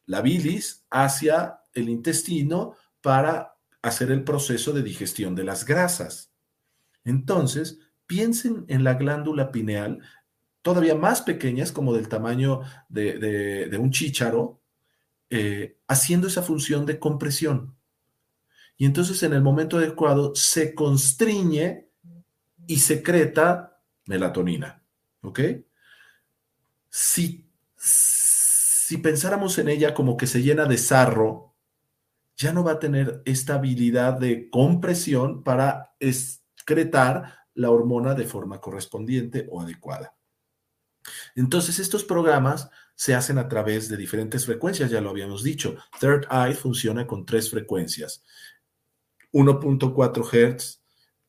la 0.06 0.22
bilis 0.22 0.86
hacia 0.90 1.60
el 1.74 1.90
intestino 1.90 2.76
para 3.02 3.57
hacer 3.88 4.12
el 4.12 4.24
proceso 4.24 4.74
de 4.74 4.84
digestión 4.84 5.36
de 5.36 5.44
las 5.44 5.66
grasas. 5.66 6.32
Entonces, 7.04 7.80
piensen 8.06 8.66
en 8.68 8.84
la 8.84 8.96
glándula 8.96 9.52
pineal, 9.52 10.00
todavía 10.62 10.96
más 10.96 11.22
pequeñas, 11.22 11.72
como 11.72 11.94
del 11.94 12.10
tamaño 12.10 12.62
de, 12.90 13.78
un 13.80 13.92
chícharo, 13.92 14.62
eh, 15.30 15.78
haciendo 15.88 16.28
esa 16.28 16.42
función 16.42 16.86
de 16.86 17.00
compresión. 17.00 17.76
Y 18.78 18.86
entonces 18.86 19.24
en 19.24 19.34
el 19.34 19.42
momento 19.42 19.78
adecuado 19.78 20.36
se 20.36 20.76
constriñe 20.76 21.88
y 22.68 22.78
secreta 22.78 23.82
melatonina. 24.06 24.84
¿Ok? 25.22 25.40
Si, 26.90 27.50
si 27.76 28.98
pensáramos 28.98 29.58
en 29.58 29.70
ella 29.70 29.94
como 29.94 30.16
que 30.16 30.28
se 30.28 30.42
llena 30.42 30.66
de 30.66 30.78
sarro, 30.78 31.47
ya 32.38 32.54
no 32.54 32.64
va 32.64 32.74
a 32.74 32.80
tener 32.80 33.22
esta 33.26 33.56
habilidad 33.56 34.14
de 34.14 34.50
compresión 34.50 35.44
para 35.44 35.96
excretar 36.00 37.34
la 37.56 37.72
hormona 37.72 38.14
de 38.14 38.26
forma 38.26 38.62
correspondiente 38.62 39.48
o 39.50 39.60
adecuada. 39.60 40.16
Entonces, 41.36 41.80
estos 41.80 42.04
programas 42.04 42.70
se 42.96 43.16
hacen 43.16 43.40
a 43.40 43.48
través 43.48 43.90
de 43.90 43.98
diferentes 43.98 44.46
frecuencias, 44.46 44.92
ya 44.92 45.02
lo 45.02 45.10
habíamos 45.10 45.44
dicho. 45.44 45.78
Third 46.00 46.28
Eye 46.32 46.54
funciona 46.54 47.08
con 47.08 47.26
tres 47.26 47.50
frecuencias. 47.50 48.24
1.4 49.32 50.24
Hz, 50.24 50.82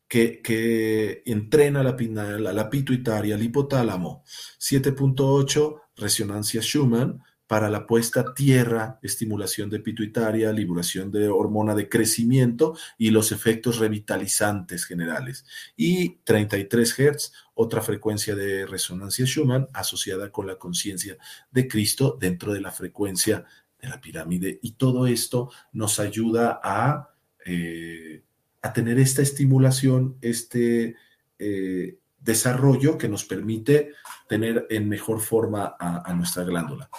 que, 0.07 0.43
que, 0.43 1.23
entrena 1.27 1.83
la, 1.83 1.97
pinal, 1.97 2.43
la 2.43 2.69
pituitaria, 2.69 3.35
el 3.35 3.43
hipotálamo. 3.43 4.25
7.8, 4.59 5.81
resonancia 5.97 6.61
Schumann, 6.61 7.23
para 7.49 7.71
la 7.71 7.87
puesta 7.87 8.35
tierra, 8.35 9.01
estimulación 9.03 9.71
de 9.71 9.81
pituitaria, 9.81 10.53
liberación 10.53 11.11
de 11.11 11.29
hormona 11.29 11.75
de 11.75 11.89
crecimiento 11.89 12.77
y 12.99 13.11
los 13.11 13.33
efectos 13.33 13.79
revitalizantes 13.79 14.85
generales. 14.85 15.47
Y 15.75 16.19
33 16.25 16.95
Hz, 16.95 17.33
otra 17.55 17.81
frecuencia 17.81 18.37
de 18.37 18.67
resonancia 18.67 19.25
Schumann 19.25 19.67
asociada 19.73 20.31
con 20.31 20.47
la 20.47 20.57
conciencia 20.57 21.17
de 21.51 21.67
Cristo 21.67 22.19
dentro 22.21 22.53
de 22.53 22.61
la 22.61 22.71
frecuencia 22.71 23.47
de 23.81 23.89
la 23.89 23.99
pirámide. 23.99 24.59
Y 24.63 24.73
todo 24.73 25.07
esto 25.07 25.51
nos 25.73 26.01
ayuda 26.01 26.61
a, 26.63 27.15
eh, 27.47 28.25
a 28.61 28.75
tener 28.75 28.99
esta 28.99 29.23
estimulación, 29.23 30.19
este 30.21 30.97
eh, 31.39 31.99
desarrollo 32.21 32.99
que 32.99 33.09
nos 33.09 33.25
permite 33.25 33.95
tener 34.29 34.67
en 34.69 34.87
mejor 34.87 35.21
forma 35.21 35.77
a 35.79 36.13
nuestra 36.13 36.45
glándula. 36.45 36.91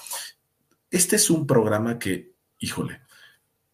Este 0.89 1.15
es 1.17 1.29
un 1.29 1.45
programa 1.45 1.99
que, 1.99 2.33
híjole, 2.59 3.01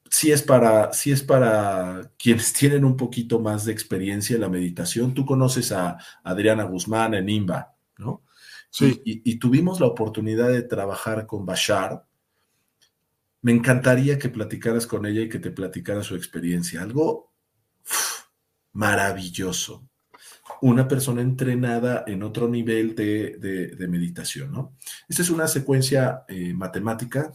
si 0.09 0.31
es 0.31 0.41
para, 0.41 0.93
si 0.93 1.11
es 1.11 1.23
para 1.23 2.11
quienes 2.17 2.53
tienen 2.53 2.85
un 2.85 2.95
poquito 2.95 3.39
más 3.39 3.65
de 3.65 3.71
experiencia 3.71 4.35
en 4.35 4.41
la 4.41 4.49
meditación. 4.49 5.13
Tú 5.13 5.25
conoces 5.25 5.71
a 5.71 5.97
Adriana 6.23 6.63
Guzmán 6.63 7.13
en 7.15 7.29
IMBA, 7.29 7.75
¿no? 7.97 8.23
Sí. 8.69 9.01
Y, 9.05 9.39
tuvimos 9.39 9.79
la 9.79 9.87
oportunidad 9.87 10.49
de 10.49 10.61
trabajar 10.61 11.25
con 11.25 11.45
Bashar. 11.45 12.05
Me 13.41 13.53
encantaría 13.53 14.19
que 14.19 14.27
platicaras 14.27 14.85
con 14.85 15.05
ella 15.05 15.21
y 15.21 15.29
que 15.29 15.39
te 15.39 15.51
platicara 15.51 16.03
su 16.03 16.15
experiencia. 16.15 16.81
Algo 16.81 17.31
maravilloso. 18.73 19.87
Una 20.61 20.87
persona 20.87 21.21
entrenada 21.21 22.03
en 22.07 22.23
otro 22.23 22.47
nivel 22.47 22.95
de, 22.95 23.87
meditación, 23.89 24.51
¿no? 24.51 24.73
Esta 25.09 25.21
es 25.21 25.29
una 25.29 25.47
secuencia 25.47 26.23
eh, 26.27 26.53
matemática 26.53 27.31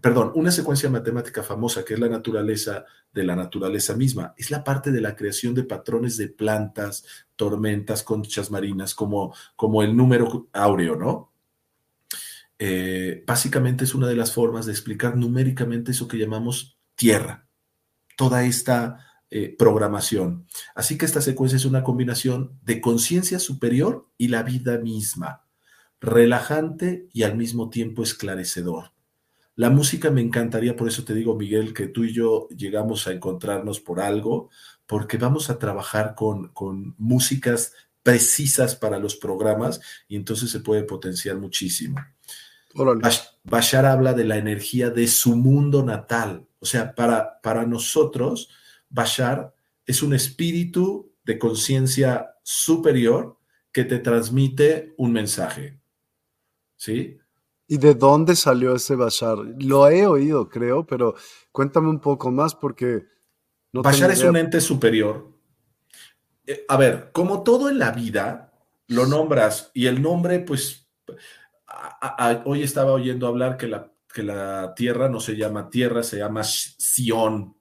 perdón, 0.00 0.32
una 0.34 0.50
secuencia 0.50 0.88
matemática 0.88 1.42
famosa 1.42 1.84
que 1.84 1.94
es 1.94 2.00
la 2.00 2.08
naturaleza 2.08 2.84
de 3.12 3.24
la 3.24 3.36
naturaleza 3.36 3.94
misma. 3.94 4.34
Es 4.36 4.50
la 4.50 4.64
parte 4.64 4.90
de 4.90 5.00
la 5.00 5.14
creación 5.14 5.54
de 5.54 5.64
patrones 5.64 6.16
de 6.16 6.28
plantas, 6.28 7.04
tormentas, 7.36 8.02
conchas 8.02 8.50
marinas, 8.50 8.94
como, 8.94 9.34
como 9.54 9.82
el 9.82 9.96
número 9.96 10.48
áureo, 10.52 10.96
¿no? 10.96 11.32
Eh, 12.58 13.24
básicamente 13.26 13.84
es 13.84 13.94
una 13.94 14.06
de 14.06 14.16
las 14.16 14.32
formas 14.32 14.66
de 14.66 14.72
explicar 14.72 15.16
numéricamente 15.16 15.90
eso 15.90 16.08
que 16.08 16.16
llamamos 16.16 16.78
tierra, 16.94 17.48
toda 18.16 18.44
esta 18.44 19.11
eh, 19.34 19.56
programación. 19.58 20.46
Así 20.74 20.98
que 20.98 21.06
esta 21.06 21.22
secuencia 21.22 21.56
es 21.56 21.64
una 21.64 21.82
combinación 21.82 22.58
de 22.62 22.82
conciencia 22.82 23.38
superior 23.38 24.06
y 24.18 24.28
la 24.28 24.42
vida 24.42 24.76
misma, 24.76 25.46
relajante 26.00 27.08
y 27.14 27.22
al 27.22 27.36
mismo 27.36 27.70
tiempo 27.70 28.02
esclarecedor. 28.02 28.92
La 29.54 29.70
música 29.70 30.10
me 30.10 30.20
encantaría, 30.20 30.76
por 30.76 30.88
eso 30.88 31.04
te 31.04 31.14
digo, 31.14 31.34
Miguel, 31.34 31.72
que 31.72 31.86
tú 31.86 32.04
y 32.04 32.12
yo 32.12 32.46
llegamos 32.50 33.06
a 33.06 33.12
encontrarnos 33.12 33.80
por 33.80 34.00
algo, 34.00 34.50
porque 34.86 35.16
vamos 35.16 35.48
a 35.48 35.58
trabajar 35.58 36.14
con, 36.14 36.48
con 36.48 36.94
músicas 36.98 37.72
precisas 38.02 38.76
para 38.76 38.98
los 38.98 39.16
programas 39.16 39.80
y 40.08 40.16
entonces 40.16 40.50
se 40.50 40.60
puede 40.60 40.82
potenciar 40.82 41.38
muchísimo. 41.38 42.04
Bashar 43.44 43.86
habla 43.86 44.12
de 44.12 44.24
la 44.24 44.36
energía 44.36 44.90
de 44.90 45.06
su 45.06 45.36
mundo 45.36 45.82
natal. 45.82 46.46
O 46.58 46.66
sea, 46.66 46.94
para, 46.94 47.40
para 47.40 47.64
nosotros, 47.66 48.50
Bashar 48.92 49.54
es 49.86 50.02
un 50.02 50.14
espíritu 50.14 51.12
de 51.24 51.38
conciencia 51.38 52.36
superior 52.42 53.38
que 53.72 53.84
te 53.84 53.98
transmite 53.98 54.94
un 54.98 55.12
mensaje. 55.12 55.80
¿Sí? 56.76 57.18
¿Y 57.66 57.78
de 57.78 57.94
dónde 57.94 58.36
salió 58.36 58.74
ese 58.74 58.96
Bashar? 58.96 59.38
Lo 59.60 59.88
he 59.88 60.06
oído, 60.06 60.48
creo, 60.48 60.86
pero 60.86 61.14
cuéntame 61.50 61.88
un 61.88 62.00
poco 62.00 62.30
más 62.30 62.54
porque... 62.54 63.06
No 63.72 63.82
Bashar 63.82 64.10
es 64.10 64.22
un 64.22 64.36
ente 64.36 64.60
superior. 64.60 65.32
Eh, 66.46 66.66
a 66.68 66.76
ver, 66.76 67.10
como 67.12 67.42
todo 67.42 67.70
en 67.70 67.78
la 67.78 67.92
vida, 67.92 68.52
lo 68.88 69.06
nombras 69.06 69.70
y 69.72 69.86
el 69.86 70.02
nombre, 70.02 70.40
pues, 70.40 70.86
hoy 72.44 72.62
estaba 72.62 72.92
oyendo 72.92 73.26
hablar 73.26 73.56
que 73.56 73.68
la, 73.68 73.90
que 74.12 74.22
la 74.22 74.74
tierra 74.76 75.08
no 75.08 75.20
se 75.20 75.36
llama 75.36 75.70
tierra, 75.70 76.02
se 76.02 76.18
llama 76.18 76.42
Sion 76.44 77.56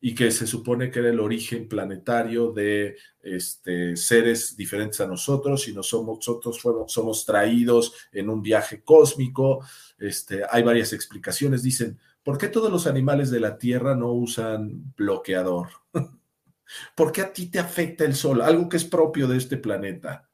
y 0.00 0.14
que 0.14 0.30
se 0.30 0.46
supone 0.46 0.90
que 0.90 0.98
era 0.98 1.08
el 1.08 1.20
origen 1.20 1.68
planetario 1.68 2.52
de 2.52 2.96
este, 3.22 3.96
seres 3.96 4.56
diferentes 4.56 5.00
a 5.00 5.06
nosotros 5.06 5.66
y 5.68 5.72
nosotros 5.72 6.60
somos 6.86 7.24
traídos 7.24 7.94
en 8.12 8.28
un 8.28 8.42
viaje 8.42 8.82
cósmico. 8.82 9.64
Este, 9.98 10.42
hay 10.50 10.62
varias 10.62 10.92
explicaciones. 10.92 11.62
Dicen, 11.62 11.98
¿por 12.22 12.36
qué 12.38 12.48
todos 12.48 12.70
los 12.70 12.86
animales 12.86 13.30
de 13.30 13.40
la 13.40 13.56
Tierra 13.56 13.94
no 13.94 14.12
usan 14.12 14.94
bloqueador? 14.96 15.68
¿Por 16.94 17.12
qué 17.12 17.22
a 17.22 17.32
ti 17.32 17.46
te 17.46 17.58
afecta 17.58 18.04
el 18.04 18.14
sol? 18.14 18.42
Algo 18.42 18.68
que 18.68 18.76
es 18.76 18.84
propio 18.84 19.26
de 19.26 19.38
este 19.38 19.56
planeta. 19.56 20.28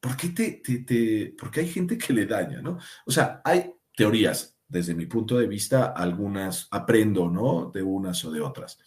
¿Por 0.00 0.16
qué, 0.16 0.28
te, 0.28 1.60
hay 1.60 1.68
gente 1.68 1.98
que 1.98 2.12
le 2.12 2.26
daña, 2.26 2.60
¿no? 2.60 2.78
O 3.06 3.10
sea, 3.10 3.40
hay 3.44 3.72
teorías 3.96 4.55
desde 4.68 4.94
mi 4.94 5.06
punto 5.06 5.38
de 5.38 5.46
vista, 5.46 5.86
algunas 5.86 6.68
aprendo, 6.70 7.30
¿no? 7.30 7.70
De 7.72 7.82
unas 7.82 8.24
o 8.24 8.30
de 8.30 8.40
otras. 8.40 8.78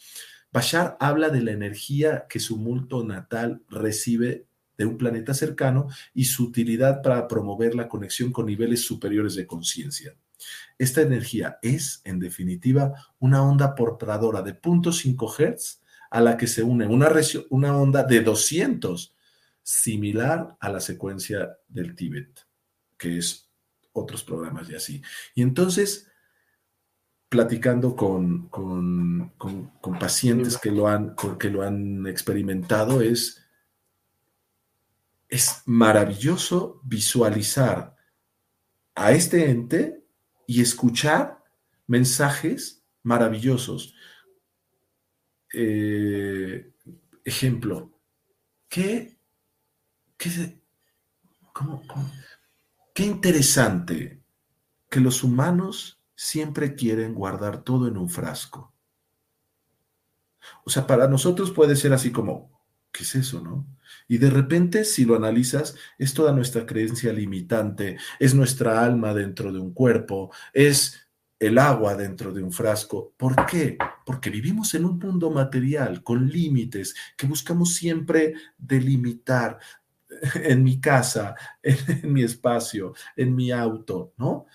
Bashar 0.52 0.98
habla 1.00 1.30
de 1.30 1.42
la 1.42 1.52
energía 1.52 2.26
que 2.28 2.40
su 2.40 2.58
multo 2.58 3.04
natal 3.04 3.64
recibe 3.70 4.48
de 4.78 4.86
un 4.86 4.98
planeta 4.98 5.34
cercano 5.34 5.88
y 6.14 6.26
su 6.26 6.46
utilidad 6.46 7.02
para 7.02 7.28
promover 7.28 7.76
la 7.76 7.88
conexión 7.88 8.32
con 8.32 8.46
niveles 8.46 8.82
superiores 8.82 9.36
de 9.36 9.46
conciencia. 9.46 10.16
Esta 10.78 11.02
energía 11.02 11.60
es, 11.62 12.02
en 12.06 12.20
definitiva, 12.20 12.94
una 13.20 13.44
onda 13.44 13.76
portadora 13.76 14.42
de 14.42 14.60
0.5 14.60 15.30
Hz 15.30 15.82
a 16.10 16.22
la 16.22 16.38
que 16.38 16.48
se 16.48 16.64
une 16.64 16.88
una, 16.88 17.12
una 17.50 17.78
onda 17.78 18.04
de 18.04 18.22
200, 18.22 19.14
similar 19.62 20.58
a 20.60 20.70
la 20.70 20.80
secuencia 20.80 21.58
del 21.68 21.96
Tíbet, 21.96 22.48
que 22.98 23.18
es 23.18 23.49
otros 23.94 24.24
programas 24.24 24.70
y 24.70 24.76
así. 24.76 25.02
Y 25.36 25.42
entonces, 25.42 26.10
platicando 27.30 27.96
con, 27.96 28.50
con, 28.50 29.32
pacientes 30.00 30.58
que 30.58 30.72
lo, 30.72 30.88
han, 30.88 31.16
que 31.40 31.50
lo 31.50 31.64
han 31.64 32.08
experimentado, 32.08 33.02
es, 33.02 33.46
es 35.28 35.62
maravilloso 35.66 36.82
visualizar 36.84 37.96
a 38.96 39.12
este 39.12 39.50
ente 39.50 40.04
y 40.48 40.62
escuchar 40.62 41.44
mensajes 41.88 42.84
maravillosos. 43.04 43.94
Eh, 45.54 46.72
ejemplo, 47.24 47.92
¿qué, 48.68 49.18
qué, 50.18 50.62
cómo, 51.54 51.86
cómo, 51.88 52.10
Qué 53.00 53.06
interesante 53.06 54.22
que 54.90 55.00
los 55.00 55.24
humanos 55.24 56.02
siempre 56.16 56.76
quieren 56.76 57.14
guardar 57.14 57.64
todo 57.64 57.88
en 57.88 57.96
un 57.96 58.10
frasco. 58.10 58.74
O 60.66 60.70
sea, 60.70 60.86
para 60.86 61.08
nosotros 61.08 61.52
puede 61.52 61.78
ser 61.78 61.94
así 61.94 62.12
como, 62.12 62.62
¿qué 62.92 63.04
es 63.04 63.16
eso, 63.16 63.40
no? 63.40 63.66
Y 64.10 64.18
de 64.18 64.30
repente, 64.30 64.84
si 64.84 65.06
lo 65.06 65.16
analizas, 65.16 65.78
es 65.98 66.14
toda 66.14 66.34
nuestra 66.34 66.66
creencia 66.66 67.14
limitante, 67.14 67.98
es 68.20 68.36
nuestra 68.36 68.84
alma 68.84 69.14
dentro 69.14 69.54
de 69.54 69.60
un 69.60 69.74
cuerpo, 69.74 70.34
es 70.52 71.10
el 71.40 71.58
agua 71.58 71.96
dentro 71.96 72.34
de 72.34 72.44
un 72.44 72.52
frasco. 72.52 73.14
¿Por 73.16 73.46
qué? 73.46 73.78
Porque 74.06 74.30
vivimos 74.30 74.74
en 74.74 74.84
un 74.84 75.00
mundo 75.00 75.32
material 75.32 76.04
con 76.04 76.28
límites 76.28 76.96
que 77.16 77.28
buscamos 77.28 77.76
siempre 77.76 78.34
delimitar, 78.58 79.58
en 80.36 80.64
mi 80.64 80.80
casa, 80.80 81.36
en, 81.64 82.14
mi 82.14 82.24
espacio, 82.24 82.94
en 83.16 83.36
mi 83.36 83.52
auto, 83.52 84.14
¿no? 84.18 84.46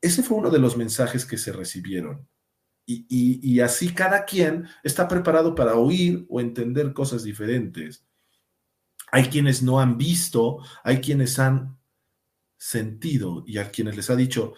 Ese 0.00 0.22
fue 0.22 0.38
uno 0.38 0.50
de 0.50 0.58
los 0.58 0.76
mensajes 0.76 1.26
que 1.26 1.38
se 1.38 1.52
recibieron. 1.52 2.26
Y, 2.86 3.06
y, 3.08 3.60
así 3.60 3.94
cada 3.94 4.26
quien 4.26 4.68
está 4.82 5.08
preparado 5.08 5.54
para 5.54 5.74
oír 5.74 6.26
o 6.28 6.38
entender 6.38 6.92
cosas 6.92 7.24
diferentes. 7.24 8.06
Hay 9.10 9.30
quienes 9.30 9.62
no 9.62 9.80
han 9.80 9.96
visto, 9.96 10.58
hay 10.82 11.00
quienes 11.00 11.38
han 11.38 11.78
sentido 12.58 13.42
y 13.46 13.56
a 13.56 13.70
quienes 13.70 13.96
les 13.96 14.10
ha 14.10 14.16
dicho, 14.16 14.52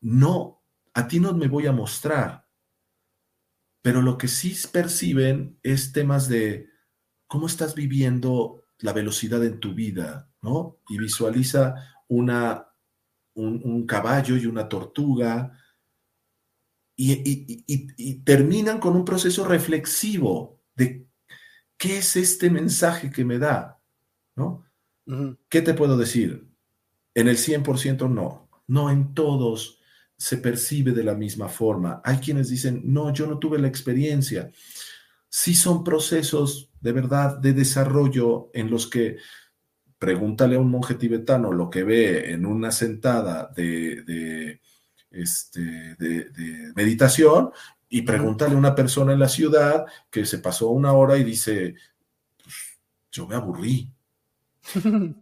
no, 0.00 0.62
a 0.92 1.08
ti 1.08 1.20
no 1.20 1.32
me 1.32 1.48
voy 1.48 1.66
a 1.66 1.72
mostrar. 1.72 2.46
Pero 3.80 4.02
lo 4.02 4.18
que 4.18 4.28
sí 4.28 4.54
perciben 4.70 5.58
es 5.62 5.92
temas 5.92 6.28
de 6.28 6.68
cómo 7.26 7.46
estás 7.46 7.74
viviendo 7.74 8.63
la 8.84 8.92
velocidad 8.92 9.42
en 9.42 9.60
tu 9.60 9.72
vida, 9.72 10.30
¿no? 10.42 10.76
Y 10.90 10.98
visualiza 10.98 11.74
una, 12.06 12.68
un, 13.32 13.86
caballo 13.86 14.36
y 14.36 14.44
una 14.44 14.68
tortuga 14.68 15.58
y, 16.94 18.22
terminan 18.24 18.78
con 18.80 18.94
un 18.94 19.06
proceso 19.06 19.46
reflexivo 19.46 20.60
de 20.74 21.08
qué 21.78 21.96
es 21.96 22.14
este 22.16 22.50
mensaje 22.50 23.10
que 23.10 23.24
me 23.24 23.38
da, 23.38 23.80
¿no? 24.36 24.66
¿Qué 25.48 25.62
te 25.62 25.72
puedo 25.72 25.96
decir? 25.96 26.46
En 27.14 27.28
el 27.28 27.38
100% 27.38 28.10
no, 28.10 28.50
no 28.66 28.90
en 28.90 29.14
todos 29.14 29.80
se 30.14 30.36
percibe 30.36 30.92
de 30.92 31.04
la 31.04 31.14
misma 31.14 31.48
forma. 31.48 32.02
Hay 32.04 32.18
quienes 32.18 32.50
dicen, 32.50 32.82
no, 32.84 33.14
yo 33.14 33.26
no 33.26 33.38
tuve 33.38 33.58
la 33.58 33.68
experiencia. 33.68 34.52
Sí 35.36 35.56
son 35.56 35.82
procesos 35.82 36.70
de 36.80 36.92
verdad 36.92 37.38
de 37.38 37.54
desarrollo 37.54 38.50
en 38.54 38.70
los 38.70 38.86
que 38.86 39.16
pregúntale 39.98 40.54
a 40.54 40.60
un 40.60 40.70
monje 40.70 40.94
tibetano 40.94 41.50
lo 41.50 41.68
que 41.68 41.82
ve 41.82 42.30
en 42.30 42.46
una 42.46 42.70
sentada 42.70 43.50
de, 43.56 44.60
este, 45.10 45.96
de, 45.96 46.72
meditación 46.76 47.50
y 47.88 48.02
pregúntale 48.02 48.54
a 48.54 48.58
una 48.58 48.76
persona 48.76 49.12
en 49.12 49.18
la 49.18 49.28
ciudad 49.28 49.86
que 50.08 50.24
se 50.24 50.38
pasó 50.38 50.68
una 50.68 50.92
hora 50.92 51.18
y 51.18 51.24
dice, 51.24 51.74
pues, 52.40 52.78
yo 53.10 53.26
me 53.26 53.34
aburrí. 53.34 53.90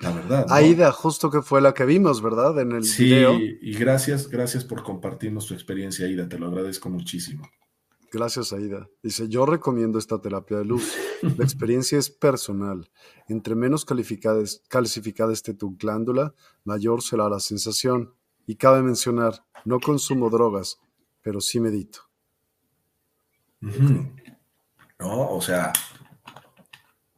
La 0.00 0.10
verdad. 0.10 0.46
Aida, 0.48 0.90
justo 0.90 1.30
que 1.30 1.40
fue 1.40 1.60
la 1.60 1.72
que 1.72 1.84
vimos, 1.84 2.20
¿verdad? 2.20 2.58
En 2.58 2.72
el 2.72 2.82
sí, 2.82 3.14
y 3.62 3.74
gracias, 3.74 4.26
gracias 4.26 4.64
por 4.64 4.82
compartirnos 4.82 5.46
tu 5.46 5.54
experiencia, 5.54 6.06
Aida, 6.06 6.28
te 6.28 6.36
lo 6.36 6.48
agradezco 6.48 6.90
muchísimo. 6.90 7.48
Gracias, 8.12 8.52
Aida. 8.52 8.90
Dice, 9.02 9.26
yo 9.30 9.46
recomiendo 9.46 9.98
esta 9.98 10.20
terapia 10.20 10.58
de 10.58 10.66
luz. 10.66 10.94
La 11.38 11.44
experiencia 11.44 11.98
es 11.98 12.10
personal. 12.10 12.90
Entre 13.26 13.54
menos 13.54 13.86
calificada, 13.86 14.42
calificada 14.68 15.32
esté 15.32 15.54
tu 15.54 15.78
glándula, 15.78 16.34
mayor 16.62 17.00
será 17.02 17.30
la 17.30 17.40
sensación. 17.40 18.14
Y 18.46 18.56
cabe 18.56 18.82
mencionar, 18.82 19.46
no 19.64 19.80
consumo 19.80 20.28
drogas, 20.28 20.78
pero 21.22 21.40
sí 21.40 21.58
medito. 21.58 22.00
No, 24.98 25.30
o 25.30 25.40
sea, 25.40 25.72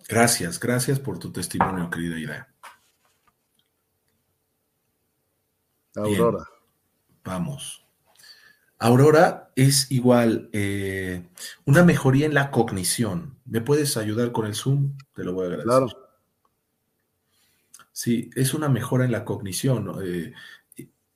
gracias, 0.08 0.60
gracias 0.60 1.00
por 1.00 1.18
tu 1.18 1.32
testimonio, 1.32 1.90
querida 1.90 2.16
Aida. 2.16 2.54
Aurora. 5.96 6.44
Vamos. 7.24 7.83
Aurora 8.78 9.52
es 9.56 9.90
igual 9.90 10.50
eh, 10.52 11.22
una 11.64 11.84
mejoría 11.84 12.26
en 12.26 12.34
la 12.34 12.50
cognición. 12.50 13.38
¿Me 13.44 13.60
puedes 13.60 13.96
ayudar 13.96 14.32
con 14.32 14.46
el 14.46 14.54
Zoom? 14.54 14.96
Te 15.14 15.24
lo 15.24 15.32
voy 15.32 15.44
a 15.44 15.46
agradecer. 15.46 15.66
Claro. 15.66 15.88
Sí, 17.92 18.30
es 18.34 18.54
una 18.54 18.68
mejora 18.68 19.04
en 19.04 19.12
la 19.12 19.24
cognición. 19.24 19.92
Eh, 20.04 20.32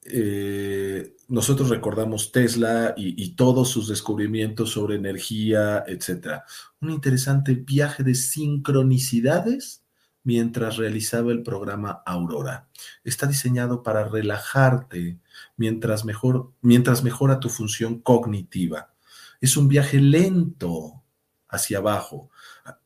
eh, 0.05 1.17
nosotros 1.29 1.69
recordamos 1.69 2.33
Tesla 2.33 2.95
y, 2.97 3.23
y, 3.23 3.35
todos 3.35 3.69
sus 3.69 3.89
descubrimientos 3.89 4.71
sobre 4.71 4.95
energía, 4.97 5.85
etc. 5.87 6.43
Un 6.81 6.91
interesante 6.91 7.55
viaje 7.55 8.05
de 8.05 8.15
sincronicidades 8.15 9.83
mientras 10.29 10.77
realizaba 10.77 11.33
el 11.33 11.43
programa 11.43 12.03
Aurora. 12.05 12.69
Está 13.03 13.27
diseñado 13.27 13.83
para 13.83 14.07
relajarte 14.07 15.17
mientras, 15.57 16.05
mejor, 16.05 16.53
mientras 16.61 17.03
mejora 17.03 17.41
tu 17.41 17.49
función 17.49 18.01
cognitiva. 18.01 18.93
Es 19.41 19.57
un 19.57 19.69
viaje 19.69 20.03
lento 20.03 21.03
hacia 21.49 21.79
abajo. 21.79 22.29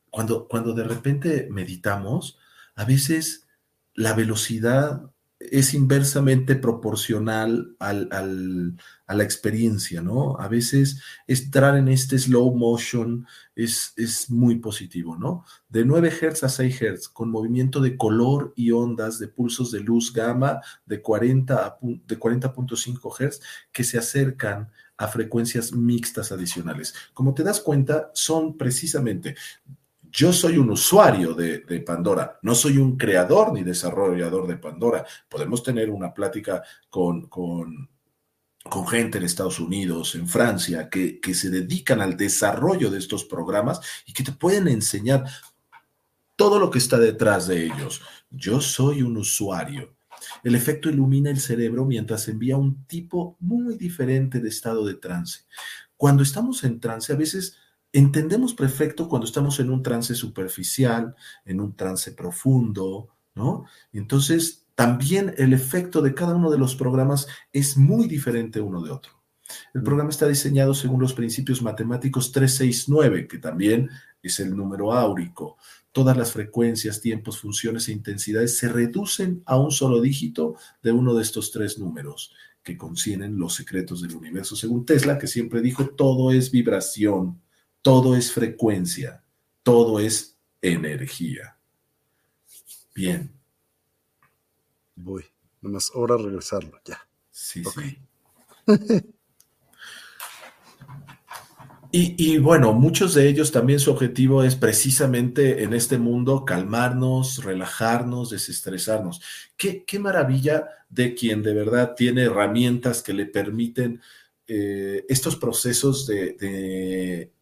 Cuando, 0.09 0.47
cuando 0.47 0.71
de 0.71 0.85
repente 0.85 1.49
meditamos, 1.51 2.39
a 2.75 2.85
veces 2.85 3.45
la 3.93 4.13
velocidad 4.13 5.11
es 5.51 5.73
inversamente 5.73 6.55
proporcional 6.55 7.75
al, 7.79 8.77
a 9.07 9.15
la 9.15 9.23
experiencia, 9.23 10.01
¿no? 10.01 10.37
A 10.39 10.47
veces 10.47 11.01
entrar 11.27 11.77
en 11.77 11.87
este 11.87 12.17
slow 12.17 12.55
motion 12.55 13.27
es, 13.55 13.93
es 13.97 14.29
muy 14.29 14.59
positivo, 14.59 15.17
¿no? 15.17 15.45
De 15.69 15.85
9 15.85 16.11
Hz 16.11 16.43
a 16.43 16.49
6 16.49 16.79
Hz, 16.79 17.09
con 17.09 17.29
movimiento 17.29 17.81
de 17.81 17.97
color 17.97 18.53
y 18.55 18.71
ondas 18.71 19.19
de 19.19 19.27
pulsos 19.27 19.71
de 19.71 19.81
luz 19.81 20.13
gamma 20.13 20.61
de 20.85 21.01
40 21.01 21.77
de 21.81 22.19
40.5 22.19 23.29
Hz 23.29 23.41
que 23.71 23.83
se 23.83 23.97
acercan 23.97 24.71
a 24.97 25.07
frecuencias 25.07 25.73
mixtas 25.73 26.31
adicionales. 26.31 26.93
Como 27.13 27.33
te 27.33 27.43
das 27.43 27.59
cuenta, 27.59 28.11
son 28.13 28.57
precisamente 28.57 29.35
yo 30.13 30.31
soy 30.31 30.59
un 30.59 30.69
usuario 30.69 31.33
de, 31.33 31.59
Pandora, 31.81 32.37
no 32.43 32.53
soy 32.53 32.77
un 32.77 32.97
creador 32.97 33.51
ni 33.51 33.63
desarrollador 33.63 34.45
de 34.45 34.57
Pandora. 34.57 35.03
Podemos 35.27 35.63
tener 35.63 35.89
una 35.89 36.13
plática 36.13 36.61
con, 36.87 37.27
con, 37.27 37.89
gente 38.87 39.17
en 39.17 39.23
Estados 39.23 39.59
Unidos, 39.59 40.13
en 40.13 40.27
Francia, 40.27 40.87
que, 40.87 41.19
que 41.19 41.33
se 41.33 41.49
dedican 41.49 41.99
al 41.99 42.15
desarrollo 42.15 42.91
de 42.91 42.99
estos 42.99 43.25
programas 43.25 43.81
y 44.05 44.13
que 44.13 44.23
te 44.23 44.31
pueden 44.31 44.67
enseñar 44.67 45.25
todo 46.35 46.59
lo 46.59 46.69
que 46.69 46.77
está 46.77 46.99
detrás 46.99 47.47
de 47.47 47.65
ellos. 47.65 48.01
Yo 48.29 48.61
soy 48.61 49.01
un 49.01 49.17
usuario. 49.17 49.95
El 50.43 50.53
efecto 50.53 50.89
ilumina 50.89 51.31
el 51.31 51.39
cerebro 51.39 51.85
mientras 51.85 52.27
envía 52.27 52.55
un 52.55 52.85
tipo 52.85 53.35
muy 53.39 53.77
diferente 53.77 54.39
de 54.39 54.49
estado 54.49 54.85
de 54.85 54.93
trance. 54.93 55.41
Cuando 55.97 56.21
estamos 56.21 56.63
en 56.63 56.79
trance, 56.79 57.11
a 57.11 57.15
veces 57.15 57.57
entendemos 57.93 58.53
perfecto 58.53 59.07
cuando 59.07 59.25
estamos 59.25 59.59
en 59.59 59.69
un 59.69 59.83
trance 59.83 60.15
superficial, 60.15 61.15
en 61.45 61.61
un 61.61 61.75
trance 61.75 62.11
profundo, 62.11 63.09
¿no? 63.35 63.65
Entonces, 63.93 64.65
también 64.75 65.33
el 65.37 65.53
efecto 65.53 66.01
de 66.01 66.15
cada 66.15 66.35
uno 66.35 66.49
de 66.49 66.57
los 66.57 66.75
programas 66.75 67.27
es 67.51 67.77
muy 67.77 68.07
diferente 68.07 68.59
uno 68.59 68.81
de 68.81 68.91
otro. 68.91 69.13
El 69.73 69.81
mm. 69.81 69.83
programa 69.83 70.09
está 70.09 70.27
diseñado 70.27 70.73
según 70.73 71.01
los 71.01 71.13
principios 71.13 71.61
matemáticos 71.61 72.31
369, 72.31 73.27
que 73.27 73.37
también 73.37 73.89
es 74.23 74.39
el 74.39 74.55
número 74.55 74.91
áurico. 74.93 75.57
Todas 75.91 76.17
las 76.17 76.31
frecuencias, 76.31 77.01
tiempos, 77.01 77.39
funciones 77.39 77.87
e 77.87 77.91
intensidades 77.91 78.57
se 78.57 78.69
reducen 78.69 79.43
a 79.45 79.57
un 79.57 79.69
solo 79.71 80.01
dígito 80.01 80.55
de 80.81 80.91
uno 80.91 81.13
de 81.13 81.21
estos 81.21 81.51
tres 81.51 81.77
números 81.77 82.33
que 82.63 82.77
contienen 82.77 83.37
los 83.37 83.53
secretos 83.53 84.01
del 84.01 84.15
universo, 84.15 84.55
según 84.55 84.85
Tesla, 84.85 85.19
que 85.19 85.27
siempre 85.27 85.61
dijo, 85.61 85.89
todo 85.89 86.31
es 86.31 86.49
vibración, 86.49 87.41
todo 87.83 88.15
es 88.15 88.31
frecuencia, 88.31 89.23
todo 89.61 89.99
es 89.99 90.37
energía. 90.61 91.57
Bien. 92.95 93.31
Voy. 94.95 95.25
Nomás 95.61 95.91
hora 95.93 96.17
regresarlo, 96.17 96.79
ya. 96.85 96.99
Sí, 97.29 97.61
sí. 97.63 97.97
y, 101.91 102.37
bueno, 102.37 102.71
muchos 102.73 103.13
de 103.13 103.27
ellos 103.27 103.51
también 103.51 103.79
su 103.79 103.91
objetivo 103.91 104.43
es 104.43 104.55
precisamente 104.55 105.63
en 105.63 105.73
este 105.73 105.97
mundo 105.97 106.45
calmarnos, 106.45 107.43
relajarnos, 107.43 108.29
desestresarnos. 108.29 109.21
Qué, 109.57 109.83
qué 109.83 109.99
maravilla 109.99 110.69
de 110.89 111.15
quien 111.15 111.43
de 111.43 111.53
verdad 111.53 111.95
tiene 111.95 112.23
herramientas 112.23 113.03
que 113.03 113.13
le 113.13 113.25
permiten 113.25 114.01
eh, 114.47 115.05
estos 115.09 115.35
procesos 115.35 116.07
de 116.07 117.32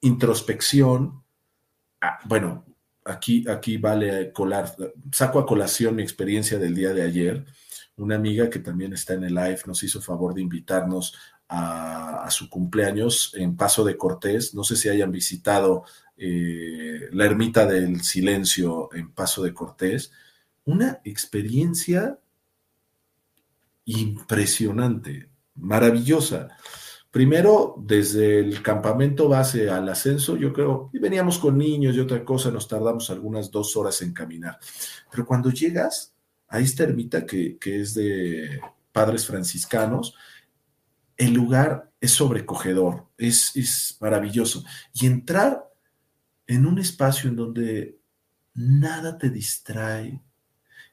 introspección, 0.00 1.22
ah, 2.00 2.18
bueno, 2.24 2.64
aquí, 3.04 3.44
aquí 3.48 3.76
vale 3.78 4.32
colar, 4.32 4.74
saco 5.12 5.38
a 5.38 5.46
colación 5.46 5.96
mi 5.96 6.02
experiencia 6.02 6.58
del 6.58 6.74
día 6.74 6.92
de 6.92 7.02
ayer. 7.02 7.44
Una 7.96 8.16
amiga 8.16 8.48
que 8.48 8.60
también 8.60 8.92
está 8.92 9.14
en 9.14 9.24
el 9.24 9.34
live 9.34 9.60
nos 9.66 9.82
hizo 9.82 10.00
favor 10.00 10.34
de 10.34 10.42
invitarnos 10.42 11.16
a, 11.48 12.28
su 12.30 12.50
cumpleaños 12.50 13.32
en 13.34 13.56
Paso 13.56 13.84
de 13.84 13.96
Cortés. 13.96 14.54
No 14.54 14.64
sé 14.64 14.76
si 14.76 14.88
hayan 14.88 15.10
visitado 15.10 15.84
eh, 16.16 17.08
la 17.12 17.24
ermita 17.24 17.66
del 17.66 18.02
silencio 18.02 18.90
en 18.92 19.12
Paso 19.12 19.42
de 19.42 19.54
Cortés. 19.54 20.12
Una 20.64 21.00
experiencia 21.04 22.18
impresionante, 23.86 25.30
maravillosa. 25.54 26.48
Primero, 27.18 27.74
desde 27.84 28.38
el 28.38 28.62
campamento 28.62 29.28
base 29.28 29.68
al 29.68 29.88
ascenso, 29.88 30.36
yo 30.36 30.52
creo, 30.52 30.88
y 30.92 31.00
veníamos 31.00 31.36
con 31.40 31.58
niños 31.58 31.96
y 31.96 31.98
otra 31.98 32.24
cosa, 32.24 32.52
nos 32.52 32.68
tardamos 32.68 33.10
algunas 33.10 33.50
dos 33.50 33.76
horas 33.76 34.00
en 34.02 34.12
caminar. 34.12 34.56
Pero 35.10 35.26
cuando 35.26 35.50
llegas 35.50 36.14
a 36.46 36.60
esta 36.60 36.84
ermita 36.84 37.26
que, 37.26 37.58
es 37.60 37.94
de 37.94 38.60
padres 38.92 39.26
franciscanos, 39.26 40.14
el 41.16 41.32
lugar 41.32 41.90
es 42.00 42.12
sobrecogedor, 42.12 43.08
es, 43.18 43.98
maravilloso. 44.00 44.62
Y 44.94 45.06
entrar 45.06 45.68
en 46.46 46.66
un 46.66 46.78
espacio 46.78 47.30
en 47.30 47.34
donde 47.34 47.98
nada 48.54 49.18
te 49.18 49.28
distrae 49.28 50.22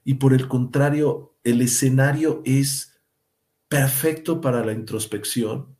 y 0.03 0.15
por 0.15 0.33
el 0.33 0.47
contrario, 0.47 1.35
el 1.43 1.61
escenario 1.61 2.41
es 2.45 2.99
perfecto 3.67 4.41
para 4.41 4.65
la 4.65 4.71
introspección, 4.71 5.74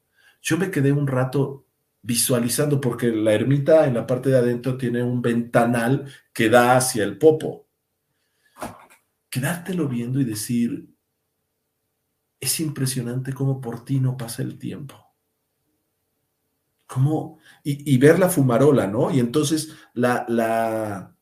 yo 0.45 0.59
me 0.59 0.69
quedé 0.69 0.91
un 0.91 1.07
rato 1.07 1.65
visualizando, 2.03 2.80
porque 2.80 3.07
la 3.07 3.34
ermita 3.34 3.88
en 3.88 3.95
la 3.95 4.05
parte 4.05 4.30
de 4.30 4.38
adentro 4.38 4.77
tiene 4.77 5.01
un 5.01 5.19
ventanal 5.19 6.05
que 6.31 6.49
da 6.49 6.77
hacia 6.77 7.03
el 7.03 7.17
popo. 7.17 7.67
Quedártelo 9.27 9.88
viendo 9.88 10.22
y 10.22 10.23
decir, 10.23 10.88
es 12.39 12.59
impresionante 12.59 13.34
cómo 13.34 13.59
por 13.59 13.84
ti 13.84 13.99
no 13.99 14.15
pasa 14.17 14.43
el 14.43 14.59
tiempo. 14.59 14.95
Cómo, 16.85 17.39
y, 17.63 17.97
ver 17.97 18.19
la 18.19 18.30
fumarola, 18.30 18.85
¿no? 18.85 19.09
Y 19.09 19.19
entonces 19.19 19.76
la, 19.95 20.27
la 20.30 21.17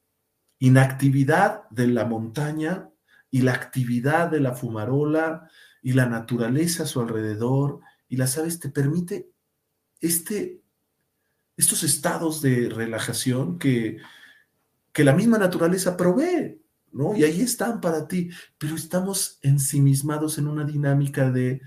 inactividad 0.59 1.69
de 1.69 1.87
la 1.87 2.03
montaña 2.03 2.89
y 3.31 3.41
la 3.41 3.53
actividad 3.53 4.29
de 4.29 4.41
la 4.41 4.53
fumarola 4.53 5.49
y 5.81 5.93
la 5.93 6.07
naturaleza 6.07 6.83
a 6.83 6.87
su 6.87 6.99
alrededor 6.99 7.79
y 8.14 8.15
las 8.15 8.38
aves 8.38 8.60
te 8.60 8.69
permite 8.69 9.31
este, 9.99 10.61
estos 11.57 11.81
estados 11.81 12.44
de 12.44 12.69
relajación 12.69 13.57
que, 13.57 13.98
que 14.91 15.03
la 15.03 15.15
misma 15.15 15.40
naturaleza 15.40 15.98
provee, 15.98 16.61
¿no? 16.91 17.15
Y 17.15 17.23
ahí 17.23 17.41
están 17.41 17.81
para 17.81 18.07
ti, 18.07 18.30
pero 18.60 18.76
estamos 18.76 19.40
ensimismados 19.41 20.38
en 20.38 20.48
una 20.48 20.64
dinámica 20.64 21.31
de 21.31 21.60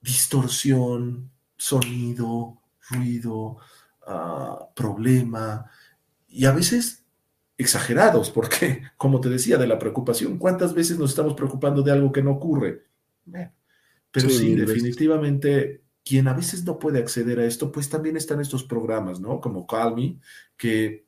distorsión, 0.00 1.30
sonido, 1.58 2.62
ruido, 2.88 3.58
ah, 4.06 4.70
problema, 4.74 5.70
y 6.28 6.46
a 6.46 6.52
veces 6.52 7.04
exagerados, 7.58 8.30
porque, 8.30 8.84
como 8.96 9.20
te 9.20 9.28
decía, 9.28 9.58
de 9.58 9.66
la 9.66 9.78
preocupación, 9.78 10.38
¿cuántas 10.38 10.72
veces 10.72 10.98
nos 10.98 11.10
estamos 11.10 11.34
preocupando 11.34 11.82
de 11.82 11.92
algo 11.92 12.10
que 12.10 12.22
no 12.22 12.30
ocurre? 12.30 12.86
Pero 14.12 14.28
sí, 14.28 14.54
definitivamente 14.54 15.82
quien 16.04 16.28
a 16.28 16.34
veces 16.34 16.64
no 16.64 16.78
puede 16.78 16.98
acceder 16.98 17.38
a 17.38 17.46
esto, 17.46 17.70
pues 17.70 17.88
también 17.88 18.16
están 18.16 18.40
estos 18.40 18.64
programas, 18.64 19.20
¿no? 19.20 19.40
Como 19.40 19.66
Calmi, 19.66 20.20
que, 20.56 21.06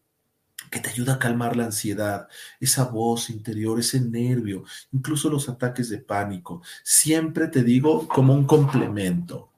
que 0.71 0.81
te 0.81 0.89
ayuda 0.89 1.15
a 1.15 1.19
calmar 1.19 1.57
la 1.57 1.65
ansiedad, 1.65 2.29
esa 2.61 2.85
voz 2.85 3.31
interior, 3.31 3.79
ese 3.81 4.01
nervio, 4.01 4.65
incluso 4.93 5.29
los 5.29 5.49
ataques 5.49 5.89
de 5.89 5.99
pánico. 5.99 6.63
Siempre 6.83 7.49
te 7.49 7.65
digo 7.65 8.07
como 8.09 8.35
un 8.35 8.47
complemento. 8.47 9.51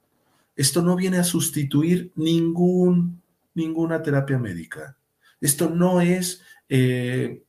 Esto 0.55 0.81
no 0.81 0.95
viene 0.95 1.19
a 1.19 1.23
sustituir 1.23 2.11
ningún, 2.15 3.21
ninguna 3.53 4.01
terapia 4.01 4.39
médica. 4.39 4.97
Esto 5.39 5.69
no 5.69 6.01
es 6.01 6.41
eh, 6.67 7.43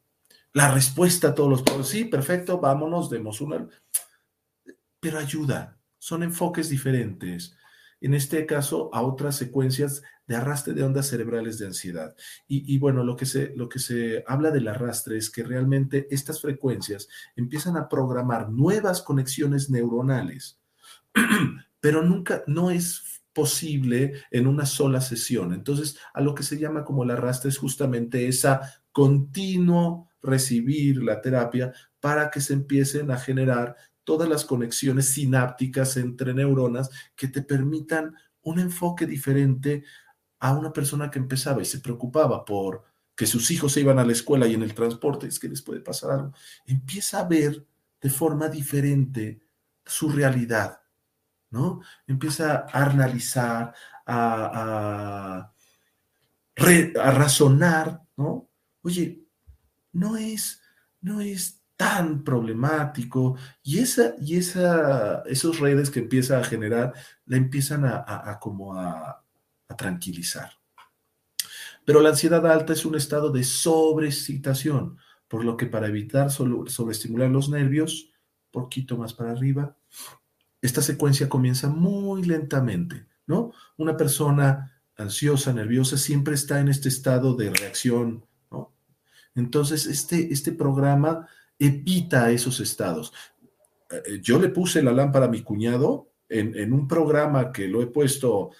la 0.53 0.73
respuesta 0.73 1.29
a 1.29 1.35
todos 1.35 1.49
los 1.49 1.63
problemas. 1.63 1.89
Sí, 1.89 2.05
perfecto, 2.05 2.61
vámonos, 2.61 3.09
demos 3.09 3.41
una. 3.41 3.67
Pero 5.01 5.19
ayuda, 5.19 5.78
son 6.09 6.23
enfoques 6.23 6.71
diferentes 6.71 7.55
en 8.01 8.15
este 8.15 8.47
caso 8.47 8.89
a 8.95 9.03
otras 9.03 9.37
secuencias 9.37 10.03
de 10.27 10.37
arrastre 10.37 10.73
de 10.73 10.83
ondas 10.83 11.07
cerebrales 11.07 11.59
de 11.59 11.67
ansiedad. 11.67 12.17
Y, 12.47 12.79
bueno, 12.79 13.05
lo 13.05 13.15
que, 13.15 13.27
se, 13.27 13.53
lo 13.57 13.69
que 13.69 13.79
se 13.79 14.25
habla 14.27 14.51
del 14.51 14.69
arrastre 14.69 15.19
es 15.19 15.29
que 15.29 15.43
realmente 15.43 16.07
estas 16.11 16.41
frecuencias 16.41 17.09
empiezan 17.37 17.77
a 17.77 17.91
programar 17.91 18.51
nuevas 18.51 19.03
conexiones 19.03 19.69
neuronales, 19.69 20.59
pero 21.81 22.03
nunca, 22.03 22.43
no 22.47 22.71
es 22.71 23.23
posible 23.35 24.15
en 24.31 24.47
una 24.47 24.65
sola 24.65 25.03
sesión. 25.03 25.53
Entonces, 25.53 25.99
a 26.15 26.23
lo 26.23 26.35
que 26.35 26.43
se 26.43 26.59
llama 26.59 26.85
como 26.85 27.03
el 27.03 27.11
arrastre 27.11 27.51
es 27.51 27.59
justamente 27.59 28.29
esa 28.29 28.63
continuo 28.93 30.09
recibir 30.23 31.03
la 31.03 31.21
terapia 31.21 31.75
para 32.01 32.31
que 32.31 32.41
se 32.41 32.55
empiecen 32.55 33.11
a 33.11 33.19
generar 33.19 33.77
todas 34.09 34.27
las 34.27 34.47
conexiones 34.47 35.11
sinápticas 35.11 35.99
entre 35.99 36.33
neuronas 36.33 36.89
que 37.15 37.29
te 37.29 37.43
permitan 37.43 38.17
un 38.41 38.59
enfoque 38.59 39.05
diferente 39.05 39.85
a 40.39 40.55
una 40.55 40.73
persona 40.73 41.11
que 41.11 41.19
empezaba 41.19 41.61
y 41.61 41.67
se 41.67 41.81
preocupaba 41.81 42.43
por 42.43 42.85
que 43.15 43.27
sus 43.27 43.51
hijos 43.51 43.73
se 43.73 43.81
iban 43.83 43.99
a 43.99 44.07
la 44.07 44.13
escuela 44.13 44.47
y 44.47 44.55
en 44.55 44.63
el 44.63 44.73
transporte, 44.73 45.27
es 45.27 45.39
que 45.39 45.51
les 45.51 45.61
puede 45.61 45.81
pasar 45.81 46.13
algo, 46.13 46.33
empieza 46.65 47.21
a 47.21 47.29
ver 47.29 47.67
de 48.01 48.09
forma 48.09 48.49
diferente 48.49 49.43
su 49.85 50.09
realidad, 50.09 50.81
¿no? 51.51 51.83
Empieza 52.07 52.65
a 52.73 52.85
analizar, 52.85 53.75
a, 54.07 55.53
a 56.57 57.11
razonar, 57.11 58.03
¿no? 58.17 58.49
Oye, 58.81 59.23
no 59.93 60.17
es, 60.17 60.63
no 61.03 61.21
es 61.21 61.58
tan 61.79 62.25
problemático 62.25 63.37
y, 63.63 63.79
esa, 63.79 64.17
y 64.21 64.37
esa, 64.37 65.23
redes 65.61 65.91
que 65.91 66.01
empieza 66.01 66.41
a 66.41 66.45
generar 66.45 66.93
la 67.25 67.37
empiezan 67.37 67.85
a, 67.85 68.37
como 68.41 68.75
a, 68.75 69.25
tranquilizar. 69.77 70.51
Pero 71.85 72.01
la 72.01 72.09
ansiedad 72.09 72.45
alta 72.47 72.73
es 72.73 72.85
un 72.85 72.97
estado 72.97 73.31
de 73.31 73.45
sobreexcitación, 73.45 74.99
por 75.29 75.45
lo 75.45 75.57
que 75.57 75.67
para 75.67 75.87
evitar 75.87 76.33
sobreestimular 76.33 77.31
los 77.31 77.49
nervios, 77.49 78.11
poquito 78.51 78.97
más 78.97 79.15
para 79.15 79.31
arriba, 79.31 79.77
esta 80.61 80.83
secuencia 80.83 81.29
comienza 81.29 81.69
muy 81.69 82.25
lentamente, 82.25 83.07
¿no? 83.27 83.53
Una 83.77 83.97
persona 83.97 84.83
ansiosa, 84.97 85.53
nerviosa, 85.53 85.97
siempre 85.97 86.35
está 86.35 86.59
en 86.59 86.71
este 86.71 86.89
estado 86.89 87.37
de 87.37 87.51
reacción, 87.51 88.27
¿no? 88.51 88.73
Entonces, 89.37 89.87
este, 89.87 90.33
este 90.33 90.51
programa 90.51 91.29
evita 91.59 92.31
esos 92.31 92.61
estados. 92.61 93.13
Eh, 93.91 94.21
yo 94.23 94.39
le 94.39 94.49
puse 94.49 94.83
la 94.83 94.93
lámpara 94.93 95.27
a 95.27 95.31
mi 95.31 95.43
cuñado 95.43 96.13
en, 96.29 96.73
un 96.73 96.87
programa 96.87 97.53
que 97.53 97.67
lo 97.69 97.83
he 97.83 97.87
puesto, 97.87 98.51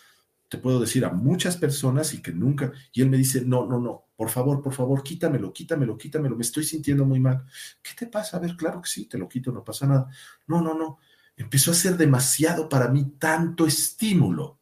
te 0.49 0.59
puedo 0.59 0.81
decir, 0.81 1.05
a 1.05 1.11
muchas 1.11 1.57
personas 1.57 2.15
y 2.15 2.23
que 2.23 2.33
nunca, 2.33 2.73
y 2.93 3.03
él 3.03 3.11
me 3.11 3.19
dice, 3.19 3.45
no, 3.45 3.67
no, 3.67 3.79
no, 3.79 4.07
por 4.17 4.31
favor, 4.31 4.63
por 4.63 4.73
favor, 4.73 5.03
quítamelo, 5.03 5.53
quítamelo, 5.53 5.99
quítamelo, 5.99 6.35
me 6.35 6.43
estoy 6.43 6.65
sintiendo 6.65 7.05
muy 7.05 7.21
mal. 7.21 7.45
¿Qué 7.83 7.91
te 7.95 8.07
pasa? 8.07 8.39
A 8.39 8.41
ver, 8.41 8.57
claro 8.57 8.81
que 8.81 8.89
sí, 8.89 9.05
te 9.07 9.19
lo 9.19 9.29
quito, 9.29 9.53
no 9.53 9.63
pasa 9.63 9.87
nada. 9.87 10.09
No, 10.47 10.63
no, 10.63 10.75
no, 10.75 10.99
empezó 11.37 11.71
a 11.73 11.75
ser 11.75 11.97
demasiado 11.97 12.69
para 12.69 12.89
mí 12.89 13.17
tanto 13.19 13.67
estímulo. 13.67 14.59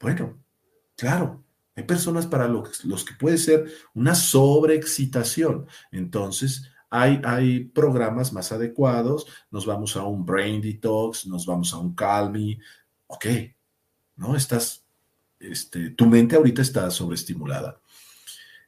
Bueno, 0.00 0.42
claro, 0.96 1.44
hay 1.76 1.84
personas 1.84 2.26
para 2.26 2.48
los, 2.48 2.84
los 2.84 3.04
que 3.04 3.14
puede 3.14 3.38
ser 3.38 3.72
una 3.94 4.16
sobreexcitación. 4.16 5.66
Entonces, 5.92 6.71
hay, 6.92 7.64
programas 7.64 8.34
más 8.34 8.52
adecuados, 8.52 9.26
nos 9.50 9.64
vamos 9.64 9.96
a 9.96 10.04
un 10.04 10.26
Brain 10.26 10.60
Detox, 10.60 11.26
nos 11.26 11.46
vamos 11.46 11.72
a 11.72 11.78
un 11.78 11.94
Calmi, 11.94 12.58
ok, 13.06 13.26
¿no? 14.16 14.36
Estás, 14.36 14.84
este, 15.40 15.90
tu 15.90 16.04
mente 16.04 16.36
ahorita 16.36 16.60
está 16.60 16.90
sobreestimulada. 16.90 17.80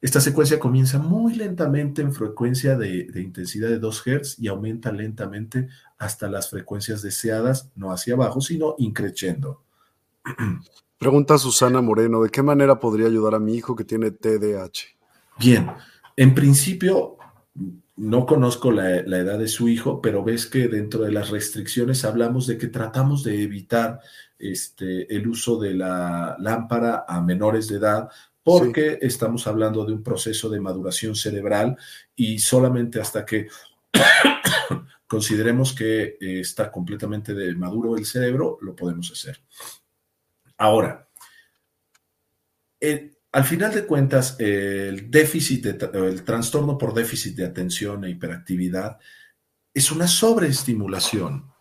Esta 0.01 0.21
secuencia 0.21 0.59
comienza 0.59 0.99
muy 0.99 1.35
lentamente 1.35 2.01
en 2.01 2.15
frecuencia 2.15 2.79
de, 2.79 3.11
intensidad 3.15 3.69
de 3.69 3.79
2 3.79 4.03
Hz 4.03 4.39
y 4.39 4.49
aumenta 4.49 4.91
lentamente 4.91 5.69
hasta 5.99 6.29
las 6.29 6.49
frecuencias 6.49 7.03
deseadas, 7.03 7.71
no 7.77 7.93
hacia 7.93 8.15
abajo, 8.15 8.41
sino 8.41 8.75
increciendo. 8.79 9.63
Pregunta 10.99 11.37
Susana 11.37 11.83
Moreno, 11.83 12.23
¿de 12.23 12.31
qué 12.31 12.43
manera 12.43 12.81
podría 12.81 13.07
ayudar 13.07 13.35
a 13.35 13.39
mi 13.39 13.55
hijo 13.55 13.77
que 13.77 13.85
tiene 13.85 14.11
TDAH? 14.11 14.97
Bien, 15.39 15.71
en 16.17 16.35
principio 16.35 17.19
no 17.97 18.27
conozco 18.27 18.73
la, 18.73 18.99
edad 18.99 19.39
de 19.39 19.49
su 19.49 19.69
hijo, 19.69 20.01
pero 20.01 20.25
ves 20.25 20.47
que 20.47 20.69
dentro 20.69 21.03
de 21.03 21.13
las 21.13 21.31
restricciones 21.31 22.05
hablamos 22.05 22.47
de 22.47 22.59
que 22.59 22.67
tratamos 22.67 23.23
de 23.23 23.43
evitar 23.43 24.01
este, 24.39 25.15
el 25.15 25.29
uso 25.29 25.59
de 25.59 25.75
la 25.75 26.37
lámpara 26.41 27.05
a 27.07 27.21
menores 27.21 27.69
de 27.69 27.77
edad 27.77 28.09
porque 28.43 28.99
estamos 29.01 29.47
hablando 29.47 29.87
de 29.87 29.95
un 29.95 30.03
proceso 30.03 30.51
de 30.51 30.61
maduración 30.61 31.15
cerebral 31.15 31.77
y 32.15 32.39
solamente 32.41 33.01
hasta 33.01 33.25
que 33.25 33.49
consideremos 35.07 35.73
que 35.73 36.19
eh, 36.21 36.41
está 36.41 36.71
completamente 36.71 37.33
de 37.33 37.55
maduro 37.55 37.97
el 37.97 38.05
cerebro, 38.05 38.59
lo 38.61 38.77
podemos 38.77 39.11
hacer. 39.11 39.41
Ahora, 40.59 41.09
al 43.35 43.43
final 43.43 43.75
de 43.75 43.85
cuentas, 43.85 44.37
el 44.39 45.11
déficit, 45.11 45.67
el 45.93 46.23
trastorno 46.23 46.79
por 46.79 46.95
déficit 46.95 47.35
de 47.35 47.45
atención 47.45 48.05
e 48.05 48.11
hiperactividad 48.11 48.97
es 49.75 49.91
una 49.91 50.07
sobreestimulación. 50.07 51.53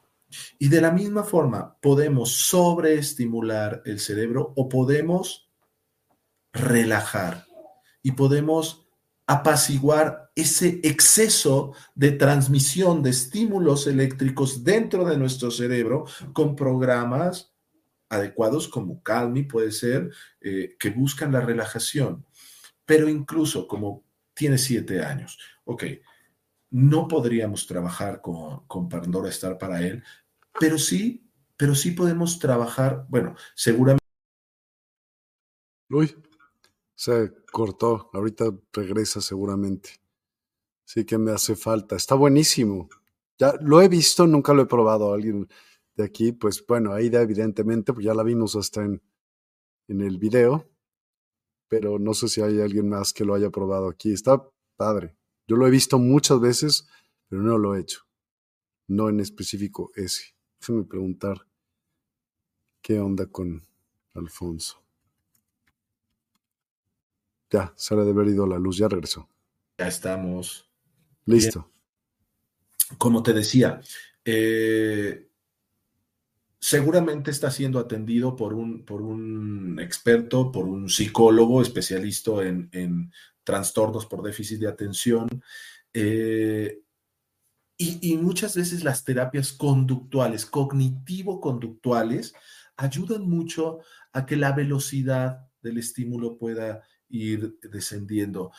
Y 0.59 0.69
de 0.69 0.81
la 0.81 0.91
misma 0.91 1.23
forma, 1.23 1.75
podemos 1.81 2.31
sobreestimular 2.31 3.81
el 3.85 3.99
cerebro 3.99 4.53
o 4.55 4.69
podemos 4.69 5.49
relajar 6.53 7.47
y 8.03 8.11
podemos 8.11 8.87
apaciguar 9.25 10.29
ese 10.35 10.79
exceso 10.83 11.73
de 11.95 12.11
transmisión 12.11 13.01
de 13.01 13.09
estímulos 13.09 13.87
eléctricos 13.87 14.63
dentro 14.63 15.05
de 15.05 15.17
nuestro 15.17 15.49
cerebro 15.49 16.05
con 16.33 16.55
programas 16.55 17.52
adecuados 18.13 18.67
como 18.67 19.01
Calmi 19.03 19.43
puede 19.43 19.71
ser, 19.71 20.11
eh, 20.41 20.75
que 20.79 20.89
buscan 20.89 21.31
la 21.31 21.41
relajación. 21.41 22.25
Pero 22.85 23.09
incluso 23.09 23.67
como 23.67 24.03
tiene 24.33 24.57
siete 24.57 25.03
años, 25.03 25.39
ok, 25.65 25.83
no 26.71 27.07
podríamos 27.07 27.67
trabajar 27.67 28.21
con, 28.21 28.65
con 28.67 28.89
Pandora 28.89 29.29
Star 29.29 29.57
para 29.57 29.81
él, 29.81 30.03
pero 30.59 30.77
sí, 30.77 31.29
pero 31.55 31.75
sí 31.75 31.91
podemos 31.91 32.39
trabajar, 32.39 33.05
bueno, 33.09 33.35
seguramente. 33.55 34.03
Uy, 35.89 36.15
se 36.95 37.31
cortó, 37.51 38.09
ahorita 38.13 38.45
regresa 38.71 39.21
seguramente. 39.21 40.01
Sí 40.85 41.05
que 41.05 41.17
me 41.17 41.31
hace 41.31 41.55
falta, 41.55 41.95
está 41.95 42.15
buenísimo. 42.15 42.89
Ya 43.37 43.53
lo 43.61 43.81
he 43.81 43.87
visto, 43.87 44.27
nunca 44.27 44.53
lo 44.53 44.63
he 44.63 44.65
probado. 44.65 45.13
Alguien 45.13 45.47
de 45.95 46.03
aquí, 46.03 46.31
pues 46.31 46.65
bueno, 46.65 46.93
Aida 46.93 47.21
evidentemente, 47.21 47.93
pues 47.93 48.05
ya 48.05 48.13
la 48.13 48.23
vimos 48.23 48.55
hasta 48.55 48.83
en, 48.83 49.01
en 49.87 50.01
el 50.01 50.17
video, 50.17 50.69
pero 51.67 51.99
no 51.99 52.13
sé 52.13 52.27
si 52.27 52.41
hay 52.41 52.61
alguien 52.61 52.89
más 52.89 53.13
que 53.13 53.25
lo 53.25 53.35
haya 53.35 53.49
probado 53.49 53.89
aquí. 53.89 54.13
Está 54.13 54.43
padre. 54.75 55.15
Yo 55.47 55.55
lo 55.55 55.67
he 55.67 55.71
visto 55.71 55.99
muchas 55.99 56.39
veces, 56.39 56.87
pero 57.27 57.41
no 57.41 57.57
lo 57.57 57.75
he 57.75 57.81
hecho. 57.81 58.01
No 58.87 59.09
en 59.09 59.19
específico 59.19 59.91
ese. 59.95 60.35
Déjame 60.59 60.83
preguntar 60.83 61.47
qué 62.81 62.99
onda 62.99 63.25
con 63.27 63.61
Alfonso. 64.13 64.81
Ya, 67.49 67.73
sale 67.75 68.03
de 68.03 68.11
haber 68.11 68.29
ido 68.29 68.47
la 68.47 68.57
luz, 68.57 68.77
ya 68.77 68.87
regresó. 68.87 69.29
Ya 69.77 69.87
estamos. 69.87 70.69
Listo. 71.25 71.69
Como 72.97 73.23
te 73.23 73.33
decía, 73.33 73.81
eh, 74.25 75.29
seguramente 76.63 77.29
está 77.29 77.51
siendo 77.51 77.77
atendido 77.77 78.37
por 78.37 78.53
un, 78.53 78.85
por 78.85 79.01
un 79.01 79.81
experto, 79.81 80.49
por 80.49 80.63
un 80.65 80.87
psicólogo 80.87 81.61
especialista 81.61 82.31
en, 82.41 83.11
trastornos 83.43 84.05
por 84.05 84.23
déficit 84.23 84.61
de 84.61 84.69
atención. 84.69 85.27
Eh, 85.93 86.79
y, 87.77 88.15
muchas 88.15 88.55
veces 88.55 88.85
las 88.85 89.03
terapias 89.03 89.51
conductuales, 89.51 90.45
cognitivo-conductuales, 90.45 92.33
ayudan 92.77 93.27
mucho 93.27 93.79
a 94.13 94.25
que 94.25 94.37
la 94.37 94.53
velocidad 94.53 95.49
del 95.61 95.79
estímulo 95.79 96.37
pueda 96.37 96.81
ir 97.09 97.59
descendiendo. 97.61 98.53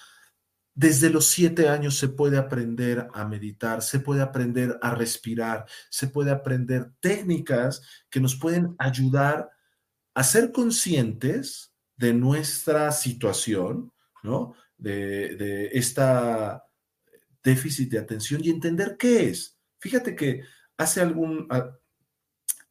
Desde 0.75 1.09
los 1.09 1.27
siete 1.27 1.69
años 1.69 1.97
se 1.97 2.09
puede 2.09 2.37
aprender 2.37 3.09
a 3.15 3.25
meditar, 3.25 3.81
se 3.83 4.01
puede 4.01 4.23
aprender 4.23 4.79
a 4.83 4.95
respirar, 4.95 5.67
se 5.89 6.09
puede 6.09 6.33
aprender 6.33 6.91
técnicas 7.01 7.83
que 8.11 8.21
nos 8.21 8.35
pueden 8.35 8.75
ayudar 8.79 9.51
a 10.15 10.25
ser 10.25 10.51
conscientes 10.51 11.73
de 11.97 12.13
nuestra 12.13 12.91
situación, 12.91 13.93
¿no? 14.23 14.55
De, 14.77 15.37
de 15.37 15.67
esta 15.73 16.65
déficit 17.43 17.91
de 17.91 17.99
atención 17.99 18.43
y 18.43 18.51
entender 18.51 18.97
qué 18.99 19.29
es. 19.29 19.59
Fíjate 19.79 20.17
que 20.17 20.43
hace 20.77 21.01
algún, 21.01 21.47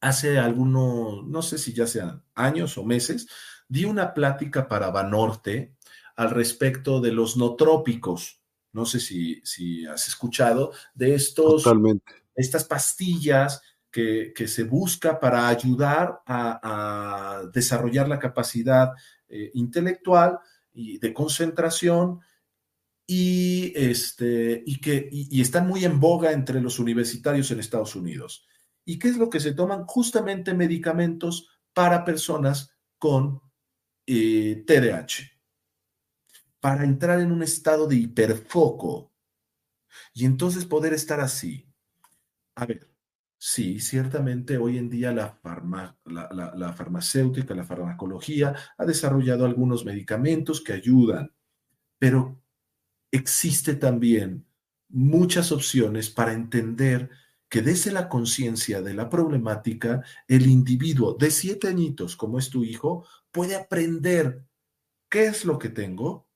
hace 0.01 0.37
algunos, 0.39 1.25
no 1.25 1.41
sé 1.41 1.57
si 1.57 1.73
ya 1.73 1.87
sean 1.87 2.23
años 2.35 2.77
o 2.77 2.83
meses, 2.83 3.27
di 3.69 3.85
una 3.85 4.13
plática 4.13 4.67
para 4.67 4.89
Banorte 4.89 5.75
al 6.15 6.29
respecto 6.29 7.01
de 7.01 7.11
los 7.11 7.37
no 7.37 7.55
trópicos. 7.55 8.41
No 8.71 8.85
sé 8.85 8.99
si, 8.99 9.41
si 9.43 9.85
has 9.85 10.07
escuchado 10.07 10.71
de 10.93 11.15
estos, 11.15 11.63
estas 12.35 12.63
pastillas 12.65 13.61
que, 13.91 14.33
se 14.47 14.63
busca 14.63 15.19
para 15.19 15.47
ayudar 15.47 16.21
a, 16.25 17.43
desarrollar 17.53 18.07
la 18.07 18.19
capacidad 18.19 18.91
eh, 19.29 19.51
intelectual 19.53 20.39
y 20.73 20.97
de 20.97 21.13
concentración 21.13 22.19
y, 23.05 23.71
este, 23.75 24.63
y 24.65 24.79
que 24.79 25.07
y 25.11 25.41
están 25.41 25.67
muy 25.67 25.85
en 25.85 25.99
boga 25.99 26.31
entre 26.31 26.61
los 26.61 26.79
universitarios 26.79 27.51
en 27.51 27.59
Estados 27.59 27.95
Unidos. 27.95 28.47
¿Y 28.85 28.99
qué 28.99 29.09
es 29.09 29.17
lo 29.17 29.29
que 29.29 29.39
se 29.39 29.53
toman? 29.53 29.85
Justamente 29.85 30.53
medicamentos 30.53 31.47
para 31.73 32.03
personas 32.03 32.71
con 32.97 33.41
TDAH, 34.05 35.21
eh, 35.21 35.32
para 36.63 36.85
entrar 36.85 37.19
en 37.19 37.33
un 37.33 37.43
estado 37.43 37.87
de 37.87 37.97
hiperfoco 37.97 39.11
y 40.13 40.23
entonces 40.23 40.63
poder 40.63 40.93
estar 40.93 41.19
así. 41.19 41.67
A 42.55 42.65
ver, 42.65 42.89
sí, 43.37 43.81
ciertamente 43.81 44.57
hoy 44.57 44.77
en 44.77 44.89
día 44.89 45.11
la, 45.11 45.41
la 46.05 46.71
farmacéutica, 46.71 47.53
la 47.53 47.65
farmacología 47.65 48.55
ha 48.77 48.85
desarrollado 48.85 49.43
algunos 49.43 49.83
medicamentos 49.83 50.61
que 50.61 50.71
ayudan, 50.71 51.35
pero 51.99 52.41
existe 53.11 53.75
también 53.75 54.45
muchas 54.87 55.51
opciones 55.51 56.09
para 56.09 56.31
entender 56.31 57.09
que 57.49 57.61
desde 57.61 57.91
la 57.91 58.07
conciencia 58.07 58.81
de 58.81 58.93
la 58.93 59.09
problemática, 59.09 60.01
el 60.29 60.47
individuo 60.47 61.13
de 61.15 61.29
siete 61.29 61.67
añitos, 61.67 62.15
como 62.15 62.39
es 62.39 62.49
tu 62.49 62.63
hijo, 62.63 63.05
puede 63.33 63.57
aprender 63.57 64.45
qué 65.09 65.25
es 65.25 65.43
lo 65.43 65.59
que 65.59 65.67
tengo, 65.67 66.29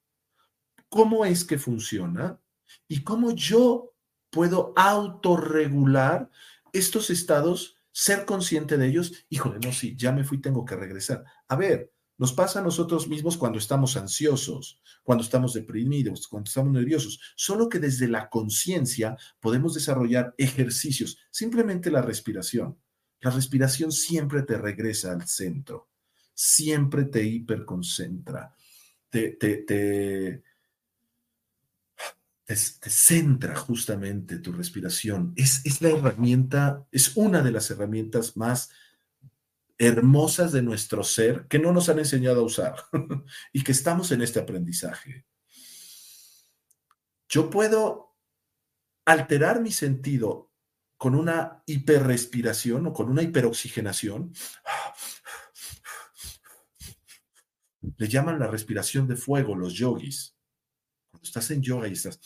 cómo 0.90 1.26
es 1.26 1.44
que 1.44 1.58
funciona 1.58 2.40
y 2.88 3.04
cómo 3.04 3.32
yo 3.32 3.94
puedo 4.30 4.74
autorregular 4.76 6.30
estos 6.74 7.10
estados, 7.10 7.78
ser 7.92 8.26
consciente 8.26 8.78
de 8.78 8.88
ellos. 8.88 9.26
Híjole, 9.30 9.60
no, 9.64 9.72
sí, 9.72 9.96
ya 9.98 10.12
me 10.12 10.24
fui, 10.24 10.40
tengo 10.40 10.66
que 10.66 10.76
regresar. 10.76 11.24
A 11.48 11.56
ver, 11.56 11.92
nos 12.18 12.34
pasa 12.34 12.60
a 12.60 12.64
nosotros 12.64 13.08
mismos 13.08 13.38
cuando 13.38 13.60
estamos 13.60 13.96
ansiosos, 13.96 14.82
cuando 15.04 15.24
estamos 15.24 15.54
deprimidos, 15.54 16.28
cuando 16.28 16.48
estamos 16.48 16.72
nerviosos. 16.72 17.20
Solo 17.36 17.70
que 17.70 17.80
desde 17.80 18.08
la 18.08 18.30
conciencia 18.30 19.18
podemos 19.40 19.76
desarrollar 19.76 20.34
ejercicios, 20.38 21.20
simplemente 21.30 21.92
la 21.92 22.02
respiración. 22.02 22.78
La 23.20 23.32
respiración 23.32 23.92
siempre 23.92 24.44
te 24.44 24.58
regresa 24.58 25.12
al 25.12 25.28
centro, 25.28 25.90
siempre 26.34 27.06
te 27.06 27.24
hiperconcentra, 27.24 28.56
te, 29.10 29.32
te, 29.32 29.58
te, 29.58 30.44
te, 32.48 32.56
centra 32.56 33.56
justamente 33.56 34.40
tu 34.40 34.54
respiración. 34.54 35.34
Es, 35.36 35.66
es 35.66 35.82
la 35.82 35.90
herramienta, 35.90 36.88
es 36.92 37.18
una 37.18 37.42
de 37.42 37.52
las 37.52 37.70
herramientas 37.70 38.38
más 38.38 38.72
hermosas 39.78 40.54
de 40.54 40.62
nuestro 40.64 41.04
ser 41.04 41.46
que 41.48 41.60
no 41.60 41.74
nos 41.74 41.90
han 41.90 42.00
enseñado 42.00 42.40
a 42.40 42.46
usar 42.46 42.76
y 43.54 43.64
que 43.64 43.74
estamos 43.74 44.12
en 44.14 44.22
este 44.22 44.40
aprendizaje. 44.40 45.26
Yo 47.28 47.50
puedo 47.50 48.16
alterar 49.06 49.62
mi 49.62 49.74
sentido 49.74 50.54
con 50.96 51.16
una 51.16 51.64
hiperrespiración 51.66 52.88
o 52.88 52.94
con 52.94 53.10
una 53.10 53.24
hiperoxigenación. 53.24 54.34
Le 57.98 58.08
llaman 58.08 58.40
la 58.40 58.48
respiración 58.48 59.06
de 59.06 59.18
fuego 59.18 59.54
los 59.54 59.74
yogis. 59.74 60.37
Cuando 61.18 61.28
estás 61.28 61.52
en 61.52 61.62
yoga 61.62 61.88
y 61.88 61.94
estás... 61.94 62.20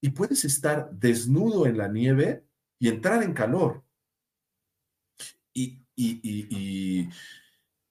Y 0.00 0.10
puedes 0.10 0.44
estar 0.44 0.90
desnudo 0.92 1.66
en 1.66 1.78
la 1.78 1.88
nieve 1.88 2.44
y 2.78 2.88
entrar 2.88 3.22
en 3.22 3.32
calor 3.32 3.84
y, 5.54 7.08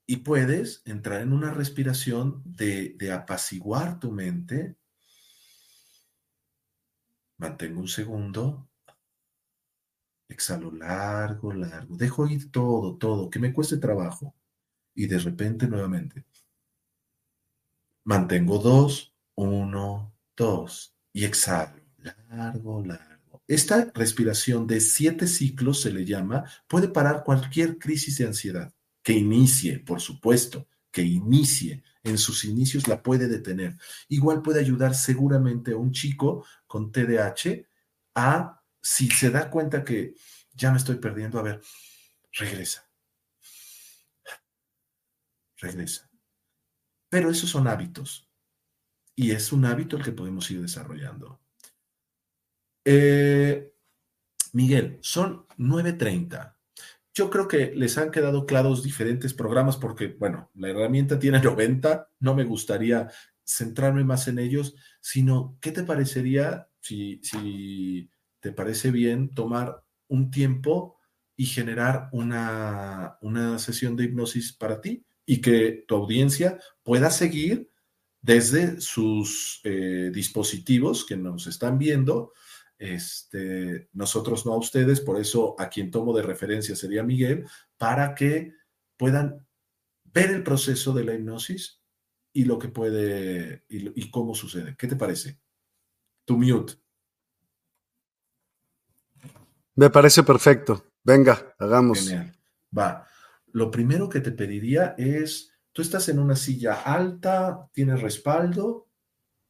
y, 0.05 0.17
puedes 0.17 0.83
entrar 0.85 1.21
en 1.21 1.33
una 1.33 1.51
respiración 1.51 2.41
de, 2.45 2.95
de 2.97 3.11
apaciguar 3.11 3.99
tu 3.99 4.11
mente. 4.11 4.75
Mantengo 7.37 7.79
un 7.81 7.87
segundo. 7.87 8.69
Exhalo 10.29 10.71
largo, 10.71 11.53
largo. 11.53 11.95
Dejo 11.97 12.27
ir 12.27 12.51
todo, 12.51 12.97
todo, 12.97 13.29
que 13.29 13.39
me 13.39 13.53
cueste 13.53 13.77
trabajo. 13.77 14.35
Y 14.93 15.07
de 15.07 15.19
repente 15.19 15.67
nuevamente. 15.67 16.25
Mantengo 18.05 18.57
dos, 18.57 19.15
uno, 19.35 20.15
dos. 20.35 20.95
Y 21.13 21.25
exhalo. 21.25 21.81
Largo, 22.29 22.83
largo. 22.83 23.43
Esta 23.47 23.91
respiración 23.93 24.67
de 24.67 24.79
siete 24.79 25.27
ciclos 25.27 25.81
se 25.81 25.91
le 25.91 26.05
llama, 26.05 26.45
puede 26.67 26.87
parar 26.87 27.23
cualquier 27.23 27.77
crisis 27.77 28.17
de 28.17 28.25
ansiedad 28.25 28.73
que 29.03 29.13
inicie, 29.13 29.79
por 29.79 30.01
supuesto, 30.01 30.67
que 30.91 31.03
inicie. 31.03 31.83
En 32.03 32.17
sus 32.17 32.45
inicios 32.45 32.87
la 32.87 33.01
puede 33.01 33.27
detener. 33.27 33.77
Igual 34.09 34.41
puede 34.41 34.59
ayudar 34.59 34.95
seguramente 34.95 35.71
a 35.71 35.77
un 35.77 35.91
chico 35.91 36.45
con 36.67 36.91
TDAH 36.91 37.65
a, 38.15 38.61
si 38.81 39.09
se 39.09 39.29
da 39.29 39.49
cuenta 39.49 39.83
que 39.83 40.15
ya 40.53 40.71
me 40.71 40.77
estoy 40.77 40.95
perdiendo, 40.95 41.39
a 41.39 41.43
ver, 41.43 41.61
regresa. 42.31 42.89
Regresa. 45.57 46.12
Pero 47.13 47.29
esos 47.29 47.51
son 47.51 47.67
hábitos. 47.67 48.27
Y 49.15 49.29
es 49.29 49.53
un 49.53 49.65
hábito 49.65 49.97
el 49.97 50.03
que 50.03 50.11
podemos 50.11 50.49
ir 50.49 50.59
desarrollando. 50.63 51.39
Eh, 52.83 53.71
Miguel, 54.53 54.97
son 55.01 55.45
9.30. 55.59 56.55
Yo 57.13 57.29
creo 57.29 57.47
que 57.47 57.71
les 57.75 57.99
han 57.99 58.09
quedado 58.09 58.47
claros 58.47 58.81
diferentes 58.81 59.35
programas 59.35 59.77
porque, 59.77 60.07
bueno, 60.07 60.49
la 60.55 60.69
herramienta 60.69 61.19
tiene 61.19 61.39
90, 61.39 62.09
no 62.19 62.33
me 62.33 62.45
gustaría 62.45 63.11
centrarme 63.43 64.03
más 64.03 64.27
en 64.27 64.39
ellos, 64.39 64.73
sino, 64.99 65.59
¿qué 65.61 65.71
te 65.71 65.83
parecería 65.83 66.67
si, 66.79 67.19
si 67.21 68.09
te 68.39 68.51
parece 68.51 68.89
bien 68.89 69.35
tomar 69.35 69.83
un 70.07 70.31
tiempo 70.31 70.97
y 71.35 71.45
generar 71.45 72.09
una, 72.11 73.19
una 73.21 73.59
sesión 73.59 73.95
de 73.95 74.05
hipnosis 74.05 74.51
para 74.51 74.81
ti 74.81 75.05
y 75.25 75.41
que 75.41 75.85
tu 75.87 75.95
audiencia 75.95 76.59
pueda 76.83 77.09
seguir 77.09 77.69
desde 78.21 78.79
sus 78.79 79.61
eh, 79.63 80.11
dispositivos 80.13 81.05
que 81.05 81.17
nos 81.17 81.47
están 81.47 81.77
viendo 81.77 82.33
este, 82.83 83.87
nosotros 83.93 84.45
no 84.45 84.53
a 84.53 84.57
ustedes, 84.57 84.99
por 84.99 85.17
eso 85.17 85.55
a 85.57 85.69
quien 85.69 85.89
tomo 85.89 86.13
de 86.13 86.21
referencia 86.21 86.75
sería 86.75 87.01
Miguel, 87.01 87.45
para 87.77 88.13
que 88.13 88.53
puedan 88.97 89.47
ver 90.03 90.31
el 90.31 90.43
proceso 90.43 90.91
de 90.93 91.05
la 91.05 91.13
hipnosis 91.13 91.81
y 92.33 92.43
lo 92.43 92.59
que 92.59 92.67
puede 92.67 93.63
y, 93.69 94.09
cómo 94.11 94.35
sucede. 94.35 94.75
¿Qué 94.77 94.87
te 94.87 94.97
parece? 94.97 95.39
Tu 96.25 96.37
mute. 96.37 96.73
Me 99.75 99.89
parece 99.89 100.23
perfecto. 100.23 100.91
Venga, 101.03 101.55
hagamos. 101.57 101.99
Genial. 101.99 102.35
Va. 102.77 103.07
Lo 103.53 103.71
primero 103.71 104.09
que 104.09 104.19
te 104.19 104.31
pediría 104.31 104.95
es, 104.97 105.51
tú 105.71 105.81
estás 105.81 106.09
en 106.09 106.19
una 106.19 106.35
silla 106.35 106.81
alta, 106.81 107.69
tienes 107.71 108.01
respaldo. 108.01 108.89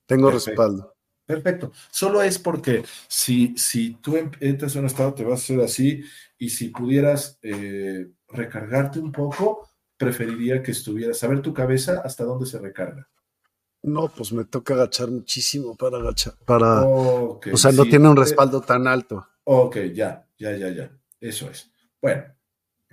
Tengo 0.05 0.29
respaldo. 0.29 0.93
Perfecto. 1.25 1.71
Solo 1.89 2.21
es 2.21 2.37
porque 2.37 2.83
si, 3.07 3.57
si 3.57 3.95
tú 3.95 4.17
em, 4.17 4.29
entras 4.41 4.75
en 4.75 4.81
un 4.81 4.87
estado, 4.87 5.13
te 5.13 5.23
vas 5.23 5.39
a 5.39 5.43
hacer 5.43 5.61
así, 5.61 6.03
y 6.37 6.49
si 6.49 6.67
pudieras 6.67 7.39
eh, 7.41 8.11
recargarte 8.27 8.99
un 8.99 9.13
poco, 9.13 9.69
preferiría 9.95 10.61
que 10.61 10.71
estuvieras 10.71 11.23
a 11.23 11.27
ver 11.27 11.41
tu 11.41 11.53
cabeza 11.53 12.01
hasta 12.03 12.25
dónde 12.25 12.45
se 12.45 12.59
recarga. 12.59 13.09
No, 13.83 14.09
pues 14.09 14.33
me 14.33 14.43
toca 14.45 14.73
agachar 14.73 15.09
muchísimo 15.09 15.75
para 15.75 15.97
agachar, 15.97 16.35
para, 16.45 16.83
o 16.85 17.39
sea, 17.55 17.71
no 17.71 17.83
tiene 17.83 18.09
un 18.09 18.17
respaldo 18.17 18.61
tan 18.61 18.87
alto. 18.87 19.25
Ok, 19.45 19.77
ya, 19.93 20.27
ya, 20.37 20.55
ya, 20.55 20.69
ya. 20.69 20.91
Eso 21.19 21.49
es. 21.49 21.71
Bueno, 22.01 22.32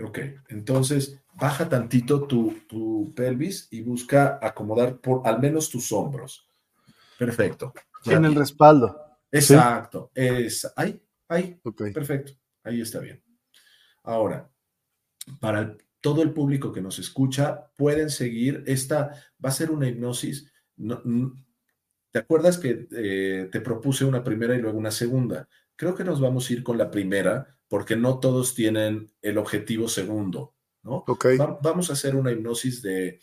Ok, 0.02 0.18
entonces 0.48 1.20
baja 1.34 1.68
tantito 1.68 2.26
tu, 2.26 3.12
pelvis 3.14 3.68
y 3.70 3.82
busca 3.82 4.38
acomodar 4.42 4.98
por 4.98 5.26
al 5.26 5.40
menos 5.40 5.70
tus 5.70 5.92
hombros. 5.92 6.48
Perfecto. 7.18 7.72
en 8.06 8.24
el 8.24 8.34
respaldo. 8.34 8.96
Exacto. 9.30 10.10
Es, 10.14 10.70
ahí, 10.76 11.00
ahí. 11.28 11.60
Perfecto. 11.92 12.32
Ahí 12.62 12.80
está 12.80 12.98
bien. 13.00 13.22
Ahora, 14.02 14.50
para 15.38 15.76
todo 16.00 16.22
el 16.22 16.32
público 16.32 16.72
que 16.72 16.80
nos 16.80 16.98
escucha, 16.98 17.70
pueden 17.76 18.10
seguir. 18.10 18.64
Esta 18.66 19.12
va 19.44 19.50
a 19.50 19.52
ser 19.52 19.70
una 19.70 19.88
hipnosis. 19.88 20.50
¿Te 22.10 22.18
acuerdas 22.18 22.58
que 22.58 22.88
eh, 22.90 23.48
te 23.52 23.60
propuse 23.60 24.04
una 24.04 24.24
primera 24.24 24.54
y 24.54 24.60
luego 24.60 24.78
una 24.78 24.90
segunda? 24.90 25.48
Creo 25.80 25.94
que 25.94 26.04
nos 26.04 26.20
vamos 26.20 26.50
a 26.50 26.52
ir 26.52 26.62
con 26.62 26.76
la 26.76 26.90
primera 26.90 27.56
porque 27.66 27.96
no 27.96 28.18
todos 28.18 28.54
tienen 28.54 29.14
el 29.22 29.38
objetivo 29.38 29.88
segundo, 29.88 30.54
¿no? 30.82 31.06
vamos 31.62 31.88
a 31.88 31.94
hacer 31.94 32.14
una 32.16 32.30
hipnosis 32.30 32.82
de, 32.82 33.18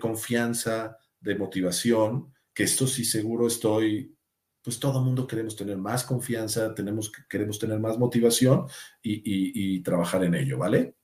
confianza, 0.00 0.98
de 1.20 1.36
motivación, 1.36 2.34
que 2.52 2.64
esto 2.64 2.88
sí 2.88 3.04
seguro 3.04 3.46
estoy, 3.46 4.12
pues 4.60 4.80
todo 4.80 4.98
el 4.98 5.04
mundo 5.04 5.24
queremos 5.24 5.54
tener 5.54 5.76
más 5.76 6.02
confianza, 6.02 6.74
tenemos, 6.74 7.12
queremos 7.28 7.60
tener 7.60 7.78
más 7.78 7.96
motivación 7.96 8.66
y, 9.00 9.80
trabajar 9.84 10.24
en 10.24 10.34
ello, 10.34 10.58
¿vale? 10.58 10.96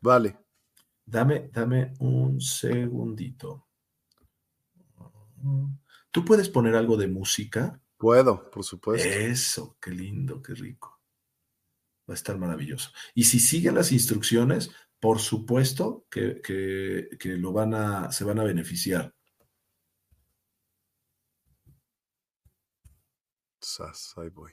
Vale. 0.00 0.38
Dame, 1.04 1.50
dame 1.52 1.92
un 1.98 2.40
segundito. 2.40 3.66
¿Tú 6.10 6.24
puedes 6.24 6.48
poner 6.48 6.76
algo 6.76 6.96
de 6.96 7.08
música? 7.08 7.78
Puedo, 7.96 8.50
por 8.50 8.64
supuesto. 8.64 9.08
Eso, 9.08 9.76
qué 9.80 9.90
lindo, 9.90 10.42
qué 10.42 10.54
rico. 10.54 11.00
Va 12.08 12.12
a 12.12 12.16
estar 12.16 12.36
maravilloso. 12.38 12.90
Y 13.14 13.24
si 13.24 13.40
siguen 13.40 13.74
las 13.74 13.90
instrucciones, 13.90 14.70
por 15.00 15.18
supuesto 15.18 16.06
que, 16.10 17.08
lo 17.22 17.52
van 17.52 17.74
a, 17.74 18.12
se 18.12 18.24
van 18.24 18.38
a 18.38 18.44
beneficiar. 18.44 19.14
ahí 24.16 24.28
voy. 24.30 24.52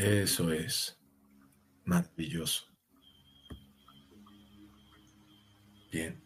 Eso 0.00 0.50
es. 0.50 0.98
Maravilloso. 1.84 2.64
Bien. 5.92 6.18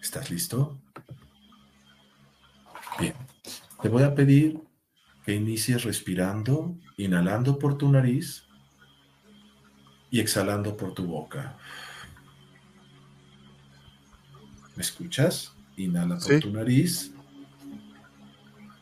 ¿Estás 0.00 0.30
listo? 0.30 0.80
Bien. 3.00 3.14
Te 3.82 3.88
voy 3.88 4.04
a 4.04 4.14
pedir 4.14 4.60
que 5.24 5.34
inicies 5.34 5.82
respirando, 5.82 6.78
inhalando 6.96 7.58
por 7.58 7.76
tu 7.76 7.90
nariz 7.90 8.44
y 10.12 10.20
exhalando 10.20 10.76
por 10.76 10.94
tu 10.94 11.06
boca. 11.06 11.58
¿Me 14.76 14.82
escuchas? 14.82 15.56
Inhala 15.76 16.18
por 16.18 16.38
tu 16.38 16.50
nariz 16.52 17.13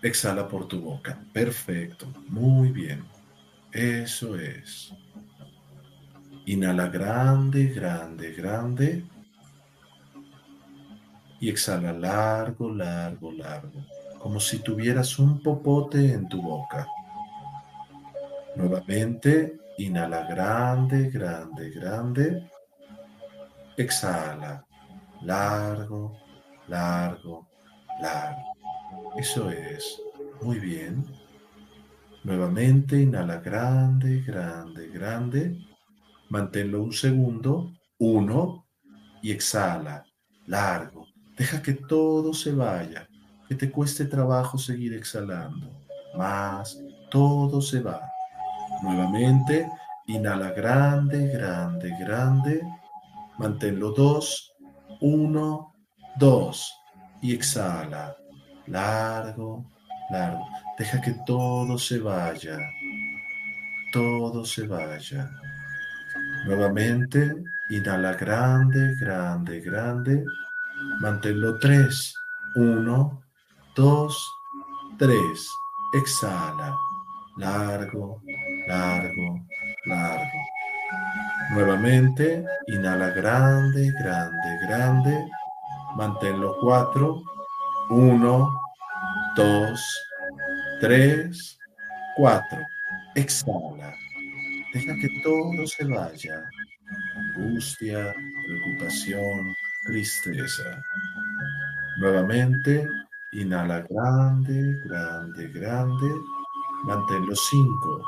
Exhala 0.03 0.49
por 0.49 0.67
tu 0.67 0.81
boca. 0.81 1.19
Perfecto. 1.33 2.07
Muy 2.29 2.71
bien. 2.73 3.05
Eso 3.71 4.37
es. 4.39 4.93
Inhala 6.47 6.89
grande, 6.89 7.69
grande, 7.69 8.33
grande. 8.33 9.05
Y 11.41 11.49
exhala 11.49 11.93
largo, 11.93 12.69
largo, 12.69 13.31
largo. 13.33 13.85
Como 14.19 14.41
si 14.41 14.59
tuvieras 14.59 15.19
un 15.19 15.41
popote 15.41 16.13
en 16.13 16.29
tu 16.29 16.43
boca. 16.43 16.87
Nuevamente, 18.57 19.59
inhala 19.79 20.25
grande, 20.25 21.11
grande, 21.11 21.71
grande. 21.71 22.51
Exhala 23.77 24.65
largo, 25.23 26.19
largo, 26.69 27.47
largo. 28.01 28.52
Eso 29.17 29.51
es. 29.51 30.01
Muy 30.41 30.59
bien. 30.59 31.05
Nuevamente, 32.25 33.01
inhala 33.01 33.39
grande, 33.39 34.23
grande, 34.23 34.89
grande. 34.89 35.59
Manténlo 36.31 36.83
un 36.83 36.93
segundo. 36.93 37.73
Uno. 37.99 38.67
Y 39.23 39.31
exhala. 39.31 40.05
Largo. 40.47 41.07
Deja 41.37 41.61
que 41.61 41.75
todo 41.75 42.33
se 42.33 42.53
vaya. 42.53 43.07
Que 43.49 43.55
te 43.55 43.71
cueste 43.71 44.07
trabajo 44.07 44.57
seguir 44.57 44.95
exhalando. 44.95 45.71
Más. 46.17 46.81
Todo 47.11 47.61
se 47.61 47.81
va. 47.81 48.01
Nuevamente. 48.83 49.71
Inhala 50.07 50.53
grande, 50.53 51.29
grande, 51.29 51.95
grande. 52.01 52.63
Manténlo 53.39 53.93
dos. 53.93 54.55
Uno. 55.01 55.75
Dos. 56.17 56.73
Y 57.21 57.35
exhala 57.35 58.17
largo, 58.67 59.65
largo. 60.11 60.47
Deja 60.79 61.01
que 61.01 61.15
todo 61.27 61.79
se 61.79 61.99
vaya, 61.99 62.59
todo 63.93 64.45
se 64.45 64.67
vaya. 64.67 65.31
Nuevamente, 66.47 67.37
inhala 67.71 68.15
grande, 68.15 68.95
grande, 69.01 69.61
grande. 69.61 70.25
Manténlo 71.01 71.59
tres. 71.59 72.15
Uno, 72.57 73.23
dos, 73.75 74.17
tres. 74.99 75.49
Exhala. 75.95 76.77
Largo, 77.37 78.21
largo, 78.67 79.41
largo. 79.87 80.39
Nuevamente, 81.53 82.45
inhala 82.69 83.11
grande, 83.11 83.93
grande, 84.01 84.59
grande. 84.67 85.29
Manténlo 85.97 86.57
cuatro. 86.61 87.23
Uno, 87.91 88.61
dos, 89.37 89.81
tres, 90.81 91.59
cuatro. 92.17 92.59
Exhala. 93.15 93.93
Deja 94.73 94.95
que 94.95 95.09
todo 95.23 95.67
se 95.67 95.85
vaya. 95.85 96.43
Angustia, 97.37 98.15
preocupación, 98.47 99.55
tristeza. 99.87 100.83
Nuevamente, 101.99 102.89
inhala 103.33 103.85
grande, 103.91 104.77
grande, 104.87 105.49
grande. 105.49 106.09
Mantén 106.85 107.27
los 107.27 107.41
cinco. 107.51 108.03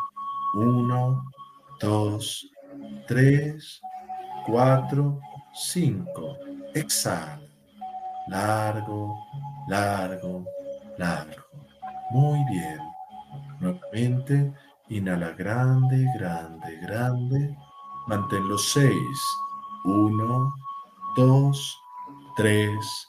Uno, 0.54 1.24
dos, 1.80 2.46
tres, 3.06 3.80
cuatro, 4.46 5.20
cinco. 5.52 6.38
Exhala. 6.74 7.44
Largo, 8.26 9.18
largo, 9.68 10.44
largo. 10.98 11.42
Muy 12.10 12.44
bien. 12.44 12.78
Nuevamente, 13.60 14.52
inhala 14.88 15.30
grande, 15.32 16.06
grande, 16.16 16.76
grande. 16.82 17.56
Mantén 18.06 18.48
los 18.48 18.72
seis. 18.72 19.20
Uno, 19.84 20.54
dos, 21.16 21.76
tres, 22.36 23.08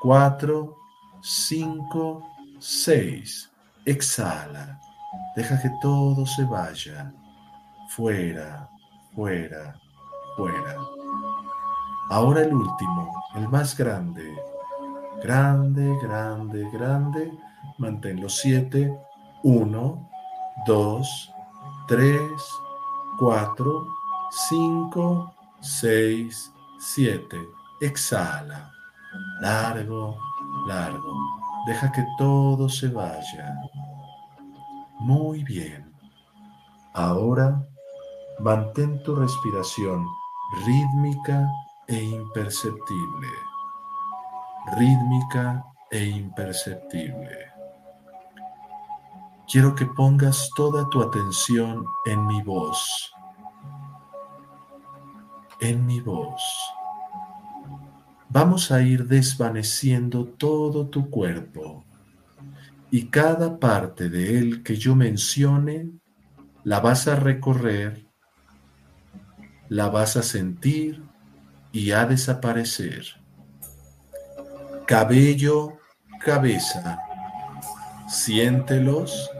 cuatro, 0.00 0.76
cinco, 1.22 2.22
seis. 2.58 3.50
Exhala. 3.86 4.80
Deja 5.36 5.60
que 5.60 5.70
todo 5.80 6.26
se 6.26 6.44
vaya. 6.44 7.12
Fuera, 7.90 8.68
fuera, 9.14 9.74
fuera. 10.36 10.76
Ahora 12.10 12.42
el 12.42 12.52
último, 12.52 13.10
el 13.34 13.48
más 13.48 13.76
grande 13.76 14.36
grande, 15.22 15.98
grande, 16.02 16.68
grande. 16.70 17.32
Mantén 17.78 18.20
los 18.20 18.38
siete. 18.38 18.92
Uno, 19.42 20.08
dos, 20.66 21.32
tres, 21.86 22.30
cuatro, 23.18 23.86
cinco, 24.48 25.34
seis, 25.60 26.52
siete. 26.78 27.38
Exhala. 27.80 28.70
Largo, 29.40 30.16
largo. 30.66 31.12
Deja 31.66 31.90
que 31.92 32.04
todo 32.18 32.68
se 32.68 32.88
vaya. 32.88 33.54
Muy 35.00 35.44
bien. 35.44 35.92
Ahora 36.94 37.66
mantén 38.40 39.02
tu 39.02 39.14
respiración 39.14 40.06
rítmica 40.66 41.48
e 41.88 42.02
imperceptible 42.02 43.53
rítmica 44.76 45.62
e 45.90 46.04
imperceptible. 46.04 47.54
quiero 49.50 49.74
que 49.74 49.86
pongas 49.86 50.50
toda 50.56 50.88
tu 50.90 51.02
atención 51.02 51.84
en 52.06 52.26
mi 52.26 52.42
voz, 52.42 53.12
en 55.60 55.86
mi 55.86 56.00
voz. 56.00 56.42
Vamos 58.28 58.72
a 58.72 58.82
ir 58.82 59.06
desvaneciendo 59.06 60.24
todo 60.24 60.88
tu 60.88 61.08
cuerpo 61.08 61.84
y 62.90 63.06
cada 63.06 63.58
parte 63.58 64.08
de 64.08 64.38
él 64.38 64.62
que 64.62 64.76
yo 64.76 64.96
mencione 64.96 65.90
la 66.64 66.80
vas 66.80 67.06
a 67.06 67.16
recorrer, 67.16 68.06
la 69.68 69.88
vas 69.88 70.16
a 70.16 70.22
sentir 70.22 71.02
y 71.70 71.92
a 71.92 72.06
desaparecer. 72.06 73.23
Cabello, 74.86 75.78
cabeza, 76.20 76.98
siéntelos, 78.06 79.30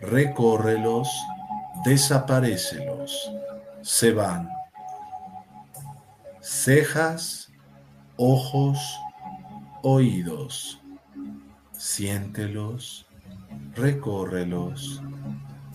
recórrelos, 0.00 1.10
desaparecelos, 1.84 3.30
se 3.82 4.14
van. 4.14 4.48
Cejas, 6.40 7.52
ojos, 8.16 8.78
oídos, 9.82 10.80
siéntelos, 11.72 13.06
recórrelos, 13.74 15.02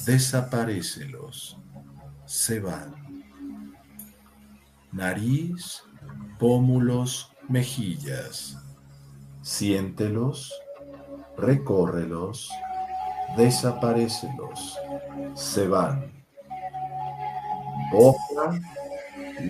desaparecelos, 0.04 1.60
se 2.26 2.60
van. 2.60 2.96
Nariz, 4.92 5.84
pómulos, 6.40 7.32
mejillas, 7.48 8.58
siéntelos, 9.42 10.54
recórrelos, 11.38 12.52
desaparecelos, 13.38 14.78
se 15.34 15.68
van. 15.68 16.12
Boca, 17.92 18.60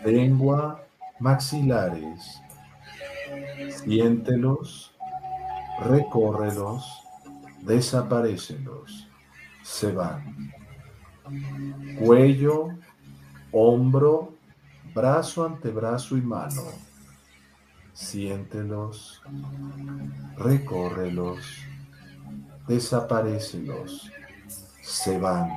lengua, 0.06 0.84
maxilares, 1.20 2.42
siéntelos, 3.70 4.94
recórrelos, 5.86 7.04
desaparecelos, 7.62 9.08
se 9.64 9.92
van. 9.92 10.52
Cuello, 12.00 12.70
hombro, 13.52 14.34
brazo, 14.94 15.46
antebrazo 15.46 16.18
y 16.18 16.22
mano. 16.22 16.91
Siéntelos, 18.02 19.22
recórrelos, 20.36 21.45
desaparecelos, 22.68 24.11
se 24.82 25.19
van. 25.19 25.49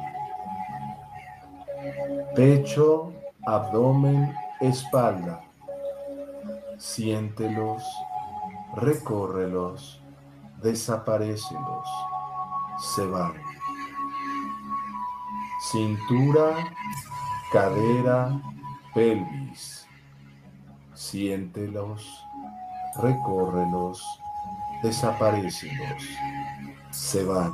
Pecho, 2.36 3.12
abdomen, 3.46 4.36
espalda. 4.60 5.40
Siéntelos, 6.78 7.82
recórrelos, 8.76 10.02
desaparecelos, 10.62 11.88
se 12.78 13.06
van. 13.06 13.32
Cintura, 15.72 16.56
cadera, 17.50 18.38
pelvis. 18.94 19.88
Siéntelos, 20.92 22.23
recórrelos, 22.98 24.02
desaparecelos, 24.82 26.02
se 26.90 27.24
van. 27.24 27.52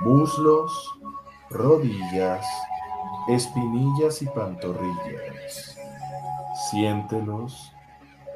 Muslos, 0.00 0.98
rodillas, 1.50 2.46
espinillas 3.28 4.22
y 4.22 4.26
pantorrillas. 4.26 5.76
Siéntelos, 6.70 7.72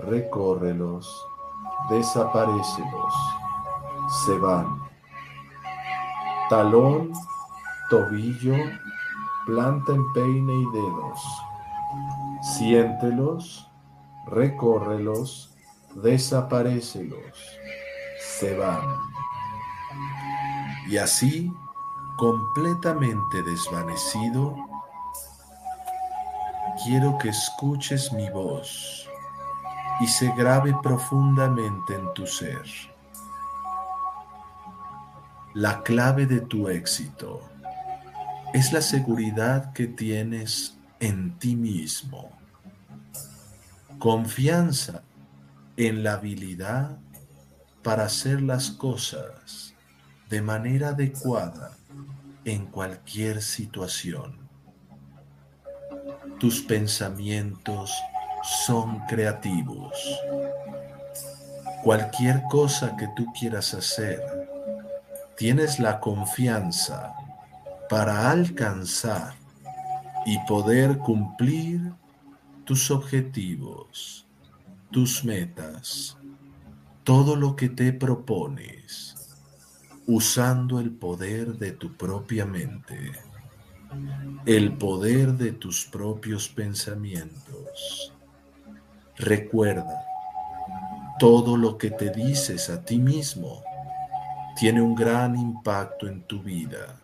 recórrelos, 0.00 1.26
desaparecelos, 1.90 3.14
se 4.26 4.38
van. 4.38 4.80
Talón, 6.48 7.12
tobillo, 7.90 8.54
planta 9.46 9.92
en 9.92 10.12
peine 10.12 10.54
y 10.54 10.66
dedos. 10.72 11.42
Siéntelos, 12.42 13.65
recórrelos, 14.26 15.54
desaparecelos, 15.94 17.58
se 18.38 18.56
van. 18.56 18.86
Y 20.88 20.98
así, 20.98 21.52
completamente 22.16 23.42
desvanecido, 23.42 24.54
quiero 26.84 27.16
que 27.18 27.30
escuches 27.30 28.12
mi 28.12 28.28
voz 28.30 29.08
y 30.00 30.06
se 30.06 30.30
grabe 30.34 30.74
profundamente 30.82 31.94
en 31.94 32.12
tu 32.14 32.26
ser. 32.26 32.62
La 35.54 35.82
clave 35.82 36.26
de 36.26 36.42
tu 36.42 36.68
éxito 36.68 37.40
es 38.52 38.72
la 38.72 38.82
seguridad 38.82 39.72
que 39.72 39.86
tienes 39.86 40.78
en 41.00 41.38
ti 41.38 41.56
mismo, 41.56 42.35
confianza 43.98 45.02
en 45.76 46.02
la 46.02 46.14
habilidad 46.14 46.98
para 47.82 48.04
hacer 48.04 48.42
las 48.42 48.70
cosas 48.70 49.74
de 50.28 50.42
manera 50.42 50.88
adecuada 50.88 51.76
en 52.44 52.66
cualquier 52.66 53.42
situación. 53.42 54.38
Tus 56.38 56.60
pensamientos 56.60 57.92
son 58.66 59.00
creativos. 59.06 59.92
Cualquier 61.82 62.42
cosa 62.50 62.96
que 62.96 63.08
tú 63.16 63.26
quieras 63.38 63.72
hacer, 63.74 64.20
tienes 65.36 65.78
la 65.78 66.00
confianza 66.00 67.14
para 67.88 68.30
alcanzar 68.30 69.34
y 70.24 70.38
poder 70.46 70.98
cumplir 70.98 71.92
tus 72.66 72.90
objetivos, 72.90 74.26
tus 74.90 75.24
metas, 75.24 76.18
todo 77.04 77.36
lo 77.36 77.54
que 77.54 77.68
te 77.68 77.92
propones, 77.92 79.14
usando 80.08 80.80
el 80.80 80.90
poder 80.90 81.58
de 81.58 81.70
tu 81.70 81.96
propia 81.96 82.44
mente, 82.44 83.12
el 84.46 84.76
poder 84.76 85.34
de 85.34 85.52
tus 85.52 85.86
propios 85.86 86.48
pensamientos. 86.48 88.12
Recuerda, 89.16 90.04
todo 91.20 91.56
lo 91.56 91.78
que 91.78 91.92
te 91.92 92.10
dices 92.10 92.68
a 92.68 92.84
ti 92.84 92.98
mismo 92.98 93.62
tiene 94.58 94.82
un 94.82 94.96
gran 94.96 95.36
impacto 95.38 96.08
en 96.08 96.22
tu 96.22 96.42
vida. 96.42 96.96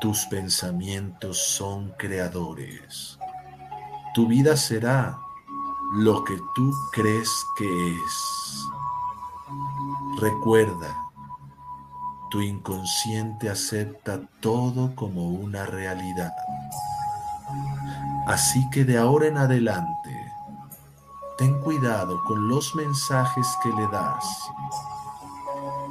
Tus 0.00 0.26
pensamientos 0.26 1.38
son 1.38 1.90
creadores. 1.98 3.18
Tu 4.14 4.26
vida 4.26 4.56
será 4.56 5.18
lo 5.94 6.24
que 6.24 6.38
tú 6.54 6.72
crees 6.92 7.30
que 7.56 7.94
es. 7.94 8.68
Recuerda, 10.20 10.96
tu 12.30 12.40
inconsciente 12.40 13.50
acepta 13.50 14.20
todo 14.40 14.94
como 14.94 15.28
una 15.28 15.66
realidad. 15.66 16.32
Así 18.26 18.68
que 18.70 18.84
de 18.84 18.98
ahora 18.98 19.26
en 19.26 19.38
adelante, 19.38 20.32
ten 21.38 21.60
cuidado 21.60 22.22
con 22.24 22.48
los 22.48 22.74
mensajes 22.74 23.46
que 23.62 23.70
le 23.70 23.86
das 23.88 24.24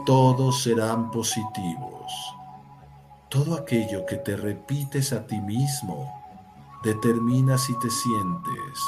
todos 0.05 0.63
serán 0.63 1.11
positivos. 1.11 2.35
Todo 3.29 3.55
aquello 3.55 4.05
que 4.05 4.17
te 4.17 4.35
repites 4.35 5.13
a 5.13 5.25
ti 5.25 5.39
mismo 5.39 6.20
determina 6.83 7.57
si 7.57 7.77
te 7.79 7.89
sientes 7.89 8.79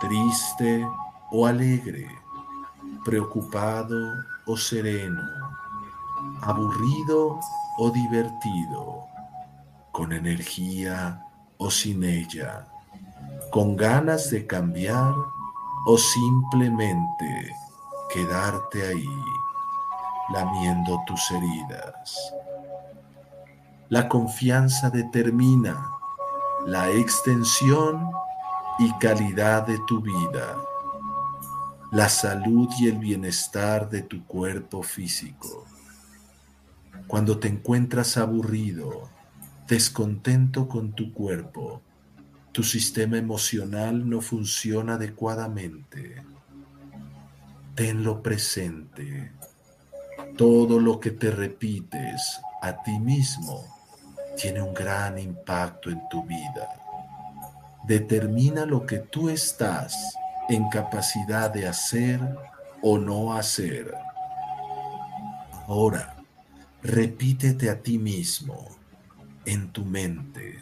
triste 0.00 0.86
o 1.30 1.46
alegre, 1.46 2.08
preocupado 3.04 3.96
o 4.46 4.56
sereno, 4.56 5.22
aburrido 6.42 7.38
o 7.78 7.90
divertido, 7.90 9.06
con 9.92 10.12
energía 10.12 11.24
o 11.58 11.70
sin 11.70 12.02
ella, 12.04 12.66
con 13.50 13.76
ganas 13.76 14.30
de 14.30 14.46
cambiar 14.46 15.14
o 15.86 15.98
simplemente 15.98 17.54
quedarte 18.12 18.86
ahí 18.88 19.22
lamiendo 20.32 21.00
tus 21.06 21.30
heridas. 21.30 22.34
La 23.88 24.08
confianza 24.08 24.90
determina 24.90 25.91
la 26.66 26.90
extensión 26.90 28.10
y 28.78 28.92
calidad 28.98 29.66
de 29.66 29.78
tu 29.86 30.00
vida, 30.00 30.56
la 31.90 32.08
salud 32.08 32.68
y 32.78 32.88
el 32.88 32.98
bienestar 32.98 33.90
de 33.90 34.02
tu 34.02 34.24
cuerpo 34.26 34.82
físico. 34.82 35.66
cuando 37.08 37.38
te 37.38 37.48
encuentras 37.48 38.16
aburrido, 38.16 39.10
descontento 39.68 40.66
con 40.68 40.92
tu 40.92 41.12
cuerpo, 41.12 41.82
tu 42.52 42.62
sistema 42.62 43.18
emocional 43.18 44.08
no 44.08 44.20
funciona 44.20 44.94
adecuadamente. 44.94 46.22
Tenlo 47.74 48.22
presente. 48.22 49.32
Todo 50.36 50.80
lo 50.80 51.00
que 51.00 51.10
te 51.10 51.30
repites 51.30 52.40
a 52.62 52.82
ti 52.82 52.98
mismo 52.98 53.81
tiene 54.36 54.62
un 54.62 54.74
gran 54.74 55.18
impacto 55.18 55.90
en 55.90 56.08
tu 56.08 56.24
vida. 56.24 56.68
Determina 57.84 58.64
lo 58.64 58.86
que 58.86 58.98
tú 58.98 59.28
estás 59.28 60.16
en 60.48 60.68
capacidad 60.68 61.50
de 61.50 61.66
hacer 61.66 62.20
o 62.82 62.98
no 62.98 63.34
hacer. 63.34 63.94
Ahora, 65.66 66.16
repítete 66.82 67.70
a 67.70 67.80
ti 67.80 67.98
mismo 67.98 68.68
en 69.44 69.70
tu 69.70 69.84
mente 69.84 70.58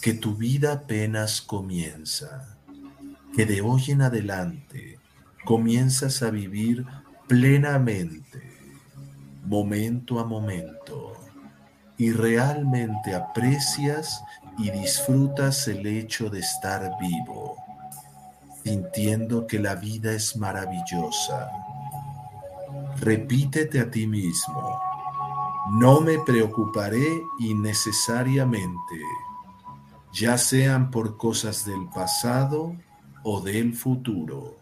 que 0.00 0.14
tu 0.14 0.34
vida 0.34 0.72
apenas 0.72 1.40
comienza, 1.40 2.56
que 3.36 3.46
de 3.46 3.60
hoy 3.60 3.90
en 3.90 4.02
adelante 4.02 4.98
comienzas 5.44 6.22
a 6.22 6.30
vivir 6.30 6.84
plenamente, 7.28 8.42
momento 9.44 10.18
a 10.18 10.24
momento, 10.24 11.21
y 12.02 12.10
realmente 12.10 13.14
aprecias 13.14 14.24
y 14.58 14.70
disfrutas 14.70 15.68
el 15.68 15.86
hecho 15.86 16.28
de 16.28 16.40
estar 16.40 16.96
vivo, 17.00 17.56
sintiendo 18.64 19.46
que 19.46 19.60
la 19.60 19.76
vida 19.76 20.10
es 20.10 20.36
maravillosa. 20.36 21.48
Repítete 22.96 23.78
a 23.78 23.88
ti 23.88 24.08
mismo, 24.08 24.80
no 25.74 26.00
me 26.00 26.18
preocuparé 26.18 27.22
innecesariamente, 27.38 29.00
ya 30.12 30.36
sean 30.38 30.90
por 30.90 31.16
cosas 31.16 31.64
del 31.64 31.88
pasado 31.88 32.74
o 33.22 33.40
del 33.40 33.76
futuro. 33.76 34.56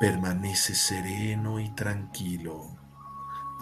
Permanece 0.00 0.74
sereno 0.74 1.60
y 1.60 1.68
tranquilo 1.74 2.71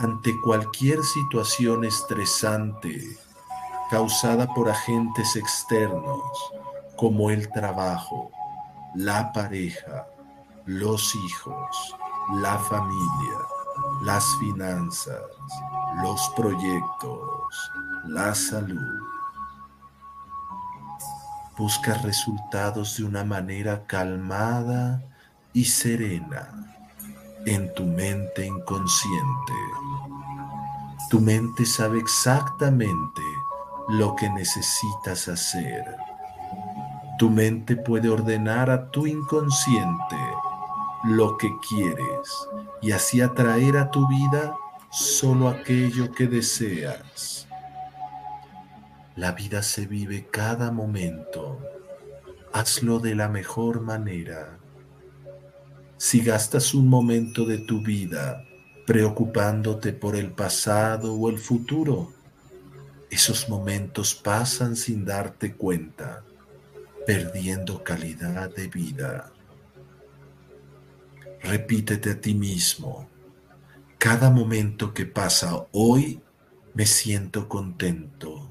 ante 0.00 0.38
cualquier 0.40 1.02
situación 1.04 1.84
estresante 1.84 3.16
causada 3.90 4.52
por 4.52 4.68
agentes 4.68 5.36
externos 5.36 6.22
como 6.96 7.30
el 7.30 7.48
trabajo, 7.50 8.30
la 8.94 9.32
pareja, 9.32 10.06
los 10.66 11.14
hijos, 11.14 11.96
la 12.34 12.58
familia 12.58 13.38
las 14.02 14.36
finanzas, 14.36 15.22
los 16.02 16.28
proyectos, 16.30 17.72
la 18.06 18.34
salud. 18.34 18.98
Busca 21.56 21.94
resultados 21.94 22.96
de 22.96 23.04
una 23.04 23.24
manera 23.24 23.86
calmada 23.86 25.02
y 25.52 25.66
serena 25.66 26.69
en 27.46 27.72
tu 27.74 27.84
mente 27.84 28.46
inconsciente. 28.46 29.52
Tu 31.10 31.20
mente 31.20 31.66
sabe 31.66 31.98
exactamente 31.98 33.22
lo 33.88 34.14
que 34.14 34.30
necesitas 34.30 35.26
hacer. 35.28 35.96
Tu 37.18 37.28
mente 37.28 37.76
puede 37.76 38.08
ordenar 38.08 38.70
a 38.70 38.90
tu 38.90 39.06
inconsciente 39.06 40.16
lo 41.04 41.36
que 41.36 41.50
quieres 41.68 42.48
y 42.80 42.92
así 42.92 43.20
atraer 43.20 43.76
a 43.76 43.90
tu 43.90 44.06
vida 44.06 44.54
solo 44.90 45.48
aquello 45.48 46.12
que 46.12 46.26
deseas. 46.26 47.48
La 49.16 49.32
vida 49.32 49.62
se 49.62 49.86
vive 49.86 50.28
cada 50.30 50.70
momento. 50.70 51.58
Hazlo 52.52 53.00
de 53.00 53.14
la 53.14 53.28
mejor 53.28 53.80
manera. 53.80 54.59
Si 56.00 56.22
gastas 56.22 56.72
un 56.72 56.88
momento 56.88 57.44
de 57.44 57.58
tu 57.58 57.82
vida 57.82 58.42
preocupándote 58.86 59.92
por 59.92 60.16
el 60.16 60.30
pasado 60.30 61.12
o 61.12 61.28
el 61.28 61.36
futuro, 61.36 62.10
esos 63.10 63.50
momentos 63.50 64.14
pasan 64.14 64.76
sin 64.76 65.04
darte 65.04 65.52
cuenta, 65.52 66.24
perdiendo 67.06 67.84
calidad 67.84 68.48
de 68.48 68.68
vida. 68.68 69.30
Repítete 71.42 72.12
a 72.12 72.18
ti 72.18 72.32
mismo, 72.32 73.06
cada 73.98 74.30
momento 74.30 74.94
que 74.94 75.04
pasa 75.04 75.66
hoy 75.70 76.18
me 76.72 76.86
siento 76.86 77.46
contento. 77.46 78.48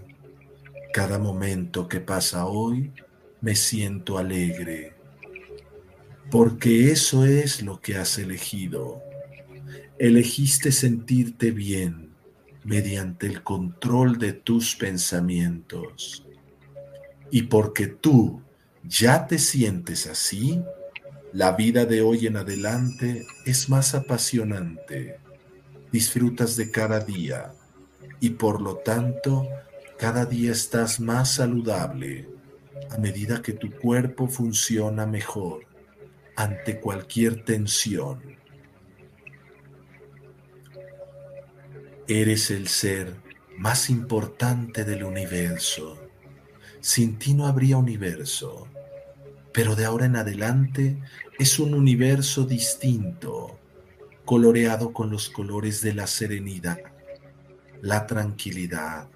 Cada 0.93 1.17
momento 1.17 1.87
que 1.87 1.99
pasa 1.99 2.45
hoy 2.45 2.93
me 3.41 3.55
siento 3.55 4.19
alegre. 4.19 4.98
Porque 6.31 6.91
eso 6.91 7.25
es 7.25 7.63
lo 7.63 7.81
que 7.81 7.95
has 7.95 8.19
elegido. 8.19 9.01
Elegiste 9.97 10.71
sentirte 10.71 11.49
bien 11.49 12.11
mediante 12.63 13.25
el 13.25 13.41
control 13.41 14.19
de 14.19 14.33
tus 14.33 14.75
pensamientos. 14.75 16.23
Y 17.31 17.43
porque 17.43 17.87
tú 17.87 18.43
ya 18.83 19.25
te 19.25 19.39
sientes 19.39 20.05
así, 20.05 20.61
la 21.33 21.53
vida 21.53 21.85
de 21.85 22.01
hoy 22.01 22.27
en 22.27 22.37
adelante 22.37 23.25
es 23.45 23.67
más 23.67 23.95
apasionante. 23.95 25.17
Disfrutas 25.91 26.55
de 26.55 26.69
cada 26.69 26.99
día 26.99 27.53
y 28.19 28.31
por 28.31 28.61
lo 28.61 28.77
tanto 28.77 29.47
cada 29.97 30.27
día 30.27 30.51
estás 30.51 30.99
más 30.99 31.33
saludable 31.33 32.29
a 32.91 32.97
medida 32.99 33.41
que 33.41 33.53
tu 33.53 33.71
cuerpo 33.71 34.27
funciona 34.27 35.07
mejor 35.07 35.68
ante 36.39 36.79
cualquier 36.79 37.43
tensión. 37.43 38.21
Eres 42.07 42.49
el 42.51 42.67
ser 42.67 43.15
más 43.57 43.89
importante 43.89 44.83
del 44.83 45.03
universo. 45.03 45.99
Sin 46.79 47.19
ti 47.19 47.33
no 47.33 47.45
habría 47.45 47.77
universo 47.77 48.69
pero 49.51 49.75
de 49.75 49.85
ahora 49.85 50.05
en 50.05 50.15
adelante 50.15 50.97
es 51.37 51.59
un 51.59 51.73
universo 51.73 52.45
distinto, 52.45 53.59
coloreado 54.23 54.93
con 54.93 55.09
los 55.09 55.29
colores 55.29 55.81
de 55.81 55.93
la 55.93 56.07
serenidad, 56.07 56.77
la 57.81 58.05
tranquilidad, 58.05 59.09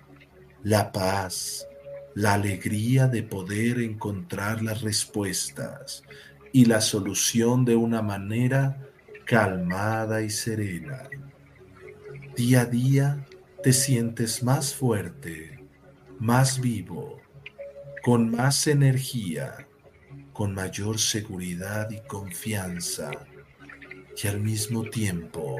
la 0.63 0.91
paz, 0.91 1.67
la 2.15 2.33
alegría 2.33 3.07
de 3.07 3.23
poder 3.23 3.79
encontrar 3.79 4.61
las 4.61 4.81
respuestas 4.81 6.03
y 6.53 6.65
la 6.65 6.79
solución 6.79 7.65
de 7.65 7.75
una 7.75 8.01
manera 8.01 8.77
calmada 9.25 10.21
y 10.21 10.29
serena. 10.29 11.09
Día 12.37 12.61
a 12.61 12.65
día 12.65 13.25
te 13.61 13.73
sientes 13.73 14.41
más 14.43 14.73
fuerte, 14.73 15.67
más 16.19 16.61
vivo, 16.61 17.19
con 18.01 18.31
más 18.31 18.67
energía 18.67 19.67
con 20.33 20.55
mayor 20.55 20.99
seguridad 20.99 21.89
y 21.91 21.99
confianza 22.07 23.11
y 24.21 24.27
al 24.27 24.41
mismo 24.41 24.83
tiempo 24.83 25.57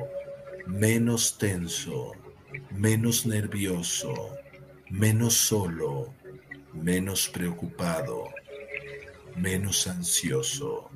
menos 0.66 1.38
tenso, 1.38 2.14
menos 2.72 3.26
nervioso, 3.26 4.36
menos 4.90 5.36
solo, 5.36 6.14
menos 6.74 7.30
preocupado, 7.30 8.26
menos 9.36 9.88
ansioso. 9.88 10.90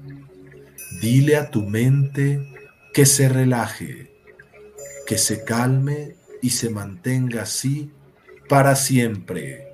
Dile 1.02 1.38
a 1.38 1.50
tu 1.52 1.64
mente 1.64 2.40
que 2.94 3.06
se 3.06 3.30
relaje, 3.30 4.12
que 5.06 5.18
se 5.18 5.44
calme 5.44 6.16
y 6.42 6.50
se 6.52 6.70
mantenga 6.70 7.44
así 7.44 7.92
para 8.48 8.76
siempre 8.76 9.68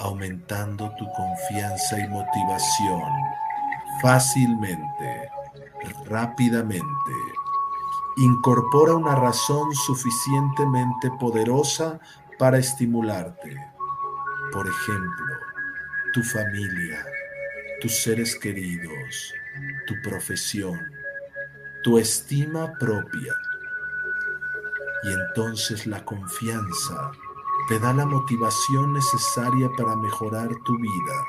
aumentando 0.00 0.92
tu 0.96 1.06
confianza 1.12 1.98
y 1.98 2.08
motivación 2.08 3.02
fácilmente, 4.00 5.30
rápidamente. 6.06 7.12
Incorpora 8.18 8.94
una 8.94 9.14
razón 9.14 9.72
suficientemente 9.74 11.10
poderosa 11.18 11.98
para 12.38 12.58
estimularte. 12.58 13.56
Por 14.52 14.66
ejemplo, 14.66 15.26
tu 16.18 16.24
familia, 16.24 17.06
tus 17.80 17.94
seres 18.02 18.34
queridos, 18.34 19.32
tu 19.86 19.94
profesión, 20.02 20.76
tu 21.84 21.96
estima 21.96 22.72
propia. 22.80 23.32
Y 25.04 25.12
entonces 25.12 25.86
la 25.86 26.04
confianza 26.04 27.12
te 27.68 27.78
da 27.78 27.92
la 27.92 28.04
motivación 28.04 28.94
necesaria 28.94 29.68
para 29.76 29.94
mejorar 29.94 30.48
tu 30.64 30.76
vida 30.76 31.24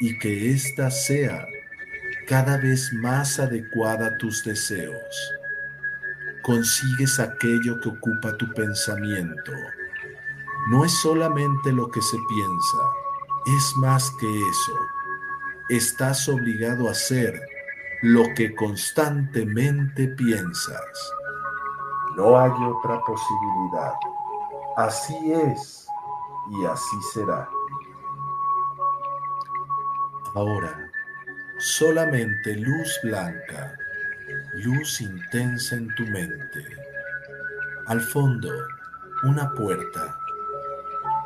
y 0.00 0.18
que 0.20 0.52
ésta 0.52 0.90
sea 0.90 1.44
cada 2.26 2.56
vez 2.56 2.90
más 2.94 3.38
adecuada 3.38 4.06
a 4.06 4.16
tus 4.16 4.42
deseos. 4.42 5.32
consigues 6.40 7.20
aquello 7.20 7.78
que 7.82 7.90
ocupa 7.90 8.38
tu 8.38 8.50
pensamiento. 8.54 9.52
No 10.70 10.82
es 10.82 10.92
solamente 11.02 11.72
lo 11.72 11.90
que 11.90 12.00
se 12.00 12.16
piensa, 12.26 13.01
es 13.46 13.76
más 13.76 14.10
que 14.20 14.26
eso. 14.26 14.76
Estás 15.68 16.28
obligado 16.28 16.88
a 16.88 16.92
hacer 16.92 17.40
lo 18.02 18.24
que 18.34 18.54
constantemente 18.54 20.08
piensas. 20.08 21.12
No 22.16 22.38
hay 22.38 22.50
otra 22.50 23.00
posibilidad. 23.00 23.94
Así 24.76 25.32
es 25.32 25.86
y 26.50 26.66
así 26.66 27.02
será. 27.12 27.48
Ahora, 30.34 30.90
solamente 31.58 32.56
luz 32.56 32.98
blanca, 33.02 33.76
luz 34.54 35.00
intensa 35.00 35.76
en 35.76 35.94
tu 35.94 36.04
mente. 36.04 36.64
Al 37.86 38.00
fondo, 38.00 38.50
una 39.24 39.52
puerta. 39.52 40.16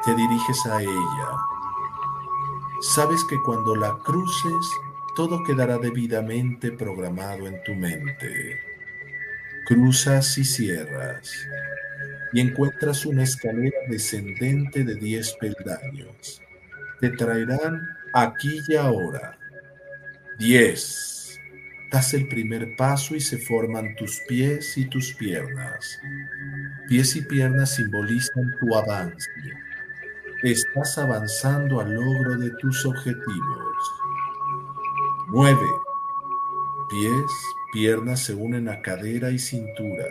Te 0.05 0.15
diriges 0.15 0.67
a 0.67 0.83
ella. 0.83 1.56
Sabes 2.81 3.24
que 3.24 3.36
cuando 3.44 3.74
la 3.74 3.97
cruces, 4.05 4.66
todo 5.16 5.43
quedará 5.44 5.78
debidamente 5.78 6.73
programado 6.73 7.47
en 7.47 7.62
tu 7.65 7.74
mente. 7.74 8.61
Cruzas 9.66 10.36
y 10.39 10.44
cierras 10.44 11.32
y 12.32 12.40
encuentras 12.40 13.07
una 13.07 13.23
escalera 13.23 13.78
descendente 13.89 14.85
de 14.85 14.94
diez 14.97 15.32
peldaños. 15.40 16.43
Te 17.01 17.11
traerán 17.11 17.81
aquí 18.12 18.61
y 18.69 18.74
ahora. 18.74 19.39
Diez. 20.39 21.40
Das 21.90 22.12
el 22.15 22.28
primer 22.28 22.77
paso 22.77 23.15
y 23.15 23.20
se 23.20 23.39
forman 23.39 23.94
tus 23.97 24.20
pies 24.28 24.77
y 24.77 24.86
tus 24.86 25.15
piernas. 25.15 25.98
Pies 26.89 27.16
y 27.16 27.23
piernas 27.23 27.77
simbolizan 27.77 28.53
tu 28.61 28.74
avance. 28.74 29.31
Estás 30.43 30.99
avanzando 30.99 31.81
al 31.81 31.95
logro 31.95 32.37
de 32.37 32.51
tus 32.61 32.85
objetivos. 32.85 33.77
9. 35.29 35.59
Pies, 36.91 37.33
piernas 37.73 38.21
se 38.21 38.35
unen 38.35 38.69
a 38.69 38.83
cadera 38.83 39.31
y 39.31 39.39
cintura. 39.39 40.05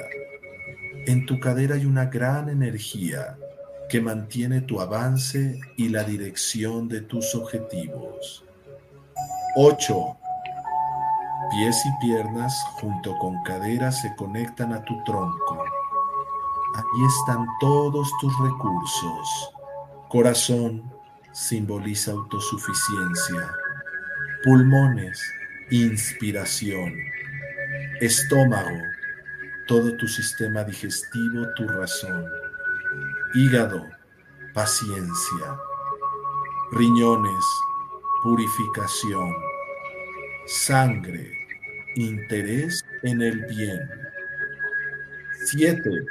En 1.06 1.28
tu 1.28 1.40
cadera 1.40 1.76
hay 1.76 1.86
una 1.86 2.06
gran 2.06 2.50
energía 2.50 3.38
que 3.88 4.02
mantiene 4.02 4.62
tu 4.62 4.82
avance 4.82 5.60
y 5.78 5.90
la 5.90 6.04
dirección 6.04 6.90
de 6.90 7.02
tus 7.02 7.36
objetivos. 7.36 8.44
8. 9.58 10.18
Pies 11.52 11.84
y 11.86 12.06
piernas 12.08 12.60
junto 12.82 13.16
con 13.20 13.44
cadera 13.44 13.92
se 13.92 14.16
conectan 14.16 14.74
a 14.74 14.84
tu 14.84 15.04
tronco. 15.04 15.64
Ahí 16.76 17.06
están 17.06 17.46
todos 17.60 18.12
tus 18.20 18.34
recursos. 18.40 19.55
Corazón 20.16 20.82
simboliza 21.34 22.12
autosuficiencia 22.14 23.52
pulmones, 24.46 25.22
inspiración, 25.72 26.94
estómago, 28.00 28.78
todo 29.68 29.94
tu 29.98 30.08
sistema 30.08 30.64
digestivo, 30.64 31.46
tu 31.58 31.68
razón, 31.68 32.26
hígado, 33.34 33.86
paciencia, 34.54 35.60
riñones, 36.72 37.46
purificación, 38.24 39.36
sangre, 40.46 41.30
interés 41.98 42.86
en 43.04 43.22
el 43.22 43.42
bien. 43.48 43.82
Siete, 45.44 46.06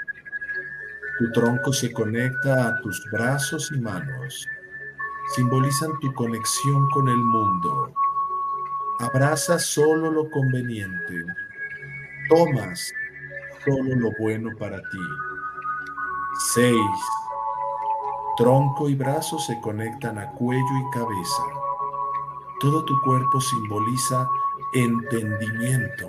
tu 1.18 1.32
tronco 1.32 1.72
se 1.72 1.92
conecta 1.92 2.68
a 2.68 2.80
tus 2.80 3.04
brazos 3.10 3.70
y 3.72 3.80
manos. 3.80 4.46
Simbolizan 5.34 5.98
tu 6.00 6.12
conexión 6.14 6.88
con 6.90 7.08
el 7.08 7.16
mundo, 7.16 7.94
Abraza 9.00 9.58
solo 9.58 10.10
lo 10.10 10.30
conveniente. 10.30 11.24
Tomas 12.28 12.92
solo 13.64 13.96
lo 13.96 14.10
bueno 14.20 14.50
para 14.56 14.78
ti. 14.78 14.98
6. 16.54 16.76
Tronco 18.36 18.88
y 18.88 18.94
brazo 18.94 19.38
se 19.40 19.60
conectan 19.60 20.18
a 20.18 20.30
cuello 20.30 20.62
y 20.62 20.90
cabeza. 20.96 21.42
Todo 22.60 22.84
tu 22.84 23.00
cuerpo 23.02 23.40
simboliza 23.40 24.28
entendimiento. 24.74 26.06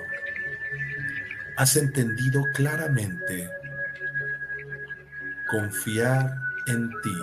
Has 1.57 1.75
entendido 1.75 2.43
claramente. 2.53 3.49
Confiar 5.49 6.35
en 6.67 6.89
ti. 7.01 7.17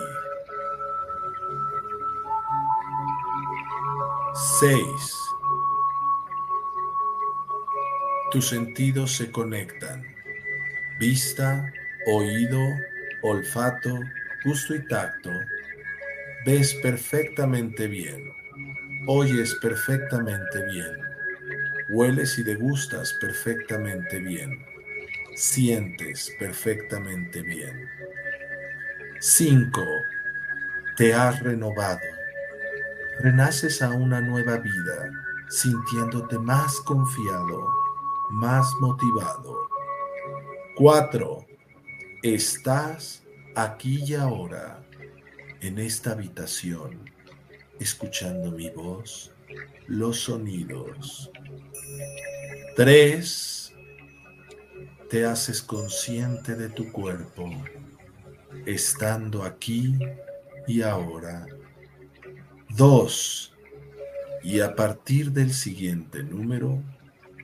6 4.59 5.23
tus 8.33 8.47
sentidos 8.47 9.11
se 9.11 9.29
conectan. 9.29 10.03
Vista, 10.99 11.71
oído, 12.07 12.59
olfato, 13.21 13.99
gusto 14.43 14.73
y 14.73 14.87
tacto. 14.87 15.29
Ves 16.43 16.73
perfectamente 16.81 17.87
bien. 17.87 18.33
Oyes 19.05 19.53
perfectamente 19.61 20.65
bien. 20.65 20.97
Hueles 21.89 22.39
y 22.39 22.43
degustas 22.43 23.13
perfectamente 23.21 24.17
bien. 24.17 24.65
Sientes 25.35 26.31
perfectamente 26.37 27.41
bien. 27.41 27.89
5. 29.19 29.81
Te 30.95 31.13
has 31.13 31.41
renovado. 31.41 31.99
Renaces 33.19 33.81
a 33.81 33.89
una 33.89 34.21
nueva 34.21 34.57
vida, 34.57 35.11
sintiéndote 35.49 36.37
más 36.37 36.79
confiado, 36.81 37.67
más 38.29 38.71
motivado. 38.79 39.69
Cuatro, 40.75 41.45
estás 42.21 43.23
aquí 43.55 44.03
y 44.05 44.15
ahora, 44.15 44.83
en 45.61 45.79
esta 45.79 46.11
habitación, 46.11 47.09
escuchando 47.79 48.51
mi 48.51 48.69
voz, 48.69 49.31
los 49.87 50.19
sonidos. 50.21 51.31
Tres, 52.75 53.62
te 55.13 55.27
haces 55.27 55.61
consciente 55.61 56.55
de 56.55 56.69
tu 56.69 56.91
cuerpo, 56.91 57.47
estando 58.65 59.43
aquí 59.43 59.99
y 60.65 60.81
ahora. 60.81 61.45
Dos, 62.69 63.53
y 64.41 64.61
a 64.61 64.73
partir 64.73 65.31
del 65.31 65.53
siguiente 65.53 66.23
número, 66.23 66.81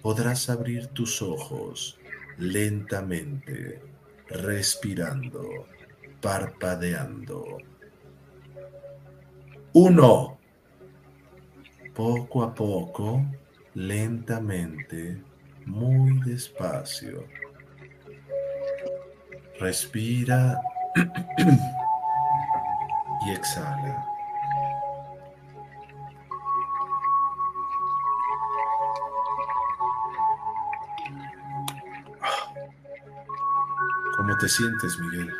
podrás 0.01 0.49
abrir 0.49 0.87
tus 0.87 1.21
ojos 1.21 1.99
lentamente, 2.39 3.83
respirando, 4.29 5.67
parpadeando. 6.21 7.59
Uno. 9.73 10.39
Poco 11.93 12.41
a 12.41 12.55
poco, 12.55 13.23
lentamente, 13.75 15.21
muy 15.67 16.19
despacio. 16.21 17.27
Respira 19.59 20.59
y 23.25 23.31
exhala. 23.31 24.09
te 34.39 34.47
sientes, 34.47 34.97
Miguel? 34.99 35.33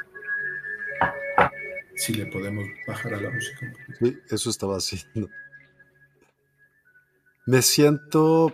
Si 1.96 2.14
le 2.14 2.26
podemos 2.28 2.66
bajar 2.88 3.14
a 3.14 3.22
la 3.22 3.32
música. 3.32 3.74
Sí, 4.00 4.20
eso 4.30 4.50
estaba 4.50 4.76
haciendo. 4.76 5.30
Me 7.46 7.62
siento. 7.62 8.54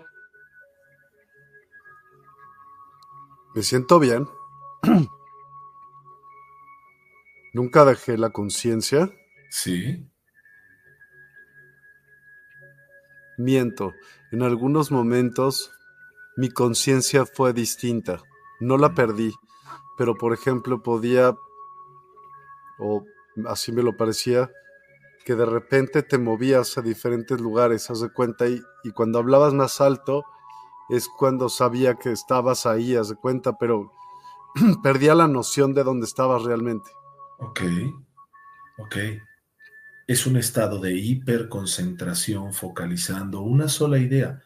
Me 3.55 3.63
siento 3.63 3.99
bien. 3.99 4.27
Nunca 7.55 7.85
dejé 7.85 8.17
la 8.17 8.29
conciencia. 8.29 9.11
Sí. 9.49 10.07
Miento. 13.37 13.93
En 14.31 14.43
algunos 14.43 14.91
momentos 14.91 15.71
mi 16.37 16.49
conciencia 16.49 17.25
fue 17.25 17.53
distinta. 17.53 18.21
No 18.59 18.77
la 18.77 18.93
perdí 18.93 19.33
pero 19.97 20.15
por 20.15 20.33
ejemplo 20.33 20.81
podía, 20.81 21.35
o 22.79 23.03
así 23.47 23.71
me 23.71 23.83
lo 23.83 23.95
parecía, 23.97 24.51
que 25.23 25.35
de 25.35 25.45
repente 25.45 26.03
te 26.03 26.17
movías 26.17 26.77
a 26.77 26.81
diferentes 26.81 27.39
lugares, 27.39 27.89
haz 27.89 28.01
de 28.01 28.11
cuenta, 28.11 28.47
y, 28.47 28.61
y 28.83 28.91
cuando 28.91 29.19
hablabas 29.19 29.53
más 29.53 29.81
alto 29.81 30.23
es 30.89 31.07
cuando 31.07 31.49
sabía 31.49 31.95
que 31.95 32.11
estabas 32.11 32.65
ahí, 32.65 32.95
haz 32.95 33.09
de 33.09 33.15
cuenta, 33.15 33.57
pero 33.57 33.91
perdía 34.83 35.15
la 35.15 35.27
noción 35.27 35.73
de 35.73 35.83
dónde 35.83 36.05
estabas 36.05 36.43
realmente. 36.43 36.91
Ok, 37.39 37.61
ok. 38.77 38.95
Es 40.07 40.25
un 40.25 40.37
estado 40.37 40.79
de 40.79 40.93
hiperconcentración 40.93 42.53
focalizando 42.53 43.41
una 43.41 43.67
sola 43.67 43.97
idea. 43.97 44.41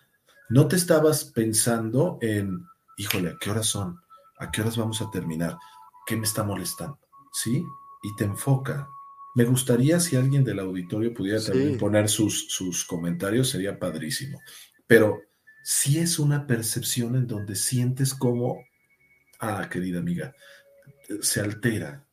No 0.49 0.67
te 0.67 0.75
estabas 0.75 1.25
pensando 1.25 2.17
en, 2.21 2.65
híjole, 2.97 3.29
¿a 3.29 3.37
qué 3.39 3.51
horas 3.51 3.67
son? 3.67 3.99
¿A 4.39 4.51
qué 4.51 4.61
horas 4.61 4.77
vamos 4.77 5.01
a 5.01 5.11
terminar? 5.11 5.57
¿Qué 6.05 6.15
me 6.15 6.23
está 6.23 6.43
molestando? 6.43 6.99
¿Sí? 7.33 7.63
Y 8.03 8.15
te 8.15 8.23
enfoca. 8.23 8.87
Me 9.35 9.43
gustaría 9.43 9.99
si 9.99 10.15
alguien 10.15 10.43
del 10.43 10.59
auditorio 10.59 11.13
pudiera 11.13 11.43
también 11.43 11.77
poner 11.77 12.09
sus, 12.09 12.47
sus 12.49 12.85
comentarios, 12.85 13.49
sería 13.49 13.77
padrísimo. 13.77 14.41
Pero 14.87 15.21
si 15.63 15.99
es 15.99 16.17
una 16.17 16.47
percepción 16.47 17.15
en 17.15 17.27
donde 17.27 17.55
sientes 17.55 18.15
como, 18.15 18.63
ah, 19.39 19.67
querida 19.69 19.99
amiga, 19.99 20.33
se 21.21 21.41
altera, 21.41 22.08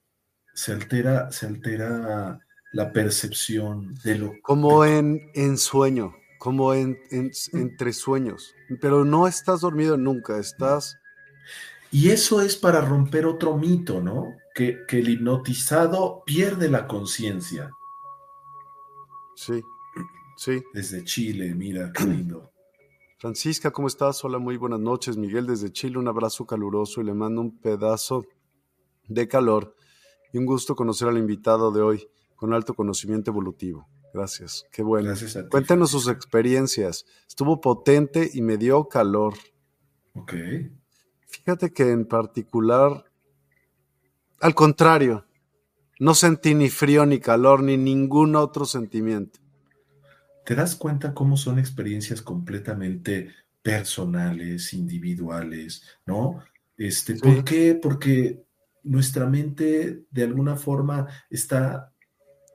se 0.57 0.73
altera, 0.73 1.31
se 1.31 1.47
altera 1.47 2.41
la 2.73 2.93
percepción 2.93 3.95
de 4.03 4.19
lo... 4.19 4.33
Como 4.43 4.87
en, 4.87 5.31
en 5.35 5.59
sueño, 5.59 6.17
como 6.39 6.73
en, 6.73 6.99
entre 7.53 7.93
sueños, 7.93 8.55
pero 8.81 9.05
no 9.05 9.29
estás 9.29 9.61
dormido 9.61 9.97
nunca, 9.99 10.39
estás... 10.39 10.97
Y 11.93 12.09
eso 12.11 12.41
es 12.41 12.57
para 12.57 12.81
romper 12.81 13.27
otro 13.27 13.57
mito, 13.57 14.01
¿no? 14.01 14.35
Que, 14.55 14.79
que 14.89 14.99
el 14.99 15.11
hipnotizado 15.11 16.23
pierde 16.25 16.69
la 16.69 16.89
conciencia. 16.89 17.71
Sí, 19.37 19.63
sí. 20.37 20.65
Desde 20.73 21.05
Chile, 21.05 21.55
mira, 21.55 21.93
qué 21.93 22.05
lindo. 22.07 22.51
Francisca, 23.19 23.71
¿cómo 23.71 23.89
estás? 23.89 24.25
Hola, 24.25 24.39
muy 24.39 24.57
buenas 24.57 24.81
noches. 24.81 25.17
Miguel 25.17 25.47
desde 25.47 25.71
Chile, 25.71 25.99
un 25.99 26.09
abrazo 26.09 26.47
caluroso 26.47 27.01
y 27.03 27.05
le 27.05 27.15
mando 27.15 27.43
un 27.43 27.59
pedazo 27.59 28.25
de 29.07 29.29
calor 29.29 29.77
y 30.33 30.39
un 30.39 30.47
gusto 30.47 30.75
conocer 30.75 31.09
al 31.09 31.19
invitado 31.19 31.71
de 31.71 31.83
hoy 31.83 32.09
con 32.35 32.53
alto 32.53 32.75
conocimiento 32.75 33.31
evolutivo. 33.31 33.89
Gracias, 34.13 34.65
qué 34.71 34.83
bueno. 34.83 35.09
Gracias 35.09 35.45
Cuéntenos 35.51 35.91
sus 35.91 36.09
experiencias. 36.09 37.05
Estuvo 37.29 37.61
potente 37.61 38.31
y 38.33 38.43
me 38.43 38.57
dio 38.57 38.89
calor. 38.89 39.35
Ok. 40.15 40.35
Fíjate 41.27 41.73
que 41.73 41.91
en 41.91 42.07
particular, 42.07 43.05
al 44.41 44.55
contrario, 44.55 45.27
no 45.99 46.15
sentí 46.15 46.55
ni 46.55 46.71
frío 46.71 47.05
ni 47.05 47.21
calor 47.21 47.63
ni 47.63 47.77
ningún 47.77 48.37
otro 48.37 48.65
sentimiento 48.65 49.41
te 50.47 50.55
das 50.55 50.77
cuenta 50.77 51.13
cómo 51.13 51.37
son 51.37 51.59
experiencias 51.59 52.23
completamente 52.23 53.35
personales, 53.63 54.73
individuales, 54.73 55.83
¿no? 56.07 56.41
Este, 56.79 57.17
¿Por 57.17 57.43
qué? 57.43 57.75
Porque 57.75 58.46
nuestra 58.87 59.27
mente 59.27 60.05
de 60.11 60.23
alguna 60.23 60.57
forma 60.57 61.07
está 61.31 61.93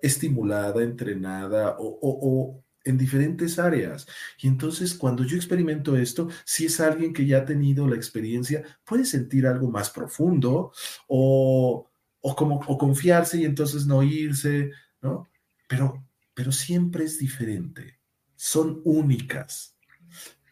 estimulada, 0.02 0.84
entrenada 0.84 1.76
o, 1.80 2.64
en 2.84 2.98
diferentes 2.98 3.60
áreas. 3.60 4.08
Y 4.40 4.48
entonces 4.48 4.95
cuando 4.95 5.24
yo 5.24 5.36
experimento 5.36 5.95
esto, 5.95 6.30
si 6.44 6.66
es 6.66 6.80
alguien 6.80 7.14
que 7.14 7.28
ya 7.28 7.40
ha 7.40 7.45
tenido 7.45 7.88
la 7.88 7.95
experiencia, 7.95 8.64
puede 8.84 9.06
sentir 9.06 9.45
algo 9.45 9.70
más 9.70 9.91
profundo 9.91 10.72
o, 11.08 11.88
o 12.22 12.36
como 12.36 12.60
confiarse 12.78 13.38
y 13.38 13.45
entonces 13.45 13.86
no 13.86 14.02
irse, 14.02 14.72
¿no? 15.02 15.30
Pero 15.68 16.03
pero 16.34 16.52
siempre 16.52 17.03
es 17.03 17.20
diferente. 17.20 17.99
Son 18.36 18.82
únicas. 18.84 19.78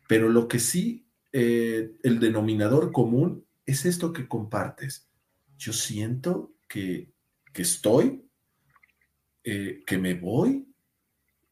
Pero 0.07 0.29
lo 0.29 0.47
que 0.47 0.59
sí, 0.59 1.07
eh, 1.31 1.93
el 2.03 2.19
denominador 2.19 2.91
común 2.91 3.45
es 3.65 3.85
esto 3.85 4.13
que 4.13 4.27
compartes. 4.27 5.08
Yo 5.59 5.73
siento 5.73 6.53
que, 6.69 7.11
que 7.53 7.61
estoy, 7.61 8.25
eh, 9.43 9.81
que 9.85 9.97
me 9.97 10.13
voy, 10.13 10.73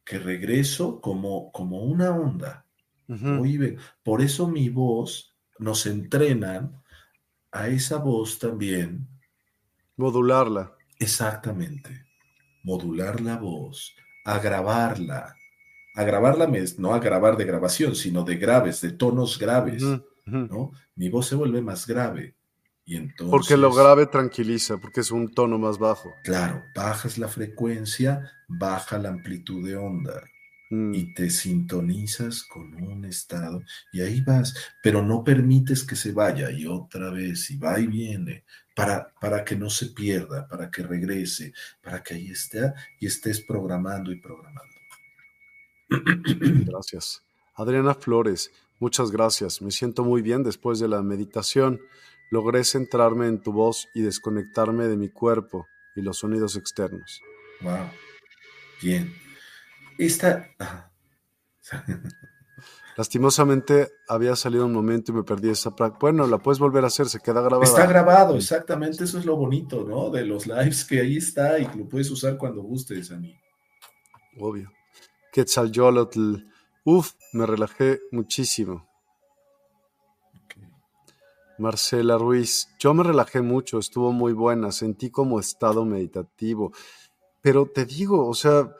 que 0.05 0.17
regreso 0.17 1.01
como, 1.01 1.51
como 1.51 1.83
una 1.83 2.11
onda. 2.11 2.65
Por 4.03 4.21
eso 4.21 4.47
mi 4.47 4.69
voz 4.69 5.35
nos 5.59 5.85
entrenan 5.85 6.81
a 7.51 7.67
esa 7.67 7.97
voz 7.97 8.39
también. 8.39 9.07
Modularla. 9.97 10.73
Exactamente. 10.99 12.05
Modular 12.63 13.19
la 13.19 13.37
voz, 13.37 13.93
agravarla. 14.23 15.35
Agravarla 15.95 16.49
no 16.77 16.93
agravar 16.93 17.35
de 17.35 17.43
grabación, 17.43 17.93
sino 17.95 18.23
de 18.23 18.37
graves, 18.37 18.79
de 18.81 18.91
tonos 18.91 19.37
graves, 19.37 19.83
¿no? 20.25 20.71
Mi 20.95 21.09
voz 21.09 21.27
se 21.27 21.35
vuelve 21.35 21.61
más 21.61 21.87
grave. 21.87 22.37
Y 22.87 22.95
entonces, 22.95 23.29
porque 23.29 23.57
lo 23.57 23.73
grave 23.73 24.05
tranquiliza, 24.05 24.77
porque 24.77 25.01
es 25.01 25.11
un 25.11 25.29
tono 25.29 25.59
más 25.59 25.77
bajo. 25.77 26.15
Claro, 26.23 26.63
bajas 26.73 27.17
la 27.17 27.27
frecuencia, 27.27 28.31
baja 28.47 28.97
la 28.97 29.09
amplitud 29.09 29.67
de 29.67 29.75
onda 29.75 30.23
mm. 30.69 30.93
y 30.93 31.13
te 31.13 31.29
sintonizas 31.29 32.43
con 32.43 32.73
un 32.81 33.03
estado 33.03 33.61
y 33.91 33.99
ahí 33.99 34.21
vas, 34.21 34.55
pero 34.81 35.03
no 35.03 35.21
permites 35.25 35.83
que 35.83 35.97
se 35.97 36.13
vaya 36.13 36.49
y 36.49 36.65
otra 36.65 37.09
vez 37.09 37.51
y 37.51 37.57
va 37.57 37.77
y 37.77 37.87
viene 37.87 38.45
para, 38.73 39.13
para 39.19 39.43
que 39.43 39.57
no 39.57 39.69
se 39.69 39.87
pierda, 39.87 40.47
para 40.47 40.71
que 40.71 40.81
regrese, 40.81 41.51
para 41.83 42.01
que 42.01 42.13
ahí 42.13 42.31
esté 42.31 42.73
y 43.01 43.07
estés 43.07 43.41
programando 43.41 44.13
y 44.13 44.21
programando. 44.21 44.75
Gracias. 46.65 47.21
Adriana 47.53 47.95
Flores, 47.95 48.51
muchas 48.79 49.11
gracias. 49.11 49.61
Me 49.61 49.71
siento 49.71 50.03
muy 50.03 50.21
bien 50.21 50.43
después 50.43 50.79
de 50.79 50.87
la 50.87 51.01
meditación. 51.01 51.81
Logré 52.29 52.63
centrarme 52.63 53.27
en 53.27 53.41
tu 53.41 53.51
voz 53.53 53.87
y 53.93 54.01
desconectarme 54.01 54.87
de 54.87 54.97
mi 54.97 55.09
cuerpo 55.09 55.67
y 55.95 56.01
los 56.01 56.17
sonidos 56.17 56.55
externos. 56.55 57.21
Wow. 57.61 57.89
Bien. 58.81 59.13
Esta. 59.97 60.49
Lastimosamente 62.97 63.89
había 64.07 64.35
salido 64.35 64.65
un 64.65 64.73
momento 64.73 65.11
y 65.11 65.15
me 65.15 65.23
perdí 65.23 65.49
esa 65.49 65.75
práctica. 65.75 65.99
Bueno, 66.01 66.25
la 66.25 66.39
puedes 66.39 66.57
volver 66.57 66.83
a 66.83 66.87
hacer, 66.87 67.07
se 67.07 67.19
queda 67.19 67.41
grabado. 67.41 67.61
Está 67.61 67.85
grabado, 67.85 68.35
exactamente. 68.35 69.03
Eso 69.03 69.19
es 69.19 69.25
lo 69.25 69.35
bonito, 69.35 69.85
¿no? 69.87 70.09
De 70.09 70.25
los 70.25 70.47
lives 70.47 70.83
que 70.83 71.01
ahí 71.01 71.17
está 71.17 71.59
y 71.59 71.67
que 71.67 71.77
lo 71.77 71.87
puedes 71.87 72.09
usar 72.09 72.37
cuando 72.37 72.63
gustes, 72.63 73.11
a 73.11 73.17
mí. 73.17 73.35
Obvio. 74.39 74.71
Quetzalcoatl. 75.31 76.37
Uf, 76.85 77.11
me 77.33 77.45
relajé 77.45 77.99
muchísimo. 78.11 78.86
Marcela 81.57 82.17
Ruiz, 82.17 82.69
yo 82.79 82.93
me 82.93 83.03
relajé 83.03 83.41
mucho, 83.41 83.79
estuvo 83.79 84.11
muy 84.11 84.33
buena, 84.33 84.71
sentí 84.71 85.09
como 85.09 85.39
estado 85.39 85.85
meditativo. 85.85 86.71
Pero 87.41 87.65
te 87.67 87.85
digo, 87.85 88.27
o 88.27 88.33
sea, 88.33 88.71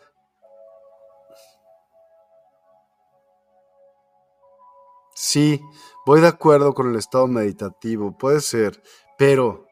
Sí, 5.20 5.60
voy 6.06 6.22
de 6.22 6.28
acuerdo 6.28 6.76
con 6.76 6.92
el 6.92 6.96
estado 6.96 7.26
meditativo, 7.26 8.16
puede 8.16 8.40
ser, 8.40 8.84
pero 9.18 9.66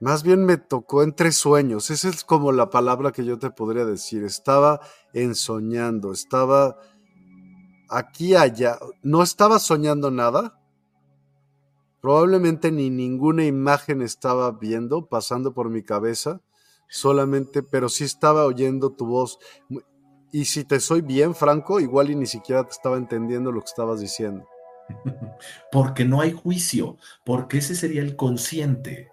más 0.00 0.24
bien 0.24 0.44
me 0.44 0.56
tocó 0.56 1.04
entre 1.04 1.30
sueños, 1.30 1.88
esa 1.90 2.08
es 2.08 2.24
como 2.24 2.50
la 2.50 2.70
palabra 2.70 3.12
que 3.12 3.24
yo 3.24 3.38
te 3.38 3.50
podría 3.50 3.84
decir, 3.84 4.24
estaba 4.24 4.80
ensoñando, 5.12 6.12
estaba 6.12 6.76
aquí 7.88 8.34
allá, 8.34 8.80
no 9.04 9.22
estaba 9.22 9.60
soñando 9.60 10.10
nada, 10.10 10.57
probablemente 12.08 12.72
ni 12.72 12.88
ninguna 12.88 13.44
imagen 13.44 14.00
estaba 14.00 14.50
viendo, 14.52 15.08
pasando 15.08 15.52
por 15.52 15.68
mi 15.68 15.82
cabeza, 15.82 16.40
solamente, 16.88 17.62
pero 17.62 17.90
sí 17.90 18.04
estaba 18.04 18.46
oyendo 18.46 18.92
tu 18.92 19.04
voz. 19.04 19.38
Y 20.32 20.46
si 20.46 20.64
te 20.64 20.80
soy 20.80 21.02
bien 21.02 21.34
franco, 21.34 21.80
igual 21.80 22.08
y 22.08 22.14
ni 22.14 22.24
siquiera 22.24 22.64
te 22.64 22.70
estaba 22.70 22.96
entendiendo 22.96 23.52
lo 23.52 23.60
que 23.60 23.66
estabas 23.66 24.00
diciendo. 24.00 24.48
Porque 25.70 26.06
no 26.06 26.22
hay 26.22 26.32
juicio, 26.32 26.96
porque 27.26 27.58
ese 27.58 27.74
sería 27.74 28.00
el 28.00 28.16
consciente. 28.16 29.10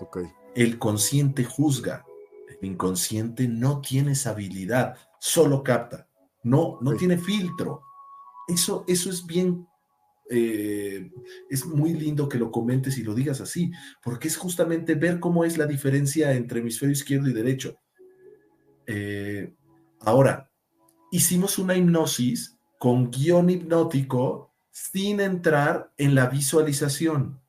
Ok. 0.00 0.18
El 0.56 0.80
consciente 0.80 1.44
juzga, 1.44 2.04
el 2.48 2.70
inconsciente 2.70 3.46
no 3.46 3.80
tiene 3.82 4.12
esa 4.12 4.30
habilidad, 4.30 4.96
solo 5.20 5.62
capta, 5.62 6.08
no, 6.42 6.78
no 6.80 6.94
tiene 6.94 7.18
filtro. 7.18 7.82
Eso, 8.48 8.82
eso 8.88 9.10
es 9.10 9.24
bien, 9.24 9.68
eh, 10.30 11.10
es 11.50 11.66
muy 11.66 11.94
lindo 11.94 12.28
que 12.28 12.38
lo 12.38 12.50
comentes 12.50 12.98
y 12.98 13.02
lo 13.02 13.14
digas 13.14 13.40
así, 13.40 13.70
porque 14.02 14.28
es 14.28 14.36
justamente 14.36 14.94
ver 14.94 15.20
cómo 15.20 15.44
es 15.44 15.58
la 15.58 15.66
diferencia 15.66 16.32
entre 16.32 16.60
hemisferio 16.60 16.92
izquierdo 16.92 17.28
y 17.28 17.32
derecho. 17.32 17.78
Eh, 18.86 19.54
Ahora, 20.00 20.50
hicimos 21.10 21.58
una 21.58 21.76
hipnosis 21.76 22.56
con 22.78 23.10
guion 23.10 23.50
hipnótico 23.50 24.54
sin 24.70 25.20
entrar 25.20 25.92
en 25.96 26.14
la 26.14 26.26
visualización. 26.26 27.40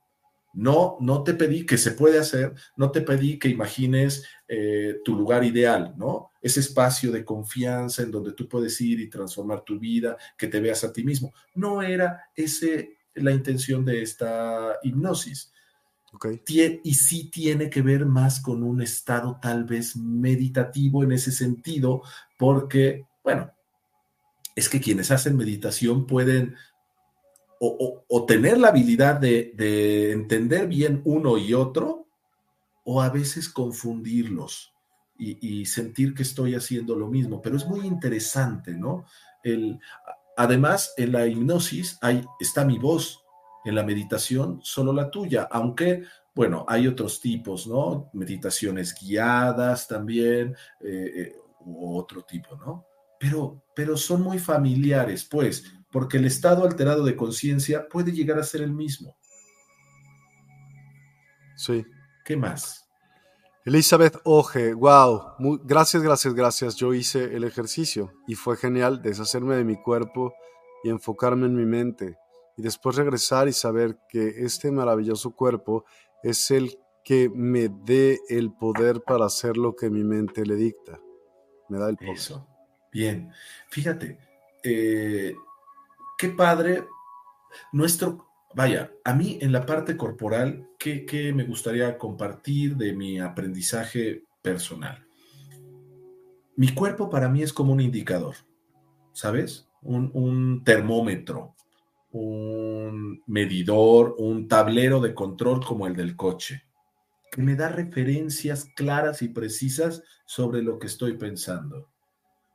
No, 0.59 0.97
no 0.99 1.23
te 1.23 1.35
pedí 1.35 1.65
que 1.65 1.77
se 1.77 1.91
puede 1.91 2.19
hacer, 2.19 2.53
no 2.75 2.91
te 2.91 2.99
pedí 2.99 3.39
que 3.39 3.47
imagines 3.47 4.25
eh, 4.45 4.97
tu 5.05 5.15
lugar 5.15 5.45
ideal, 5.45 5.93
¿no? 5.95 6.31
Ese 6.41 6.59
espacio 6.59 7.13
de 7.13 7.23
confianza 7.23 8.03
en 8.03 8.11
donde 8.11 8.33
tú 8.33 8.49
puedes 8.49 8.81
ir 8.81 8.99
y 8.99 9.09
transformar 9.09 9.61
tu 9.61 9.79
vida, 9.79 10.17
que 10.37 10.47
te 10.47 10.59
veas 10.59 10.83
a 10.83 10.91
ti 10.91 11.05
mismo. 11.05 11.33
No 11.55 11.81
era 11.81 12.25
ese 12.35 12.97
la 13.15 13.31
intención 13.31 13.85
de 13.85 14.01
esta 14.01 14.75
hipnosis. 14.83 15.53
Okay. 16.11 16.41
Y 16.83 16.93
sí 16.93 17.29
tiene 17.29 17.69
que 17.69 17.81
ver 17.81 18.05
más 18.05 18.41
con 18.41 18.61
un 18.61 18.81
estado 18.81 19.39
tal 19.41 19.63
vez 19.63 19.95
meditativo 19.95 21.03
en 21.05 21.13
ese 21.13 21.31
sentido, 21.31 22.01
porque, 22.37 23.05
bueno, 23.23 23.53
es 24.57 24.67
que 24.67 24.81
quienes 24.81 25.09
hacen 25.11 25.37
meditación 25.37 26.05
pueden 26.05 26.57
o, 27.59 28.25
tener 28.25 28.57
la 28.57 28.69
habilidad 28.69 29.15
de, 29.19 30.11
entender 30.11 30.67
bien 30.67 31.01
uno 31.05 31.37
y 31.37 31.53
otro, 31.53 32.07
o 32.83 33.01
a 33.01 33.09
veces 33.09 33.49
confundirlos 33.49 34.73
y, 35.17 35.65
sentir 35.65 36.13
que 36.13 36.23
estoy 36.23 36.55
haciendo 36.55 36.95
lo 36.95 37.07
mismo. 37.07 37.41
Pero 37.41 37.57
es 37.57 37.65
muy 37.67 37.85
interesante, 37.85 38.73
¿no? 38.73 39.05
El, 39.43 39.79
además, 40.37 40.93
en 40.97 41.11
la 41.11 41.27
hipnosis 41.27 41.97
hay, 42.01 42.23
está 42.39 42.63
mi 42.63 42.79
voz, 42.79 43.23
en 43.65 43.75
la 43.75 43.83
meditación 43.83 44.59
solo 44.63 44.93
la 44.93 45.11
tuya, 45.11 45.47
aunque, 45.51 46.03
bueno, 46.33 46.65
hay 46.67 46.87
otros 46.87 47.19
tipos, 47.19 47.67
¿no? 47.67 48.09
Meditaciones 48.13 48.95
guiadas 48.99 49.87
también, 49.87 50.55
eh, 50.79 51.11
eh, 51.15 51.35
u 51.65 51.97
otro 51.97 52.23
tipo, 52.23 52.55
¿no? 52.55 52.85
Pero, 53.19 53.61
pero 53.75 53.97
son 53.97 54.21
muy 54.21 54.39
familiares, 54.39 55.25
pues, 55.25 55.65
porque 55.91 56.17
el 56.17 56.25
estado 56.25 56.63
alterado 56.63 57.03
de 57.03 57.15
conciencia 57.15 57.87
puede 57.87 58.11
llegar 58.11 58.39
a 58.39 58.43
ser 58.43 58.61
el 58.61 58.71
mismo. 58.71 59.15
Sí. 61.55 61.85
¿Qué 62.23 62.37
más? 62.37 62.87
Elizabeth 63.65 64.17
Oje, 64.23 64.73
wow, 64.73 65.35
gracias, 65.63 66.01
gracias, 66.01 66.33
gracias. 66.33 66.75
Yo 66.75 66.93
hice 66.93 67.35
el 67.35 67.43
ejercicio 67.43 68.13
y 68.27 68.35
fue 68.35 68.55
genial 68.55 69.01
deshacerme 69.01 69.55
de 69.55 69.63
mi 69.63 69.75
cuerpo 69.81 70.33
y 70.83 70.89
enfocarme 70.89 71.47
en 71.47 71.55
mi 71.55 71.65
mente 71.65 72.17
y 72.55 72.61
después 72.61 72.95
regresar 72.95 73.47
y 73.47 73.53
saber 73.53 73.97
que 74.09 74.43
este 74.43 74.71
maravilloso 74.71 75.31
cuerpo 75.31 75.85
es 76.23 76.51
el 76.51 76.77
que 77.03 77.29
me 77.33 77.69
dé 77.69 78.19
el 78.29 78.53
poder 78.53 79.01
para 79.01 79.25
hacer 79.25 79.57
lo 79.57 79.75
que 79.75 79.89
mi 79.89 80.03
mente 80.03 80.45
le 80.45 80.55
dicta. 80.55 80.99
Me 81.69 81.77
da 81.77 81.89
el 81.89 81.97
poder. 81.97 82.15
Eso. 82.15 82.47
Bien. 82.91 83.31
Fíjate, 83.69 84.17
eh, 84.63 85.35
qué 86.19 86.29
padre. 86.29 86.87
Nuestro, 87.71 88.27
vaya, 88.53 88.91
a 89.03 89.15
mí 89.15 89.39
en 89.41 89.51
la 89.51 89.65
parte 89.65 89.97
corporal, 89.97 90.69
¿qué, 90.77 91.33
me 91.33 91.45
gustaría 91.45 91.97
compartir 91.97 92.77
de 92.77 92.93
mi 92.93 93.19
aprendizaje 93.19 94.25
personal? 94.43 95.07
Mi 96.55 96.75
cuerpo 96.75 97.09
para 97.09 97.29
mí 97.29 97.41
es 97.41 97.53
como 97.53 97.73
un 97.73 97.81
indicador, 97.81 98.35
¿sabes? 99.13 99.65
un 99.81 100.61
termómetro 100.65 101.55
un 102.11 103.21
medidor, 103.27 104.15
un 104.17 104.47
tablero 104.47 104.99
de 104.99 105.13
control 105.13 105.63
como 105.63 105.87
el 105.87 105.95
del 105.95 106.15
coche, 106.15 106.63
que 107.31 107.41
me 107.41 107.55
da 107.55 107.69
referencias 107.69 108.65
claras 108.75 109.21
y 109.21 109.29
precisas 109.29 110.03
sobre 110.25 110.63
lo 110.63 110.79
que 110.79 110.87
estoy 110.87 111.17
pensando. 111.17 111.89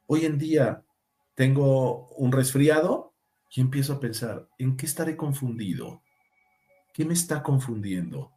Hoy 0.07 0.25
en 0.25 0.39
día 0.39 0.83
tengo 1.35 2.09
un 2.17 2.33
resfriado 2.33 3.14
y 3.55 3.61
empiezo 3.61 3.93
a 3.93 4.01
pensar, 4.01 4.49
¿en 4.59 4.77
qué 4.77 4.85
estaré 4.85 5.17
confundido? 5.17 6.03
¿Qué 6.93 7.05
me 7.05 7.15
está 7.15 7.43
confundiendo? 7.43 8.33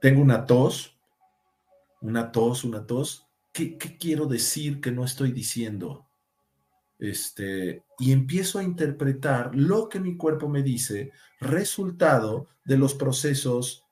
Tengo 0.00 0.22
una 0.22 0.46
tos, 0.46 0.98
una 2.00 2.32
tos, 2.32 2.64
una 2.64 2.86
tos. 2.86 3.26
¿Qué, 3.52 3.76
quiero 3.76 4.26
decir 4.26 4.80
que 4.80 4.90
no 4.90 5.04
estoy 5.04 5.32
diciendo? 5.32 6.06
Este, 6.98 7.84
y 7.98 8.12
empiezo 8.12 8.58
a 8.58 8.62
interpretar 8.62 9.54
lo 9.54 9.90
que 9.90 10.00
mi 10.00 10.16
cuerpo 10.16 10.48
me 10.48 10.62
dice, 10.62 11.12
resultado 11.38 12.48
de 12.64 12.78
los 12.78 12.94
procesos 12.94 13.84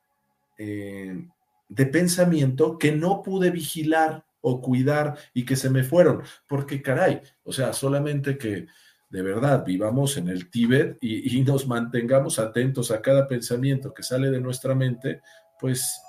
eh, 0.56 1.28
de 1.68 1.86
pensamiento 1.86 2.78
que 2.78 2.92
no 2.92 3.22
pude 3.22 3.50
vigilar 3.50 4.24
o 4.40 4.62
cuidar 4.62 5.18
y 5.34 5.44
que 5.44 5.56
se 5.56 5.68
me 5.68 5.82
fueron. 5.84 6.22
Porque 6.48 6.80
caray, 6.80 7.20
o 7.42 7.52
sea, 7.52 7.74
solamente 7.74 8.38
que 8.38 8.66
de 9.14 9.22
verdad 9.22 9.64
vivamos 9.64 10.16
en 10.16 10.28
el 10.28 10.50
Tíbet 10.50 10.98
y, 11.00 11.38
y 11.38 11.44
nos 11.44 11.68
mantengamos 11.68 12.40
atentos 12.40 12.90
a 12.90 13.00
cada 13.00 13.28
pensamiento 13.28 13.94
que 13.94 14.02
sale 14.02 14.28
de 14.28 14.40
nuestra 14.40 14.74
mente, 14.74 15.20
pues 15.60 16.02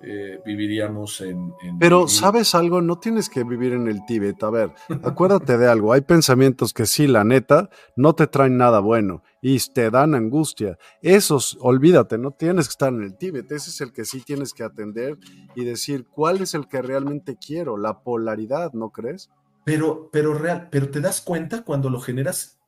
eh, 0.00 0.40
viviríamos 0.46 1.20
en, 1.22 1.52
Pero, 1.80 2.06
¿sabes 2.06 2.54
algo? 2.54 2.80
No 2.80 3.00
tienes 3.00 3.28
que 3.28 3.42
vivir 3.42 3.72
en 3.72 3.88
el 3.88 4.06
Tíbet. 4.06 4.40
A 4.44 4.50
ver, 4.50 4.70
acuérdate 5.02 5.58
de 5.58 5.66
algo. 5.66 5.92
Hay 5.92 6.02
pensamientos 6.02 6.72
que 6.72 6.86
sí, 6.86 7.08
la 7.08 7.24
neta, 7.24 7.68
no 7.96 8.14
te 8.14 8.28
traen 8.28 8.56
nada 8.56 8.78
bueno 8.78 9.24
y 9.42 9.58
te 9.58 9.90
dan 9.90 10.14
angustia. 10.14 10.78
Esos, 11.02 11.58
olvídate, 11.60 12.16
no 12.16 12.30
tienes 12.30 12.68
que 12.68 12.72
estar 12.72 12.92
en 12.92 13.02
el 13.02 13.16
Tíbet. 13.16 13.50
Ese 13.50 13.70
es 13.70 13.80
el 13.80 13.92
que 13.92 14.04
sí 14.04 14.20
tienes 14.20 14.52
que 14.52 14.62
atender 14.62 15.18
y 15.56 15.64
decir 15.64 16.06
cuál 16.06 16.42
es 16.42 16.54
el 16.54 16.68
que 16.68 16.80
realmente 16.80 17.36
quiero, 17.44 17.76
la 17.76 18.04
polaridad, 18.04 18.72
¿no 18.72 18.90
crees? 18.90 19.30
Pero, 19.66 20.10
pero 20.12 20.32
real, 20.32 20.68
pero 20.70 20.92
te 20.92 21.00
das 21.00 21.20
cuenta 21.20 21.64
cuando 21.64 21.90
lo 21.90 22.00
generas 22.00 22.60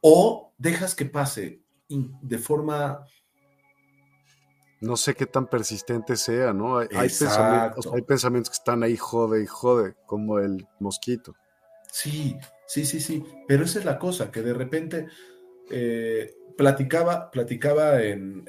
o 0.00 0.54
dejas 0.56 0.94
que 0.94 1.04
pase 1.04 1.60
de 1.88 2.38
forma 2.38 3.04
no 4.80 4.96
sé 4.96 5.14
qué 5.14 5.26
tan 5.26 5.46
persistente 5.46 6.16
sea, 6.16 6.54
¿no? 6.54 6.78
Hay, 6.78 6.88
pensamientos, 6.88 7.86
hay, 7.92 8.00
pensamientos, 8.00 8.48
que 8.48 8.60
están 8.60 8.82
ahí 8.82 8.96
jode 8.96 9.42
y 9.42 9.46
jode, 9.46 9.94
como 10.06 10.38
el 10.38 10.66
mosquito. 10.80 11.34
Sí, 11.92 12.38
sí, 12.66 12.86
sí, 12.86 13.00
sí. 13.00 13.22
Pero 13.46 13.64
esa 13.64 13.80
es 13.80 13.84
la 13.84 13.98
cosa, 13.98 14.30
que 14.30 14.40
de 14.40 14.54
repente 14.54 15.08
eh, 15.70 16.34
platicaba, 16.56 17.30
platicaba 17.30 18.02
en, 18.02 18.44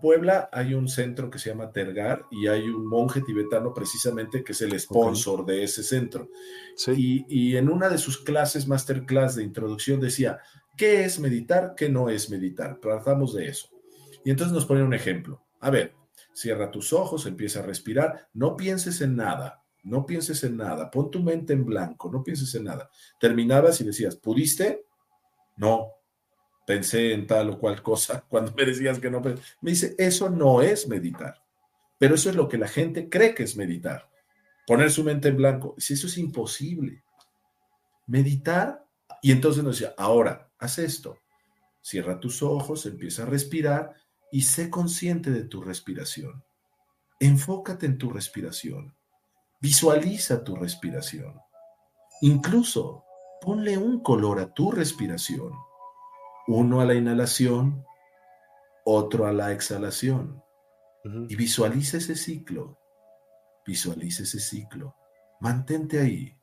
Puebla, 0.00 0.48
hay 0.52 0.74
un 0.74 0.88
centro 0.88 1.30
que 1.30 1.38
se 1.38 1.50
llama 1.50 1.72
Tergar 1.72 2.24
y 2.30 2.48
hay 2.48 2.62
un 2.62 2.86
monje 2.86 3.22
tibetano 3.22 3.72
precisamente 3.72 4.44
que 4.44 4.52
es 4.52 4.60
el 4.60 4.78
sponsor 4.78 5.46
de 5.46 5.64
ese 5.64 5.82
centro. 5.82 6.28
Sí. 6.76 7.24
Y, 7.28 7.52
y 7.52 7.56
en 7.56 7.70
una 7.70 7.88
de 7.88 7.98
sus 7.98 8.18
clases, 8.18 8.68
masterclass 8.68 9.36
de 9.36 9.44
introducción, 9.44 10.00
decía, 10.00 10.40
¿qué 10.76 11.04
es 11.04 11.18
meditar? 11.18 11.74
¿Qué 11.76 11.88
no 11.88 12.10
es 12.10 12.28
meditar? 12.30 12.78
Tratamos 12.80 13.34
de 13.34 13.48
eso. 13.48 13.68
Y 14.24 14.30
entonces 14.30 14.52
nos 14.52 14.66
pone 14.66 14.82
un 14.82 14.94
ejemplo 14.94 15.46
a 15.60 15.70
ver, 15.70 15.94
cierra 16.32 16.70
tus 16.70 16.92
ojos, 16.92 17.26
empieza 17.26 17.60
a 17.60 17.62
respirar, 17.62 18.28
no 18.34 18.56
pienses 18.56 19.00
en 19.00 19.16
nada, 19.16 19.62
no 19.82 20.06
pienses 20.06 20.44
en 20.44 20.56
nada, 20.56 20.90
pon 20.90 21.10
tu 21.10 21.20
mente 21.22 21.52
en 21.52 21.64
blanco, 21.64 22.10
no 22.10 22.22
pienses 22.22 22.54
en 22.54 22.64
nada. 22.64 22.90
Terminabas 23.18 23.80
y 23.80 23.84
decías, 23.84 24.16
¿pudiste? 24.16 24.84
No, 25.56 25.92
pensé 26.66 27.14
en 27.14 27.26
tal 27.26 27.50
o 27.50 27.58
cual 27.58 27.82
cosa 27.82 28.20
cuando 28.28 28.52
me 28.52 28.64
decías 28.64 28.98
que 28.98 29.10
no. 29.10 29.20
Me 29.20 29.70
dice, 29.70 29.94
eso 29.96 30.28
no 30.28 30.60
es 30.60 30.88
meditar, 30.88 31.42
pero 31.96 32.16
eso 32.16 32.28
es 32.28 32.36
lo 32.36 32.48
que 32.48 32.58
la 32.58 32.68
gente 32.68 33.08
cree 33.08 33.34
que 33.34 33.44
es 33.44 33.56
meditar, 33.56 34.10
poner 34.66 34.90
su 34.90 35.04
mente 35.04 35.28
en 35.28 35.36
blanco. 35.36 35.74
Si 35.78 35.94
eso 35.94 36.08
es 36.08 36.18
imposible, 36.18 37.02
meditar, 38.06 38.84
y 39.22 39.32
entonces 39.32 39.64
nos 39.64 39.78
decía, 39.78 39.94
ahora, 39.96 40.50
haz 40.58 40.78
esto, 40.78 41.18
cierra 41.80 42.20
tus 42.20 42.42
ojos, 42.42 42.84
empieza 42.84 43.22
a 43.22 43.26
respirar 43.26 43.94
y 44.30 44.42
sé 44.42 44.68
consciente 44.68 45.30
de 45.30 45.44
tu 45.44 45.62
respiración. 45.62 46.44
Enfócate 47.20 47.86
en 47.86 47.96
tu 47.96 48.10
respiración. 48.10 48.94
Visualiza 49.60 50.44
tu 50.44 50.56
respiración. 50.56 51.40
Incluso 52.20 53.04
ponle 53.40 53.78
un 53.78 54.00
color 54.02 54.40
a 54.40 54.52
tu 54.52 54.70
respiración. 54.70 55.52
Uno 56.48 56.80
a 56.80 56.84
la 56.84 56.94
inhalación, 56.94 57.84
otro 58.84 59.26
a 59.26 59.32
la 59.32 59.52
exhalación. 59.52 60.42
Y 61.28 61.36
visualiza 61.36 61.98
ese 61.98 62.16
ciclo. 62.16 62.78
Visualiza 63.64 64.22
ese 64.24 64.40
ciclo. 64.40 64.94
Mantente 65.40 66.00
ahí. 66.00 66.36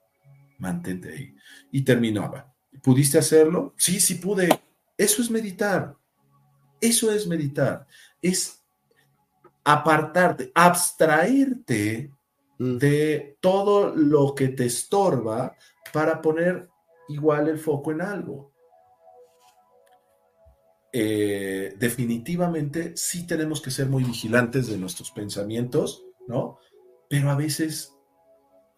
Mantente 0.60 1.14
ahí. 1.14 1.36
Y 1.72 1.84
terminaba. 1.84 2.54
¿Pudiste 2.82 3.18
hacerlo? 3.18 3.74
Sí, 3.78 4.00
sí 4.00 4.16
pude. 4.16 4.50
Eso 4.98 5.22
es 5.22 5.30
meditar. 5.30 5.96
Eso 6.84 7.14
es 7.14 7.26
meditar, 7.28 7.88
es 8.22 8.62
apartarte, 9.64 10.52
abstraerte 10.54 12.12
mm. 12.60 12.78
de 12.78 13.38
todo 13.40 13.96
lo 13.96 14.36
que 14.36 14.50
te 14.50 14.66
estorba 14.66 15.56
para 15.94 16.22
poner 16.22 16.68
igual 17.08 17.48
el 17.48 17.58
foco 17.58 17.94
en 17.94 18.02
algo. 18.02 18.53
Eh, 20.94 21.74
definitivamente 21.80 22.94
sí 22.95 23.26
tenemos 23.28 23.61
que 23.61 23.72
ser 23.72 23.88
muy 23.88 24.03
vigilantes 24.03 24.68
de 24.68 24.78
nuestros 24.78 25.11
pensamientos, 25.11 26.06
¿no? 26.28 26.60
Pero 27.10 27.32
a 27.32 27.36
veces, 27.36 27.98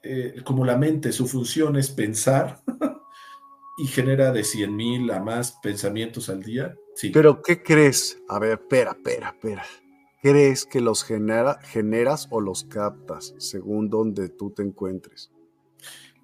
eh, 0.01 0.41
como 0.43 0.65
la 0.65 0.77
mente, 0.77 1.11
su 1.11 1.27
función 1.27 1.75
es 1.75 1.91
pensar 1.91 2.61
y 3.77 3.87
genera 3.87 4.31
de 4.31 4.43
100 4.43 4.75
mil 4.75 5.11
a 5.11 5.19
más 5.19 5.59
pensamientos 5.61 6.29
al 6.29 6.41
día, 6.41 6.73
pero, 7.13 7.41
¿qué 7.41 7.61
crees? 7.61 8.21
A 8.29 8.39
ver, 8.39 8.53
espera, 8.53 8.91
espera, 8.91 9.29
espera. 9.29 9.65
¿Crees 10.21 10.65
que 10.65 10.81
los 10.81 11.03
genera, 11.03 11.59
generas 11.61 12.27
o 12.31 12.39
los 12.39 12.63
captas 12.63 13.35
según 13.37 13.89
donde 13.89 14.29
tú 14.29 14.51
te 14.51 14.63
encuentres? 14.63 15.31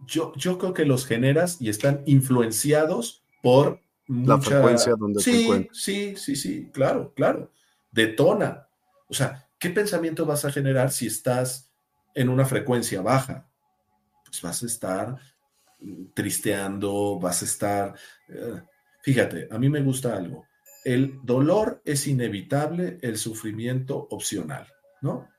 Yo, 0.07 0.34
yo 0.35 0.57
creo 0.57 0.73
que 0.73 0.85
los 0.85 1.05
generas 1.05 1.61
y 1.61 1.69
están 1.69 2.01
influenciados 2.05 3.23
por 3.43 3.81
la 4.11 4.39
frecuencia 4.39 4.93
donde 4.95 5.21
sí, 5.21 5.47
te 5.47 5.69
Sí, 5.73 6.15
sí, 6.17 6.35
sí, 6.35 6.69
claro, 6.71 7.13
claro. 7.13 7.51
Detona. 7.91 8.67
O 9.07 9.13
sea, 9.13 9.47
¿qué 9.57 9.69
pensamiento 9.69 10.25
vas 10.25 10.43
a 10.45 10.51
generar 10.51 10.91
si 10.91 11.07
estás 11.07 11.71
en 12.13 12.29
una 12.29 12.45
frecuencia 12.45 13.01
baja? 13.01 13.49
Pues 14.25 14.41
vas 14.41 14.63
a 14.63 14.65
estar 14.65 15.17
tristeando, 16.13 17.19
vas 17.19 17.41
a 17.41 17.45
estar... 17.45 17.95
Eh, 18.27 18.61
fíjate, 19.01 19.47
a 19.49 19.57
mí 19.57 19.69
me 19.69 19.81
gusta 19.81 20.15
algo. 20.15 20.45
El 20.83 21.19
dolor 21.23 21.81
es 21.85 22.07
inevitable, 22.07 22.97
el 23.01 23.17
sufrimiento 23.17 24.07
opcional, 24.09 24.67
¿no? 25.01 25.29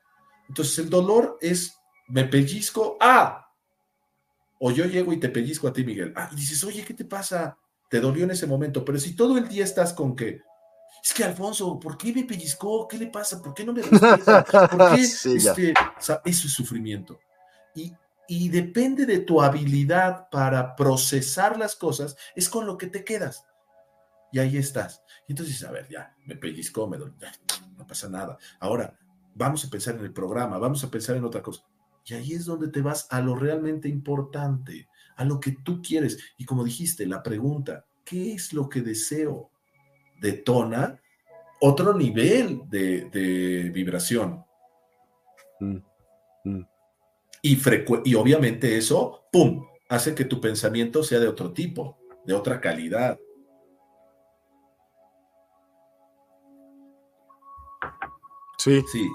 Entonces 0.47 0.79
el 0.79 0.89
dolor 0.89 1.37
es, 1.41 1.77
me 2.07 2.23
pellizco, 2.25 2.97
ah, 2.99 3.51
o 4.59 4.71
yo 4.71 4.85
llego 4.85 5.11
y 5.11 5.19
te 5.19 5.29
pellizco 5.29 5.67
a 5.67 5.73
ti, 5.73 5.83
Miguel. 5.83 6.13
Ah, 6.15 6.29
y 6.31 6.35
dices, 6.35 6.63
oye, 6.63 6.83
¿qué 6.85 6.93
te 6.93 7.05
pasa? 7.05 7.57
Te 7.93 7.99
dolió 7.99 8.23
en 8.23 8.31
ese 8.31 8.47
momento, 8.47 8.83
pero 8.83 8.97
si 8.97 9.15
todo 9.15 9.37
el 9.37 9.47
día 9.47 9.63
estás 9.63 9.93
con 9.93 10.15
que, 10.15 10.41
es 11.03 11.13
que 11.13 11.23
Alfonso, 11.23 11.79
¿por 11.79 11.95
qué 11.95 12.11
me 12.11 12.23
pellizcó? 12.23 12.87
¿Qué 12.87 12.97
le 12.97 13.05
pasa? 13.05 13.39
¿Por 13.39 13.53
qué 13.53 13.63
no 13.63 13.71
me 13.71 13.83
respeta? 13.83 14.43
¿Por 14.43 14.95
qué? 14.95 15.01
Este, 15.35 15.73
eso 16.01 16.21
es 16.25 16.39
sufrimiento. 16.39 17.19
Y 17.75 17.93
y 18.27 18.49
depende 18.49 19.05
de 19.05 19.19
tu 19.19 19.41
habilidad 19.41 20.27
para 20.31 20.75
procesar 20.75 21.59
las 21.59 21.75
cosas, 21.75 22.17
es 22.35 22.49
con 22.49 22.65
lo 22.65 22.77
que 22.79 22.87
te 22.87 23.03
quedas. 23.03 23.45
Y 24.31 24.39
ahí 24.39 24.57
estás. 24.57 25.03
Y 25.27 25.33
entonces, 25.33 25.63
a 25.63 25.71
ver, 25.71 25.87
ya, 25.87 26.15
me 26.25 26.35
pellizcó, 26.35 26.87
me 26.87 26.97
dolió, 26.97 27.15
no 27.77 27.85
pasa 27.85 28.09
nada. 28.09 28.39
Ahora, 28.59 28.97
vamos 29.35 29.63
a 29.65 29.69
pensar 29.69 29.95
en 29.95 30.01
el 30.01 30.13
programa, 30.13 30.57
vamos 30.57 30.83
a 30.83 30.89
pensar 30.89 31.15
en 31.15 31.25
otra 31.25 31.43
cosa. 31.43 31.63
Y 32.05 32.15
ahí 32.15 32.33
es 32.33 32.45
donde 32.45 32.69
te 32.69 32.81
vas 32.81 33.07
a 33.11 33.21
lo 33.21 33.35
realmente 33.35 33.87
importante, 33.87 34.87
a 35.15 35.25
lo 35.25 35.39
que 35.39 35.51
tú 35.63 35.81
quieres. 35.81 36.17
Y 36.37 36.45
como 36.45 36.63
dijiste, 36.63 37.05
la 37.05 37.21
pregunta, 37.21 37.85
¿qué 38.03 38.33
es 38.33 38.53
lo 38.53 38.69
que 38.69 38.81
deseo? 38.81 39.49
Detona 40.21 40.99
otro 41.61 41.93
nivel 41.93 42.61
de, 42.69 43.71
vibración. 43.73 44.43
Mm, 45.59 45.77
mm. 46.43 46.67
Y, 47.41 47.59
y 48.05 48.15
obviamente 48.15 48.77
eso, 48.77 49.25
¡pum!, 49.31 49.65
hace 49.89 50.15
que 50.15 50.25
tu 50.25 50.41
pensamiento 50.41 51.03
sea 51.03 51.19
de 51.19 51.27
otro 51.27 51.53
tipo, 51.53 51.97
de 52.25 52.33
otra 52.33 52.59
calidad. 52.59 53.19
Sí. 58.57 58.81
Sí. 58.91 59.09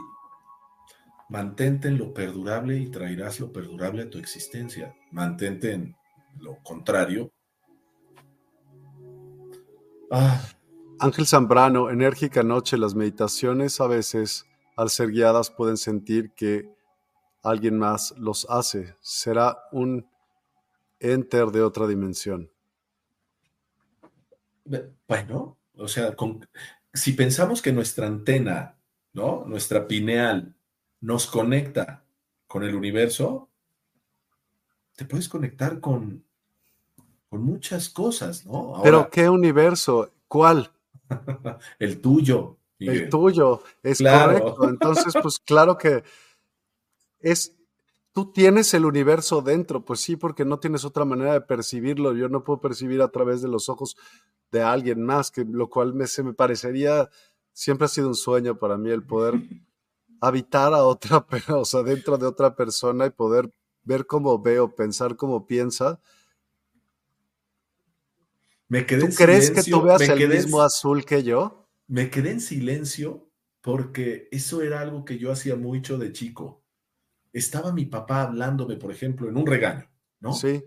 Mantente 1.31 1.89
en 1.89 1.99
lo 1.99 2.13
perdurable 2.13 2.77
y 2.77 2.91
traerás 2.91 3.41
lo 3.41 3.53
perdurable 3.53 4.03
a 4.03 4.11
tu 4.11 4.19
existencia. 4.19 4.95
Mantente 5.11 5.73
en 5.73 5.97
lo 6.39 6.63
contrario. 6.63 7.33
Ah. 10.11 10.43
Ángel 11.01 11.27
Zambrano, 11.27 11.91
enérgica 11.91 12.43
noche, 12.43 12.77
las 12.77 12.95
meditaciones 12.95 13.81
a 13.81 13.87
veces, 13.87 14.47
al 14.77 14.91
ser 14.91 15.11
guiadas, 15.11 15.51
pueden 15.51 15.77
sentir 15.77 16.33
que 16.33 16.69
alguien 17.43 17.79
más 17.79 18.15
los 18.17 18.47
hace. 18.51 18.97
Será 19.01 19.59
un 19.71 20.09
enter 20.99 21.47
de 21.47 21.63
otra 21.63 21.87
dimensión. 21.87 22.51
Bueno, 25.07 25.57
o 25.77 25.89
sea, 25.89 26.15
si 26.93 27.13
pensamos 27.13 27.63
que 27.63 27.73
nuestra 27.73 28.07
antena, 28.07 28.77
¿no? 29.13 29.45
Nuestra 29.47 29.87
pineal 29.87 30.55
nos 31.01 31.27
conecta 31.27 32.05
con 32.47 32.65
el 32.65 32.75
universo, 32.75 33.48
te 34.99 35.05
puedes 35.05 35.29
conectar 35.29 35.79
con, 35.79 36.25
con 37.29 37.41
muchas 37.45 37.89
cosas, 37.89 38.45
¿no? 38.45 38.81
Pero 38.83 39.09
¿qué 39.09 39.29
universo? 39.29 40.11
¿Cuál? 40.27 40.73
el 41.79 42.01
tuyo. 42.01 42.57
El 42.81 43.09
tuyo, 43.09 43.63
es 43.85 44.03
correcto. 44.03 44.69
Entonces, 44.69 45.15
pues 45.23 45.39
claro 45.39 45.79
que 45.79 46.03
es, 47.21 47.57
tú 48.13 48.33
tienes 48.33 48.75
el 48.75 48.85
universo 48.85 49.41
dentro, 49.41 49.85
pues 49.85 50.01
sí, 50.01 50.17
porque 50.17 50.45
no 50.45 50.59
tienes 50.59 50.85
otra 50.85 51.05
manera 51.05 51.33
de 51.33 51.43
percibirlo. 51.43 52.13
Yo 52.15 52.29
no 52.29 52.43
puedo 52.43 52.61
percibir 52.61 53.01
a 53.01 53.09
través 53.09 53.41
de 53.41 53.47
los 53.47 53.69
ojos 53.69 53.97
de 54.51 54.63
alguien 54.63 55.05
más, 55.05 55.31
que 55.31 55.45
lo 55.45 55.71
cual 55.71 55.95
me, 55.95 56.09
se 56.09 56.25
me 56.25 56.35
parecería, 56.35 57.09
siempre 57.53 57.85
ha 57.85 57.89
sido 57.89 58.09
un 58.09 58.17
sueño 58.17 58.59
para 58.59 58.77
mí 58.77 58.91
el 58.91 59.05
poder 59.05 59.35
habitar 60.21 60.75
a 60.75 60.83
otra, 60.83 61.25
o 61.57 61.65
sea, 61.65 61.85
dentro 61.85 62.19
de 62.19 62.27
otra 62.27 62.57
persona 62.57 63.07
y 63.07 63.11
poder 63.11 63.53
ver 63.89 64.07
cómo 64.07 64.39
veo, 64.39 64.75
pensar 64.77 65.17
cómo 65.17 65.47
piensa. 65.47 66.01
Me 68.69 68.87
quedé 68.87 69.09
¿Tú 69.09 69.15
crees 69.17 69.51
que 69.51 69.63
tú 69.65 69.83
veas 69.83 70.03
el 70.03 70.29
mismo 70.29 70.61
azul 70.61 71.05
que 71.05 71.25
yo? 71.25 71.69
Me 71.89 72.11
quedé 72.11 72.31
en 72.31 72.41
silencio 72.41 73.29
porque 73.63 74.29
eso 74.31 74.63
era 74.63 74.81
algo 74.81 75.05
que 75.05 75.19
yo 75.19 75.33
hacía 75.33 75.57
mucho 75.57 75.99
de 75.99 76.13
chico 76.13 76.63
estaba 77.33 77.73
mi 77.73 77.87
papá 77.87 78.23
hablándome, 78.23 78.77
por 78.77 78.91
ejemplo, 78.91 79.29
en 79.29 79.37
un 79.37 79.47
regaño, 79.47 79.89
¿no? 80.21 80.33
Sí. 80.33 80.65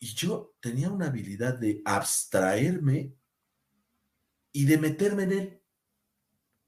Y 0.00 0.14
yo 0.14 0.54
tenía 0.60 0.90
una 0.90 1.06
habilidad 1.06 1.58
de 1.58 1.82
abstraerme 1.84 3.14
y 4.52 4.64
de 4.64 4.78
meterme 4.78 5.24
en 5.24 5.32
él 5.32 5.62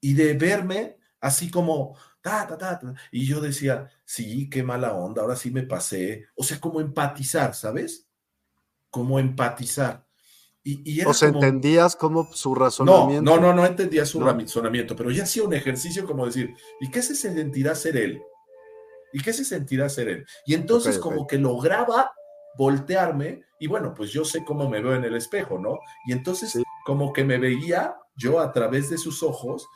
y 0.01 0.15
de 0.15 0.35
verme 0.35 0.99
así 1.21 1.51
como, 1.51 1.97
ta, 2.21 2.47
ta, 2.47 2.59
ta, 2.59 2.79
ta. 2.79 2.95
Y 3.11 3.27
yo 3.27 3.41
decía, 3.41 3.91
sí, 4.05 4.49
qué 4.51 4.63
mala 4.63 4.95
onda, 4.95 5.23
ahora 5.23 5.37
sí 5.37 5.51
me 5.51 5.63
pasé. 5.63 6.27
O 6.35 6.43
sea, 6.43 6.61
como 6.61 6.81
empatizar, 6.81 7.55
¿sabes? 7.55 8.09
Como 8.91 9.19
empatizar. 9.19 10.07
Y, 10.63 11.03
o 11.05 11.15
sea, 11.15 11.31
entendías 11.31 11.97
como 11.97 12.31
su 12.35 12.55
razonamiento. 12.55 13.23
No, 13.23 13.41
no, 13.41 13.49
no, 13.49 13.55
no 13.55 13.67
entendía 13.67 14.05
su 14.05 14.21
razonamiento, 14.21 14.95
pero 14.95 15.11
ya 15.11 15.23
hacía 15.23 15.43
un 15.43 15.55
ejercicio 15.55 16.05
como 16.05 16.27
decir, 16.27 16.55
¿y 16.81 16.91
qué 16.91 17.01
se 17.01 17.15
sentirá 17.15 17.75
ser 17.75 17.97
él? 17.97 18.23
¿Y 19.13 19.23
qué 19.23 19.33
se 19.33 19.45
sentirá 19.45 19.89
ser 19.89 20.09
él? 20.09 20.27
Y 20.45 20.55
entonces 20.55 20.99
como 20.99 21.27
que 21.27 21.39
lograba 21.39 22.13
voltearme 22.57 23.43
y 23.59 23.67
bueno, 23.67 23.95
pues 23.95 24.11
yo 24.11 24.25
sé 24.25 24.45
cómo 24.45 24.69
me 24.69 24.83
veo 24.83 24.95
en 24.95 25.05
el 25.05 25.17
espejo, 25.17 25.59
¿no? 25.59 25.79
Y 26.07 26.13
entonces 26.13 26.63
como 26.85 27.13
que 27.13 27.25
me 27.25 27.39
veía 27.39 27.97
yo 28.15 28.41
a 28.41 28.53
través 28.53 28.91
de 28.91 28.99
sus 28.99 29.23
ojos 29.23 29.67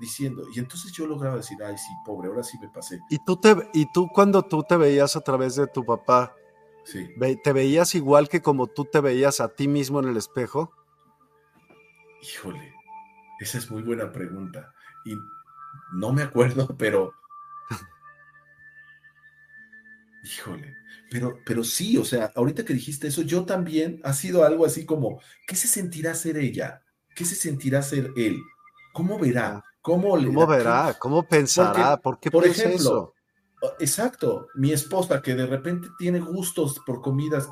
diciendo, 0.00 0.44
y 0.54 0.58
entonces 0.58 0.92
yo 0.92 1.06
lograba 1.06 1.36
decir, 1.36 1.58
ay, 1.62 1.76
sí, 1.76 1.92
pobre, 2.04 2.28
ahora 2.28 2.42
sí 2.42 2.58
me 2.58 2.68
pasé. 2.68 2.98
¿Y 3.10 3.18
tú, 3.24 3.36
te, 3.36 3.54
y 3.74 3.86
tú 3.92 4.08
cuando 4.08 4.42
tú 4.42 4.62
te 4.62 4.76
veías 4.76 5.14
a 5.16 5.20
través 5.20 5.56
de 5.56 5.66
tu 5.66 5.84
papá, 5.84 6.34
sí. 6.84 7.08
¿te 7.44 7.52
veías 7.52 7.94
igual 7.94 8.28
que 8.28 8.40
como 8.40 8.66
tú 8.66 8.84
te 8.84 9.00
veías 9.00 9.40
a 9.40 9.48
ti 9.54 9.68
mismo 9.68 10.00
en 10.00 10.08
el 10.08 10.16
espejo? 10.16 10.72
Híjole, 12.22 12.72
esa 13.40 13.58
es 13.58 13.70
muy 13.70 13.82
buena 13.82 14.10
pregunta. 14.10 14.72
Y 15.04 15.14
no 15.92 16.12
me 16.12 16.22
acuerdo, 16.22 16.66
pero 16.78 17.14
Híjole, 20.22 20.76
pero, 21.10 21.38
pero 21.46 21.64
sí, 21.64 21.96
o 21.96 22.04
sea, 22.04 22.30
ahorita 22.34 22.64
que 22.64 22.74
dijiste 22.74 23.08
eso, 23.08 23.22
yo 23.22 23.44
también 23.44 24.00
ha 24.04 24.12
sido 24.12 24.44
algo 24.44 24.66
así 24.66 24.84
como, 24.84 25.20
¿qué 25.46 25.56
se 25.56 25.66
sentirá 25.66 26.14
ser 26.14 26.36
ella? 26.36 26.82
¿Qué 27.14 27.24
se 27.24 27.34
sentirá 27.34 27.82
ser 27.82 28.12
él? 28.16 28.38
¿Cómo 28.92 29.18
verá? 29.18 29.64
¿Cómo, 29.82 30.16
le 30.16 30.26
¿Cómo 30.26 30.46
verá? 30.46 30.94
¿Cómo 30.98 31.22
pensará? 31.22 31.96
¿Por 31.96 32.18
qué 32.18 32.30
por 32.30 32.46
ejemplo, 32.46 33.14
Exacto, 33.78 34.48
mi 34.54 34.72
esposa 34.72 35.20
que 35.20 35.34
de 35.34 35.46
repente 35.46 35.88
tiene 35.98 36.18
gustos 36.18 36.80
por 36.86 37.02
comidas 37.02 37.50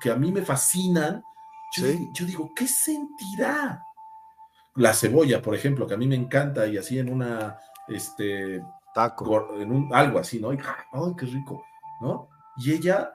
que, 0.00 0.10
a 0.10 0.14
mí 0.14 0.30
me 0.30 0.42
fascinan, 0.42 1.22
yo, 1.76 1.86
yo 2.12 2.24
digo, 2.24 2.52
¿qué 2.54 2.68
sentirá? 2.68 3.82
La 4.76 4.92
cebolla, 4.94 5.42
por 5.42 5.54
ejemplo, 5.54 5.86
que 5.86 5.94
a 5.94 5.96
mí 5.96 6.06
me 6.06 6.14
encanta 6.14 6.66
y 6.66 6.76
así 6.76 6.98
en 6.98 7.12
una, 7.12 7.58
este, 7.88 8.62
taco, 8.94 9.56
en 9.60 9.72
un, 9.72 9.92
algo 9.92 10.20
así, 10.20 10.40
¿no? 10.40 10.50
¡Ay, 10.50 10.58
qué 11.18 11.26
rico! 11.26 11.64
¿no? 12.00 12.28
Y 12.56 12.72
ella 12.72 13.10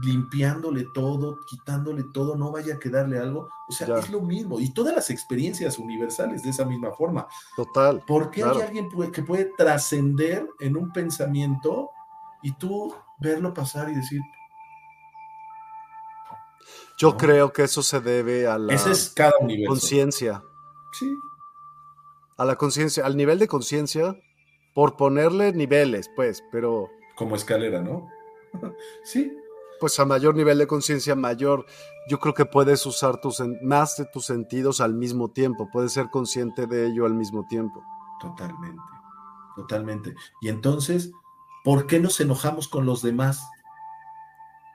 limpiándole 0.00 0.86
todo, 0.94 1.38
quitándole 1.46 2.04
todo, 2.04 2.36
no 2.36 2.50
vaya 2.50 2.76
a 2.76 2.78
quedarle 2.78 3.18
algo. 3.18 3.48
O 3.68 3.72
sea, 3.72 3.98
es 3.98 4.10
lo 4.10 4.20
mismo. 4.20 4.58
Y 4.58 4.72
todas 4.72 4.94
las 4.94 5.10
experiencias 5.10 5.78
universales 5.78 6.42
de 6.42 6.50
esa 6.50 6.64
misma 6.64 6.92
forma. 6.92 7.26
Total. 7.56 8.02
Porque 8.06 8.42
hay 8.42 8.60
alguien 8.60 8.88
que 9.12 9.22
puede 9.22 9.50
trascender 9.56 10.48
en 10.60 10.76
un 10.76 10.92
pensamiento 10.92 11.90
y 12.42 12.52
tú 12.52 12.94
verlo 13.18 13.52
pasar 13.52 13.90
y 13.90 13.94
decir. 13.94 14.20
Yo 16.98 17.16
creo 17.16 17.52
que 17.52 17.64
eso 17.64 17.82
se 17.82 18.00
debe 18.00 18.46
a 18.46 18.58
la 18.58 18.76
conciencia. 19.66 20.42
Sí. 20.92 21.18
A 22.36 22.44
la 22.44 22.56
conciencia, 22.56 23.04
al 23.04 23.16
nivel 23.16 23.38
de 23.38 23.48
conciencia, 23.48 24.16
por 24.74 24.96
ponerle 24.96 25.52
niveles, 25.52 26.10
pues, 26.14 26.42
pero 26.50 26.88
como 27.14 27.36
escalera, 27.36 27.80
¿no? 27.82 28.08
sí. 29.04 29.36
Pues 29.82 29.98
a 29.98 30.04
mayor 30.04 30.36
nivel 30.36 30.58
de 30.58 30.68
conciencia, 30.68 31.16
mayor, 31.16 31.66
yo 32.08 32.20
creo 32.20 32.34
que 32.34 32.44
puedes 32.44 32.86
usar 32.86 33.20
tus, 33.20 33.42
más 33.62 33.96
de 33.96 34.04
tus 34.04 34.26
sentidos 34.26 34.80
al 34.80 34.94
mismo 34.94 35.32
tiempo, 35.32 35.68
puedes 35.72 35.90
ser 35.90 36.08
consciente 36.08 36.68
de 36.68 36.86
ello 36.86 37.04
al 37.04 37.14
mismo 37.14 37.48
tiempo. 37.48 37.82
Totalmente, 38.20 38.80
totalmente. 39.56 40.14
Y 40.40 40.50
entonces, 40.50 41.10
¿por 41.64 41.88
qué 41.88 41.98
nos 41.98 42.20
enojamos 42.20 42.68
con 42.68 42.86
los 42.86 43.02
demás? 43.02 43.44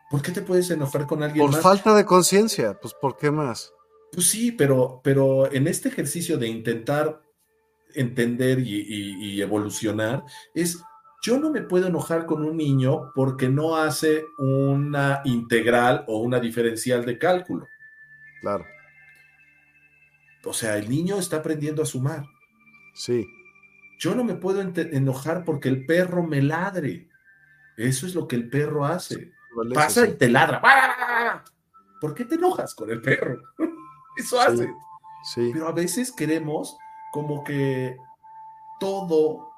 ¿Por 0.10 0.22
qué 0.22 0.34
te 0.34 0.42
puedes 0.42 0.70
enojar 0.72 1.08
con 1.08 1.24
alguien 1.24 1.46
más? 1.46 1.56
Por 1.56 1.64
falta 1.64 1.96
de 1.96 2.04
conciencia, 2.04 2.78
pues 2.78 2.94
¿por 2.94 3.16
qué 3.16 3.32
más? 3.32 3.72
Pues 4.12 4.28
sí, 4.30 4.52
pero, 4.52 5.00
pero 5.06 5.50
en 5.50 5.70
este 5.70 5.88
ejercicio 5.88 6.38
de 6.38 6.50
intentar 6.50 7.22
entender 7.94 8.60
y, 8.60 9.42
evolucionar 9.42 10.26
es, 10.54 10.84
yo 11.22 11.40
no 11.40 11.50
me 11.52 11.62
puedo 11.62 11.88
enojar 11.88 12.26
con 12.26 12.44
un 12.44 12.58
niño 12.58 13.12
porque 13.16 13.50
no 13.50 13.76
hace 13.76 14.26
una 14.38 15.22
integral 15.26 16.04
o 16.08 16.20
una 16.20 16.40
diferencial 16.40 17.06
de 17.06 17.18
cálculo. 17.18 17.68
Claro. 18.42 18.66
O 20.46 20.54
sea, 20.54 20.78
el 20.78 20.90
niño 20.90 21.18
está 21.18 21.38
aprendiendo 21.38 21.82
a 21.82 21.86
sumar. 21.86 22.24
Sí. 22.94 23.28
Yo 24.00 24.16
no 24.16 24.24
me 24.24 24.36
puedo 24.36 24.62
enojar 24.62 25.44
porque 25.44 25.70
el 25.70 25.86
perro 25.86 26.24
me 26.24 26.42
ladre. 26.42 27.10
Eso 27.76 28.06
es 28.06 28.16
lo 28.16 28.28
que 28.28 28.36
el 28.36 28.50
perro 28.50 28.86
hace. 28.86 29.32
Pasa 29.74 30.08
y 30.08 30.14
te 30.14 30.30
ladra. 30.30 30.62
¿Por 32.00 32.14
qué 32.14 32.26
te 32.26 32.36
enojas 32.36 32.76
con 32.76 32.92
el 32.92 33.02
perro? 33.02 33.42
Eso 34.18 34.40
hace. 34.40 34.72
Sí. 35.34 35.50
Pero 35.52 35.68
a 35.68 35.72
veces 35.72 36.12
queremos 36.12 36.78
como 37.12 37.44
que 37.44 37.98
todo 38.80 39.52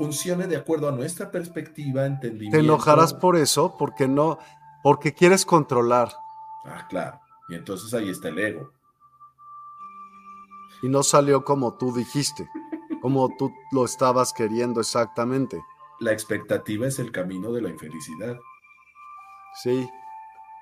funcione 0.00 0.46
de 0.46 0.56
acuerdo 0.56 0.88
a 0.88 0.92
nuestra 0.92 1.30
perspectiva, 1.30 2.06
entendimiento. 2.06 2.56
Te 2.56 2.64
enojarás 2.64 3.12
por 3.12 3.36
eso, 3.36 3.76
porque 3.76 4.08
no, 4.08 4.38
porque 4.82 5.12
quieres 5.12 5.44
controlar. 5.44 6.08
Ah, 6.64 6.86
claro. 6.88 7.20
Y 7.50 7.54
entonces 7.54 7.92
ahí 7.92 8.08
está 8.08 8.28
el 8.28 8.38
ego. 8.38 8.72
Y 10.82 10.88
no 10.88 11.02
salió 11.02 11.44
como 11.44 11.76
tú 11.76 11.92
dijiste, 11.94 12.48
como 13.02 13.28
tú 13.36 13.52
lo 13.72 13.84
estabas 13.84 14.32
queriendo 14.32 14.80
exactamente. 14.80 15.62
La 15.98 16.12
expectativa 16.12 16.86
es 16.86 16.98
el 16.98 17.12
camino 17.12 17.52
de 17.52 17.60
la 17.60 17.68
infelicidad. 17.68 18.38
Sí, 19.62 19.86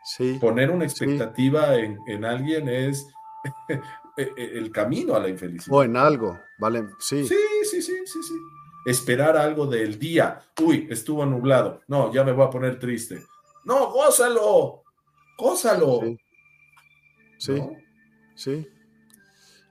sí. 0.03 0.39
Poner 0.41 0.73
una 0.73 0.85
expectativa 0.85 1.77
en, 1.77 1.97
en 2.09 2.25
alguien 2.25 2.69
es 2.69 3.07
el 4.17 4.73
camino 4.73 5.15
a 5.15 5.21
la 5.21 5.29
infelicidad. 5.29 5.77
O 5.77 5.85
en 5.85 5.97
algo, 5.97 6.41
¿vale? 6.59 6.89
Sí. 6.99 7.25
Sí, 7.25 7.37
sí, 7.63 7.81
sí, 7.81 7.95
sí, 8.05 8.21
sí. 8.21 8.35
Esperar 8.87 9.37
algo 9.37 9.67
del 9.67 9.99
día. 9.99 10.41
Uy, 10.63 10.87
estuvo 10.91 11.25
nublado. 11.27 11.81
No, 11.89 12.13
ya 12.13 12.25
me 12.25 12.33
voy 12.33 12.47
a 12.47 12.51
poner 12.51 12.79
triste. 12.79 13.23
No, 13.65 13.91
gózalo. 13.91 14.83
Gózalo. 15.37 16.01
Sí. 17.39 17.63
Sí. 18.35 18.67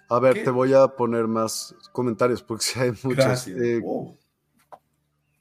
A 0.09 0.19
ver, 0.19 0.43
te 0.43 0.49
voy 0.49 0.73
a 0.73 0.88
poner 0.88 1.27
más 1.27 1.75
comentarios 1.91 2.41
porque 2.41 2.63
si 2.63 2.79
hay 2.79 2.91
muchos. 3.03 3.15
Gracias. 3.15 3.59
Eh, 3.59 3.81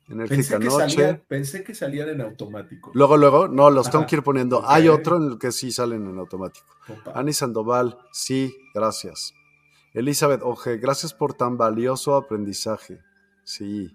pensé 0.08 0.58
que, 0.58 0.70
Salían, 0.70 1.22
pensé 1.28 1.64
que 1.64 1.74
salían 1.74 2.08
en 2.08 2.20
automático. 2.20 2.90
Luego, 2.94 3.16
luego, 3.16 3.48
no, 3.48 3.70
los 3.70 3.90
tengo 3.90 4.06
que 4.06 4.16
ir 4.16 4.22
poniendo. 4.22 4.62
Hay 4.66 4.88
otro 4.88 5.16
en 5.16 5.32
el 5.32 5.38
que 5.38 5.52
sí 5.52 5.70
salen 5.70 6.08
en 6.08 6.18
automático. 6.18 6.66
Ani 7.14 7.32
Sandoval, 7.32 7.98
sí, 8.12 8.56
gracias. 8.74 9.34
Elizabeth 9.94 10.42
Oje, 10.42 10.78
gracias 10.78 11.14
por 11.14 11.34
tan 11.34 11.56
valioso 11.56 12.16
aprendizaje. 12.16 13.00
Sí. 13.46 13.90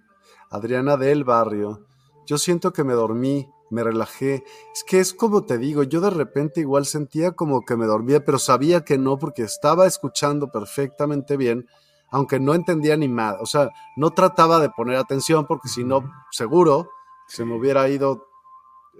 Adriana 0.49 0.97
del 0.97 1.23
Barrio, 1.23 1.85
yo 2.25 2.39
siento 2.39 2.73
que 2.73 2.83
me 2.83 2.93
dormí, 2.93 3.47
me 3.69 3.83
relajé. 3.83 4.43
Es 4.73 4.83
que 4.83 4.99
es 4.99 5.13
como 5.13 5.45
te 5.45 5.59
digo, 5.59 5.83
yo 5.83 6.01
de 6.01 6.09
repente 6.09 6.61
igual 6.61 6.87
sentía 6.87 7.33
como 7.33 7.63
que 7.65 7.75
me 7.75 7.85
dormía, 7.85 8.25
pero 8.25 8.39
sabía 8.39 8.83
que 8.83 8.97
no 8.97 9.19
porque 9.19 9.43
estaba 9.43 9.85
escuchando 9.85 10.51
perfectamente 10.51 11.37
bien 11.37 11.67
aunque 12.11 12.39
no 12.39 12.53
entendía 12.53 12.95
ni 12.97 13.07
nada. 13.07 13.39
O 13.41 13.45
sea, 13.45 13.71
no 13.95 14.11
trataba 14.11 14.59
de 14.59 14.69
poner 14.69 14.97
atención 14.97 15.47
porque 15.47 15.69
si 15.69 15.83
no, 15.83 16.11
seguro 16.29 16.91
se 17.27 17.45
me 17.45 17.55
hubiera 17.55 17.87
ido 17.87 18.27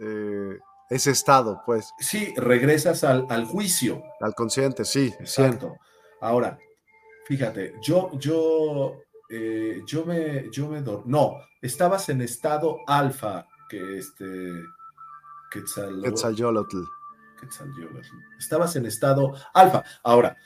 eh, 0.01 0.57
ese 0.89 1.11
estado, 1.11 1.61
pues. 1.65 1.93
Sí, 1.99 2.33
regresas 2.37 3.03
al, 3.03 3.45
juicio. 3.45 4.01
Al 4.21 4.33
consciente, 4.33 4.85
sí. 4.85 5.13
Exacto. 5.19 5.75
Ahora, 6.21 6.57
fíjate, 7.25 7.73
yo, 7.81 8.11
yo, 8.13 8.95
eh, 9.31 9.81
yo 9.85 10.05
me, 10.05 10.49
yo 10.51 10.67
me 10.67 10.83
No, 11.05 11.37
estabas 11.61 12.09
en 12.09 12.21
estado 12.21 12.79
alfa, 12.85 13.47
que 13.69 13.97
este. 13.97 14.63
Quetzalolotl. 15.49 16.83
Estabas 18.37 18.75
en 18.75 18.85
estado 18.85 19.33
alfa. 19.53 19.83
Ahora, 20.03 20.37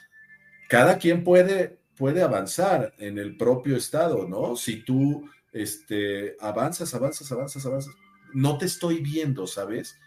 cada 0.69 0.97
quien 0.97 1.23
puede 1.23 1.79
puede 1.97 2.21
avanzar 2.21 2.93
en 2.97 3.17
el 3.17 3.37
propio 3.37 3.77
estado, 3.77 4.27
¿no? 4.27 4.55
Si 4.55 4.83
tú 4.83 5.29
este, 5.51 6.35
avanzas, 6.39 6.93
avanzas, 6.93 7.31
avanzas, 7.31 7.65
avanzas, 7.65 7.95
no 8.33 8.57
te 8.57 8.65
estoy 8.65 9.01
viendo, 9.01 9.47
¿sabes? 9.47 9.97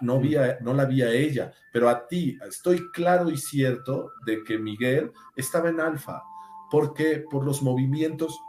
No, 0.00 0.18
vi 0.18 0.34
no 0.62 0.74
la 0.74 0.84
vi 0.84 1.02
a 1.02 1.12
ella, 1.12 1.52
pero 1.72 1.88
a 1.88 2.08
ti 2.08 2.36
estoy 2.46 2.90
claro 2.90 3.30
y 3.30 3.36
cierto 3.36 4.10
de 4.26 4.42
que 4.42 4.58
Miguel 4.58 5.12
estaba 5.36 5.68
en 5.68 5.80
alfa, 5.80 6.22
porque 6.70 7.24
por 7.30 7.44
los 7.44 7.62
movimientos, 7.62 8.40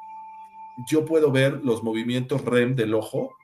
yo 0.87 1.05
puedo 1.05 1.31
ver 1.31 1.63
los 1.63 1.83
movimientos 1.83 2.43
REM 2.45 2.75
del 2.75 2.93
ojo, 2.93 3.35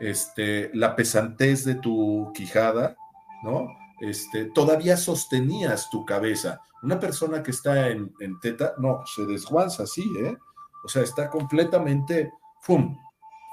este, 0.00 0.70
la 0.74 0.96
pesantez 0.96 1.64
de 1.64 1.74
tu 1.74 2.30
quijada, 2.34 2.96
¿no? 3.42 3.68
Este, 4.00 4.46
todavía 4.46 4.96
sostenías 4.96 5.90
tu 5.90 6.06
cabeza. 6.06 6.60
Una 6.82 6.98
persona 6.98 7.42
que 7.42 7.50
está 7.50 7.88
en, 7.88 8.14
teta, 8.40 8.74
no, 8.78 9.02
se 9.04 9.26
desguanza 9.26 9.82
así, 9.82 10.02
¿eh? 10.24 10.36
O 10.84 10.88
sea, 10.88 11.02
está 11.02 11.28
completamente, 11.28 12.32
¡fum!, 12.62 12.96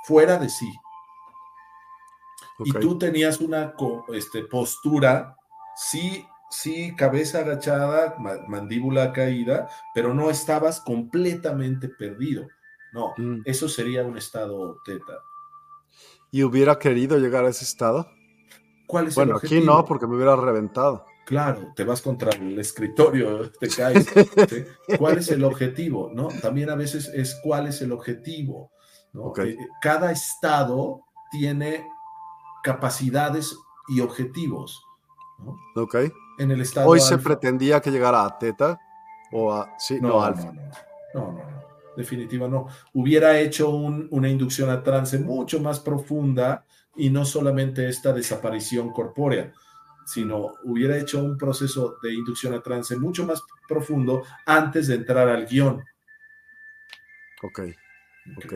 fuera 0.06 0.38
de 0.38 0.50
sí. 0.50 0.72
Y 2.60 2.72
tú 2.72 2.98
tenías 2.98 3.40
una 3.42 3.74
este, 4.14 4.46
postura, 4.46 5.36
sí, 5.76 6.26
sí, 6.50 6.96
cabeza 6.96 7.40
agachada, 7.40 8.16
mandíbula 8.48 9.14
caída, 9.14 9.68
pero 9.94 10.14
no 10.14 10.30
estabas 10.30 10.82
completamente 10.82 11.90
perdido. 11.90 12.48
No, 12.94 13.14
mm. 13.18 13.42
eso 13.46 13.68
sería 13.68 14.04
un 14.04 14.18
estado 14.18 14.78
teta. 14.86 15.20
¿Y 16.32 16.44
hubiera 16.44 16.78
querido 16.80 17.18
llegar 17.18 17.46
a 17.46 17.50
ese 17.50 17.64
estado? 17.64 18.10
¿Cuál 18.86 19.08
es 19.08 19.16
bueno, 19.16 19.32
el 19.32 19.36
objetivo? 19.38 19.62
aquí 19.62 19.66
no, 19.68 19.86
porque 19.86 20.08
me 20.08 20.16
hubiera 20.16 20.36
reventado. 20.36 21.06
Claro, 21.26 21.74
te 21.76 21.84
vas 21.84 22.02
contra 22.02 22.32
el 22.32 22.58
escritorio, 22.58 23.52
te 23.60 23.68
caes. 23.68 24.08
¿Cuál 24.98 25.18
es 25.18 25.30
el 25.30 25.44
objetivo? 25.44 26.10
¿No? 26.14 26.30
También 26.42 26.70
a 26.70 26.76
veces 26.76 27.10
es 27.14 27.38
cuál 27.44 27.68
es 27.68 27.82
el 27.82 27.92
objetivo. 27.92 28.72
Eh, 29.44 29.58
cada 29.82 30.12
estado 30.12 31.02
tiene 31.32 31.86
capacidades 32.64 33.58
y 33.90 34.00
objetivos. 34.00 34.82
Ok. 35.76 35.96
En 36.38 36.52
el 36.52 36.62
estado 36.62 36.88
Hoy 36.88 37.00
se 37.00 37.18
pretendía 37.18 37.82
que 37.82 37.92
llegara 37.92 38.26
a 38.26 38.38
teta 38.38 38.80
o 39.32 39.52
a. 39.52 39.74
Sí, 39.80 40.00
no, 40.00 40.10
no 40.10 40.36
No, 40.36 40.52
no, 41.14 41.32
no, 41.32 41.58
Definitiva 41.96 42.48
no. 42.48 42.68
Hubiera 42.94 43.40
hecho 43.40 43.70
una 43.70 44.30
inducción 44.30 44.70
a 44.70 44.84
trance 44.84 45.18
mucho 45.18 45.60
más 45.60 45.80
profunda 45.80 46.64
y 46.96 47.10
no 47.10 47.26
solamente 47.26 47.88
esta 47.90 48.14
desaparición 48.14 48.92
corpórea, 48.92 49.52
sino 50.06 50.54
hubiera 50.64 50.98
hecho 50.98 51.24
un 51.24 51.38
proceso 51.38 51.98
de 52.04 52.14
inducción 52.14 52.54
a 52.54 52.62
trance 52.62 52.96
mucho 52.96 53.26
más 53.26 53.42
profundo 53.68 54.24
antes 54.46 54.88
de 54.88 54.96
entrar 54.96 55.28
al 55.28 55.48
guion. 55.48 55.84
Ok, 57.44 57.62
ok. 58.38 58.54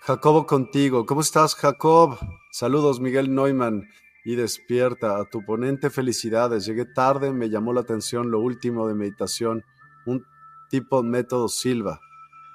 Jacobo 0.00 0.46
contigo. 0.46 1.06
¿Cómo 1.06 1.20
estás, 1.20 1.54
Jacob? 1.54 2.18
Saludos, 2.50 2.98
Miguel 3.00 3.32
Neumann. 3.32 3.88
Y 4.24 4.36
despierta. 4.36 5.18
A 5.18 5.24
tu 5.28 5.44
ponente, 5.44 5.90
felicidades. 5.90 6.64
Llegué 6.64 6.84
tarde, 6.84 7.32
me 7.32 7.50
llamó 7.50 7.72
la 7.72 7.80
atención 7.80 8.30
lo 8.30 8.40
último 8.40 8.86
de 8.88 8.94
meditación. 8.94 9.64
Un 10.06 10.24
tipo 10.70 11.02
método 11.02 11.48
Silva. 11.48 12.00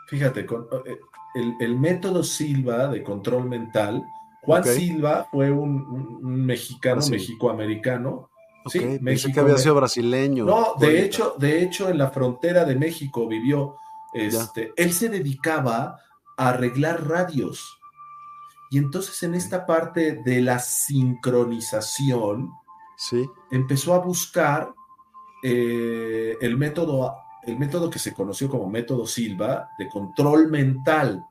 Fíjate, 0.07 0.41
eh, 0.41 0.98
el, 1.35 1.53
el 1.60 1.77
método 1.77 2.23
Silva 2.23 2.88
de 2.88 3.03
control 3.03 3.48
mental 3.48 4.03
Juan 4.48 4.64
Silva 4.64 5.27
fue 5.30 5.52
un, 5.52 6.45
mexicano, 6.45 7.02
mexicoamericano. 7.10 8.30
Sí, 8.68 8.98
México, 9.02 9.34
que 9.34 9.39
había 9.41 9.57
sido 9.57 9.76
brasileño. 9.76 10.45
No, 10.45 10.76
de 10.80 11.03
hecho, 11.03 11.35
de 11.38 11.61
hecho, 11.61 11.89
en 11.89 11.98
la 11.98 12.11
frontera 12.11 12.64
de 12.64 12.76
México 12.76 13.27
vivió. 13.27 13.76
Este, 14.14 14.72
él 14.77 14.94
se 14.94 15.10
dedicaba 15.10 15.99
a 16.38 16.49
arreglar 16.49 17.06
radios. 17.06 17.77
Y 18.69 18.77
entonces 18.77 19.22
en 19.23 19.35
esta 19.35 19.65
parte 19.65 20.22
de 20.23 20.41
la 20.41 20.60
sincronización, 20.60 22.52
sí. 22.98 23.30
empezó 23.52 23.94
a 23.94 23.99
buscar 23.99 24.73
eh, 25.44 26.38
el 26.41 26.57
método, 26.57 27.15
el 27.44 27.57
método 27.57 27.89
que 27.89 27.99
se 27.99 28.14
conoció 28.14 28.49
como 28.49 28.69
método 28.69 29.06
Silva 29.06 29.69
de 29.77 29.88
control 29.88 30.49
mental 30.49 31.23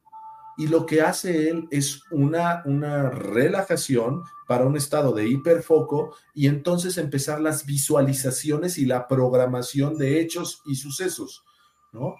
y 0.59 0.69
lo 0.69 0.87
que 0.87 1.03
hace 1.03 1.51
él 1.51 1.69
es 1.71 2.03
una, 2.11 2.63
una 2.65 3.11
relajación 3.11 4.23
para 4.47 4.65
un 4.65 4.77
estado 4.77 5.13
de 5.13 5.29
hiperfoco 5.29 6.17
y 6.35 6.47
entonces 6.47 6.97
empezar 6.97 7.41
las 7.41 7.67
visualizaciones 7.67 8.79
y 8.79 8.87
la 8.87 9.07
programación 9.07 9.99
de 9.99 10.21
hechos 10.21 10.63
y 10.65 10.77
sucesos, 10.77 11.45
¿no? 11.93 12.17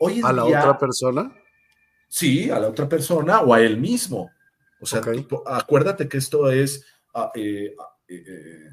Hoy 0.00 0.20
¿A 0.24 0.32
la 0.32 0.44
otra 0.44 0.76
persona? 0.76 1.32
Sí, 2.08 2.50
a 2.50 2.58
la 2.58 2.68
otra 2.68 2.88
persona 2.88 3.40
o 3.42 3.54
a 3.54 3.60
él 3.60 3.78
mismo. 3.78 4.31
O 4.82 4.86
sea, 4.86 5.00
acuérdate 5.46 6.08
que 6.08 6.18
esto 6.18 6.50
es 6.50 6.84
ah, 7.14 7.30
eh, 7.36 7.72
ah, 7.78 7.96
eh, 8.08 8.68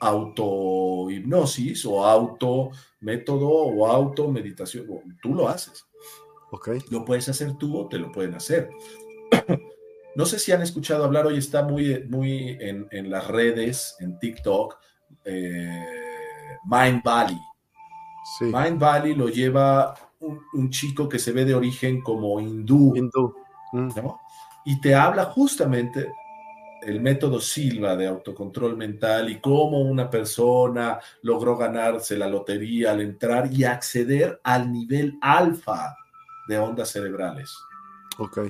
autohipnosis 0.00 1.86
o 1.86 2.04
auto 2.04 2.70
método 3.00 3.48
o 3.48 3.86
auto 3.86 4.28
meditación. 4.30 4.86
Tú 5.22 5.34
lo 5.34 5.48
haces. 5.48 5.86
Ok. 6.50 6.68
Lo 6.90 7.04
puedes 7.04 7.28
hacer 7.28 7.56
tú 7.56 7.78
o 7.78 7.88
te 7.88 7.98
lo 7.98 8.12
pueden 8.12 8.34
hacer. 8.34 8.70
No 10.14 10.26
sé 10.26 10.40
si 10.40 10.50
han 10.50 10.62
escuchado 10.62 11.04
hablar, 11.04 11.28
hoy 11.28 11.38
está 11.38 11.62
muy, 11.62 12.04
muy 12.08 12.58
en, 12.60 13.08
las 13.08 13.28
redes, 13.28 13.94
en 14.00 14.18
TikTok, 14.18 14.76
eh, 15.24 15.84
Mind 16.64 17.04
Valley. 17.04 17.38
Mind 18.40 18.80
Valley 18.80 19.14
lo 19.14 19.28
lleva 19.28 19.94
un, 20.18 20.70
chico 20.70 21.08
que 21.08 21.20
se 21.20 21.30
ve 21.30 21.44
de 21.44 21.54
origen 21.54 22.02
como 22.02 22.40
hindú. 22.40 22.96
Hindú. 22.96 23.32
Mm. 23.72 23.90
Y 24.70 24.78
te 24.82 24.94
habla 24.94 25.24
justamente 25.24 26.12
el 26.82 27.00
método 27.00 27.40
Silva 27.40 27.96
de 27.96 28.06
autocontrol 28.06 28.76
mental 28.76 29.30
y 29.30 29.40
cómo 29.40 29.80
una 29.80 30.10
persona 30.10 31.00
logró 31.22 31.56
ganarse 31.56 32.18
la 32.18 32.28
lotería 32.28 32.90
al 32.90 33.00
entrar 33.00 33.50
y 33.50 33.64
acceder 33.64 34.38
al 34.44 34.70
nivel 34.70 35.18
alfa 35.22 35.96
de 36.48 36.58
ondas 36.58 36.90
cerebrales. 36.90 37.56
Ok. 38.18 38.40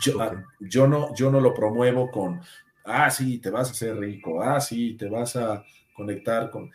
Yo, 0.00 0.22
ah, 0.22 0.42
yo, 0.58 0.86
no, 0.86 1.14
yo 1.14 1.30
no 1.30 1.38
lo 1.38 1.52
promuevo 1.52 2.10
con, 2.10 2.40
ah, 2.86 3.10
sí, 3.10 3.40
te 3.40 3.50
vas 3.50 3.68
a 3.68 3.72
hacer 3.72 3.94
rico, 3.98 4.40
ah, 4.42 4.58
sí, 4.58 4.96
te 4.96 5.10
vas 5.10 5.36
a 5.36 5.62
conectar 5.94 6.48
con... 6.48 6.70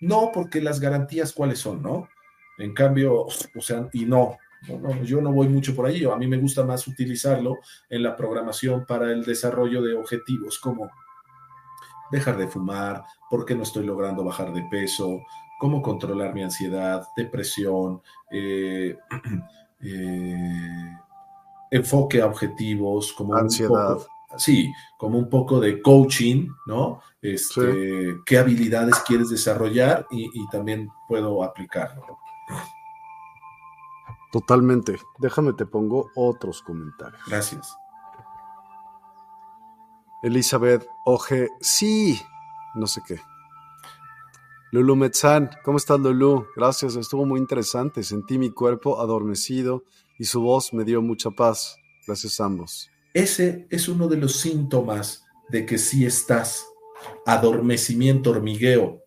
No, 0.00 0.30
porque 0.32 0.62
las 0.62 0.80
garantías 0.80 1.34
cuáles 1.34 1.58
son, 1.58 1.82
¿no? 1.82 2.08
En 2.56 2.72
cambio, 2.72 3.26
o 3.26 3.60
sea, 3.60 3.90
y 3.92 4.06
no, 4.06 4.38
no, 4.68 5.02
yo 5.02 5.20
no 5.20 5.32
voy 5.32 5.48
mucho 5.48 5.74
por 5.74 5.86
ahí, 5.86 6.04
a 6.04 6.16
mí 6.16 6.26
me 6.26 6.38
gusta 6.38 6.64
más 6.64 6.86
utilizarlo 6.86 7.58
en 7.88 8.02
la 8.02 8.16
programación 8.16 8.84
para 8.86 9.10
el 9.10 9.24
desarrollo 9.24 9.82
de 9.82 9.94
objetivos 9.94 10.58
como 10.58 10.90
dejar 12.10 12.36
de 12.36 12.48
fumar, 12.48 13.04
por 13.28 13.44
qué 13.44 13.54
no 13.54 13.62
estoy 13.62 13.84
logrando 13.84 14.24
bajar 14.24 14.52
de 14.52 14.62
peso, 14.70 15.20
cómo 15.58 15.82
controlar 15.82 16.34
mi 16.34 16.42
ansiedad, 16.42 17.06
depresión, 17.16 18.00
eh, 18.30 18.96
eh, 19.80 20.96
enfoque 21.70 22.20
a 22.20 22.26
objetivos, 22.26 23.12
como 23.12 23.34
ansiedad. 23.34 23.96
sí, 24.36 24.72
como 24.96 25.18
un 25.18 25.28
poco 25.28 25.60
de 25.60 25.82
coaching, 25.82 26.48
¿no? 26.66 27.00
Este, 27.20 28.16
¿Qué 28.26 28.38
habilidades 28.38 28.96
quieres 29.06 29.30
desarrollar? 29.30 30.06
Y, 30.10 30.24
y 30.34 30.48
también 30.50 30.88
puedo 31.08 31.42
aplicarlo. 31.42 32.23
Totalmente. 34.34 34.98
Déjame 35.20 35.52
te 35.52 35.64
pongo 35.64 36.10
otros 36.16 36.60
comentarios. 36.60 37.22
Gracias. 37.28 37.72
Elizabeth 40.24 40.84
Oje, 41.06 41.50
sí, 41.60 42.20
no 42.74 42.88
sé 42.88 43.00
qué. 43.06 43.20
Lulu 44.72 44.96
Metzán, 44.96 45.50
¿cómo 45.62 45.76
estás 45.76 46.00
Lulu? 46.00 46.48
Gracias, 46.56 46.96
estuvo 46.96 47.24
muy 47.24 47.38
interesante. 47.38 48.02
Sentí 48.02 48.36
mi 48.36 48.50
cuerpo 48.50 49.00
adormecido 49.00 49.84
y 50.18 50.24
su 50.24 50.40
voz 50.40 50.74
me 50.74 50.82
dio 50.82 51.00
mucha 51.00 51.30
paz. 51.30 51.76
Gracias 52.04 52.40
a 52.40 52.46
ambos. 52.46 52.90
Ese 53.12 53.68
es 53.70 53.86
uno 53.86 54.08
de 54.08 54.16
los 54.16 54.40
síntomas 54.40 55.22
de 55.48 55.64
que 55.64 55.78
sí 55.78 56.04
estás. 56.04 56.66
Adormecimiento, 57.24 58.30
hormigueo. 58.30 59.00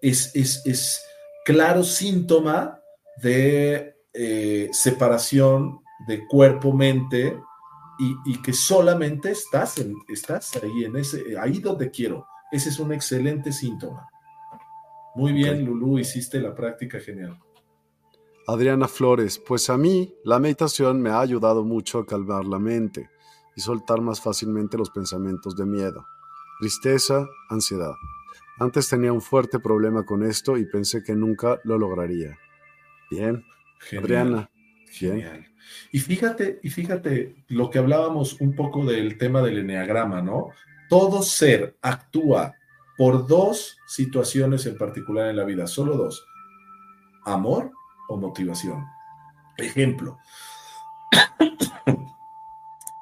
Es, 0.00 0.34
es, 0.34 0.62
es 0.64 1.02
claro 1.44 1.84
síntoma 1.84 2.80
de 3.20 3.93
eh, 4.14 4.68
separación 4.72 5.80
de 6.06 6.26
cuerpo-mente 6.26 7.36
y, 7.98 8.42
que 8.42 8.52
solamente 8.52 9.30
estás, 9.30 9.78
en, 9.78 9.94
estás 10.08 10.56
ahí, 10.56 10.84
en 10.84 10.96
ese, 10.96 11.38
ahí 11.38 11.58
donde 11.60 11.90
quiero. 11.90 12.26
Ese 12.50 12.68
es 12.70 12.78
un 12.78 12.92
excelente 12.92 13.52
síntoma. 13.52 14.08
Muy 15.14 15.32
bien, 15.32 15.64
Lulu, 15.64 15.98
hiciste 15.98 16.40
la 16.40 16.54
práctica 16.54 16.98
genial. 16.98 17.38
Adriana 18.46 18.88
Flores, 18.88 19.38
pues 19.38 19.70
a 19.70 19.78
mí 19.78 20.14
la 20.24 20.38
meditación 20.38 21.00
me 21.00 21.10
ha 21.10 21.20
ayudado 21.20 21.64
mucho 21.64 22.00
a 22.00 22.06
calmar 22.06 22.44
la 22.44 22.58
mente 22.58 23.08
y 23.56 23.60
soltar 23.60 24.00
más 24.00 24.20
fácilmente 24.20 24.76
los 24.76 24.90
pensamientos 24.90 25.56
de 25.56 25.64
miedo, 25.64 26.04
tristeza, 26.60 27.26
ansiedad. 27.48 27.94
Antes 28.58 28.88
tenía 28.88 29.12
un 29.12 29.22
fuerte 29.22 29.58
problema 29.60 30.04
con 30.04 30.22
esto 30.22 30.56
y 30.56 30.66
pensé 30.66 31.02
que 31.02 31.14
nunca 31.14 31.58
lo 31.64 31.78
lograría. 31.78 32.36
Bien, 33.10 33.44
Adriana. 33.92 34.50
Genial. 34.90 35.46
Y 35.92 35.98
fíjate, 35.98 36.60
y 36.62 36.70
fíjate 36.70 37.44
lo 37.48 37.70
que 37.70 37.78
hablábamos 37.78 38.40
un 38.40 38.54
poco 38.54 38.84
del 38.84 39.18
tema 39.18 39.42
del 39.42 39.58
enneagrama, 39.58 40.22
¿no? 40.22 40.50
Todo 40.88 41.22
ser 41.22 41.76
actúa 41.82 42.54
por 42.96 43.26
dos 43.26 43.78
situaciones 43.86 44.66
en 44.66 44.76
particular 44.76 45.30
en 45.30 45.36
la 45.36 45.44
vida, 45.44 45.66
solo 45.66 45.96
dos. 45.96 46.24
Amor 47.24 47.72
o 48.08 48.16
motivación. 48.16 48.86
Ejemplo. 49.56 50.18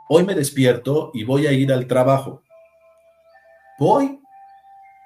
Hoy 0.09 0.25
me 0.25 0.35
despierto 0.35 1.11
y 1.15 1.25
voy 1.25 1.47
a 1.47 1.53
ir 1.53 1.73
al 1.73 1.87
trabajo. 1.87 2.43
¿Voy 3.79 4.21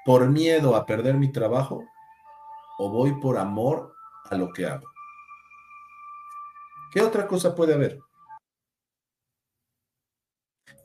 por 0.05 0.28
miedo 0.28 0.76
a 0.76 0.86
perder 0.86 1.14
mi 1.14 1.32
trabajo 1.32 1.84
o 2.78 2.90
voy 2.90 3.12
por 3.20 3.38
amor 3.38 3.94
a 4.28 4.36
lo 4.36 4.52
que 4.52 4.66
hago? 4.66 4.95
¿Qué 6.97 7.02
otra 7.02 7.26
cosa 7.26 7.55
puede 7.55 7.75
haber? 7.75 7.99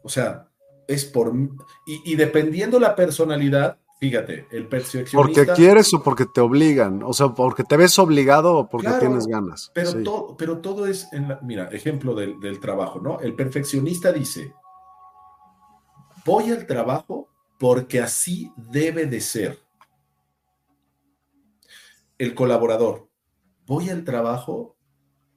O 0.04 0.10
sea, 0.10 0.50
es 0.86 1.06
por... 1.06 1.32
Y, 1.86 2.18
dependiendo 2.18 2.82
la 2.82 2.98
personalidad, 2.98 3.80
fíjate, 3.98 4.46
el 4.52 4.68
perfeccionista... 4.68 5.16
Porque 5.16 5.54
quieres 5.54 5.94
o 5.94 6.04
porque 6.04 6.26
te 6.26 6.42
obligan, 6.42 7.02
o 7.02 7.14
sea, 7.14 7.30
porque 7.30 7.64
te 7.64 7.78
ves 7.78 7.98
obligado 7.98 8.58
o 8.58 8.68
porque 8.68 8.90
tienes 9.00 9.26
ganas. 9.26 9.72
Pero, 9.74 10.04
todo, 10.04 10.36
pero 10.36 10.58
todo 10.60 10.86
es, 10.86 11.08
en 11.14 11.30
la, 11.30 11.40
mira, 11.44 11.70
ejemplo 11.72 12.14
del, 12.14 12.42
del 12.42 12.60
trabajo, 12.60 13.00
¿no? 13.00 13.22
El 13.22 13.34
perfeccionista 13.34 14.12
dice, 14.12 14.54
voy 16.26 16.52
al 16.52 16.68
trabajo 16.68 17.30
porque 17.58 18.02
así 18.02 18.52
debe 18.58 19.06
de 19.06 19.22
ser. 19.22 19.60
El 22.18 22.36
colaborador, 22.36 23.08
voy 23.66 23.90
al 23.90 24.04
trabajo 24.04 24.76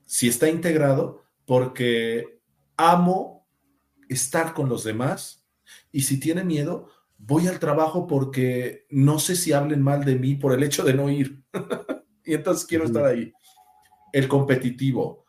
si 0.07 0.29
está 0.29 0.49
integrado, 0.49 1.23
porque 1.47 2.41
amo 2.77 3.47
estar 4.09 4.55
con 4.55 4.69
los 4.69 4.85
demás 4.85 5.47
y 5.93 6.03
si 6.03 6.19
tiene 6.19 6.45
miedo, 6.45 6.89
voy 7.19 7.49
al 7.49 7.59
trabajo 7.59 8.07
porque 8.07 8.87
no 8.91 9.19
sé 9.19 9.37
si 9.37 9.53
hablen 9.53 9.83
mal 9.83 10.05
de 10.05 10.17
mí 10.17 10.35
por 10.35 10.53
el 10.53 10.63
hecho 10.63 10.85
de 10.85 10.95
no 10.95 11.11
ir. 11.11 11.43
y 12.25 12.35
entonces 12.35 12.67
quiero 12.67 12.85
estar 12.85 13.05
ahí. 13.05 13.33
El 14.13 14.29
competitivo, 14.29 15.25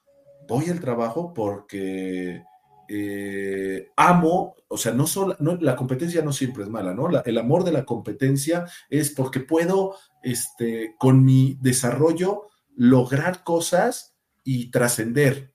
voy 0.48 0.70
al 0.70 0.80
trabajo 0.80 1.34
porque 1.34 2.44
eh, 2.88 3.90
amo, 3.96 4.56
o 4.68 4.78
sea, 4.78 4.94
no 4.94 5.08
solo, 5.08 5.36
la 5.40 5.76
competencia 5.76 6.22
no 6.22 6.32
siempre 6.32 6.64
es 6.64 6.70
mala, 6.70 6.94
¿no? 6.94 7.10
el 7.24 7.38
amor 7.38 7.64
de 7.64 7.72
la 7.72 7.86
competencia 7.86 8.66
es 8.90 9.10
porque 9.12 9.40
puedo, 9.40 9.96
este, 10.22 10.96
con 11.00 11.24
mi 11.24 11.58
desarrollo, 11.62 12.44
lograr 12.76 13.44
cosas 13.44 14.15
y 14.46 14.72
trascender, 14.72 15.54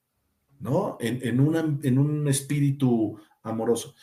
¿no? 0.59 0.99
En, 1.01 1.27
en, 1.27 1.99
un 1.99 2.29
espíritu 2.29 3.19
amoroso. 3.43 3.95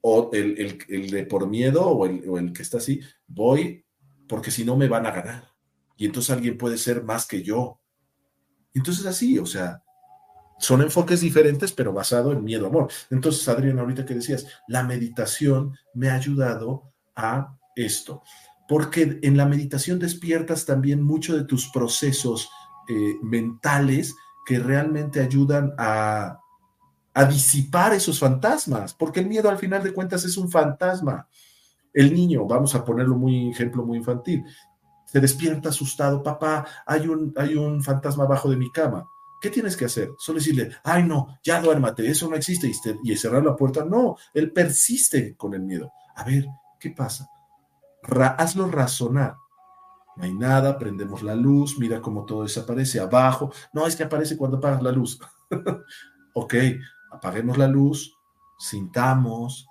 O 0.00 0.30
el, 0.32 1.10
de 1.10 1.26
por 1.26 1.48
miedo 1.48 1.86
o 1.86 2.06
el, 2.06 2.28
o 2.28 2.38
el 2.38 2.52
que 2.52 2.62
está 2.62 2.78
así, 2.78 3.00
voy 3.26 3.84
porque 4.26 4.50
si 4.50 4.64
no 4.64 4.76
me 4.76 4.88
van 4.88 5.06
a 5.06 5.12
ganar. 5.12 5.48
Y 5.96 6.06
entonces 6.06 6.30
alguien 6.34 6.58
puede 6.58 6.78
ser 6.78 7.04
más 7.04 7.26
que 7.26 7.42
yo. 7.42 7.80
Entonces 8.74 9.06
así, 9.06 9.38
o 9.38 9.46
sea, 9.46 9.82
son 10.58 10.82
enfoques 10.82 11.20
diferentes, 11.20 11.72
pero 11.72 11.92
basado 11.92 12.32
en 12.32 12.42
miedo, 12.42 12.66
amor. 12.66 12.90
Entonces, 13.10 13.46
Adrián, 13.48 13.78
ahorita 13.78 14.04
que 14.04 14.14
decías, 14.14 14.46
la 14.66 14.82
meditación 14.82 15.76
me 15.92 16.08
ha 16.08 16.14
ayudado 16.14 16.94
a 17.14 17.56
esto, 17.76 18.22
porque 18.68 19.18
en 19.22 19.36
la 19.36 19.46
meditación 19.46 19.98
despiertas 19.98 20.64
también 20.64 21.02
mucho 21.02 21.36
de 21.36 21.44
tus 21.44 21.70
procesos 21.70 22.48
eh, 22.88 23.16
mentales 23.22 24.14
que 24.46 24.58
realmente 24.58 25.20
ayudan 25.20 25.72
a, 25.78 26.38
a 27.14 27.24
disipar 27.24 27.94
esos 27.94 28.18
fantasmas, 28.18 28.94
porque 28.94 29.20
el 29.20 29.26
miedo 29.26 29.48
al 29.48 29.58
final 29.58 29.82
de 29.82 29.92
cuentas 29.92 30.24
es 30.24 30.36
un 30.36 30.50
fantasma. 30.50 31.28
El 31.92 32.12
niño, 32.12 32.44
vamos 32.46 32.74
a 32.74 32.84
ponerlo 32.84 33.16
muy 33.16 33.50
ejemplo 33.50 33.84
muy 33.84 33.98
infantil, 33.98 34.44
se 35.06 35.20
despierta 35.20 35.68
asustado, 35.68 36.22
papá, 36.22 36.66
hay 36.84 37.06
un, 37.06 37.32
hay 37.36 37.54
un 37.54 37.82
fantasma 37.82 38.24
abajo 38.24 38.50
de 38.50 38.56
mi 38.56 38.70
cama. 38.72 39.06
¿Qué 39.40 39.48
tienes 39.50 39.76
que 39.76 39.84
hacer? 39.84 40.10
Solo 40.18 40.38
decirle, 40.38 40.70
ay 40.82 41.04
no, 41.04 41.38
ya 41.44 41.60
duérmate, 41.60 42.08
eso 42.08 42.28
no 42.28 42.34
existe 42.34 42.66
y, 42.66 43.12
y 43.12 43.16
cerrar 43.16 43.44
la 43.44 43.54
puerta. 43.54 43.84
No, 43.84 44.16
él 44.32 44.50
persiste 44.50 45.36
con 45.36 45.54
el 45.54 45.62
miedo. 45.62 45.92
A 46.16 46.24
ver, 46.24 46.46
¿qué 46.80 46.90
pasa? 46.90 47.28
hazlo 48.38 48.68
razonar. 48.70 49.36
No 50.16 50.24
hay 50.24 50.34
nada, 50.34 50.78
prendemos 50.78 51.22
la 51.22 51.34
luz, 51.34 51.78
mira 51.78 52.00
cómo 52.00 52.24
todo 52.24 52.42
desaparece 52.42 53.00
abajo. 53.00 53.52
No, 53.72 53.86
es 53.86 53.96
que 53.96 54.04
aparece 54.04 54.36
cuando 54.36 54.58
apagas 54.58 54.82
la 54.82 54.92
luz. 54.92 55.18
ok, 56.34 56.54
apaguemos 57.10 57.58
la 57.58 57.66
luz, 57.66 58.16
sintamos. 58.58 59.66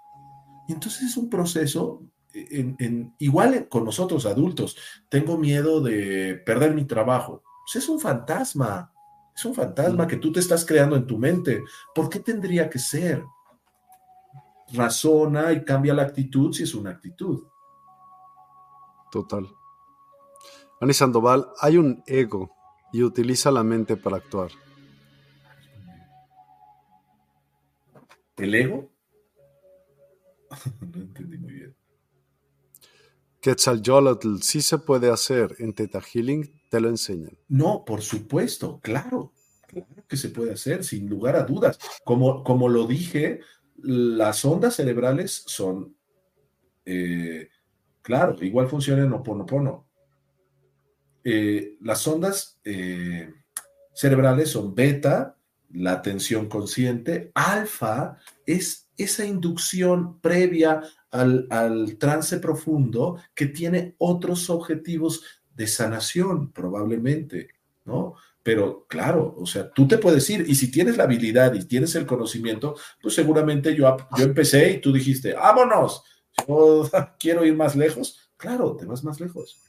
Y 0.68 0.74
entonces 0.74 1.04
es 1.04 1.18
un 1.18 1.30
proceso 1.30 2.02
en, 2.34 3.14
igual 3.20 3.68
con 3.70 3.86
nosotros 3.86 4.26
adultos, 4.26 4.78
tengo 5.10 5.38
miedo 5.38 5.82
de 5.82 6.42
perder 6.46 6.74
mi 6.74 6.86
trabajo. 6.86 7.44
Pues 7.66 7.84
es 7.84 7.90
un 7.90 8.00
fantasma, 8.00 8.92
es 9.36 9.46
un 9.46 9.54
fantasma 9.54 10.08
que 10.08 10.18
tú 10.18 10.32
te 10.32 10.40
estás 10.40 10.66
creando 10.66 10.96
en 10.96 11.08
tu 11.08 11.18
mente. 11.18 11.64
¿Por 11.94 12.10
qué 12.10 12.20
tendría 12.20 12.70
que 12.70 12.80
ser? 12.80 13.24
Razona 14.74 15.54
y 15.54 15.64
cambia 15.64 15.94
la 15.94 16.04
actitud 16.04 16.54
si 16.54 16.64
es 16.64 16.74
una 16.74 16.92
actitud. 16.92 17.44
Total. 19.12 19.48
Ani 20.80 20.94
Sandoval, 20.94 21.48
hay 21.60 21.78
un 21.78 22.04
ego 22.08 22.52
y 22.92 23.04
utiliza 23.04 23.52
la 23.52 23.64
mente 23.64 23.98
para 23.98 24.18
actuar. 24.18 24.52
¿El 28.38 28.56
ego? 28.56 28.92
no 30.82 31.02
entendí 31.02 31.38
muy 31.38 31.54
bien. 31.54 31.76
Quetzalcoatl 33.42 34.38
sí 34.42 34.62
se 34.62 34.78
puede 34.78 35.12
hacer 35.12 35.56
en 35.60 35.74
Teta 35.74 36.00
Healing, 36.00 36.50
te 36.70 36.80
lo 36.80 36.88
enseñan. 36.88 37.38
No, 37.50 37.84
por 37.84 38.02
supuesto, 38.02 38.80
claro, 38.82 39.34
claro 39.68 39.88
que 40.08 40.16
se 40.16 40.30
puede 40.30 40.54
hacer, 40.54 40.84
sin 40.86 41.10
lugar 41.10 41.36
a 41.36 41.44
dudas. 41.44 41.78
Como, 42.06 42.42
como 42.42 42.70
lo 42.70 42.88
dije, 42.88 43.42
las 43.76 44.46
ondas 44.46 44.76
cerebrales 44.76 45.44
son, 45.46 45.94
eh, 46.86 47.50
claro, 48.02 48.42
igual 48.42 48.70
funcionan 48.70 49.08
en 49.08 49.14
Oponopono. 49.14 49.90
Eh, 51.24 51.78
las 51.82 52.06
ondas 52.08 52.60
eh, 52.64 53.34
cerebrales 53.94 54.50
son 54.50 54.76
beta, 54.76 55.38
la 55.72 55.94
atención 55.94 56.48
consciente, 56.48 57.32
alfa 57.34 58.18
es 58.46 58.90
esa 58.98 59.26
inducción 59.26 60.20
previa 60.20 60.82
al, 61.10 61.98
trance 61.98 62.40
profundo 62.40 63.18
que 63.34 63.48
tiene 63.48 63.96
otros 63.98 64.50
objetivos 64.50 65.24
de 65.56 65.68
sanación, 65.68 66.52
probablemente, 66.52 67.50
¿no? 67.86 68.16
Pero 68.42 68.86
claro, 68.88 69.36
o 69.38 69.46
sea, 69.46 69.72
tú 69.72 69.88
te 69.88 69.98
puedes 69.98 70.30
ir 70.30 70.46
y 70.48 70.56
si 70.56 70.70
tienes 70.70 70.98
la 70.98 71.06
habilidad 71.06 71.54
y 71.54 71.66
tienes 71.66 71.96
el 71.96 72.06
conocimiento, 72.06 72.76
pues 73.02 73.16
seguramente 73.16 73.74
yo, 73.74 73.96
yo 74.18 74.26
empecé 74.26 74.74
y 74.74 74.82
tú 74.82 74.92
dijiste, 74.92 75.34
vámonos, 75.34 76.04
yo 76.48 76.90
quiero 77.20 77.46
ir 77.46 77.56
más 77.56 77.76
lejos. 77.76 78.32
Claro, 78.36 78.76
te 78.76 78.86
vas 78.86 79.04
más 79.04 79.20
lejos. 79.22 79.62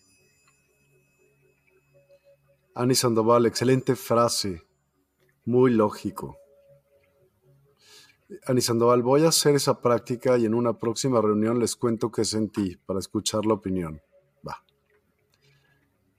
Ani 2.76 2.96
Sandoval, 2.96 3.46
excelente 3.46 3.94
frase, 3.94 4.62
muy 5.44 5.70
lógico. 5.70 6.36
Ani 8.46 8.60
Sandoval, 8.60 9.00
voy 9.00 9.24
a 9.24 9.28
hacer 9.28 9.54
esa 9.54 9.80
práctica 9.80 10.36
y 10.38 10.44
en 10.44 10.54
una 10.54 10.76
próxima 10.76 11.20
reunión 11.20 11.60
les 11.60 11.76
cuento 11.76 12.10
qué 12.10 12.24
sentí 12.24 12.76
para 12.84 12.98
escuchar 12.98 13.46
la 13.46 13.54
opinión. 13.54 14.02
Va. 14.46 14.64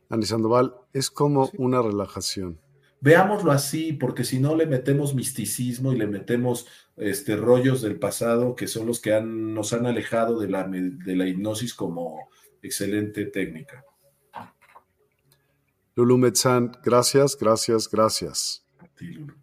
Ani 0.08 0.26
Sandoval, 0.26 0.76
es 0.94 1.12
como 1.12 1.52
una 1.58 1.82
relajación. 1.82 2.62
Veámoslo 3.02 3.52
así, 3.52 3.92
porque 3.92 4.24
si 4.24 4.40
no 4.40 4.56
le 4.56 4.66
metemos 4.66 5.14
misticismo 5.14 5.92
y 5.92 5.98
le 5.98 6.08
metemos 6.08 6.68
este, 6.96 7.36
rollos 7.36 7.82
del 7.82 8.00
pasado 8.00 8.56
que 8.56 8.68
son 8.68 8.88
los 8.88 9.02
que 9.02 9.20
nos 9.22 9.74
han 9.74 9.88
alejado 9.88 10.40
de 10.40 10.48
la, 10.48 10.66
de 10.66 11.16
la 11.18 11.28
hipnosis 11.28 11.74
como 11.74 12.30
excelente 12.62 13.26
técnica. 13.26 13.84
Lulu 15.96 16.18
Metzán, 16.18 16.74
gracias, 16.84 17.38
gracias, 17.38 17.90
gracias. 17.90 18.66
A 18.80 18.88
ti, 18.88 19.08
Lulu. 19.08 19.34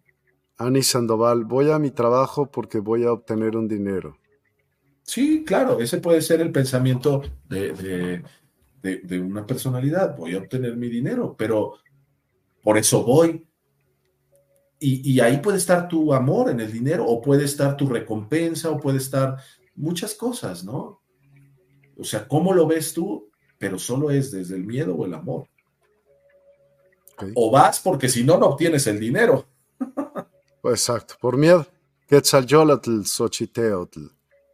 Ani 0.57 0.83
Sandoval, 0.83 1.45
voy 1.45 1.71
a 1.71 1.79
mi 1.79 1.91
trabajo 1.91 2.51
porque 2.51 2.79
voy 2.79 3.03
a 3.03 3.11
obtener 3.11 3.57
un 3.57 3.67
dinero. 3.67 4.17
Sí, 5.01 5.43
claro, 5.43 5.79
ese 5.79 5.97
puede 5.97 6.21
ser 6.21 6.41
el 6.41 6.51
pensamiento 6.51 7.23
de, 7.49 8.23
una 9.19 9.45
personalidad. 9.45 10.15
Voy 10.15 10.35
a 10.35 10.37
obtener 10.37 10.77
mi 10.77 10.89
dinero, 10.89 11.35
pero 11.37 11.79
por 12.61 12.77
eso 12.77 13.03
voy. 13.03 13.45
Y, 14.79 15.11
y, 15.13 15.19
ahí 15.21 15.37
puede 15.37 15.57
estar 15.57 15.87
tu 15.87 16.13
amor 16.13 16.49
en 16.49 16.59
el 16.59 16.71
dinero, 16.71 17.05
o 17.05 17.21
puede 17.21 17.45
estar 17.45 17.75
tu 17.77 17.87
recompensa, 17.87 18.69
o 18.69 18.79
puede 18.79 18.97
estar 18.97 19.37
muchas 19.75 20.13
cosas, 20.13 20.63
¿no? 20.63 21.01
O 21.97 22.03
sea, 22.03 22.27
¿cómo 22.27 22.53
lo 22.53 22.67
ves 22.67 22.93
tú? 22.93 23.29
Pero 23.57 23.79
solo 23.79 24.11
es 24.11 24.31
desde 24.31 24.55
el 24.55 24.65
miedo 24.65 24.93
o 24.93 25.05
el 25.05 25.13
amor. 25.13 25.47
O 27.35 27.51
vas 27.51 27.79
porque 27.79 28.09
si 28.09 28.23
no, 28.23 28.37
no 28.37 28.47
obtienes 28.47 28.87
el 28.87 28.99
dinero. 28.99 29.45
Exacto, 30.63 31.15
por 31.19 31.37
miedo. 31.37 31.65
Quetzalcoatl, 32.07 33.03
Xochiteotl. 33.03 34.01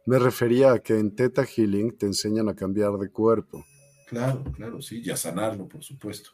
Me 0.06 0.18
refería 0.18 0.72
a 0.72 0.78
que 0.80 0.98
en 0.98 1.14
Teta 1.14 1.44
Healing 1.44 1.96
te 1.96 2.06
enseñan 2.06 2.48
a 2.48 2.54
cambiar 2.54 2.92
de 2.92 3.10
cuerpo. 3.10 3.64
Claro, 4.08 4.42
claro, 4.56 4.82
sí, 4.82 5.02
y 5.04 5.10
a 5.10 5.16
sanarlo, 5.16 5.68
por 5.68 5.84
supuesto. 5.84 6.30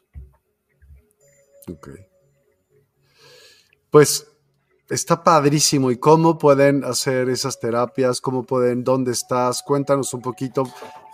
Ok. 1.69 1.89
Pues 3.89 4.27
está 4.89 5.23
padrísimo. 5.23 5.91
¿Y 5.91 5.97
cómo 5.97 6.37
pueden 6.37 6.83
hacer 6.83 7.29
esas 7.29 7.59
terapias? 7.59 8.21
¿Cómo 8.21 8.43
pueden? 8.43 8.83
¿Dónde 8.83 9.11
estás? 9.11 9.61
Cuéntanos 9.63 10.13
un 10.13 10.21
poquito. 10.21 10.63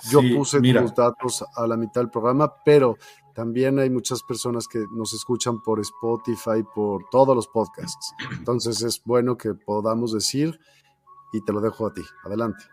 Yo 0.10 0.22
puse 0.36 0.60
tus 0.62 0.96
datos 0.96 1.44
a 1.56 1.68
la 1.68 1.76
mitad 1.78 2.02
del 2.02 2.10
programa, 2.10 2.54
pero 2.64 2.98
también 3.34 3.80
hay 3.80 3.90
muchas 3.90 4.24
personas 4.24 4.68
que 4.68 4.86
nos 4.92 5.14
escuchan 5.14 5.62
por 5.62 5.80
Spotify, 5.80 6.64
por 6.76 7.06
todos 7.10 7.36
los 7.36 7.48
podcasts. 7.48 8.14
Entonces 8.38 8.82
es 8.82 9.02
bueno 9.04 9.38
que 9.38 9.54
podamos 9.54 10.14
decir 10.14 10.60
y 11.34 11.44
te 11.44 11.52
lo 11.52 11.62
dejo 11.62 11.88
a 11.88 11.94
ti. 11.94 12.04
Adelante. 12.24 12.64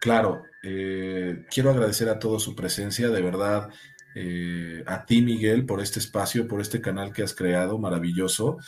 Claro, 0.00 0.42
eh, 0.62 1.44
quiero 1.50 1.70
agradecer 1.70 2.08
a 2.08 2.18
todos 2.18 2.42
su 2.42 2.54
presencia, 2.54 3.08
de 3.08 3.22
verdad, 3.22 3.70
eh, 4.14 4.82
a 4.86 5.04
ti 5.04 5.22
Miguel 5.22 5.66
por 5.66 5.80
este 5.80 5.98
espacio, 5.98 6.48
por 6.48 6.60
este 6.60 6.80
canal 6.80 7.12
que 7.12 7.22
has 7.22 7.34
creado, 7.34 7.78
maravilloso. 7.78 8.58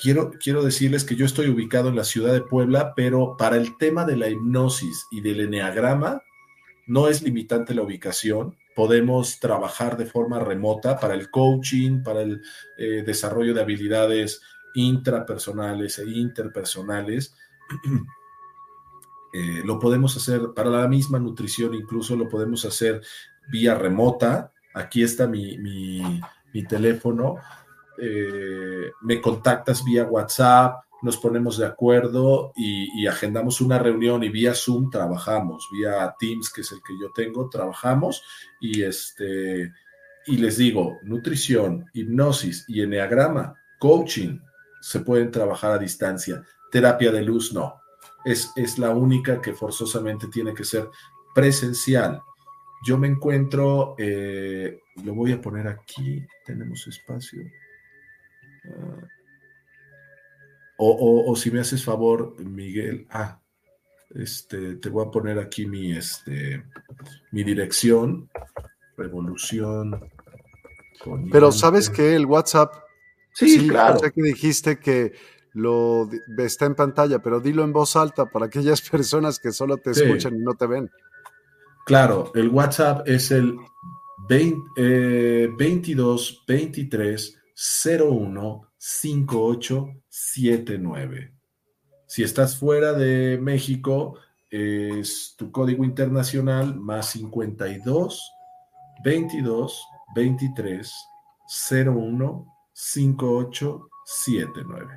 Quiero, 0.00 0.30
quiero 0.42 0.62
decirles 0.62 1.04
que 1.04 1.16
yo 1.16 1.26
estoy 1.26 1.48
ubicado 1.48 1.88
en 1.90 1.96
la 1.96 2.04
ciudad 2.04 2.32
de 2.32 2.40
Puebla, 2.40 2.94
pero 2.96 3.36
para 3.36 3.56
el 3.56 3.76
tema 3.76 4.04
de 4.04 4.16
la 4.16 4.28
hipnosis 4.28 5.06
y 5.10 5.20
del 5.20 5.40
eneagrama, 5.40 6.22
no 6.86 7.08
es 7.08 7.22
limitante 7.22 7.74
la 7.74 7.82
ubicación 7.82 8.56
podemos 8.74 9.38
trabajar 9.40 9.96
de 9.96 10.06
forma 10.06 10.38
remota 10.38 10.98
para 10.98 11.14
el 11.14 11.30
coaching, 11.30 12.02
para 12.02 12.22
el 12.22 12.42
eh, 12.76 13.02
desarrollo 13.04 13.54
de 13.54 13.60
habilidades 13.60 14.40
intrapersonales 14.74 15.98
e 15.98 16.08
interpersonales. 16.10 17.34
Eh, 19.34 19.62
lo 19.64 19.78
podemos 19.78 20.14
hacer 20.14 20.52
para 20.54 20.68
la 20.68 20.86
misma 20.86 21.18
nutrición, 21.18 21.72
incluso 21.74 22.14
lo 22.16 22.28
podemos 22.28 22.66
hacer 22.66 23.00
vía 23.50 23.74
remota. 23.74 24.52
Aquí 24.74 25.02
está 25.02 25.26
mi, 25.26 26.20
teléfono. 26.68 27.36
Eh, 27.96 28.90
me 29.00 29.22
contactas 29.22 29.82
vía 29.84 30.04
WhatsApp, 30.04 30.81
nos 31.02 31.16
ponemos 31.16 31.58
de 31.58 31.66
acuerdo 31.66 32.52
y, 32.56 33.06
agendamos 33.06 33.60
una 33.60 33.78
reunión 33.78 34.22
y 34.22 34.28
vía 34.28 34.54
Zoom 34.54 34.88
trabajamos, 34.88 35.68
vía 35.72 36.14
Teams, 36.18 36.50
que 36.50 36.60
es 36.60 36.72
el 36.72 36.78
que 36.78 36.94
yo 37.00 37.10
tengo, 37.12 37.48
trabajamos 37.50 38.22
y 38.60 38.82
este 38.82 39.72
y 40.24 40.36
les 40.36 40.56
digo, 40.56 40.98
nutrición, 41.02 41.86
hipnosis 41.92 42.64
y 42.68 42.82
enneagrama, 42.82 43.54
coaching, 43.80 44.38
se 44.80 45.00
pueden 45.00 45.32
trabajar 45.32 45.72
a 45.72 45.78
distancia. 45.78 46.44
Terapia 46.70 47.10
de 47.10 47.22
luz 47.22 47.52
no. 47.52 47.80
Es, 48.24 48.52
es 48.54 48.78
la 48.78 48.90
única 48.90 49.40
que 49.40 49.52
forzosamente 49.52 50.28
tiene 50.28 50.54
que 50.54 50.62
ser 50.62 50.88
presencial. 51.34 52.22
Yo 52.86 52.98
me 52.98 53.08
encuentro, 53.08 53.96
eh, 53.98 54.78
lo 55.04 55.14
voy 55.14 55.32
a 55.32 55.40
poner 55.40 55.66
aquí, 55.66 56.24
tenemos 56.46 56.86
espacio. 56.86 57.42
Ah, 58.64 59.08
o, 60.76 61.36
si 61.36 61.50
me 61.50 61.60
haces 61.60 61.84
favor, 61.84 62.34
Miguel, 62.40 63.06
ah, 63.10 63.40
este, 64.14 64.76
te 64.76 64.88
voy 64.88 65.06
a 65.06 65.10
poner 65.10 65.38
aquí 65.38 65.66
mi, 65.66 65.92
este, 65.92 66.64
mi 67.30 67.44
dirección, 67.44 68.28
revolución. 68.96 70.10
Pero 71.30 71.52
sabes 71.52 71.88
que 71.88 72.14
el 72.14 72.26
WhatsApp, 72.26 72.74
sí, 73.34 73.68
claro. 73.68 73.98
Sé 73.98 74.12
que 74.12 74.22
dijiste 74.22 74.78
que 74.78 75.12
lo 75.54 76.08
está 76.38 76.66
en 76.66 76.74
pantalla, 76.74 77.18
pero 77.20 77.40
dilo 77.40 77.64
en 77.64 77.72
voz 77.72 77.96
alta 77.96 78.26
para 78.26 78.46
aquellas 78.46 78.80
personas 78.90 79.38
que 79.38 79.52
solo 79.52 79.76
te 79.76 79.90
escuchan 79.90 80.36
y 80.36 80.40
no 80.40 80.54
te 80.54 80.66
ven. 80.66 80.90
Claro, 81.84 82.30
el 82.34 82.48
WhatsApp 82.48 83.08
es 83.08 83.30
el 83.30 83.56
20, 84.28 85.48
22 85.56 86.44
23 86.46 87.38
01 87.98 88.71
5879. 88.84 91.32
Si 92.08 92.24
estás 92.24 92.58
fuera 92.58 92.94
de 92.94 93.38
México, 93.40 94.16
es 94.50 95.36
tu 95.38 95.52
código 95.52 95.84
internacional 95.84 96.74
más 96.80 97.10
52 97.10 98.20
22 99.04 99.84
23 100.16 100.92
01 101.86 102.46
5879. 102.72 104.96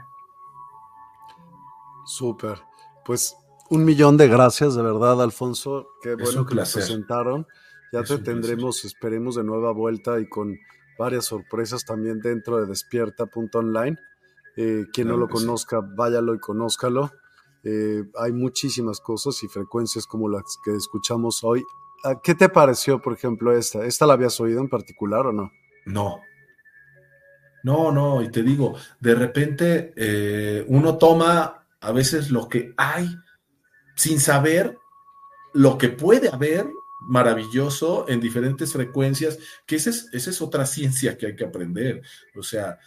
Súper. 2.08 2.58
Pues 3.06 3.36
Un 3.70 3.86
millón 3.86 4.18
de 4.18 4.28
gracias, 4.28 4.74
de 4.74 4.82
verdad, 4.82 5.22
Alfonso. 5.22 5.90
Qué 6.02 6.14
Es 6.14 6.18
bueno 6.18 6.44
que 6.46 6.56
nos 6.56 6.72
placer. 6.72 6.82
presentaron. 6.82 7.46
Ya 7.94 8.00
Es 8.00 8.10
te 8.10 8.18
tendremos, 8.18 8.84
esperemos, 8.84 9.36
de 9.36 9.44
nueva 9.44 9.72
vuelta 9.74 10.20
y 10.20 10.28
con 10.28 10.58
varias 10.98 11.26
sorpresas 11.26 11.86
también 11.86 12.20
dentro 12.20 12.58
de 12.58 12.68
despierta.online. 12.68 13.98
Eh, 14.58 14.86
quien 14.94 15.10
no 15.10 15.18
lo 15.18 15.28
sí. 15.28 15.34
conozca, 15.34 15.82
váyalo 15.82 16.34
y 16.34 16.40
conózcalo. 16.40 17.12
Eh, 17.64 18.04
hay 18.20 18.32
muchísimas 18.32 19.00
cosas 19.00 19.42
y 19.44 19.48
frecuencias 19.48 20.06
como 20.06 20.30
las 20.30 20.44
que 20.64 20.76
escuchamos 20.76 21.44
hoy. 21.44 21.64
Ah, 22.04 22.20
¿Qué 22.24 22.36
te 22.36 22.48
pareció, 22.50 23.02
por 23.02 23.14
ejemplo, 23.14 23.52
esta? 23.52 23.86
¿Esta 23.86 24.06
la 24.06 24.14
habías 24.14 24.40
oído 24.40 24.62
en 24.62 24.70
particular 24.70 25.26
o 25.26 25.34
no? 25.34 25.52
No. 25.86 26.20
No, 27.64 27.92
no, 27.92 28.22
y 28.22 28.30
te 28.30 28.44
digo, 28.44 28.76
de 29.00 29.16
repente 29.16 29.92
eh, 29.96 30.64
uno 30.68 31.00
toma 31.00 31.66
a 31.82 31.92
veces 31.92 32.30
lo 32.30 32.48
que 32.48 32.74
hay 32.78 33.10
sin 33.96 34.20
saber 34.20 34.78
lo 35.54 35.78
que 35.78 35.90
puede 35.90 36.30
haber 36.30 36.70
maravilloso 37.08 38.06
en 38.08 38.20
diferentes 38.20 38.74
frecuencias, 38.74 39.38
que 39.66 39.76
esa 39.76 39.90
es, 39.90 40.10
esa 40.14 40.30
es 40.30 40.42
otra 40.42 40.66
ciencia 40.66 41.18
que 41.18 41.28
hay 41.28 41.36
que 41.36 41.46
aprender. 41.46 42.02
O 42.38 42.44
sea, 42.44 42.78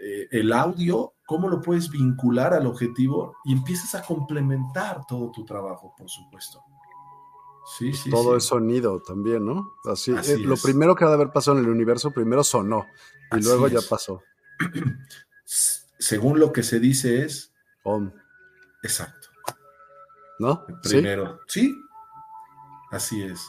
eh, 0.00 0.28
el 0.30 0.52
audio, 0.52 1.14
¿cómo 1.24 1.48
lo 1.48 1.60
puedes 1.60 1.90
vincular 1.90 2.54
al 2.54 2.66
objetivo? 2.66 3.36
Y 3.44 3.52
empiezas 3.52 3.94
a 3.94 4.02
complementar 4.02 5.06
todo 5.06 5.30
tu 5.30 5.44
trabajo, 5.44 5.94
por 5.96 6.08
supuesto. 6.08 6.62
Sí, 7.78 7.92
sí, 7.92 8.10
Todo 8.10 8.32
sí. 8.32 8.38
es 8.38 8.44
sonido 8.44 9.00
también, 9.00 9.46
¿no? 9.46 9.74
Así, 9.84 10.12
Así 10.12 10.32
eh, 10.32 10.38
lo 10.38 10.54
es. 10.54 10.62
primero 10.62 10.96
que 10.96 11.04
ha 11.04 11.08
de 11.08 11.14
haber 11.14 11.30
pasado 11.30 11.58
en 11.58 11.64
el 11.64 11.70
universo, 11.70 12.10
primero 12.10 12.42
sonó 12.42 12.86
y 13.30 13.36
Así 13.36 13.44
luego 13.44 13.68
ya 13.68 13.78
pasó. 13.88 14.20
Según 15.44 16.40
lo 16.40 16.52
que 16.52 16.64
se 16.64 16.80
dice 16.80 17.24
es 17.24 17.54
Om, 17.84 18.10
exacto. 18.82 19.28
¿No? 20.40 20.66
Primero. 20.82 21.38
Sí, 21.46 21.72
así 22.90 23.22
es. 23.22 23.48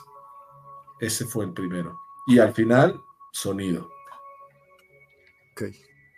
Ese 1.04 1.26
fue 1.26 1.46
el 1.46 1.54
primero. 1.54 2.00
Y 2.28 2.40
al 2.40 2.54
final, 2.54 3.02
sonido. 3.32 3.90
Ok. 5.52 5.64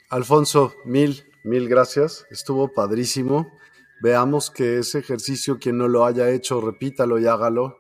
Alfonso, 0.10 0.74
mil, 0.86 1.24
mil 1.44 1.68
gracias. 1.68 2.26
Estuvo 2.30 2.72
padrísimo. 2.74 3.48
Veamos 4.02 4.52
que 4.52 4.78
ese 4.80 5.00
ejercicio, 5.00 5.58
quien 5.58 5.78
no 5.78 5.88
lo 5.88 6.06
haya 6.06 6.30
hecho, 6.30 6.62
repítalo 6.62 7.18
y 7.20 7.26
hágalo. 7.26 7.80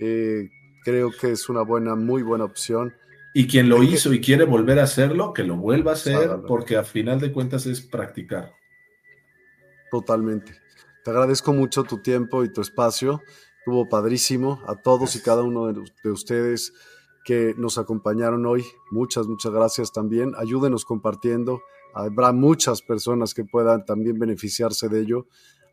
Eh, 0.00 0.48
creo 0.84 1.10
que 1.20 1.30
es 1.32 1.48
una 1.48 1.62
buena, 1.62 1.94
muy 1.94 2.22
buena 2.22 2.44
opción. 2.44 2.94
Y 3.34 3.46
quien 3.46 3.68
lo 3.68 3.78
que- 3.78 3.84
hizo 3.84 4.12
y 4.12 4.20
quiere 4.20 4.44
volver 4.44 4.80
a 4.80 4.84
hacerlo, 4.84 5.32
que 5.32 5.44
lo 5.44 5.56
vuelva 5.56 5.92
a 5.92 5.94
hacer, 5.94 6.16
Hágalo. 6.16 6.46
porque 6.46 6.76
a 6.76 6.82
final 6.82 7.20
de 7.20 7.30
cuentas 7.32 7.66
es 7.66 7.80
practicar. 7.80 8.52
Totalmente. 9.90 10.52
Te 11.04 11.10
agradezco 11.10 11.52
mucho 11.52 11.84
tu 11.84 11.98
tiempo 11.98 12.42
y 12.44 12.52
tu 12.52 12.60
espacio. 12.60 13.22
Estuvo 13.60 13.88
padrísimo. 13.88 14.60
A 14.66 14.76
todos 14.76 15.16
y 15.16 15.22
cada 15.22 15.42
uno 15.42 15.66
de, 15.72 15.82
de 16.02 16.10
ustedes 16.10 16.72
que 17.24 17.54
nos 17.58 17.76
acompañaron 17.78 18.46
hoy, 18.46 18.64
muchas, 18.90 19.26
muchas 19.26 19.52
gracias 19.52 19.92
también. 19.92 20.32
Ayúdenos 20.36 20.84
compartiendo. 20.84 21.60
Habrá 21.94 22.32
muchas 22.32 22.82
personas 22.82 23.34
que 23.34 23.44
puedan 23.44 23.84
también 23.84 24.18
beneficiarse 24.18 24.88
de 24.88 25.00
ello. 25.00 25.26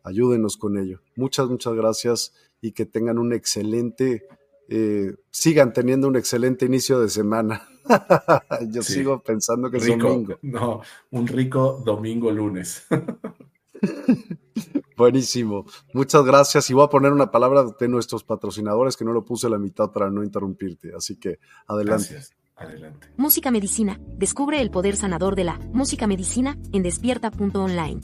Ayúdenos 0.04 0.56
con 0.56 0.78
ello. 0.78 1.00
Muchas, 1.16 1.48
muchas 1.48 1.74
gracias 1.74 2.32
y 2.60 2.72
que 2.72 2.86
tengan 2.86 3.18
un 3.18 3.32
excelente, 3.32 4.26
eh, 4.68 5.14
sigan 5.30 5.72
teniendo 5.72 6.08
un 6.08 6.16
excelente 6.16 6.66
inicio 6.66 7.00
de 7.00 7.08
semana. 7.08 7.62
Yo 8.70 8.82
Sí. 8.82 8.94
sigo 8.94 9.22
pensando 9.22 9.70
que 9.70 9.78
es 9.78 9.86
domingo. 9.86 10.36
no, 10.42 10.82
un 11.10 11.26
rico 11.26 11.80
domingo 11.84 12.30
lunes. 12.30 12.86
Buenísimo. 14.96 15.64
Muchas 15.92 16.24
gracias. 16.24 16.68
Y 16.70 16.74
voy 16.74 16.84
a 16.84 16.88
poner 16.88 17.12
una 17.12 17.30
palabra 17.30 17.64
de 17.78 17.88
nuestros 17.88 18.24
patrocinadores 18.24 18.96
que 18.96 19.04
no 19.04 19.12
lo 19.12 19.24
puse 19.24 19.46
a 19.46 19.50
la 19.50 19.58
mitad 19.58 19.92
para 19.92 20.10
no 20.10 20.24
interrumpirte. 20.24 20.92
Así 20.96 21.16
que 21.16 21.38
adelante. 21.66 22.08
Gracias. 22.10 22.32
Adelante. 22.56 23.08
Música 23.16 23.50
Medicina. 23.52 24.00
Descubre 24.16 24.60
el 24.60 24.70
poder 24.70 24.96
sanador 24.96 25.36
de 25.36 25.44
la 25.44 25.58
música 25.72 26.08
medicina 26.08 26.58
en 26.72 26.82
despierta.online. 26.82 28.00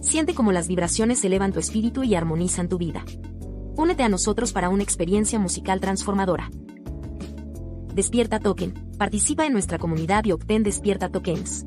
Siente 0.00 0.34
cómo 0.34 0.52
las 0.52 0.68
vibraciones 0.68 1.22
elevan 1.24 1.52
tu 1.52 1.60
espíritu 1.60 2.02
y 2.02 2.14
armonizan 2.14 2.68
tu 2.68 2.78
vida. 2.78 3.04
Únete 3.76 4.02
a 4.02 4.08
nosotros 4.08 4.52
para 4.52 4.70
una 4.70 4.82
experiencia 4.82 5.38
musical 5.38 5.80
transformadora. 5.80 6.50
Despierta 7.94 8.40
Token. 8.40 8.72
Participa 8.98 9.44
en 9.44 9.52
nuestra 9.52 9.78
comunidad 9.78 10.24
y 10.24 10.32
obtén 10.32 10.62
Despierta 10.62 11.10
Tokens. 11.10 11.66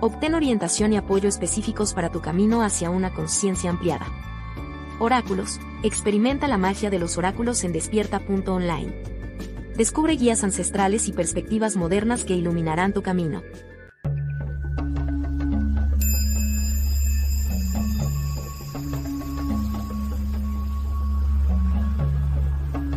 Obtén 0.00 0.34
orientación 0.34 0.92
y 0.92 0.98
apoyo 0.98 1.26
específicos 1.26 1.94
para 1.94 2.10
tu 2.10 2.20
camino 2.20 2.62
hacia 2.62 2.90
una 2.90 3.14
conciencia 3.14 3.70
ampliada. 3.70 4.06
Oráculos. 4.98 5.58
Experimenta 5.82 6.48
la 6.48 6.58
magia 6.58 6.90
de 6.90 6.98
los 6.98 7.16
oráculos 7.16 7.64
en 7.64 7.72
despierta.online. 7.72 8.94
Descubre 9.76 10.16
guías 10.16 10.44
ancestrales 10.44 11.08
y 11.08 11.12
perspectivas 11.12 11.76
modernas 11.76 12.24
que 12.24 12.34
iluminarán 12.34 12.92
tu 12.92 13.02
camino. 13.02 13.42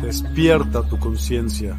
Despierta 0.02 0.86
tu 0.88 0.98
conciencia. 0.98 1.78